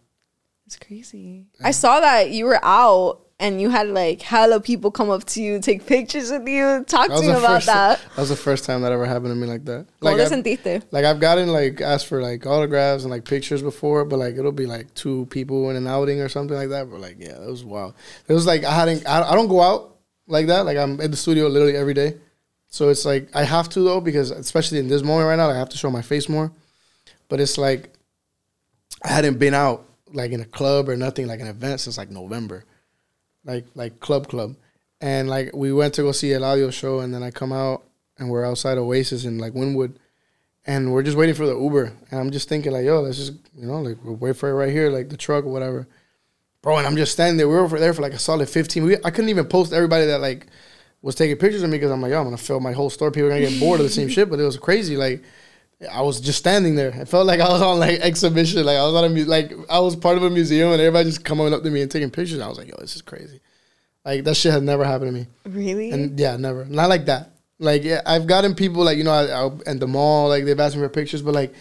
it's 0.66 0.78
crazy. 0.78 1.48
I 1.64 1.72
saw 1.72 2.00
that 2.00 2.32
you 2.32 2.46
were 2.46 2.60
out 2.64 3.22
and 3.42 3.60
you 3.60 3.70
had 3.70 3.90
like 3.90 4.22
hella 4.22 4.62
people 4.62 4.92
come 4.92 5.10
up 5.10 5.26
to 5.26 5.42
you, 5.42 5.60
take 5.60 5.86
pictures 5.86 6.32
with 6.32 6.48
you, 6.48 6.86
talk 6.88 7.08
to 7.10 7.24
you 7.24 7.32
about 7.32 7.56
first. 7.56 7.66
that. 7.66 8.00
That 8.16 8.18
was 8.22 8.30
the 8.30 8.36
first 8.38 8.64
time 8.66 8.82
that 8.84 8.92
ever 8.92 9.06
happened 9.06 9.32
to 9.32 9.36
me 9.36 9.48
like 9.48 9.66
that. 9.66 9.88
Like, 10.00 10.16
Like 10.18 10.18
te 10.18 10.22
I've, 10.24 10.30
sentiste? 10.30 10.84
like 10.92 11.04
I've 11.06 11.20
gotten 11.20 11.50
like 11.50 11.82
asked 11.82 12.08
for 12.08 12.22
like 12.22 12.46
autographs 12.46 13.04
and 13.04 13.12
like 13.12 13.26
pictures 13.26 13.62
before, 13.62 14.06
but 14.06 14.20
like 14.20 14.36
it'll 14.38 14.52
be 14.52 14.66
like 14.68 14.94
two 14.94 15.26
people 15.26 15.70
in 15.70 15.76
an 15.76 15.88
outing 15.88 16.22
or 16.22 16.30
something 16.30 16.56
like 16.56 16.70
that. 16.70 16.90
But 16.90 17.02
like 17.02 17.18
yeah, 17.20 17.42
it 17.44 17.50
was 17.50 17.66
wild. 17.66 17.96
It 18.28 18.34
was 18.34 18.46
like 18.46 18.64
I 18.64 18.72
hadn't. 18.74 19.08
I, 19.08 19.24
I 19.32 19.36
don't 19.36 19.50
go 19.50 19.62
out 19.62 19.98
like 20.28 20.48
that. 20.48 20.66
Like 20.66 20.78
I'm 20.78 21.02
in 21.02 21.12
the 21.12 21.18
studio 21.18 21.48
literally 21.48 21.76
every 21.76 21.94
day. 21.94 22.18
So 22.68 22.88
it's 22.90 23.04
like 23.06 23.36
I 23.36 23.44
have 23.44 23.68
to 23.70 23.82
though 23.82 24.00
because 24.00 24.32
especially 24.32 24.80
in 24.80 24.88
this 24.88 25.04
moment 25.04 25.28
right 25.28 25.36
now, 25.36 25.50
I 25.50 25.56
have 25.58 25.70
to 25.70 25.78
show 25.78 25.90
my 25.92 26.02
face 26.02 26.30
more. 26.30 26.52
But 27.28 27.40
it's 27.40 27.58
like 27.58 27.92
I 29.04 29.10
hadn't 29.10 29.40
been 29.40 29.54
out 29.54 29.86
like 30.14 30.32
in 30.32 30.42
a 30.42 30.46
club 30.46 30.90
or 30.90 30.96
nothing 30.98 31.26
like 31.28 31.40
an 31.40 31.48
event 31.48 31.80
since 31.80 31.98
like 31.98 32.12
November, 32.12 32.66
like 33.46 33.66
like 33.76 34.00
club 34.00 34.28
club, 34.28 34.56
and 35.00 35.30
like 35.30 35.52
we 35.54 35.74
went 35.74 35.94
to 35.96 36.04
go 36.04 36.12
see 36.12 36.30
Eladio 36.30 36.72
show, 36.72 37.00
and 37.00 37.14
then 37.14 37.24
I 37.24 37.32
come 37.32 37.52
out 37.52 37.84
and 38.18 38.30
we're 38.30 38.46
outside 38.46 38.78
Oasis 38.78 39.26
in 39.26 39.38
like 39.38 39.54
Wynwood, 39.54 39.96
and 40.66 40.94
we're 40.94 41.04
just 41.04 41.18
waiting 41.18 41.36
for 41.36 41.46
the 41.46 41.58
Uber, 41.58 41.94
and 42.12 42.20
I'm 42.20 42.32
just 42.32 42.48
thinking 42.50 42.72
like, 42.72 42.86
yo, 42.86 43.02
let's 43.02 43.18
just 43.18 43.34
you 43.56 43.68
know 43.68 43.82
like 43.82 43.98
we'll 44.04 44.16
wait 44.16 44.38
for 44.38 44.50
it 44.50 44.54
right 44.54 44.72
here, 44.72 44.90
like 44.90 45.10
the 45.10 45.18
truck 45.18 45.46
or 45.46 45.52
whatever, 45.52 45.88
bro. 46.62 46.78
And 46.78 46.88
I'm 46.88 46.96
just 46.96 47.14
standing 47.14 47.38
there. 47.38 47.48
We 47.48 47.56
were 47.56 47.62
over 47.62 47.80
there 47.80 47.94
for 47.94 48.02
like 48.02 48.14
a 48.14 48.20
solid 48.20 48.50
15. 48.50 48.84
We, 48.84 48.98
I 49.04 49.12
couldn't 49.12 49.30
even 49.30 49.46
post 49.46 49.74
everybody 49.74 50.06
that 50.06 50.22
like 50.22 50.48
was 51.02 51.16
taking 51.16 51.38
pictures 51.38 51.64
of 51.64 51.70
me 51.70 51.78
because 51.78 51.92
I'm 51.92 52.02
like, 52.02 52.12
yo, 52.12 52.20
I'm 52.20 52.26
gonna 52.26 52.38
fill 52.38 52.60
my 52.60 52.74
whole 52.74 52.90
store. 52.90 53.12
People 53.12 53.28
are 53.28 53.34
gonna 53.34 53.50
get 53.50 53.60
bored 53.60 53.80
of 53.80 53.86
the 53.86 53.92
same 53.92 54.08
shit. 54.10 54.30
But 54.30 54.40
it 54.40 54.44
was 54.44 54.58
crazy. 54.58 54.98
Like 54.98 55.24
I 55.92 56.02
was 56.02 56.22
just 56.22 56.40
standing 56.40 56.76
there. 56.76 56.94
I 56.94 57.06
felt 57.06 57.26
like 57.26 57.40
I 57.40 57.50
was 57.50 57.62
on 57.62 57.80
like 57.80 58.00
exhibition. 58.02 58.64
Like 58.66 58.78
I 58.78 58.84
was 58.84 58.94
on 58.94 59.06
a 59.06 59.10
mu- 59.10 59.26
like 59.26 59.52
I 59.70 59.80
was 59.80 59.96
part 59.96 60.18
of 60.18 60.24
a 60.24 60.30
museum, 60.30 60.72
and 60.72 60.82
everybody 60.82 61.10
just 61.10 61.24
coming 61.24 61.54
up 61.54 61.64
to 61.64 61.70
me 61.72 61.82
and 61.82 61.90
taking 61.90 62.12
pictures. 62.12 62.40
I 62.40 62.48
was 62.48 62.58
like, 62.58 62.68
yo, 62.68 62.76
this 62.80 62.96
is 62.96 63.02
crazy. 63.02 63.40
Like 64.06 64.24
that 64.24 64.36
shit 64.36 64.52
had 64.52 64.64
never 64.64 64.84
happened 64.84 65.14
to 65.14 65.20
me. 65.20 65.28
Really? 65.46 65.92
And 65.92 66.20
yeah, 66.20 66.38
never. 66.38 66.66
Not 66.66 66.90
like 66.90 67.06
that. 67.06 67.32
Like 67.60 67.84
yeah, 67.84 68.02
I've 68.06 68.26
gotten 68.28 68.56
people 68.56 68.84
like 68.84 68.98
you 68.98 69.04
know 69.04 69.12
I, 69.12 69.46
I, 69.46 69.72
at 69.72 69.80
the 69.80 69.88
mall 69.88 70.30
like 70.30 70.46
they've 70.46 70.60
asked 70.60 70.76
me 70.76 70.82
for 70.82 70.90
pictures, 70.90 71.22
but 71.22 71.34
like 71.36 71.54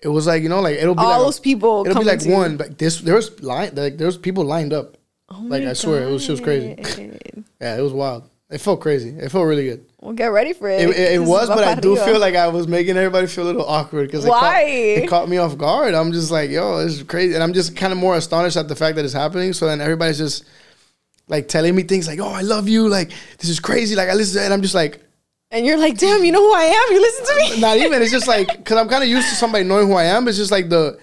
it 0.00 0.08
was 0.08 0.26
like 0.26 0.42
you 0.42 0.48
know 0.48 0.60
like 0.60 0.78
it'll 0.78 0.94
be 0.94 1.00
All 1.00 1.10
like 1.10 1.20
those 1.20 1.40
people 1.40 1.84
It'll 1.86 1.98
be 2.00 2.06
like 2.06 2.20
to 2.20 2.32
one. 2.32 2.56
But 2.56 2.78
this 2.78 3.00
there 3.00 3.14
was 3.14 3.42
line 3.42 3.74
like 3.74 3.98
there 3.98 4.06
was 4.06 4.16
people 4.16 4.44
lined 4.44 4.72
up. 4.72 4.96
Oh 5.28 5.40
like 5.42 5.64
I 5.64 5.74
swear 5.74 6.02
it 6.02 6.10
was 6.10 6.22
shit 6.22 6.32
was 6.32 6.40
crazy. 6.40 6.76
Yeah, 7.60 7.78
it 7.78 7.82
was 7.82 7.92
wild. 7.92 8.28
It 8.48 8.58
felt 8.58 8.80
crazy. 8.80 9.08
It 9.10 9.32
felt 9.32 9.44
really 9.46 9.64
good. 9.64 9.84
Well, 10.00 10.12
get 10.12 10.28
ready 10.28 10.52
for 10.52 10.68
it. 10.68 10.80
It, 10.80 10.90
it, 10.90 11.12
it 11.14 11.18
was, 11.18 11.48
but 11.48 11.64
I 11.64 11.74
do 11.74 11.96
feel 11.96 12.20
like 12.20 12.36
I 12.36 12.46
was 12.46 12.68
making 12.68 12.96
everybody 12.96 13.26
feel 13.26 13.44
a 13.44 13.46
little 13.46 13.66
awkward 13.66 14.06
because 14.06 14.24
it 14.24 14.28
caught, 14.28 14.42
Why? 14.42 14.62
it 14.62 15.08
caught 15.08 15.28
me 15.28 15.38
off 15.38 15.58
guard. 15.58 15.94
I'm 15.94 16.12
just 16.12 16.30
like, 16.30 16.50
yo, 16.50 16.78
this 16.78 16.98
is 16.98 17.02
crazy, 17.02 17.34
and 17.34 17.42
I'm 17.42 17.52
just 17.52 17.76
kind 17.76 17.92
of 17.92 17.98
more 17.98 18.14
astonished 18.14 18.56
at 18.56 18.68
the 18.68 18.76
fact 18.76 18.94
that 18.96 19.04
it's 19.04 19.14
happening. 19.14 19.52
So 19.52 19.66
then 19.66 19.80
everybody's 19.80 20.18
just 20.18 20.44
like 21.26 21.48
telling 21.48 21.74
me 21.74 21.82
things 21.82 22.06
like, 22.06 22.20
oh, 22.20 22.28
I 22.28 22.42
love 22.42 22.68
you, 22.68 22.88
like 22.88 23.10
this 23.38 23.50
is 23.50 23.58
crazy, 23.58 23.96
like 23.96 24.08
I 24.08 24.14
listen, 24.14 24.36
to 24.36 24.42
it, 24.42 24.44
and 24.44 24.54
I'm 24.54 24.62
just 24.62 24.76
like, 24.76 25.02
and 25.50 25.66
you're 25.66 25.78
like, 25.78 25.98
damn, 25.98 26.24
you 26.24 26.30
know 26.30 26.42
who 26.42 26.54
I 26.54 26.64
am? 26.64 26.94
You 26.94 27.00
listen 27.00 27.26
to 27.26 27.34
me? 27.36 27.60
not 27.60 27.76
even. 27.78 28.00
It's 28.00 28.12
just 28.12 28.28
like 28.28 28.46
because 28.48 28.76
I'm 28.76 28.88
kind 28.88 29.02
of 29.02 29.10
used 29.10 29.28
to 29.28 29.34
somebody 29.34 29.64
knowing 29.64 29.88
who 29.88 29.94
I 29.94 30.04
am. 30.04 30.28
It's 30.28 30.36
just 30.36 30.52
like 30.52 30.68
the, 30.68 30.98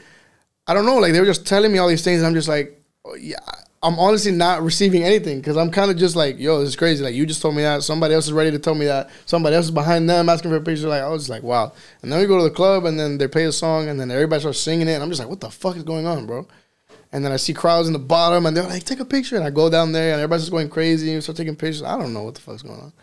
I 0.66 0.74
don't 0.74 0.86
know, 0.86 0.98
like 0.98 1.12
they 1.12 1.20
were 1.20 1.26
just 1.26 1.46
telling 1.46 1.74
me 1.74 1.78
all 1.78 1.90
these 1.90 2.04
things, 2.04 2.20
and 2.20 2.28
I'm 2.28 2.34
just 2.34 2.48
like, 2.48 2.82
oh, 3.04 3.16
yeah. 3.16 3.38
I'm 3.84 4.00
honestly 4.00 4.32
not 4.32 4.64
receiving 4.64 5.04
anything 5.04 5.40
because 5.40 5.58
I'm 5.58 5.70
kind 5.70 5.92
of 5.92 5.98
just 5.98 6.16
like, 6.16 6.40
yo, 6.40 6.60
this 6.60 6.70
is 6.70 6.76
crazy. 6.76 7.04
Like 7.04 7.14
you 7.16 7.26
just 7.26 7.42
told 7.42 7.56
me 7.56 7.64
that. 7.64 7.84
Somebody 7.84 8.14
else 8.14 8.26
is 8.26 8.34
ready 8.34 8.50
to 8.52 8.60
tell 8.60 8.76
me 8.76 8.86
that. 8.86 9.10
Somebody 9.26 9.56
else 9.58 9.66
is 9.66 9.72
behind 9.72 10.10
them 10.10 10.30
asking 10.30 10.52
for 10.52 10.58
a 10.58 10.62
picture. 10.62 10.88
Like 10.88 11.02
I 11.04 11.10
was 11.10 11.24
just 11.24 11.30
like, 11.30 11.44
wow. 11.44 11.74
And 12.02 12.12
then 12.12 12.20
we 12.20 12.26
go 12.26 12.38
to 12.38 12.44
the 12.46 12.56
club 12.56 12.86
and 12.86 12.98
then 12.98 13.18
they 13.18 13.28
play 13.28 13.44
a 13.44 13.52
song 13.52 13.90
and 13.90 14.00
then 14.00 14.10
everybody 14.10 14.40
starts 14.40 14.60
singing 14.60 14.88
it 14.88 14.94
and 14.94 15.04
I'm 15.04 15.10
just 15.10 15.20
like, 15.20 15.30
what 15.30 15.42
the 15.42 15.50
fuck 15.50 15.76
is 15.76 15.84
going 15.84 16.08
on, 16.08 16.26
bro? 16.26 16.48
And 17.12 17.24
then 17.24 17.32
I 17.32 17.38
see 17.38 17.54
crowds 17.54 17.88
in 17.88 17.94
the 17.94 18.00
bottom 18.00 18.46
and 18.46 18.56
they're 18.56 18.64
like, 18.64 18.86
take 18.86 19.02
a 19.02 19.06
picture. 19.06 19.36
And 19.36 19.44
I 19.46 19.50
go 19.50 19.70
down 19.70 19.92
there 19.92 20.14
and 20.14 20.22
everybody's 20.22 20.44
just 20.44 20.52
going 20.52 20.70
crazy 20.70 21.14
and 21.14 21.22
start 21.22 21.38
taking 21.38 21.56
pictures. 21.56 21.84
I 21.84 21.98
don't 21.98 22.14
know 22.14 22.24
what 22.24 22.36
the 22.36 22.42
fuck's 22.42 22.64
going 22.64 22.80
on. 22.80 22.94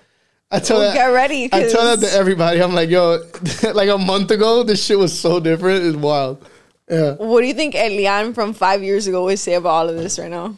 I 0.51 0.59
tell 0.59 0.79
Well, 0.79 0.89
that, 0.89 0.97
get 0.97 1.07
ready, 1.07 1.49
I 1.53 1.69
tell 1.69 1.97
that 1.97 2.05
to 2.05 2.13
everybody. 2.13 2.61
I'm 2.61 2.75
like, 2.75 2.91
yo, 2.91 3.23
like 3.73 3.89
a 3.89 3.99
month 3.99 4.33
ago, 4.33 4.65
this 4.65 4.85
shit 4.85 4.99
was 4.99 5.17
so 5.17 5.39
different. 5.39 5.85
It's 5.85 5.97
wild. 5.97 6.45
Yeah. 6.91 7.15
What 7.15 7.43
do 7.43 7.47
you 7.47 7.55
think 7.55 7.77
Elian 7.77 8.35
from 8.35 8.53
five 8.53 8.83
years 8.83 9.07
ago 9.07 9.25
would 9.27 9.39
say 9.39 9.55
about 9.55 9.69
all 9.69 9.89
of 9.91 9.97
this 9.97 10.19
right 10.19 10.31
now? 10.31 10.57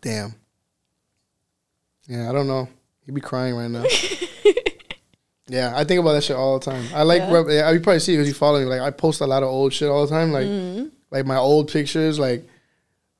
Damn. 0.00 0.34
Yeah, 2.08 2.28
I 2.30 2.32
don't 2.32 2.46
know. 2.46 2.68
He'd 3.04 3.14
be 3.14 3.20
crying 3.20 3.54
right 3.54 3.70
now. 3.70 3.84
yeah, 5.48 5.72
I 5.76 5.84
think 5.84 6.00
about 6.00 6.12
that 6.12 6.24
shit 6.24 6.36
all 6.36 6.58
the 6.58 6.64
time. 6.64 6.84
I 6.94 7.02
like, 7.02 7.20
Yeah. 7.22 7.32
rep- 7.32 7.46
yeah, 7.48 7.70
you 7.70 7.80
probably 7.80 8.00
see 8.00 8.14
because 8.14 8.28
you 8.28 8.34
follow 8.34 8.58
me. 8.60 8.64
Like, 8.66 8.80
I 8.80 8.90
post 8.90 9.20
a 9.20 9.26
lot 9.26 9.42
of 9.42 9.48
old 9.48 9.72
shit 9.72 9.88
all 9.88 10.06
the 10.06 10.12
time. 10.12 10.32
Like, 10.32 10.46
Mm-hmm. 10.46 10.86
like 11.10 11.26
my 11.26 11.36
old 11.36 11.70
pictures. 11.70 12.18
Like, 12.18 12.44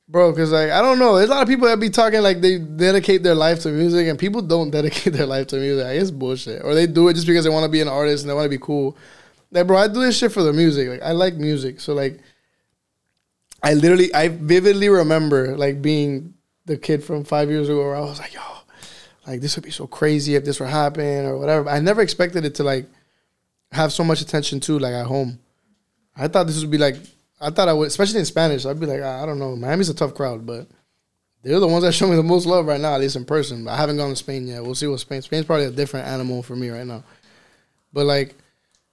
bro, 0.09 0.31
because 0.31 0.51
like 0.51 0.71
I 0.71 0.81
don't 0.81 0.99
know. 0.99 1.17
There's 1.17 1.29
a 1.29 1.33
lot 1.33 1.41
of 1.41 1.47
people 1.49 1.67
that 1.67 1.79
be 1.79 1.89
talking 1.89 2.21
like 2.21 2.39
they 2.41 2.59
dedicate 2.59 3.23
their 3.23 3.35
life 3.35 3.61
to 3.61 3.69
music, 3.69 4.07
and 4.07 4.17
people 4.19 4.41
don't 4.41 4.71
dedicate 4.77 5.13
their 5.13 5.25
life 5.25 5.47
to 5.47 5.57
music. 5.57 5.85
Like, 5.85 5.99
it's 5.99 6.11
bullshit. 6.11 6.63
Or 6.63 6.73
they 6.75 6.87
do 6.87 7.07
it 7.09 7.13
just 7.15 7.27
because 7.27 7.43
they 7.43 7.49
want 7.49 7.65
to 7.65 7.71
be 7.71 7.81
an 7.81 7.87
artist 7.89 8.23
and 8.23 8.29
they 8.29 8.33
want 8.33 8.45
to 8.45 8.49
be 8.49 8.57
cool. 8.61 8.95
Like, 9.51 9.67
bro, 9.67 9.77
I 9.77 9.87
do 9.87 10.01
this 10.01 10.17
shit 10.17 10.31
for 10.31 10.43
the 10.43 10.53
music. 10.53 10.89
Like, 10.89 11.01
I 11.01 11.11
like 11.11 11.35
music, 11.35 11.79
so 11.81 11.93
like. 11.93 12.19
I 13.63 13.73
literally, 13.73 14.13
I 14.13 14.27
vividly 14.27 14.87
remember 14.87 15.57
like 15.57 15.81
being 15.81 16.35
the 16.67 16.77
kid 16.77 17.03
from 17.03 17.23
five 17.23 17.49
years 17.49 17.67
ago 17.69 17.79
where 17.83 17.95
I 17.95 18.01
was 18.01 18.19
like, 18.19 18.33
yo, 18.33 18.41
like 19.25 19.41
this 19.41 19.55
would 19.55 19.65
be 19.65 19.71
so 19.71 19.87
crazy 19.87 20.35
if 20.35 20.45
this 20.45 20.59
were 20.59 20.67
happening 20.67 21.25
or 21.25 21.37
whatever. 21.37 21.63
But 21.63 21.71
I 21.73 21.79
never 21.79 22.01
expected 22.01 22.45
it 22.45 22.55
to 22.55 22.63
like 22.63 22.85
have 23.71 23.91
so 23.91 24.03
much 24.03 24.21
attention 24.21 24.59
too, 24.59 24.77
like 24.79 24.93
at 24.93 25.05
home. 25.07 25.39
I 26.15 26.27
thought 26.27 26.47
this 26.47 26.61
would 26.61 26.71
be 26.71 26.77
like, 26.77 26.95
I 27.41 27.49
thought 27.49 27.67
I 27.69 27.73
would, 27.73 27.87
especially 27.87 28.19
in 28.19 28.25
Spanish, 28.25 28.65
I'd 28.65 28.79
be 28.79 28.85
like, 28.85 29.01
I 29.01 29.25
don't 29.25 29.39
know, 29.39 29.55
Miami's 29.55 29.89
a 29.89 29.93
tough 29.93 30.13
crowd, 30.13 30.45
but 30.45 30.67
they're 31.43 31.59
the 31.59 31.67
ones 31.67 31.83
that 31.83 31.91
show 31.99 32.07
me 32.07 32.15
the 32.15 32.23
most 32.23 32.45
love 32.45 32.65
right 32.67 32.79
now, 32.81 32.93
at 32.93 32.99
least 33.01 33.15
in 33.15 33.25
person. 33.25 33.63
But 33.65 33.71
I 33.71 33.77
haven't 33.77 33.97
gone 33.97 34.09
to 34.09 34.15
Spain 34.15 34.47
yet. 34.47 34.63
We'll 34.63 34.75
see 34.75 34.87
what 34.87 34.99
Spain. 34.99 35.21
Spain's 35.21 35.45
probably 35.45 35.65
a 35.65 35.71
different 35.71 36.07
animal 36.07 36.43
for 36.43 36.55
me 36.55 36.69
right 36.69 36.85
now. 36.85 37.03
But 37.93 38.05
like, 38.05 38.35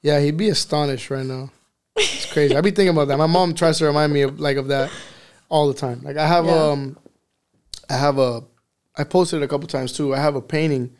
yeah, 0.03 0.20
he'd 0.20 0.37
be 0.37 0.49
astonished 0.51 1.11
right 1.11 1.25
now. 1.27 1.51
It's 1.97 2.31
crazy. 2.33 2.55
I'd 2.57 2.64
be 2.64 2.70
thinking 2.70 2.91
about 2.95 3.09
that. 3.09 3.16
My 3.18 3.27
mom 3.27 3.55
tries 3.55 3.79
to 3.79 3.87
remind 3.87 4.12
me 4.12 4.22
of 4.22 4.39
like 4.39 4.57
of 4.59 4.68
that 4.68 4.91
all 5.49 5.68
the 5.68 5.75
time. 5.75 6.03
Like 6.03 6.16
I 6.16 6.27
have 6.27 6.45
Yeah. 6.45 6.53
um, 6.62 6.97
I 7.89 7.95
have 7.95 8.18
a, 8.18 8.43
I 8.97 9.05
posted 9.05 9.43
a 9.43 9.49
couple 9.49 9.66
times 9.66 9.93
too. 9.93 10.14
I 10.14 10.18
have 10.18 10.37
a 10.37 10.43
painting 10.43 10.97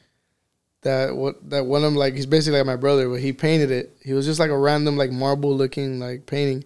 that 0.85 1.17
what 1.17 1.51
that 1.51 1.67
one 1.67 1.83
of 1.83 1.91
them 1.91 1.97
like 1.97 2.15
he's 2.15 2.27
basically 2.27 2.59
like 2.59 2.67
my 2.67 2.77
brother, 2.77 3.09
but 3.09 3.21
he 3.21 3.33
painted 3.33 3.71
it. 3.71 3.97
He 4.03 4.13
was 4.13 4.27
just 4.27 4.39
like 4.39 4.51
a 4.51 4.59
random 4.59 4.97
like 4.97 5.11
marble 5.11 5.55
looking 5.55 5.99
like 5.99 6.27
painting, 6.27 6.65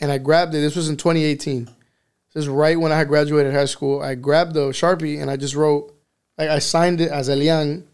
and 0.00 0.10
I 0.10 0.18
grabbed 0.18 0.54
it. 0.54 0.60
This 0.60 0.74
was 0.74 0.88
in 0.88 0.96
2018. 0.96 1.66
This 2.34 2.44
is 2.44 2.48
right 2.48 2.78
when 2.78 2.92
I 2.92 2.98
had 2.98 3.08
graduated 3.08 3.54
high 3.54 3.66
school. 3.66 4.02
I 4.02 4.14
grabbed 4.14 4.54
the 4.54 4.68
sharpie 4.70 5.20
and 5.20 5.30
I 5.30 5.36
just 5.36 5.54
wrote, 5.54 5.94
like 6.36 6.48
I 6.48 6.58
signed 6.58 7.00
it 7.00 7.10
as 7.10 7.28
Elian, 7.28 7.86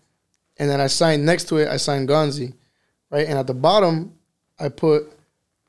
and 0.56 0.70
then 0.70 0.80
I 0.80 0.86
signed 0.86 1.26
next 1.26 1.44
to 1.48 1.58
it. 1.58 1.68
I 1.68 1.76
signed 1.76 2.08
Gonzy, 2.08 2.54
right? 3.10 3.26
And 3.26 3.38
at 3.38 3.46
the 3.46 3.54
bottom, 3.54 4.14
I 4.58 4.68
put 4.68 5.10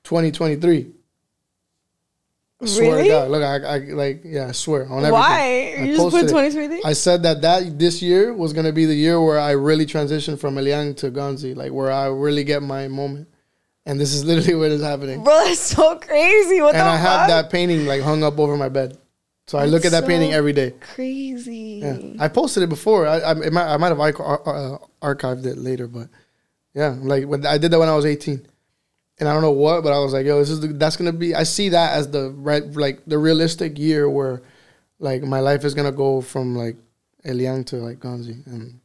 2023. 0.03 0.91
I 2.61 2.65
swear 2.67 2.91
Really? 2.95 3.03
to 3.03 3.09
God, 3.09 3.31
look, 3.31 3.43
I, 3.43 3.55
I 3.55 3.77
like, 3.79 4.21
yeah, 4.23 4.47
I 4.47 4.51
swear 4.53 4.83
on 4.85 4.99
everything. 4.99 5.11
Why? 5.11 5.75
I 5.77 5.81
You 5.83 5.87
just 5.97 5.99
put 6.03 6.11
posted 6.11 6.29
2023? 6.29 6.81
I 6.85 6.93
said 6.93 7.23
that 7.23 7.41
that 7.41 7.77
this 7.77 8.01
year 8.01 8.33
was 8.33 8.53
gonna 8.53 8.71
be 8.71 8.85
the 8.85 8.95
year 8.95 9.21
where 9.21 9.37
I 9.39 9.51
really 9.51 9.85
transitioned 9.85 10.39
from 10.39 10.57
Elian 10.57 10.95
to 10.95 11.11
Gonzy, 11.11 11.53
like 11.55 11.71
where 11.73 11.91
I 11.91 12.07
really 12.07 12.43
get 12.45 12.63
my 12.63 12.87
moment. 12.87 13.27
And 13.85 13.99
this 13.99 14.13
is 14.13 14.23
literally 14.23 14.55
what 14.61 14.71
is 14.71 14.81
happening. 14.81 15.23
Bro, 15.23 15.43
that's 15.45 15.59
so 15.59 15.97
crazy. 15.99 16.61
What 16.61 16.75
and 16.75 16.83
I 16.87 16.97
fuck? 16.97 17.07
have 17.07 17.27
that 17.27 17.51
painting 17.51 17.85
like 17.85 18.01
hung 18.01 18.23
up 18.23 18.39
over 18.39 18.55
my 18.57 18.69
bed, 18.69 18.97
so 19.47 19.57
I 19.57 19.65
look 19.65 19.83
at 19.85 19.91
that 19.91 20.01
That's 20.01 20.07
painting 20.07 20.33
every 20.33 20.53
day. 20.53 20.71
Crazy. 20.79 21.81
Yeah, 21.83 21.99
I 22.19 22.29
posted 22.29 22.63
it 22.63 22.69
before. 22.69 23.05
I 23.05 23.17
I, 23.19 23.31
it 23.43 23.51
might, 23.53 23.67
I 23.73 23.77
might 23.77 23.89
have 23.89 23.99
ar- 23.99 24.41
uh, 24.47 24.77
archived 25.03 25.45
it 25.45 25.57
later, 25.57 25.87
but 25.87 26.07
yeah, 26.73 26.95
like 26.99 27.25
when 27.25 27.45
I 27.45 27.57
did 27.57 27.71
that 27.71 27.79
when 27.79 27.89
I 27.89 27.95
was 27.95 28.05
eighteen, 28.05 28.47
and 29.19 29.29
I 29.29 29.33
don't 29.33 29.41
know 29.41 29.51
what, 29.51 29.83
but 29.83 29.93
I 29.93 29.99
was 29.99 30.13
like, 30.13 30.25
yo, 30.25 30.39
this 30.39 30.49
is 30.49 30.59
the, 30.59 30.67
that's 30.67 30.97
gonna 30.97 31.13
be. 31.13 31.33
I 31.35 31.43
see 31.43 31.69
that 31.69 31.93
as 31.93 32.09
the 32.11 32.31
right, 32.31 32.63
like 32.75 33.01
the 33.05 33.17
realistic 33.17 33.77
year 33.79 34.09
where, 34.09 34.41
like 34.99 35.23
my 35.23 35.39
life 35.39 35.63
is 35.63 35.73
gonna 35.73 35.91
go 35.91 36.21
from 36.21 36.55
like 36.55 36.75
Elian 37.23 37.63
to 37.65 37.77
like 37.77 37.99
Gonzy, 37.99 38.45
and 38.47 38.79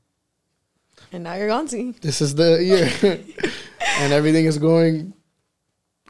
And 1.13 1.25
now 1.25 1.35
you're 1.35 1.49
Gonzy. 1.49 1.99
this 2.01 2.21
is 2.21 2.35
the 2.35 2.63
year, 2.63 2.89
and 4.01 4.13
everything 4.13 4.45
is 4.47 4.59
going 4.59 5.13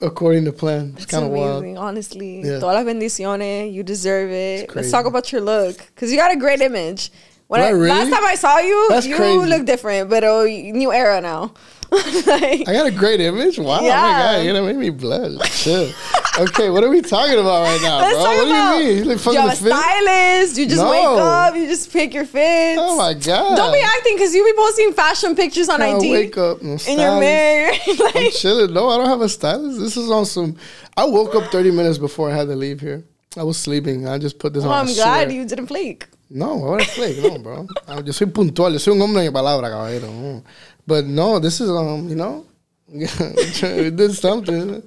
according 0.03 0.45
to 0.47 0.53
plan. 0.53 0.95
It's 0.97 1.07
kind 1.07 1.25
of 1.25 1.31
wild. 1.31 1.59
amazing, 1.59 1.79
honestly. 1.79 2.41
Yeah. 2.43 2.59
Todas 2.59 2.85
las 2.85 2.87
bendiciones. 2.87 3.73
You 3.73 3.83
deserve 3.83 4.31
it. 4.31 4.75
Let's 4.75 4.91
talk 4.91 5.07
about 5.07 5.31
your 5.33 5.41
look. 5.41 5.77
Because 5.79 6.11
you 6.11 6.17
got 6.19 6.33
a 6.33 6.37
great 6.37 6.61
image. 6.61 7.11
When 7.49 7.61
I, 7.61 7.67
I 7.67 7.71
really? 7.71 7.89
Last 7.89 8.11
time 8.11 8.25
I 8.25 8.35
saw 8.37 8.59
you, 8.59 8.87
That's 8.91 9.07
you 9.07 9.17
crazy. 9.17 9.47
look 9.47 9.67
different, 9.67 10.09
but 10.09 10.23
oh, 10.25 10.45
new 10.45 10.93
era 10.93 11.21
now. 11.21 11.53
like, 12.27 12.69
I 12.69 12.73
got 12.73 12.87
a 12.87 12.91
great 12.91 13.21
image. 13.21 13.59
Wow, 13.59 13.79
oh 13.81 13.83
my 13.83 13.89
god, 13.89 14.45
you're 14.45 14.53
gonna 14.55 14.67
make 14.67 14.77
me 14.77 14.91
blush. 14.91 15.67
Okay, 15.67 16.71
what 16.71 16.85
are 16.85 16.89
we 16.89 17.03
talking 17.03 17.39
about 17.39 17.63
right 17.65 17.83
now, 17.83 17.99
Let's 17.99 18.15
bro? 18.15 18.25
talk 18.25 18.37
What 18.37 18.49
about 18.49 18.79
do 18.79 18.85
you 18.85 18.89
mean? 18.89 18.99
You 18.99 19.05
look 19.05 19.13
you 19.15 19.19
fucking 19.19 19.41
have 19.41 19.53
a 19.53 19.57
stylist. 19.57 20.59
You 20.59 20.67
just 20.67 20.83
No. 20.83 20.91
wake 20.91 21.21
up. 21.21 21.55
You 21.57 21.67
just 21.67 21.93
pick 21.93 22.15
your 22.15 22.25
fits. 22.25 22.79
Oh 22.81 22.97
my 22.97 23.15
god. 23.15 23.57
Don't 23.57 23.73
be 23.73 23.81
acting 23.81 24.15
because 24.17 24.33
you 24.35 24.45
be 24.45 24.53
posting 24.57 24.93
fashion 24.93 25.35
pictures 25.35 25.69
on 25.69 25.83
I 25.83 25.97
IG. 25.97 26.11
wake 26.13 26.39
up 26.39 26.63
no 26.63 26.79
in 26.87 26.99
your 27.01 27.19
mirror. 27.19 27.73
I'm 28.15 28.31
chilling. 28.31 28.73
No, 28.73 28.89
I 28.89 28.97
don't 28.97 29.09
have 29.09 29.21
a 29.21 29.29
stylist. 29.29 29.81
This 29.81 29.97
is 29.97 30.11
on 30.11 30.25
some. 30.25 30.57
I 30.97 31.05
woke 31.05 31.35
up 31.35 31.51
30 31.51 31.73
minutes 31.73 31.99
before 31.99 32.31
I 32.31 32.37
had 32.37 32.47
to 32.49 32.55
leave 32.57 32.81
here. 32.81 33.03
I 33.37 33.43
was 33.43 33.59
sleeping. 33.59 34.07
I 34.07 34.19
just 34.19 34.39
put 34.39 34.53
this 34.55 34.65
on. 34.65 34.71
I'm 34.73 34.87
glad 34.87 34.95
swear. 34.95 35.31
you 35.31 35.45
didn't 35.45 35.67
flake. 35.67 36.07
No, 36.33 36.75
I 36.75 36.85
flake? 36.85 37.19
No, 37.19 37.39
bro. 37.39 37.67
Yo 38.05 38.13
soy 38.13 38.27
puntual. 38.27 38.73
Yo 38.73 38.79
soy 38.79 38.93
un 38.93 39.03
hombre 39.03 39.25
de 39.25 39.33
palabra, 39.33 39.69
caballero. 39.69 40.07
Mm. 40.07 40.43
But 40.87 41.07
no, 41.07 41.39
this 41.39 41.61
is 41.61 41.71
um, 41.71 42.09
you 42.09 42.17
know, 42.17 42.47
we 42.89 43.91
did 43.91 44.13
something. 44.15 44.83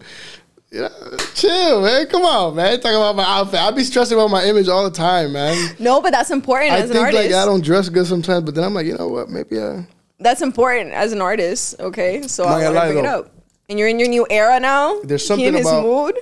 You 0.72 0.82
know, 0.82 0.90
chill, 1.36 1.82
man. 1.84 2.08
Come 2.08 2.24
on, 2.24 2.56
man. 2.56 2.80
Talk 2.82 2.92
about 2.94 3.16
my 3.16 3.24
outfit. 3.24 3.60
I 3.60 3.70
be 3.72 3.84
stressing 3.84 4.18
about 4.18 4.32
my 4.32 4.44
image 4.46 4.68
all 4.68 4.84
the 4.84 4.96
time, 4.96 5.34
man. 5.34 5.76
No, 5.80 6.02
but 6.02 6.12
that's 6.12 6.32
important 6.32 6.72
I 6.74 6.80
as 6.80 6.90
an 6.90 6.96
think 6.96 7.06
artist. 7.06 7.24
like 7.32 7.34
I 7.36 7.46
don't 7.46 7.64
dress 7.64 7.90
good 7.90 8.08
sometimes, 8.08 8.44
but 8.46 8.56
then 8.56 8.64
I'm 8.64 8.74
like, 8.74 8.88
you 8.88 8.98
know 8.98 9.08
what? 9.08 9.30
Maybe 9.30 9.62
I. 9.62 9.86
that's 10.20 10.42
important 10.42 10.92
as 10.92 11.12
an 11.12 11.22
artist. 11.22 11.80
Okay, 11.80 12.24
so 12.24 12.44
Not 12.46 12.54
I 12.58 12.64
gonna 12.64 12.66
want 12.66 12.74
to 12.76 12.80
lie, 12.80 12.92
bring 12.94 13.06
it 13.06 13.08
up. 13.08 13.32
And 13.70 13.78
you're 13.80 13.88
in 13.88 14.00
your 14.00 14.10
new 14.10 14.26
era 14.30 14.60
now. 14.60 15.00
There's 15.04 15.26
something 15.26 15.46
in 15.48 15.54
his 15.54 15.68
about- 15.68 15.84
mood. 15.84 16.18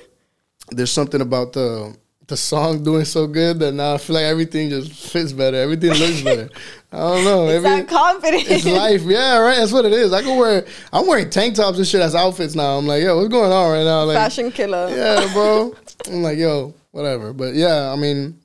There's 0.69 0.91
something 0.91 1.21
about 1.21 1.53
the 1.53 1.95
the 2.31 2.37
song 2.37 2.83
doing 2.83 3.05
so 3.05 3.27
good 3.27 3.59
that 3.59 3.73
now 3.73 3.93
I 3.93 3.97
feel 3.99 4.15
like 4.15 4.23
everything 4.23 4.69
just 4.69 4.91
fits 5.11 5.31
better. 5.31 5.57
Everything 5.57 5.91
looks 5.91 6.21
better. 6.21 6.49
I 6.91 6.97
don't 6.97 7.23
know. 7.23 7.47
It's 7.49 7.63
Every- 7.65 7.83
confidence. 7.85 8.43
it's 8.49 8.65
life. 8.65 9.03
Yeah, 9.03 9.37
right. 9.37 9.57
That's 9.57 9.71
what 9.71 9.85
it 9.85 9.93
is. 9.93 10.11
I 10.11 10.21
can 10.23 10.37
wear. 10.37 10.65
I'm 10.91 11.05
wearing 11.05 11.29
tank 11.29 11.55
tops 11.55 11.77
and 11.77 11.87
shit 11.87 12.01
as 12.01 12.15
outfits 12.15 12.55
now. 12.55 12.77
I'm 12.77 12.87
like, 12.87 13.03
yo, 13.03 13.15
what's 13.17 13.29
going 13.29 13.51
on 13.51 13.71
right 13.71 13.83
now? 13.83 14.03
Like, 14.05 14.15
Fashion 14.17 14.51
killer. 14.51 14.89
yeah, 14.89 15.31
bro. 15.33 15.75
I'm 16.07 16.23
like, 16.23 16.37
yo, 16.39 16.73
whatever. 16.91 17.31
But 17.33 17.53
yeah, 17.53 17.91
I 17.91 17.95
mean, 17.95 18.39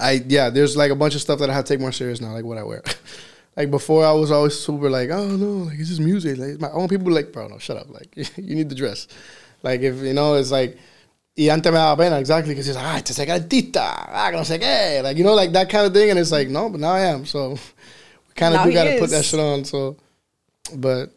I 0.00 0.22
yeah, 0.28 0.50
there's 0.50 0.76
like 0.76 0.90
a 0.92 0.96
bunch 0.96 1.14
of 1.16 1.20
stuff 1.20 1.40
that 1.40 1.50
I 1.50 1.54
have 1.54 1.64
to 1.64 1.72
take 1.74 1.80
more 1.80 1.92
serious 1.92 2.20
now, 2.20 2.32
like 2.32 2.44
what 2.44 2.58
I 2.58 2.62
wear. 2.62 2.82
like 3.56 3.70
before, 3.70 4.04
I 4.06 4.12
was 4.12 4.30
always 4.30 4.58
super 4.58 4.88
like, 4.88 5.10
oh 5.10 5.26
no, 5.28 5.64
like 5.64 5.78
it's 5.78 5.88
just 5.88 6.00
music. 6.00 6.38
Like 6.38 6.60
my 6.60 6.70
own 6.70 6.88
people 6.88 7.10
like, 7.10 7.32
bro, 7.32 7.48
no, 7.48 7.58
shut 7.58 7.76
up. 7.78 7.88
Like 7.90 8.14
you 8.36 8.54
need 8.54 8.68
to 8.68 8.76
dress. 8.76 9.08
Like 9.62 9.80
if 9.80 9.96
you 10.02 10.12
know, 10.12 10.34
it's 10.34 10.50
like. 10.50 10.78
Y 11.38 11.48
antes 11.50 11.70
me 11.70 11.78
daba 11.78 11.96
pena, 11.96 12.18
exactly, 12.18 12.52
because 12.52 12.66
he's 12.66 12.74
like, 12.74 12.84
ah, 12.84 12.96
este 12.96 13.10
es 13.10 13.20
artista, 13.20 14.08
ah, 14.10 14.28
no 14.32 14.40
sé 14.40 14.58
qué. 14.58 15.00
Like, 15.04 15.16
you 15.16 15.22
know, 15.22 15.34
like 15.34 15.52
that 15.52 15.68
kind 15.70 15.86
of 15.86 15.94
thing. 15.94 16.10
And 16.10 16.18
it's 16.18 16.32
like, 16.32 16.48
no, 16.48 16.68
but 16.68 16.80
now 16.80 16.90
I 16.90 17.02
am. 17.02 17.26
So 17.26 17.50
we 17.50 18.34
kind 18.34 18.56
of 18.56 18.64
do 18.64 18.72
got 18.72 18.84
to 18.84 18.98
put 18.98 19.10
that 19.10 19.24
shit 19.24 19.38
on. 19.38 19.64
So, 19.64 19.96
but 20.74 21.12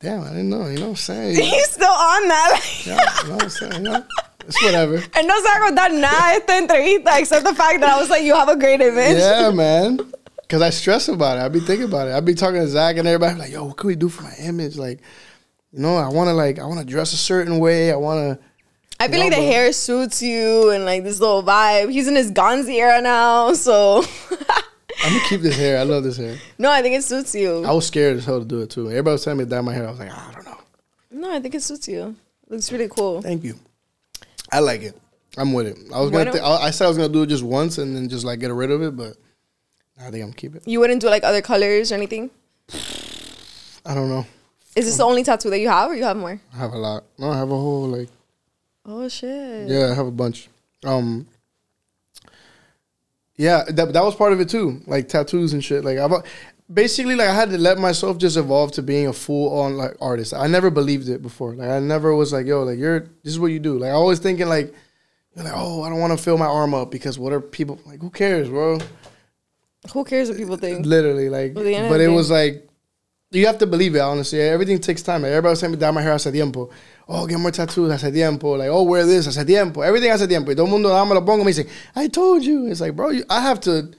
damn, 0.00 0.22
I 0.22 0.30
didn't 0.30 0.50
know. 0.50 0.66
You 0.66 0.78
know 0.78 0.82
what 0.82 0.88
I'm 0.88 0.96
saying? 0.96 1.36
He's 1.40 1.70
still 1.70 1.86
on 1.86 2.28
that. 2.28 2.82
Yeah, 2.84 3.22
you 3.22 3.28
know 3.28 3.34
what 3.34 3.42
I'm 3.44 3.48
saying? 3.48 3.82
Know? 3.84 4.04
It's 4.48 4.60
whatever. 4.60 4.96
And 5.14 5.28
no 5.28 5.36
se 5.36 5.44
va 5.44 5.66
a 5.66 5.70
contar 5.70 5.92
nada 5.92 6.32
de 6.32 6.40
esta 6.40 6.52
entrevista 6.54 7.20
except 7.20 7.44
the 7.44 7.54
fact 7.54 7.78
that 7.78 7.90
I 7.90 8.00
was 8.00 8.10
like, 8.10 8.24
you 8.24 8.34
have 8.34 8.48
a 8.48 8.56
great 8.56 8.80
image. 8.80 9.18
Yeah, 9.18 9.50
man. 9.54 10.00
Cause 10.48 10.62
I 10.62 10.70
stress 10.70 11.06
about 11.06 11.38
it. 11.38 11.42
I 11.42 11.48
be 11.48 11.60
thinking 11.60 11.86
about 11.86 12.08
it. 12.08 12.14
I 12.14 12.18
be 12.18 12.34
talking 12.34 12.60
to 12.60 12.66
Zach 12.66 12.96
and 12.96 13.06
everybody 13.06 13.38
like, 13.38 13.52
yo, 13.52 13.66
what 13.66 13.76
can 13.76 13.86
we 13.86 13.94
do 13.94 14.08
for 14.08 14.24
my 14.24 14.34
image? 14.40 14.76
Like, 14.76 15.00
you 15.72 15.78
know, 15.78 15.96
I 15.96 16.08
wanna 16.08 16.34
like 16.34 16.58
I 16.58 16.66
wanna 16.66 16.84
dress 16.84 17.12
a 17.12 17.16
certain 17.16 17.60
way. 17.60 17.92
I 17.92 17.96
wanna 17.96 18.40
I 19.04 19.08
feel 19.08 19.18
No, 19.20 19.26
like 19.26 19.36
the 19.36 19.42
hair 19.42 19.72
suits 19.72 20.22
you 20.22 20.70
and 20.70 20.84
like 20.84 21.04
this 21.04 21.20
little 21.20 21.42
vibe. 21.42 21.90
He's 21.92 22.08
in 22.08 22.16
his 22.16 22.30
Gonzy 22.32 22.76
era 22.76 23.00
now, 23.00 23.52
so 23.66 24.02
I'm 25.04 25.12
gonna 25.12 25.24
keep 25.28 25.40
this 25.42 25.56
hair. 25.56 25.78
I 25.78 25.82
love 25.82 26.04
this 26.04 26.16
hair. 26.16 26.36
no, 26.58 26.70
I 26.70 26.80
think 26.82 26.94
it 26.96 27.04
suits 27.04 27.34
you. 27.34 27.64
I 27.64 27.72
was 27.72 27.86
scared 27.86 28.16
as 28.16 28.24
hell 28.24 28.38
to 28.40 28.44
do 28.46 28.60
it 28.62 28.70
too. 28.70 28.88
Everybody 28.88 29.12
was 29.12 29.24
telling 29.24 29.38
me 29.38 29.44
to 29.44 29.50
dye 29.50 29.60
my 29.60 29.74
hair. 29.74 29.86
I 29.86 29.90
was 29.90 29.98
like, 29.98 30.10
"Ah, 30.12 30.30
I 30.30 30.34
don't 30.34 30.44
know. 30.46 30.58
No, 31.10 31.30
I 31.34 31.40
think 31.40 31.54
it 31.54 31.62
suits 31.62 31.86
you. 31.88 32.16
Looks 32.48 32.70
really 32.72 32.88
cool. 32.88 33.20
Thank 33.22 33.44
you. 33.44 33.54
I 34.52 34.60
like 34.60 34.82
it. 34.82 34.98
I'm 35.36 35.52
with 35.52 35.66
it. 35.66 35.78
I 35.92 36.00
was 36.00 36.10
gonna. 36.10 36.30
Bueno. 36.30 36.32
Th- 36.32 36.42
I 36.42 36.66
I 36.66 36.70
said 36.70 36.84
I 36.86 36.88
was 36.88 36.96
gonna 36.96 37.12
do 37.12 37.22
it 37.22 37.26
just 37.28 37.42
once 37.42 37.78
and 37.78 37.94
then 37.94 38.08
just 38.08 38.24
like 38.24 38.38
get 38.40 38.52
rid 38.52 38.70
of 38.70 38.82
it, 38.82 38.96
but 38.96 39.16
I 39.98 40.04
think 40.10 40.16
I'm 40.22 40.28
gonna 40.30 40.32
keep 40.34 40.54
it. 40.54 40.62
You 40.66 40.80
wouldn't 40.80 41.00
do 41.00 41.08
like 41.08 41.24
other 41.24 41.42
colors 41.42 41.90
or 41.92 41.96
anything? 41.96 42.30
I 43.84 43.94
don't 43.94 44.08
know. 44.08 44.24
Is 44.76 44.86
this 44.86 44.96
the 44.96 45.04
only 45.04 45.22
tattoo 45.24 45.50
that 45.50 45.58
you 45.60 45.68
have 45.68 45.90
or 45.90 45.94
you 45.94 46.04
have 46.04 46.16
more? 46.16 46.40
I 46.52 46.56
have 46.56 46.72
a 46.72 46.78
lot. 46.78 47.04
No, 47.18 47.30
I 47.30 47.36
have 47.36 47.50
a 47.50 47.56
whole 47.56 47.86
like 47.88 48.08
Oh 48.86 49.08
shit. 49.08 49.68
Yeah, 49.68 49.90
I 49.90 49.94
have 49.94 50.06
a 50.06 50.10
bunch. 50.10 50.48
Um, 50.84 51.26
yeah, 53.36 53.64
that 53.68 53.92
that 53.92 54.04
was 54.04 54.14
part 54.14 54.32
of 54.32 54.40
it 54.40 54.48
too, 54.48 54.82
like 54.86 55.08
tattoos 55.08 55.52
and 55.52 55.64
shit. 55.64 55.84
Like 55.84 55.98
I've 55.98 56.12
basically 56.72 57.14
like 57.14 57.28
I 57.28 57.34
had 57.34 57.50
to 57.50 57.58
let 57.58 57.78
myself 57.78 58.18
just 58.18 58.36
evolve 58.36 58.72
to 58.72 58.82
being 58.82 59.06
a 59.06 59.12
full 59.12 59.58
on 59.58 59.76
like 59.76 59.96
artist. 60.00 60.34
I 60.34 60.46
never 60.46 60.70
believed 60.70 61.08
it 61.08 61.22
before. 61.22 61.54
Like 61.54 61.68
I 61.68 61.80
never 61.80 62.14
was 62.14 62.32
like, 62.32 62.46
yo, 62.46 62.62
like 62.62 62.78
you're 62.78 63.00
this 63.00 63.32
is 63.32 63.38
what 63.38 63.48
you 63.48 63.58
do. 63.58 63.78
Like 63.78 63.90
I 63.90 63.94
always 63.94 64.18
thinking 64.18 64.48
like, 64.48 64.72
you're 65.34 65.44
like, 65.44 65.54
oh, 65.56 65.82
I 65.82 65.88
don't 65.88 65.98
want 65.98 66.16
to 66.16 66.22
fill 66.22 66.38
my 66.38 66.46
arm 66.46 66.74
up 66.74 66.90
because 66.90 67.18
what 67.18 67.32
are 67.32 67.40
people 67.40 67.80
like? 67.86 68.00
Who 68.00 68.10
cares, 68.10 68.48
bro? 68.48 68.78
Who 69.92 70.04
cares 70.04 70.28
what 70.28 70.38
people 70.38 70.56
think? 70.56 70.86
Literally, 70.86 71.28
like, 71.28 71.50
At 71.50 71.62
the 71.62 71.74
end 71.74 71.86
of 71.86 71.92
but 71.92 72.00
it 72.00 72.08
was 72.08 72.30
like, 72.30 72.66
you 73.32 73.46
have 73.46 73.58
to 73.58 73.66
believe 73.66 73.94
it. 73.94 74.00
Honestly, 74.00 74.40
everything 74.40 74.78
takes 74.78 75.02
time. 75.02 75.22
Like, 75.22 75.30
everybody 75.30 75.52
was 75.52 75.60
saying 75.60 75.72
me 75.72 75.78
dye 75.78 75.90
my 75.90 76.00
hair 76.00 76.12
hace 76.12 76.30
tiempo. 76.30 76.70
Oh, 77.08 77.26
get 77.26 77.38
more 77.38 77.50
tattoos 77.50 77.90
hace 77.92 78.10
tiempo. 78.12 78.56
Like, 78.56 78.70
oh, 78.70 78.82
wear 78.82 79.04
this 79.04 79.26
hace 79.26 79.44
tiempo. 79.44 79.82
Everything 79.82 80.10
hace 80.10 80.26
tiempo. 80.26 80.50
Y 80.50 80.54
todo 80.54 80.66
el 80.66 80.70
mundo 80.70 80.88
nada 80.88 81.04
más 81.04 81.14
lo 81.14 81.24
pongo 81.24 81.44
me 81.44 81.52
dice, 81.52 81.66
I 81.94 82.08
told 82.08 82.42
you. 82.42 82.66
It's 82.66 82.80
like, 82.80 82.94
bro, 82.96 83.10
you, 83.10 83.24
I 83.28 83.40
have 83.42 83.60
to 83.60 83.90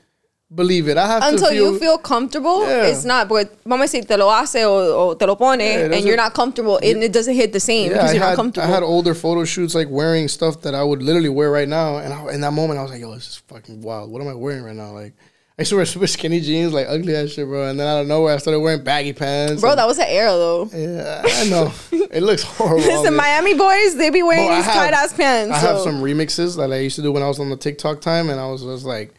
believe 0.54 0.88
it. 0.88 0.98
I 0.98 1.06
have 1.08 1.24
Until 1.24 1.50
to 1.50 1.54
feel. 1.54 1.74
you 1.74 1.80
feel 1.80 1.98
comfortable, 1.98 2.66
Yeah. 2.68 2.86
it's 2.88 3.04
not. 3.06 3.28
But 3.28 3.52
vamos 3.66 3.94
a 3.94 3.98
decir, 3.98 4.08
te 4.08 4.16
lo 4.18 4.30
hace 4.30 4.64
o, 4.64 5.10
o 5.10 5.14
te 5.16 5.26
lo 5.26 5.36
pone, 5.36 5.60
Yeah, 5.60 5.92
and 5.96 6.06
you're 6.06 6.16
not 6.18 6.34
comfortable, 6.34 6.78
and 6.78 7.04
it 7.04 7.12
doesn't 7.12 7.36
hit 7.36 7.52
the 7.52 7.60
same 7.60 7.92
yeah, 7.92 7.98
because 7.98 8.10
I 8.12 8.14
you're 8.14 8.24
had, 8.24 8.30
not 8.32 8.36
comfortable. 8.38 8.68
I 8.68 8.72
had 8.72 8.84
older 8.84 9.14
photo 9.14 9.44
shoots 9.44 9.76
like 9.76 9.90
wearing 9.90 10.28
stuff 10.28 10.62
that 10.62 10.74
I 10.74 10.84
would 10.84 11.02
literally 11.04 11.30
wear 11.30 11.52
right 11.52 11.68
now, 11.68 11.98
and 11.98 12.14
I, 12.14 12.34
in 12.34 12.42
that 12.42 12.54
moment 12.54 12.80
I 12.80 12.84
was 12.84 12.92
like, 12.92 13.02
"Yo, 13.02 13.14
this 13.14 13.28
is 13.28 13.36
fucking 13.48 13.82
wild. 13.82 14.12
What 14.12 14.22
am 14.22 14.28
I 14.30 14.34
wearing 14.34 14.64
right 14.64 14.76
now?" 14.76 14.92
Like, 14.94 15.14
I 15.58 15.62
used 15.62 15.70
to 15.70 15.78
wear 15.78 15.86
super 15.86 16.08
skinny 16.08 16.42
jeans, 16.42 16.74
like 16.74 16.86
ugly 16.90 17.16
ass 17.16 17.30
shit, 17.30 17.48
bro. 17.48 17.70
And 17.70 17.80
then 17.80 17.88
out 17.88 18.02
of 18.02 18.08
nowhere, 18.08 18.34
I 18.34 18.38
started 18.38 18.60
wearing 18.60 18.84
baggy 18.84 19.14
pants. 19.14 19.62
Bro, 19.62 19.72
and- 19.72 19.80
that 19.80 19.88
was 19.88 19.98
an 19.98 20.08
era 20.10 20.32
though. 20.32 20.70
yeah, 20.74 21.22
I 21.24 21.50
know. 21.50 21.74
it 22.12 22.24
looks 22.24 22.44
horrible. 22.44 22.80
Listen. 22.80 23.16
Miami 23.16 23.54
boys, 23.54 23.96
they 23.96 24.10
be 24.10 24.22
wearing 24.22 24.48
Bro, 24.48 24.58
these 24.58 24.66
tight 24.66 24.94
ass 24.94 25.14
pants. 25.14 25.54
I 25.56 25.60
have 25.60 25.80
some 25.80 26.02
remixes 26.02 26.58
that 26.58 26.74
I 26.74 26.80
used 26.80 26.98
to 26.98 27.02
do 27.02 27.14
when 27.14 27.24
I 27.24 27.28
was 27.28 27.40
on 27.40 27.50
the 27.50 27.56
TikTok 27.56 28.02
time, 28.02 28.30
and 28.30 28.38
I 28.38 28.48
was 28.48 28.64
just 28.64 28.84
like, 28.84 29.14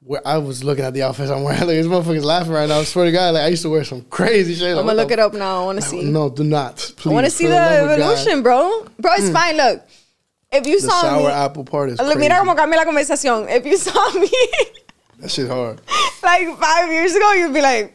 where 0.00 0.26
I 0.26 0.36
was 0.36 0.62
looking 0.62 0.84
at 0.84 0.92
the 0.92 1.02
outfits 1.02 1.30
I'm 1.30 1.42
wearing. 1.42 1.60
Like, 1.68 1.68
this 1.68 1.86
motherfucker's 1.86 2.24
laughing 2.24 2.52
right 2.52 2.68
now. 2.68 2.80
I 2.80 2.84
swear 2.84 3.06
to 3.06 3.12
God, 3.12 3.34
like 3.34 3.44
I 3.44 3.48
used 3.48 3.62
to 3.62 3.70
wear 3.70 3.84
some 3.84 4.02
crazy 4.02 4.54
shit. 4.54 4.76
I'm 4.76 4.84
gonna 4.84 4.94
look 4.94 5.10
it 5.10 5.18
up 5.18 5.32
now. 5.32 5.62
I 5.62 5.64
want 5.64 5.80
to 5.80 5.82
see. 5.82 6.04
No, 6.04 6.28
do 6.28 6.44
not. 6.44 6.76
Please, 6.96 7.10
I 7.10 7.14
want 7.14 7.24
to 7.24 7.30
see 7.30 7.46
the 7.46 7.52
God. 7.52 7.90
evolution, 7.90 8.42
bro. 8.42 8.86
Bro, 8.98 9.12
it's 9.14 9.30
mm. 9.30 9.32
fine. 9.32 9.56
Look, 9.56 9.88
if 10.52 10.66
you 10.66 10.80
The 10.80 10.86
saw 10.86 11.00
sour 11.00 11.28
me, 11.28 11.32
apple 11.32 11.64
part 11.64 11.90
is 11.90 11.98
mira 11.98 12.36
cómo 12.36 12.54
cambia 12.54 12.76
la 12.76 12.84
conversación. 12.84 13.48
If 13.50 13.64
you 13.64 13.78
saw 13.78 14.12
me 14.18 14.30
That 15.18 15.30
shit 15.30 15.48
hard. 15.48 15.80
like 16.22 16.56
five 16.58 16.90
years 16.92 17.14
ago, 17.14 17.32
you'd 17.32 17.54
be 17.54 17.60
like, 17.60 17.94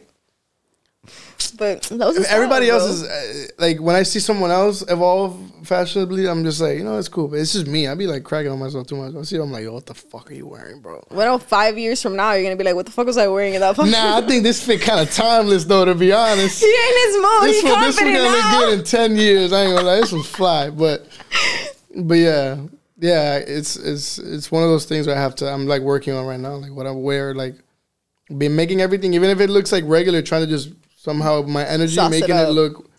but 1.56 1.82
those 1.84 2.18
are 2.18 2.24
Everybody 2.26 2.66
style, 2.66 2.80
else 2.80 3.02
bro. 3.02 3.08
is 3.10 3.48
uh, 3.48 3.52
like 3.58 3.78
when 3.80 3.94
I 3.94 4.02
see 4.02 4.18
someone 4.18 4.50
else 4.50 4.82
evolve 4.88 5.38
fashionably, 5.62 6.26
I'm 6.26 6.42
just 6.42 6.60
like, 6.60 6.78
you 6.78 6.84
know, 6.84 6.98
it's 6.98 7.08
cool, 7.08 7.28
but 7.28 7.38
it's 7.38 7.52
just 7.52 7.66
me. 7.66 7.86
I'd 7.86 7.96
be 7.98 8.06
like 8.08 8.24
cracking 8.24 8.50
on 8.50 8.58
myself 8.58 8.86
too 8.88 8.96
much. 8.96 9.14
I 9.14 9.22
see, 9.22 9.36
it, 9.36 9.40
I'm 9.42 9.52
like, 9.52 9.62
yo, 9.62 9.72
what 9.72 9.86
the 9.86 9.94
fuck 9.94 10.30
are 10.30 10.34
you 10.34 10.46
wearing, 10.48 10.80
bro? 10.80 11.04
Well, 11.10 11.38
five 11.38 11.78
years 11.78 12.02
from 12.02 12.16
now, 12.16 12.32
you're 12.32 12.42
gonna 12.42 12.56
be 12.56 12.64
like, 12.64 12.74
"What 12.74 12.86
the 12.86 12.92
fuck 12.92 13.06
was 13.06 13.16
I 13.18 13.28
wearing 13.28 13.54
in 13.54 13.60
that?" 13.60 13.76
fucking- 13.76 13.92
Nah, 13.92 14.18
I 14.18 14.26
think 14.26 14.42
this 14.42 14.64
fit 14.64 14.80
kind 14.80 14.98
of 15.00 15.12
timeless 15.14 15.64
though. 15.64 15.84
To 15.84 15.94
be 15.94 16.12
honest, 16.12 16.60
he 16.64 16.66
in 16.66 17.06
his 17.12 17.22
mode. 17.22 17.42
this 17.44 17.60
He's 17.62 17.70
one, 17.72 17.80
this 17.82 18.00
one 18.00 18.12
gonna 18.12 18.28
look 18.28 18.50
good 18.50 18.78
in 18.80 18.84
ten 18.84 19.16
years. 19.16 19.52
I 19.52 19.62
ain't 19.64 19.74
gonna 19.76 19.86
lie, 19.86 19.96
this 20.00 20.12
one's 20.12 20.26
fly, 20.26 20.70
but 20.70 21.06
but 21.94 22.14
yeah, 22.14 22.56
yeah, 22.98 23.36
it's 23.36 23.76
it's 23.76 24.18
it's 24.18 24.50
one 24.52 24.62
of 24.62 24.68
those 24.68 24.84
things 24.84 25.08
I 25.08 25.16
have 25.16 25.34
to. 25.36 25.48
I'm 25.50 25.66
like 25.66 25.82
working 25.82 26.14
on 26.14 26.26
right 26.26 26.40
now, 26.40 26.54
like 26.54 26.72
what 26.72 26.86
I 26.86 26.92
wear, 26.92 27.34
like 27.34 27.56
been 28.36 28.56
making 28.56 28.80
everything, 28.80 29.14
even 29.14 29.30
if 29.30 29.40
it 29.40 29.50
looks 29.50 29.72
like 29.72 29.84
regular, 29.86 30.22
trying 30.22 30.42
to 30.42 30.46
just 30.46 30.72
somehow 30.96 31.42
my 31.42 31.64
energy 31.64 31.94
Sauce 31.94 32.10
making 32.10 32.30
it, 32.30 32.48
up. 32.48 32.54
look. 32.54 32.90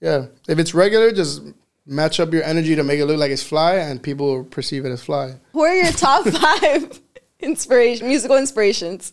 Yeah, 0.00 0.26
if 0.48 0.58
it's 0.58 0.74
regular, 0.74 1.12
just 1.12 1.42
match 1.86 2.20
up 2.20 2.32
your 2.32 2.42
energy 2.44 2.76
to 2.76 2.82
make 2.82 2.98
it 2.98 3.06
look 3.06 3.18
like 3.18 3.30
it's 3.30 3.42
fly, 3.42 3.76
and 3.76 4.02
people 4.02 4.26
will 4.26 4.44
perceive 4.44 4.84
it 4.84 4.90
as 4.90 5.02
fly. 5.02 5.34
Who 5.52 5.62
are 5.62 5.74
your 5.74 5.92
top 5.92 6.26
five 6.28 7.00
inspiration, 7.40 8.08
musical 8.08 8.36
inspirations? 8.36 9.12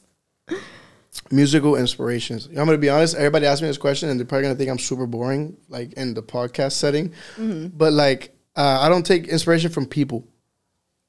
musical 1.31 1.75
inspirations. 1.75 2.47
I'm 2.47 2.55
gonna 2.55 2.77
be 2.77 2.89
honest. 2.89 3.15
Everybody 3.15 3.45
asks 3.45 3.61
me 3.61 3.67
this 3.67 3.77
question, 3.77 4.09
and 4.09 4.19
they're 4.19 4.25
probably 4.25 4.43
gonna 4.43 4.55
think 4.55 4.69
I'm 4.69 4.79
super 4.79 5.05
boring, 5.07 5.57
like 5.69 5.93
in 5.93 6.13
the 6.13 6.23
podcast 6.23 6.73
setting. 6.73 7.09
Mm-hmm. 7.37 7.67
But 7.77 7.93
like, 7.93 8.35
uh, 8.59 8.79
I 8.81 8.89
don't 8.89 9.05
take 9.05 9.27
inspiration 9.29 9.71
from 9.71 9.85
people. 9.85 10.27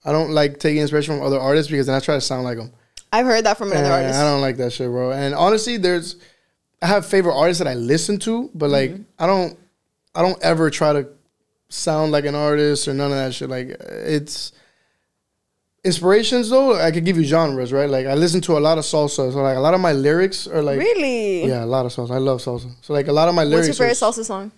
I 0.04 0.12
don't 0.12 0.30
like 0.30 0.58
taking 0.60 0.80
inspiration 0.80 1.16
from 1.16 1.26
other 1.26 1.38
artists 1.38 1.70
because 1.70 1.86
then 1.86 1.96
I 1.96 2.00
try 2.00 2.14
to 2.14 2.20
sound 2.20 2.44
like 2.44 2.58
them. 2.58 2.72
I've 3.12 3.26
heard 3.26 3.44
that 3.44 3.58
from 3.58 3.72
another 3.72 3.86
And 3.86 3.92
artist. 3.92 4.18
I 4.20 4.22
don't 4.22 4.40
like 4.40 4.56
that 4.58 4.72
shit, 4.72 4.88
bro. 4.88 5.10
And 5.10 5.34
honestly, 5.34 5.76
there's 5.76 6.16
I 6.80 6.86
have 6.86 7.04
favorite 7.04 7.34
artists 7.36 7.58
that 7.62 7.68
I 7.68 7.74
listen 7.74 8.18
to, 8.20 8.50
but 8.54 8.70
like 8.70 8.94
I 9.18 9.26
don't 9.26 9.58
I 10.14 10.22
don't 10.22 10.40
ever 10.42 10.70
try 10.70 10.92
to 10.92 11.08
sound 11.68 12.12
like 12.12 12.24
an 12.24 12.34
artist 12.36 12.86
or 12.88 12.94
none 12.94 13.10
of 13.10 13.16
that 13.16 13.34
shit. 13.34 13.50
Like 13.50 13.68
it's 13.90 14.52
inspirations 15.84 16.50
though. 16.50 16.76
I 16.78 16.90
could 16.90 17.04
give 17.04 17.16
you 17.18 17.24
genres, 17.24 17.72
right? 17.72 17.90
Like 17.90 18.06
I 18.06 18.14
listen 18.14 18.40
to 18.42 18.56
a 18.58 18.60
lot 18.60 18.78
of 18.78 18.84
salsa, 18.84 19.32
so 19.32 19.42
like 19.42 19.56
a 19.56 19.60
lot 19.60 19.74
of 19.74 19.80
my 19.80 19.92
lyrics 19.92 20.46
are 20.46 20.62
like 20.62 20.78
really? 20.78 21.46
yeah, 21.46 21.64
a 21.64 21.66
lot 21.66 21.84
of 21.84 21.92
salsa. 21.92 22.12
I 22.12 22.18
love 22.18 22.40
salsa. 22.40 22.70
So 22.80 22.92
like 22.92 23.08
a 23.08 23.12
lot 23.12 23.28
of 23.28 23.34
my 23.34 23.44
lyrics. 23.44 23.68
What's 23.68 23.78
your 23.80 23.88
favorite 23.88 24.02
are- 24.02 24.12
salsa 24.12 24.24
song? 24.24 24.52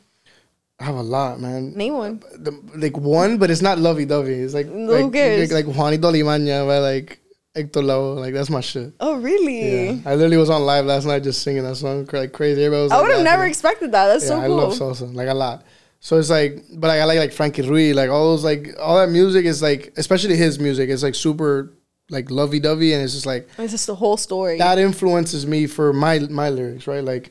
I 0.83 0.85
have 0.87 0.97
a 0.97 1.03
lot, 1.03 1.41
man. 1.41 1.75
Name 1.75 1.95
one. 1.95 2.19
The, 2.35 2.51
like 2.75 2.97
one, 2.97 3.39
but 3.39 3.51
it's 3.51 3.63
not 3.63 3.79
lovey 3.79 4.05
dovey. 4.05 4.35
It's 4.35 4.53
like 4.55 4.67
Who 4.67 4.91
like, 4.91 5.13
cares? 5.13 5.53
like 5.53 5.65
like 5.67 5.77
Juanito 5.77 6.11
Alimaña 6.11 6.67
by 6.67 6.79
like 6.79 7.21
Hector 7.55 7.81
Lavoe. 7.83 8.17
Like 8.17 8.35
that's 8.35 8.51
my 8.51 8.61
shit. 8.61 8.93
Oh, 8.99 9.15
really? 9.21 9.61
Yeah, 9.87 10.01
I 10.11 10.15
literally 10.17 10.39
was 10.39 10.51
on 10.51 10.63
live 10.63 10.85
last 10.87 11.07
night 11.07 11.23
just 11.23 11.43
singing 11.43 11.63
that 11.63 11.77
song 11.77 12.09
like 12.13 12.33
crazy. 12.33 12.65
Everybody 12.65 12.83
was. 12.83 12.93
I 12.93 12.97
like, 12.97 13.07
would 13.07 13.15
have 13.15 13.25
never 13.25 13.45
expected 13.45 13.93
that. 13.93 14.07
That's 14.09 14.25
Yeah, 14.25 14.29
so 14.31 14.35
cool. 14.47 14.61
I 14.61 14.63
love 14.65 14.73
salsa 14.75 15.15
like 15.15 15.29
a 15.29 15.35
lot. 15.35 15.65
So 16.01 16.19
it's 16.19 16.31
like, 16.31 16.65
but 16.75 16.89
like, 16.89 17.01
I 17.01 17.05
like 17.05 17.19
like 17.19 17.33
Frankie 17.33 17.63
Ruiz, 17.63 17.95
like 17.95 18.11
all 18.11 18.33
those 18.33 18.43
like 18.43 18.71
all 18.81 18.97
that 18.99 19.09
music 19.11 19.45
is 19.45 19.63
like, 19.63 19.93
especially 19.97 20.35
his 20.37 20.59
music, 20.59 20.91
is 20.91 21.05
like 21.05 21.15
super 21.15 21.73
like 22.11 22.29
lovey 22.29 22.59
dovey, 22.59 22.93
and 22.93 23.05
it's 23.05 23.13
just 23.13 23.25
like 23.27 23.49
It's 23.57 23.71
just 23.73 23.87
the 23.87 23.95
whole 23.95 24.17
story. 24.17 24.59
that 24.59 24.79
influences 24.79 25.47
me 25.47 25.69
for 25.69 25.93
my 25.93 26.19
my 26.19 26.51
lyrics, 26.51 26.89
right? 26.89 27.05
Like, 27.05 27.31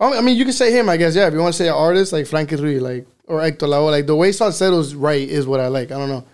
Oh, 0.00 0.16
I 0.16 0.20
mean, 0.20 0.36
you 0.36 0.44
can 0.44 0.52
say 0.52 0.72
him, 0.72 0.88
I 0.88 0.96
guess. 0.96 1.14
Yeah, 1.16 1.26
if 1.26 1.32
you 1.34 1.40
want 1.40 1.54
to 1.54 1.58
say 1.58 1.68
an 1.68 1.74
artist 1.74 2.12
like 2.12 2.26
Frankie 2.26 2.56
Ruiz, 2.56 2.80
like 2.80 3.06
or 3.26 3.40
Hector 3.42 3.66
Lavoe, 3.66 3.90
like 3.90 4.06
the 4.06 4.14
way 4.16 4.30
salseros 4.30 4.94
right 4.96 5.28
is 5.28 5.46
what 5.46 5.60
I 5.60 5.68
like. 5.68 5.90
I 5.90 5.98
don't 5.98 6.08
know. 6.08 6.24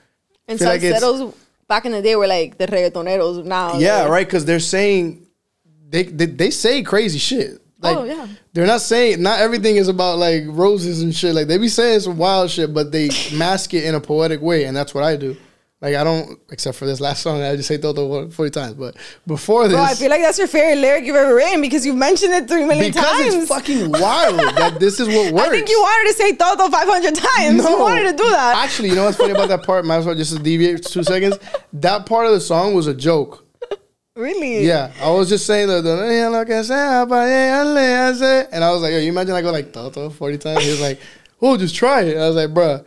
and 0.46 0.58
feel 0.58 0.68
like 0.68 1.34
back 1.66 1.86
in 1.86 1.92
the 1.92 2.02
day 2.02 2.14
were 2.14 2.26
like 2.26 2.58
the 2.58 2.66
reggaetoneros 2.66 3.44
now. 3.44 3.78
Yeah, 3.78 4.02
They're- 4.02 4.12
right. 4.12 4.26
Because 4.26 4.44
they're 4.44 4.60
saying 4.60 5.26
they, 5.88 6.04
they 6.04 6.26
they 6.26 6.50
say 6.50 6.82
crazy 6.82 7.18
shit. 7.18 7.60
Oh, 7.82 7.88
like, 7.88 7.96
Oh, 7.98 8.04
yeah. 8.04 8.26
They're 8.52 8.66
not 8.66 8.80
saying 8.82 9.22
not 9.22 9.40
everything 9.40 9.76
is 9.76 9.88
about 9.88 10.18
like 10.18 10.44
roses 10.46 11.02
and 11.02 11.14
shit. 11.14 11.34
Like 11.34 11.48
they 11.48 11.58
be 11.58 11.68
saying 11.68 12.00
some 12.00 12.18
wild 12.18 12.50
shit, 12.50 12.72
but 12.74 12.92
they 12.92 13.08
mask 13.34 13.72
it 13.74 13.84
in 13.84 13.94
a 13.94 14.00
poetic 14.00 14.40
way, 14.42 14.64
and 14.64 14.76
that's 14.76 14.94
what 14.94 15.04
I 15.04 15.16
do. 15.16 15.36
Like 15.84 15.96
I 15.96 16.02
don't, 16.02 16.40
except 16.50 16.78
for 16.78 16.86
this 16.86 16.98
last 16.98 17.22
song, 17.22 17.42
I 17.42 17.54
just 17.56 17.68
say 17.68 17.76
todo 17.76 18.30
40 18.30 18.50
times. 18.50 18.72
But 18.72 18.96
before 19.26 19.68
this, 19.68 19.76
Bro, 19.76 19.82
I 19.84 19.92
feel 19.92 20.08
like 20.08 20.22
that's 20.22 20.38
your 20.38 20.46
favorite 20.46 20.80
lyric 20.80 21.04
you've 21.04 21.14
ever 21.14 21.34
written 21.34 21.60
because 21.60 21.84
you've 21.84 21.94
mentioned 21.96 22.32
it 22.32 22.48
three 22.48 22.64
million 22.64 22.90
because 22.90 23.04
times. 23.04 23.34
it's 23.34 23.48
fucking 23.48 23.90
wild 24.00 24.38
that 24.56 24.80
this 24.80 24.98
is 24.98 25.08
what 25.08 25.34
works. 25.34 25.46
I 25.46 25.50
think 25.50 25.68
you 25.68 25.78
wanted 25.78 26.10
to 26.10 26.16
say 26.16 26.36
todo 26.36 26.70
500 26.70 27.14
times. 27.14 27.62
You 27.62 27.78
wanted 27.78 28.10
to 28.12 28.16
do 28.16 28.30
that. 28.30 28.64
Actually, 28.64 28.88
you 28.88 28.94
know 28.94 29.04
what's 29.04 29.18
funny 29.18 29.32
about 29.32 29.50
that 29.50 29.62
part? 29.62 29.84
Might 29.84 29.96
as 29.96 30.06
well 30.06 30.14
just 30.14 30.42
deviate 30.42 30.86
two 30.86 31.02
seconds. 31.02 31.36
That 31.74 32.06
part 32.06 32.24
of 32.28 32.32
the 32.32 32.40
song 32.40 32.72
was 32.72 32.86
a 32.86 32.94
joke. 32.94 33.44
really? 34.16 34.64
Yeah, 34.66 34.90
I 35.02 35.10
was 35.10 35.28
just 35.28 35.44
saying 35.44 35.68
the, 35.68 35.82
the 35.82 35.90
"Ella 35.90 36.38
lo 36.38 36.44
que 36.46 36.64
sea, 36.64 37.04
pa' 37.06 37.24
ella 37.26 37.68
le 37.74 37.80
hace," 37.80 38.48
and 38.50 38.64
I 38.64 38.70
was 38.72 38.80
like, 38.80 38.92
"Yo, 38.92 39.00
you 39.00 39.10
imagine 39.10 39.34
I 39.34 39.42
go 39.42 39.52
like 39.52 39.70
todo 39.70 40.08
forty 40.08 40.38
times?" 40.38 40.64
He 40.64 40.70
was 40.70 40.80
like, 40.80 40.98
"Oh, 41.42 41.58
just 41.58 41.74
try 41.74 42.04
it." 42.04 42.16
I 42.16 42.26
was 42.26 42.36
like, 42.36 42.48
"Bruh." 42.54 42.82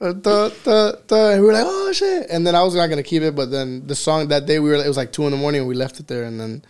Uh, 0.00 0.12
duh, 0.12 0.50
duh, 0.64 0.92
duh," 1.06 1.30
And 1.32 1.40
we 1.42 1.46
were 1.46 1.52
like, 1.52 1.66
"Oh 1.66 1.92
shit!" 1.92 2.28
And 2.30 2.46
then 2.46 2.54
I 2.54 2.62
was 2.62 2.74
not 2.74 2.86
gonna 2.88 3.02
keep 3.02 3.22
it, 3.22 3.34
but 3.34 3.50
then 3.50 3.86
the 3.86 3.94
song 3.94 4.28
that 4.28 4.46
day 4.46 4.58
we 4.58 4.70
were, 4.70 4.76
it 4.76 4.88
was 4.88 4.96
like 4.96 5.12
two 5.12 5.24
in 5.26 5.30
the 5.30 5.36
morning, 5.36 5.60
and 5.60 5.68
we 5.68 5.74
left 5.74 6.00
it 6.00 6.06
there. 6.08 6.24
And 6.24 6.40
then 6.40 6.64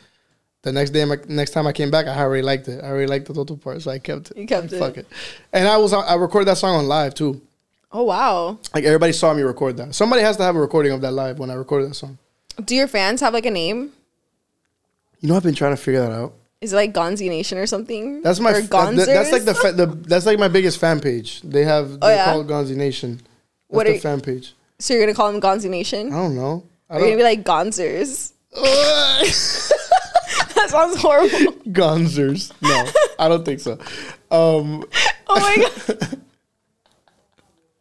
the 0.62 0.72
next 0.72 0.90
day, 0.90 1.04
my, 1.04 1.16
next 1.28 1.52
time 1.52 1.66
I 1.66 1.72
came 1.72 1.90
back, 1.90 2.06
I 2.06 2.18
already 2.20 2.42
liked 2.42 2.68
it. 2.68 2.82
I 2.82 2.88
already 2.88 3.06
liked 3.06 3.26
the 3.26 3.34
total 3.34 3.56
part, 3.56 3.80
so 3.82 3.90
I 3.90 3.98
kept 3.98 4.30
it. 4.32 4.36
You 4.36 4.46
kept 4.46 4.70
Fuck 4.70 4.96
it. 4.98 5.00
it. 5.00 5.06
And 5.52 5.66
I 5.66 5.76
was, 5.78 5.92
I 5.92 6.14
recorded 6.16 6.46
that 6.48 6.58
song 6.58 6.76
on 6.76 6.86
live 6.86 7.14
too. 7.14 7.40
Oh, 7.92 8.04
wow. 8.04 8.58
Like 8.74 8.84
everybody 8.84 9.12
saw 9.12 9.34
me 9.34 9.42
record 9.42 9.76
that. 9.78 9.94
Somebody 9.94 10.22
has 10.22 10.36
to 10.36 10.42
have 10.44 10.54
a 10.56 10.60
recording 10.60 10.92
of 10.92 11.00
that 11.00 11.12
live 11.12 11.38
when 11.38 11.50
I 11.50 11.54
recorded 11.54 11.90
that 11.90 11.94
song. 11.94 12.18
Do 12.64 12.76
your 12.76 12.86
fans 12.88 13.20
have 13.20 13.32
like 13.32 13.46
a 13.46 13.50
name? 13.50 13.90
You 15.20 15.28
know, 15.28 15.36
I've 15.36 15.42
been 15.42 15.54
trying 15.54 15.74
to 15.74 15.82
figure 15.82 16.00
that 16.00 16.12
out. 16.12 16.34
Is 16.60 16.72
it 16.72 16.76
like 16.76 16.92
Gonzy 16.92 17.28
Nation 17.28 17.56
or 17.58 17.66
something? 17.66 18.20
That's 18.22 18.38
my 18.40 18.52
or 18.52 18.56
f- 18.56 18.68
that- 18.68 18.94
that- 18.96 19.06
that's 19.06 19.32
like 19.32 19.44
the, 19.44 19.54
fa- 19.54 19.72
the 19.72 19.86
that's 19.86 20.26
like 20.26 20.38
my 20.38 20.48
biggest 20.48 20.78
fan 20.78 21.00
page. 21.00 21.40
They 21.42 21.64
have 21.64 21.92
Oh, 22.02 22.08
they 22.08 22.16
yeah? 22.16 22.24
call 22.26 22.40
it 22.42 22.46
Gonzy 22.46 22.76
Nation. 22.76 23.16
That's 23.16 23.24
What 23.68 23.86
the 23.86 23.96
are- 23.96 23.98
fan 24.00 24.20
page. 24.20 24.54
So 24.78 24.92
you're 24.94 25.02
gonna 25.02 25.14
call 25.14 25.32
them 25.32 25.40
Gonzy 25.40 25.70
Nation? 25.70 26.12
I 26.12 26.16
don't 26.16 26.36
know. 26.36 26.64
I 26.90 26.94
Or 26.96 26.98
you're 27.00 27.08
gonna 27.10 27.16
be 27.18 27.22
like 27.22 27.44
Gonzers? 27.44 28.32
That 30.54 30.68
sounds 30.68 30.96
horrible. 31.00 31.52
Gonzers. 31.72 32.52
No, 32.60 32.84
I 33.18 33.28
don't 33.28 33.44
think 33.44 33.60
so. 33.60 33.72
Um, 34.30 34.84
Oh 35.26 35.40
my 35.40 35.56
god. 35.88 36.20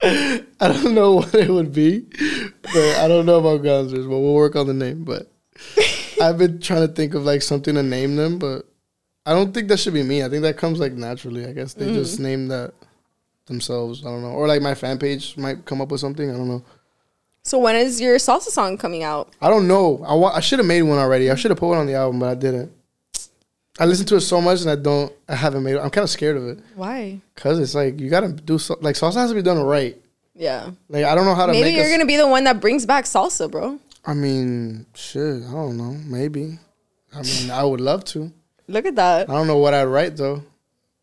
I 0.62 0.68
don't 0.68 0.94
know 0.96 1.16
what 1.16 1.36
it 1.36 1.50
would 1.50 1.74
be, 1.74 2.06
but 2.64 2.98
I 2.98 3.08
don't 3.10 3.26
know 3.26 3.40
about 3.40 3.64
Gonzers. 3.64 4.06
But 4.06 4.20
we'll 4.20 4.34
work 4.34 4.56
on 4.56 4.68
the 4.68 4.74
name. 4.74 5.04
But 5.04 5.30
I've 6.22 6.38
been 6.38 6.62
trying 6.62 6.88
to 6.88 6.94
think 6.94 7.14
of 7.16 7.26
like 7.26 7.42
something 7.42 7.76
to 7.76 7.84
name 7.84 8.16
them, 8.16 8.40
but 8.40 8.66
I 9.30 9.34
don't 9.34 9.54
think 9.54 9.68
that 9.70 9.80
should 9.80 9.94
be 9.94 10.04
me. 10.04 10.24
I 10.24 10.30
think 10.30 10.42
that 10.44 10.58
comes 10.58 10.80
like 10.80 10.94
naturally. 10.94 11.46
I 11.46 11.54
guess 11.54 11.74
they 11.74 11.86
Mm. 11.88 11.94
just 11.94 12.20
name 12.20 12.48
that 12.48 12.74
themselves. 13.46 14.06
I 14.06 14.10
don't 14.10 14.22
know, 14.22 14.30
or 14.32 14.48
like 14.48 14.62
my 14.62 14.76
fan 14.76 14.98
page 14.98 15.36
might 15.38 15.66
come 15.66 15.82
up 15.82 15.92
with 15.92 16.02
something. 16.02 16.30
I 16.30 16.34
don't 16.34 16.48
know. 16.48 16.64
So 17.44 17.58
when 17.60 17.76
is 17.76 18.00
your 18.02 18.18
salsa 18.18 18.50
song 18.50 18.78
coming 18.78 19.04
out? 19.04 19.30
I 19.42 19.50
don't 19.50 19.68
know. 19.68 20.04
I 20.08 20.14
wa- 20.14 20.34
I 20.36 20.40
should 20.40 20.60
have 20.60 20.66
made 20.68 20.82
one 20.84 21.00
already. 21.00 21.32
I 21.32 21.36
should 21.36 21.52
have 21.52 21.58
put 21.60 21.70
one 21.70 21.78
on 21.78 21.88
the 21.88 21.94
album, 21.96 22.20
but 22.20 22.30
I 22.30 22.36
didn't. 22.36 22.72
I 23.80 23.86
listened 23.86 24.10
to 24.10 24.16
it 24.18 24.22
so 24.22 24.42
much 24.42 24.62
and 24.62 24.70
I 24.70 24.76
don't. 24.76 25.12
I 25.28 25.36
haven't 25.36 25.64
made 25.64 25.76
it. 25.76 25.80
I'm 25.80 25.90
kind 25.90 26.04
of 26.04 26.10
scared 26.10 26.36
of 26.36 26.46
it 26.48 26.60
Why? 26.76 27.22
because 27.34 27.60
it's 27.60 27.74
like 27.76 28.00
you 28.00 28.10
gotta 28.10 28.28
do 28.30 28.58
so, 28.58 28.78
like 28.82 28.96
salsa 28.96 29.16
has 29.16 29.30
to 29.32 29.36
be 29.36 29.42
done 29.42 29.60
right. 29.64 29.96
Yeah. 30.36 30.72
Like 30.90 31.06
I 31.06 31.16
don't 31.16 31.26
know 31.26 31.36
how 31.36 31.46
to 31.46 31.54
Maybe 31.54 31.72
you're 31.72 31.86
us- 31.86 31.92
gonna 31.92 32.06
be 32.06 32.18
the 32.18 32.28
one 32.28 32.44
that 32.44 32.60
brings 32.60 32.86
back 32.86 33.06
salsa, 33.06 33.50
bro. 33.50 33.80
I 34.06 34.14
mean, 34.14 34.86
shit. 34.96 35.44
I 35.48 35.52
don't 35.52 35.78
know. 35.78 35.96
Maybe. 36.06 36.60
I 37.16 37.22
mean, 37.22 37.52
I 37.52 37.64
would 37.64 37.82
love 37.82 38.04
to. 38.06 38.32
Look 38.70 38.86
at 38.86 38.96
that. 38.96 39.30
I 39.30 39.34
don't 39.34 39.48
know 39.48 39.58
what 39.58 39.74
I'd 39.74 39.86
write 39.86 40.16
though. 40.18 40.44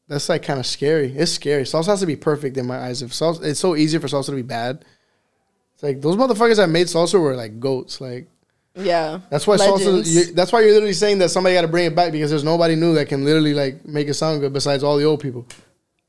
That's 0.08 0.28
like 0.28 0.42
kind 0.44 0.60
of 0.60 0.66
scary. 0.66 1.12
It's 1.16 1.32
scary. 1.32 1.64
Salsa 1.64 1.86
has 1.86 2.00
to 2.00 2.06
be 2.06 2.14
perfect 2.16 2.56
in 2.56 2.66
my 2.66 2.78
eyes. 2.78 3.02
If 3.02 3.10
salsa, 3.10 3.42
it's 3.44 3.58
so 3.60 3.74
easy 3.74 3.98
for 3.98 4.06
salsa 4.06 4.26
to 4.26 4.32
be 4.32 4.42
bad. 4.42 4.84
It's 5.74 5.82
like 5.82 6.00
those 6.00 6.16
motherfuckers 6.16 6.56
that 6.56 6.68
made 6.68 6.86
salsa 6.86 7.20
were 7.20 7.34
like 7.34 7.58
goats. 7.58 8.00
Like 8.00 8.28
Yeah. 8.74 9.20
That's 9.30 9.46
why 9.46 9.56
Legends. 9.56 9.82
salsa. 10.08 10.26
You, 10.28 10.32
that's 10.34 10.52
why 10.52 10.60
you're 10.60 10.72
literally 10.72 10.92
saying 10.92 11.18
that 11.18 11.30
somebody 11.30 11.54
got 11.56 11.62
to 11.62 11.68
bring 11.68 11.86
it 11.86 11.96
back 11.96 12.12
because 12.12 12.30
there's 12.30 12.44
nobody 12.44 12.76
new 12.76 12.94
that 12.94 13.08
can 13.08 13.24
literally 13.24 13.52
like 13.52 13.84
make 13.84 14.06
it 14.06 14.14
sound 14.14 14.40
good 14.40 14.52
besides 14.52 14.84
all 14.84 14.96
the 14.96 15.04
old 15.04 15.20
people. 15.20 15.44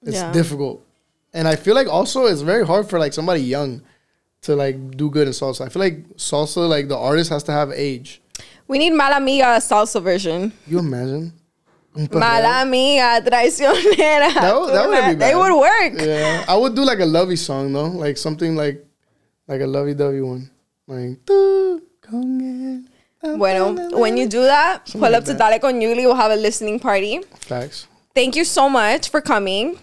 It's 0.03 0.15
Yeah. 0.17 0.31
difficult, 0.31 0.85
and 1.33 1.47
I 1.47 1.55
feel 1.55 1.73
like 1.73 1.87
also 1.87 2.27
it's 2.27 2.41
very 2.41 2.65
hard 2.65 2.87
for 2.87 2.99
like 2.99 3.13
somebody 3.13 3.41
young 3.41 3.81
to 4.43 4.55
like 4.55 4.95
do 4.95 5.09
good 5.09 5.25
in 5.27 5.33
salsa. 5.33 5.65
I 5.65 5.69
feel 5.69 5.81
like 5.81 6.07
salsa, 6.17 6.69
like 6.69 6.87
the 6.87 6.95
artist 6.97 7.31
has 7.31 7.41
to 7.45 7.51
have 7.51 7.71
age. 7.71 8.21
We 8.67 8.77
need 8.77 8.91
Mala 8.91 9.17
Amiga 9.17 9.57
salsa 9.59 10.01
version. 10.03 10.53
You 10.67 10.79
imagine? 10.79 11.33
Mala 12.11 12.61
Amiga 12.61 13.21
traicionera. 13.25 14.33
That 14.33 14.55
would- 14.59 14.73
that 14.73 14.87
wouldn't 14.89 15.19
be 15.19 15.25
They 15.25 15.35
would 15.35 15.53
work. 15.53 15.93
Yeah, 15.99 16.45
I 16.47 16.55
would 16.55 16.75
do 16.75 16.83
like 16.83 16.99
a 16.99 17.05
lovey 17.05 17.35
song 17.35 17.73
though, 17.73 17.87
like 17.87 18.17
something 18.17 18.55
like 18.55 18.85
like 19.47 19.61
a 19.61 19.67
lovey 19.67 19.93
dovey 19.95 20.21
one, 20.21 20.49
like. 20.87 21.19
"Tú 21.25 21.81
con 22.01 22.39
él". 22.41 23.37
Bueno, 23.37 23.73
when 23.97 24.15
you 24.17 24.27
do 24.27 24.43
that, 24.43 24.85
pull 24.91 25.01
like 25.01 25.15
up 25.15 25.25
to. 25.25 25.33
Dale 25.33 25.59
con 25.59 25.79
Yuli. 25.81 26.05
We'll 26.05 26.15
have 26.15 26.31
a 26.31 26.35
listening 26.35 26.79
party. 26.79 27.21
Facts. 27.39 27.87
Thank 28.13 28.35
you 28.35 28.45
so 28.45 28.69
much 28.69 29.09
for 29.09 29.21
coming. 29.21 29.77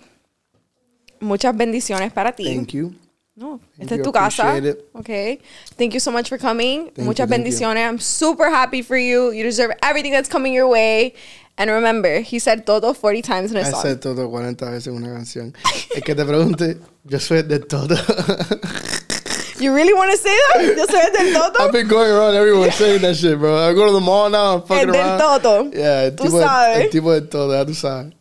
Muchas 1.21 1.55
bendiciones 1.57 2.13
para 2.13 2.33
ti. 2.33 2.45
Thank 2.45 2.75
you. 2.75 2.95
No, 3.37 3.59
Thank 3.77 3.91
esta 3.91 3.95
es 3.97 4.03
tu 4.03 4.13
casa. 4.13 4.57
it. 4.59 4.89
Okay. 4.95 5.41
Thank 5.77 5.95
you 5.95 6.01
so 6.01 6.13
much 6.13 6.29
for 6.29 6.39
coming. 6.39 6.91
Thank 6.95 6.99
Muchas 7.09 7.27
you, 7.27 7.27
thank 7.27 7.47
you. 7.47 7.53
bendiciones. 7.53 7.85
I'm 7.89 7.99
super 7.99 8.49
happy 8.49 8.81
for 8.83 8.97
you. 8.97 9.33
You 9.33 9.43
deserve 9.43 9.73
everything 9.83 10.13
that's 10.13 10.29
coming 10.29 10.53
your 10.55 10.69
way. 10.69 11.15
And 11.57 11.71
remember, 11.71 12.21
he 12.21 12.41
said 12.41 12.67
todo 12.67 12.93
40 12.95 13.23
times 13.23 13.51
in 13.53 13.57
his 13.59 13.69
I 13.69 13.71
song. 13.71 13.83
said 13.83 14.01
todo 14.01 14.29
40 14.29 14.71
veces 14.71 14.89
en 14.89 14.97
una 14.97 15.09
canción. 15.15 15.55
Es 15.95 16.03
que 16.03 16.15
te 16.15 16.25
pregunte, 16.25 16.79
yo 17.05 17.19
soy 17.21 17.43
de 17.43 17.61
todo. 17.61 17.95
you 19.61 19.73
really 19.73 19.95
want 19.95 20.11
to 20.11 20.17
say 20.17 20.37
that? 20.55 20.77
Yo 20.77 20.85
soy 20.87 21.11
del 21.13 21.53
I've 21.61 21.71
been 21.73 21.87
going 21.87 22.11
around 22.11 22.35
everyone 22.35 22.71
saying 22.73 23.03
that 23.03 23.15
shit, 23.17 23.39
bro. 23.39 23.57
I 23.57 23.73
go 23.73 23.87
to 23.87 23.93
the 23.93 24.01
mall 24.01 24.29
now, 24.31 24.55
I'm 24.57 24.63
fucking 24.63 24.89
El 24.89 24.93
del 24.93 25.01
around. 25.01 25.19
todo. 25.43 25.71
Yeah, 25.73 26.03
el 26.07 26.17
Tú 26.17 26.25
tipo, 26.25 26.39
de, 26.39 26.45
sabes. 26.45 26.85
el 26.87 26.91
tipo 26.91 27.13
de 27.13 27.21
todo, 27.23 27.53
ya 27.53 27.65
tú 27.65 27.75
sabes. 27.75 28.13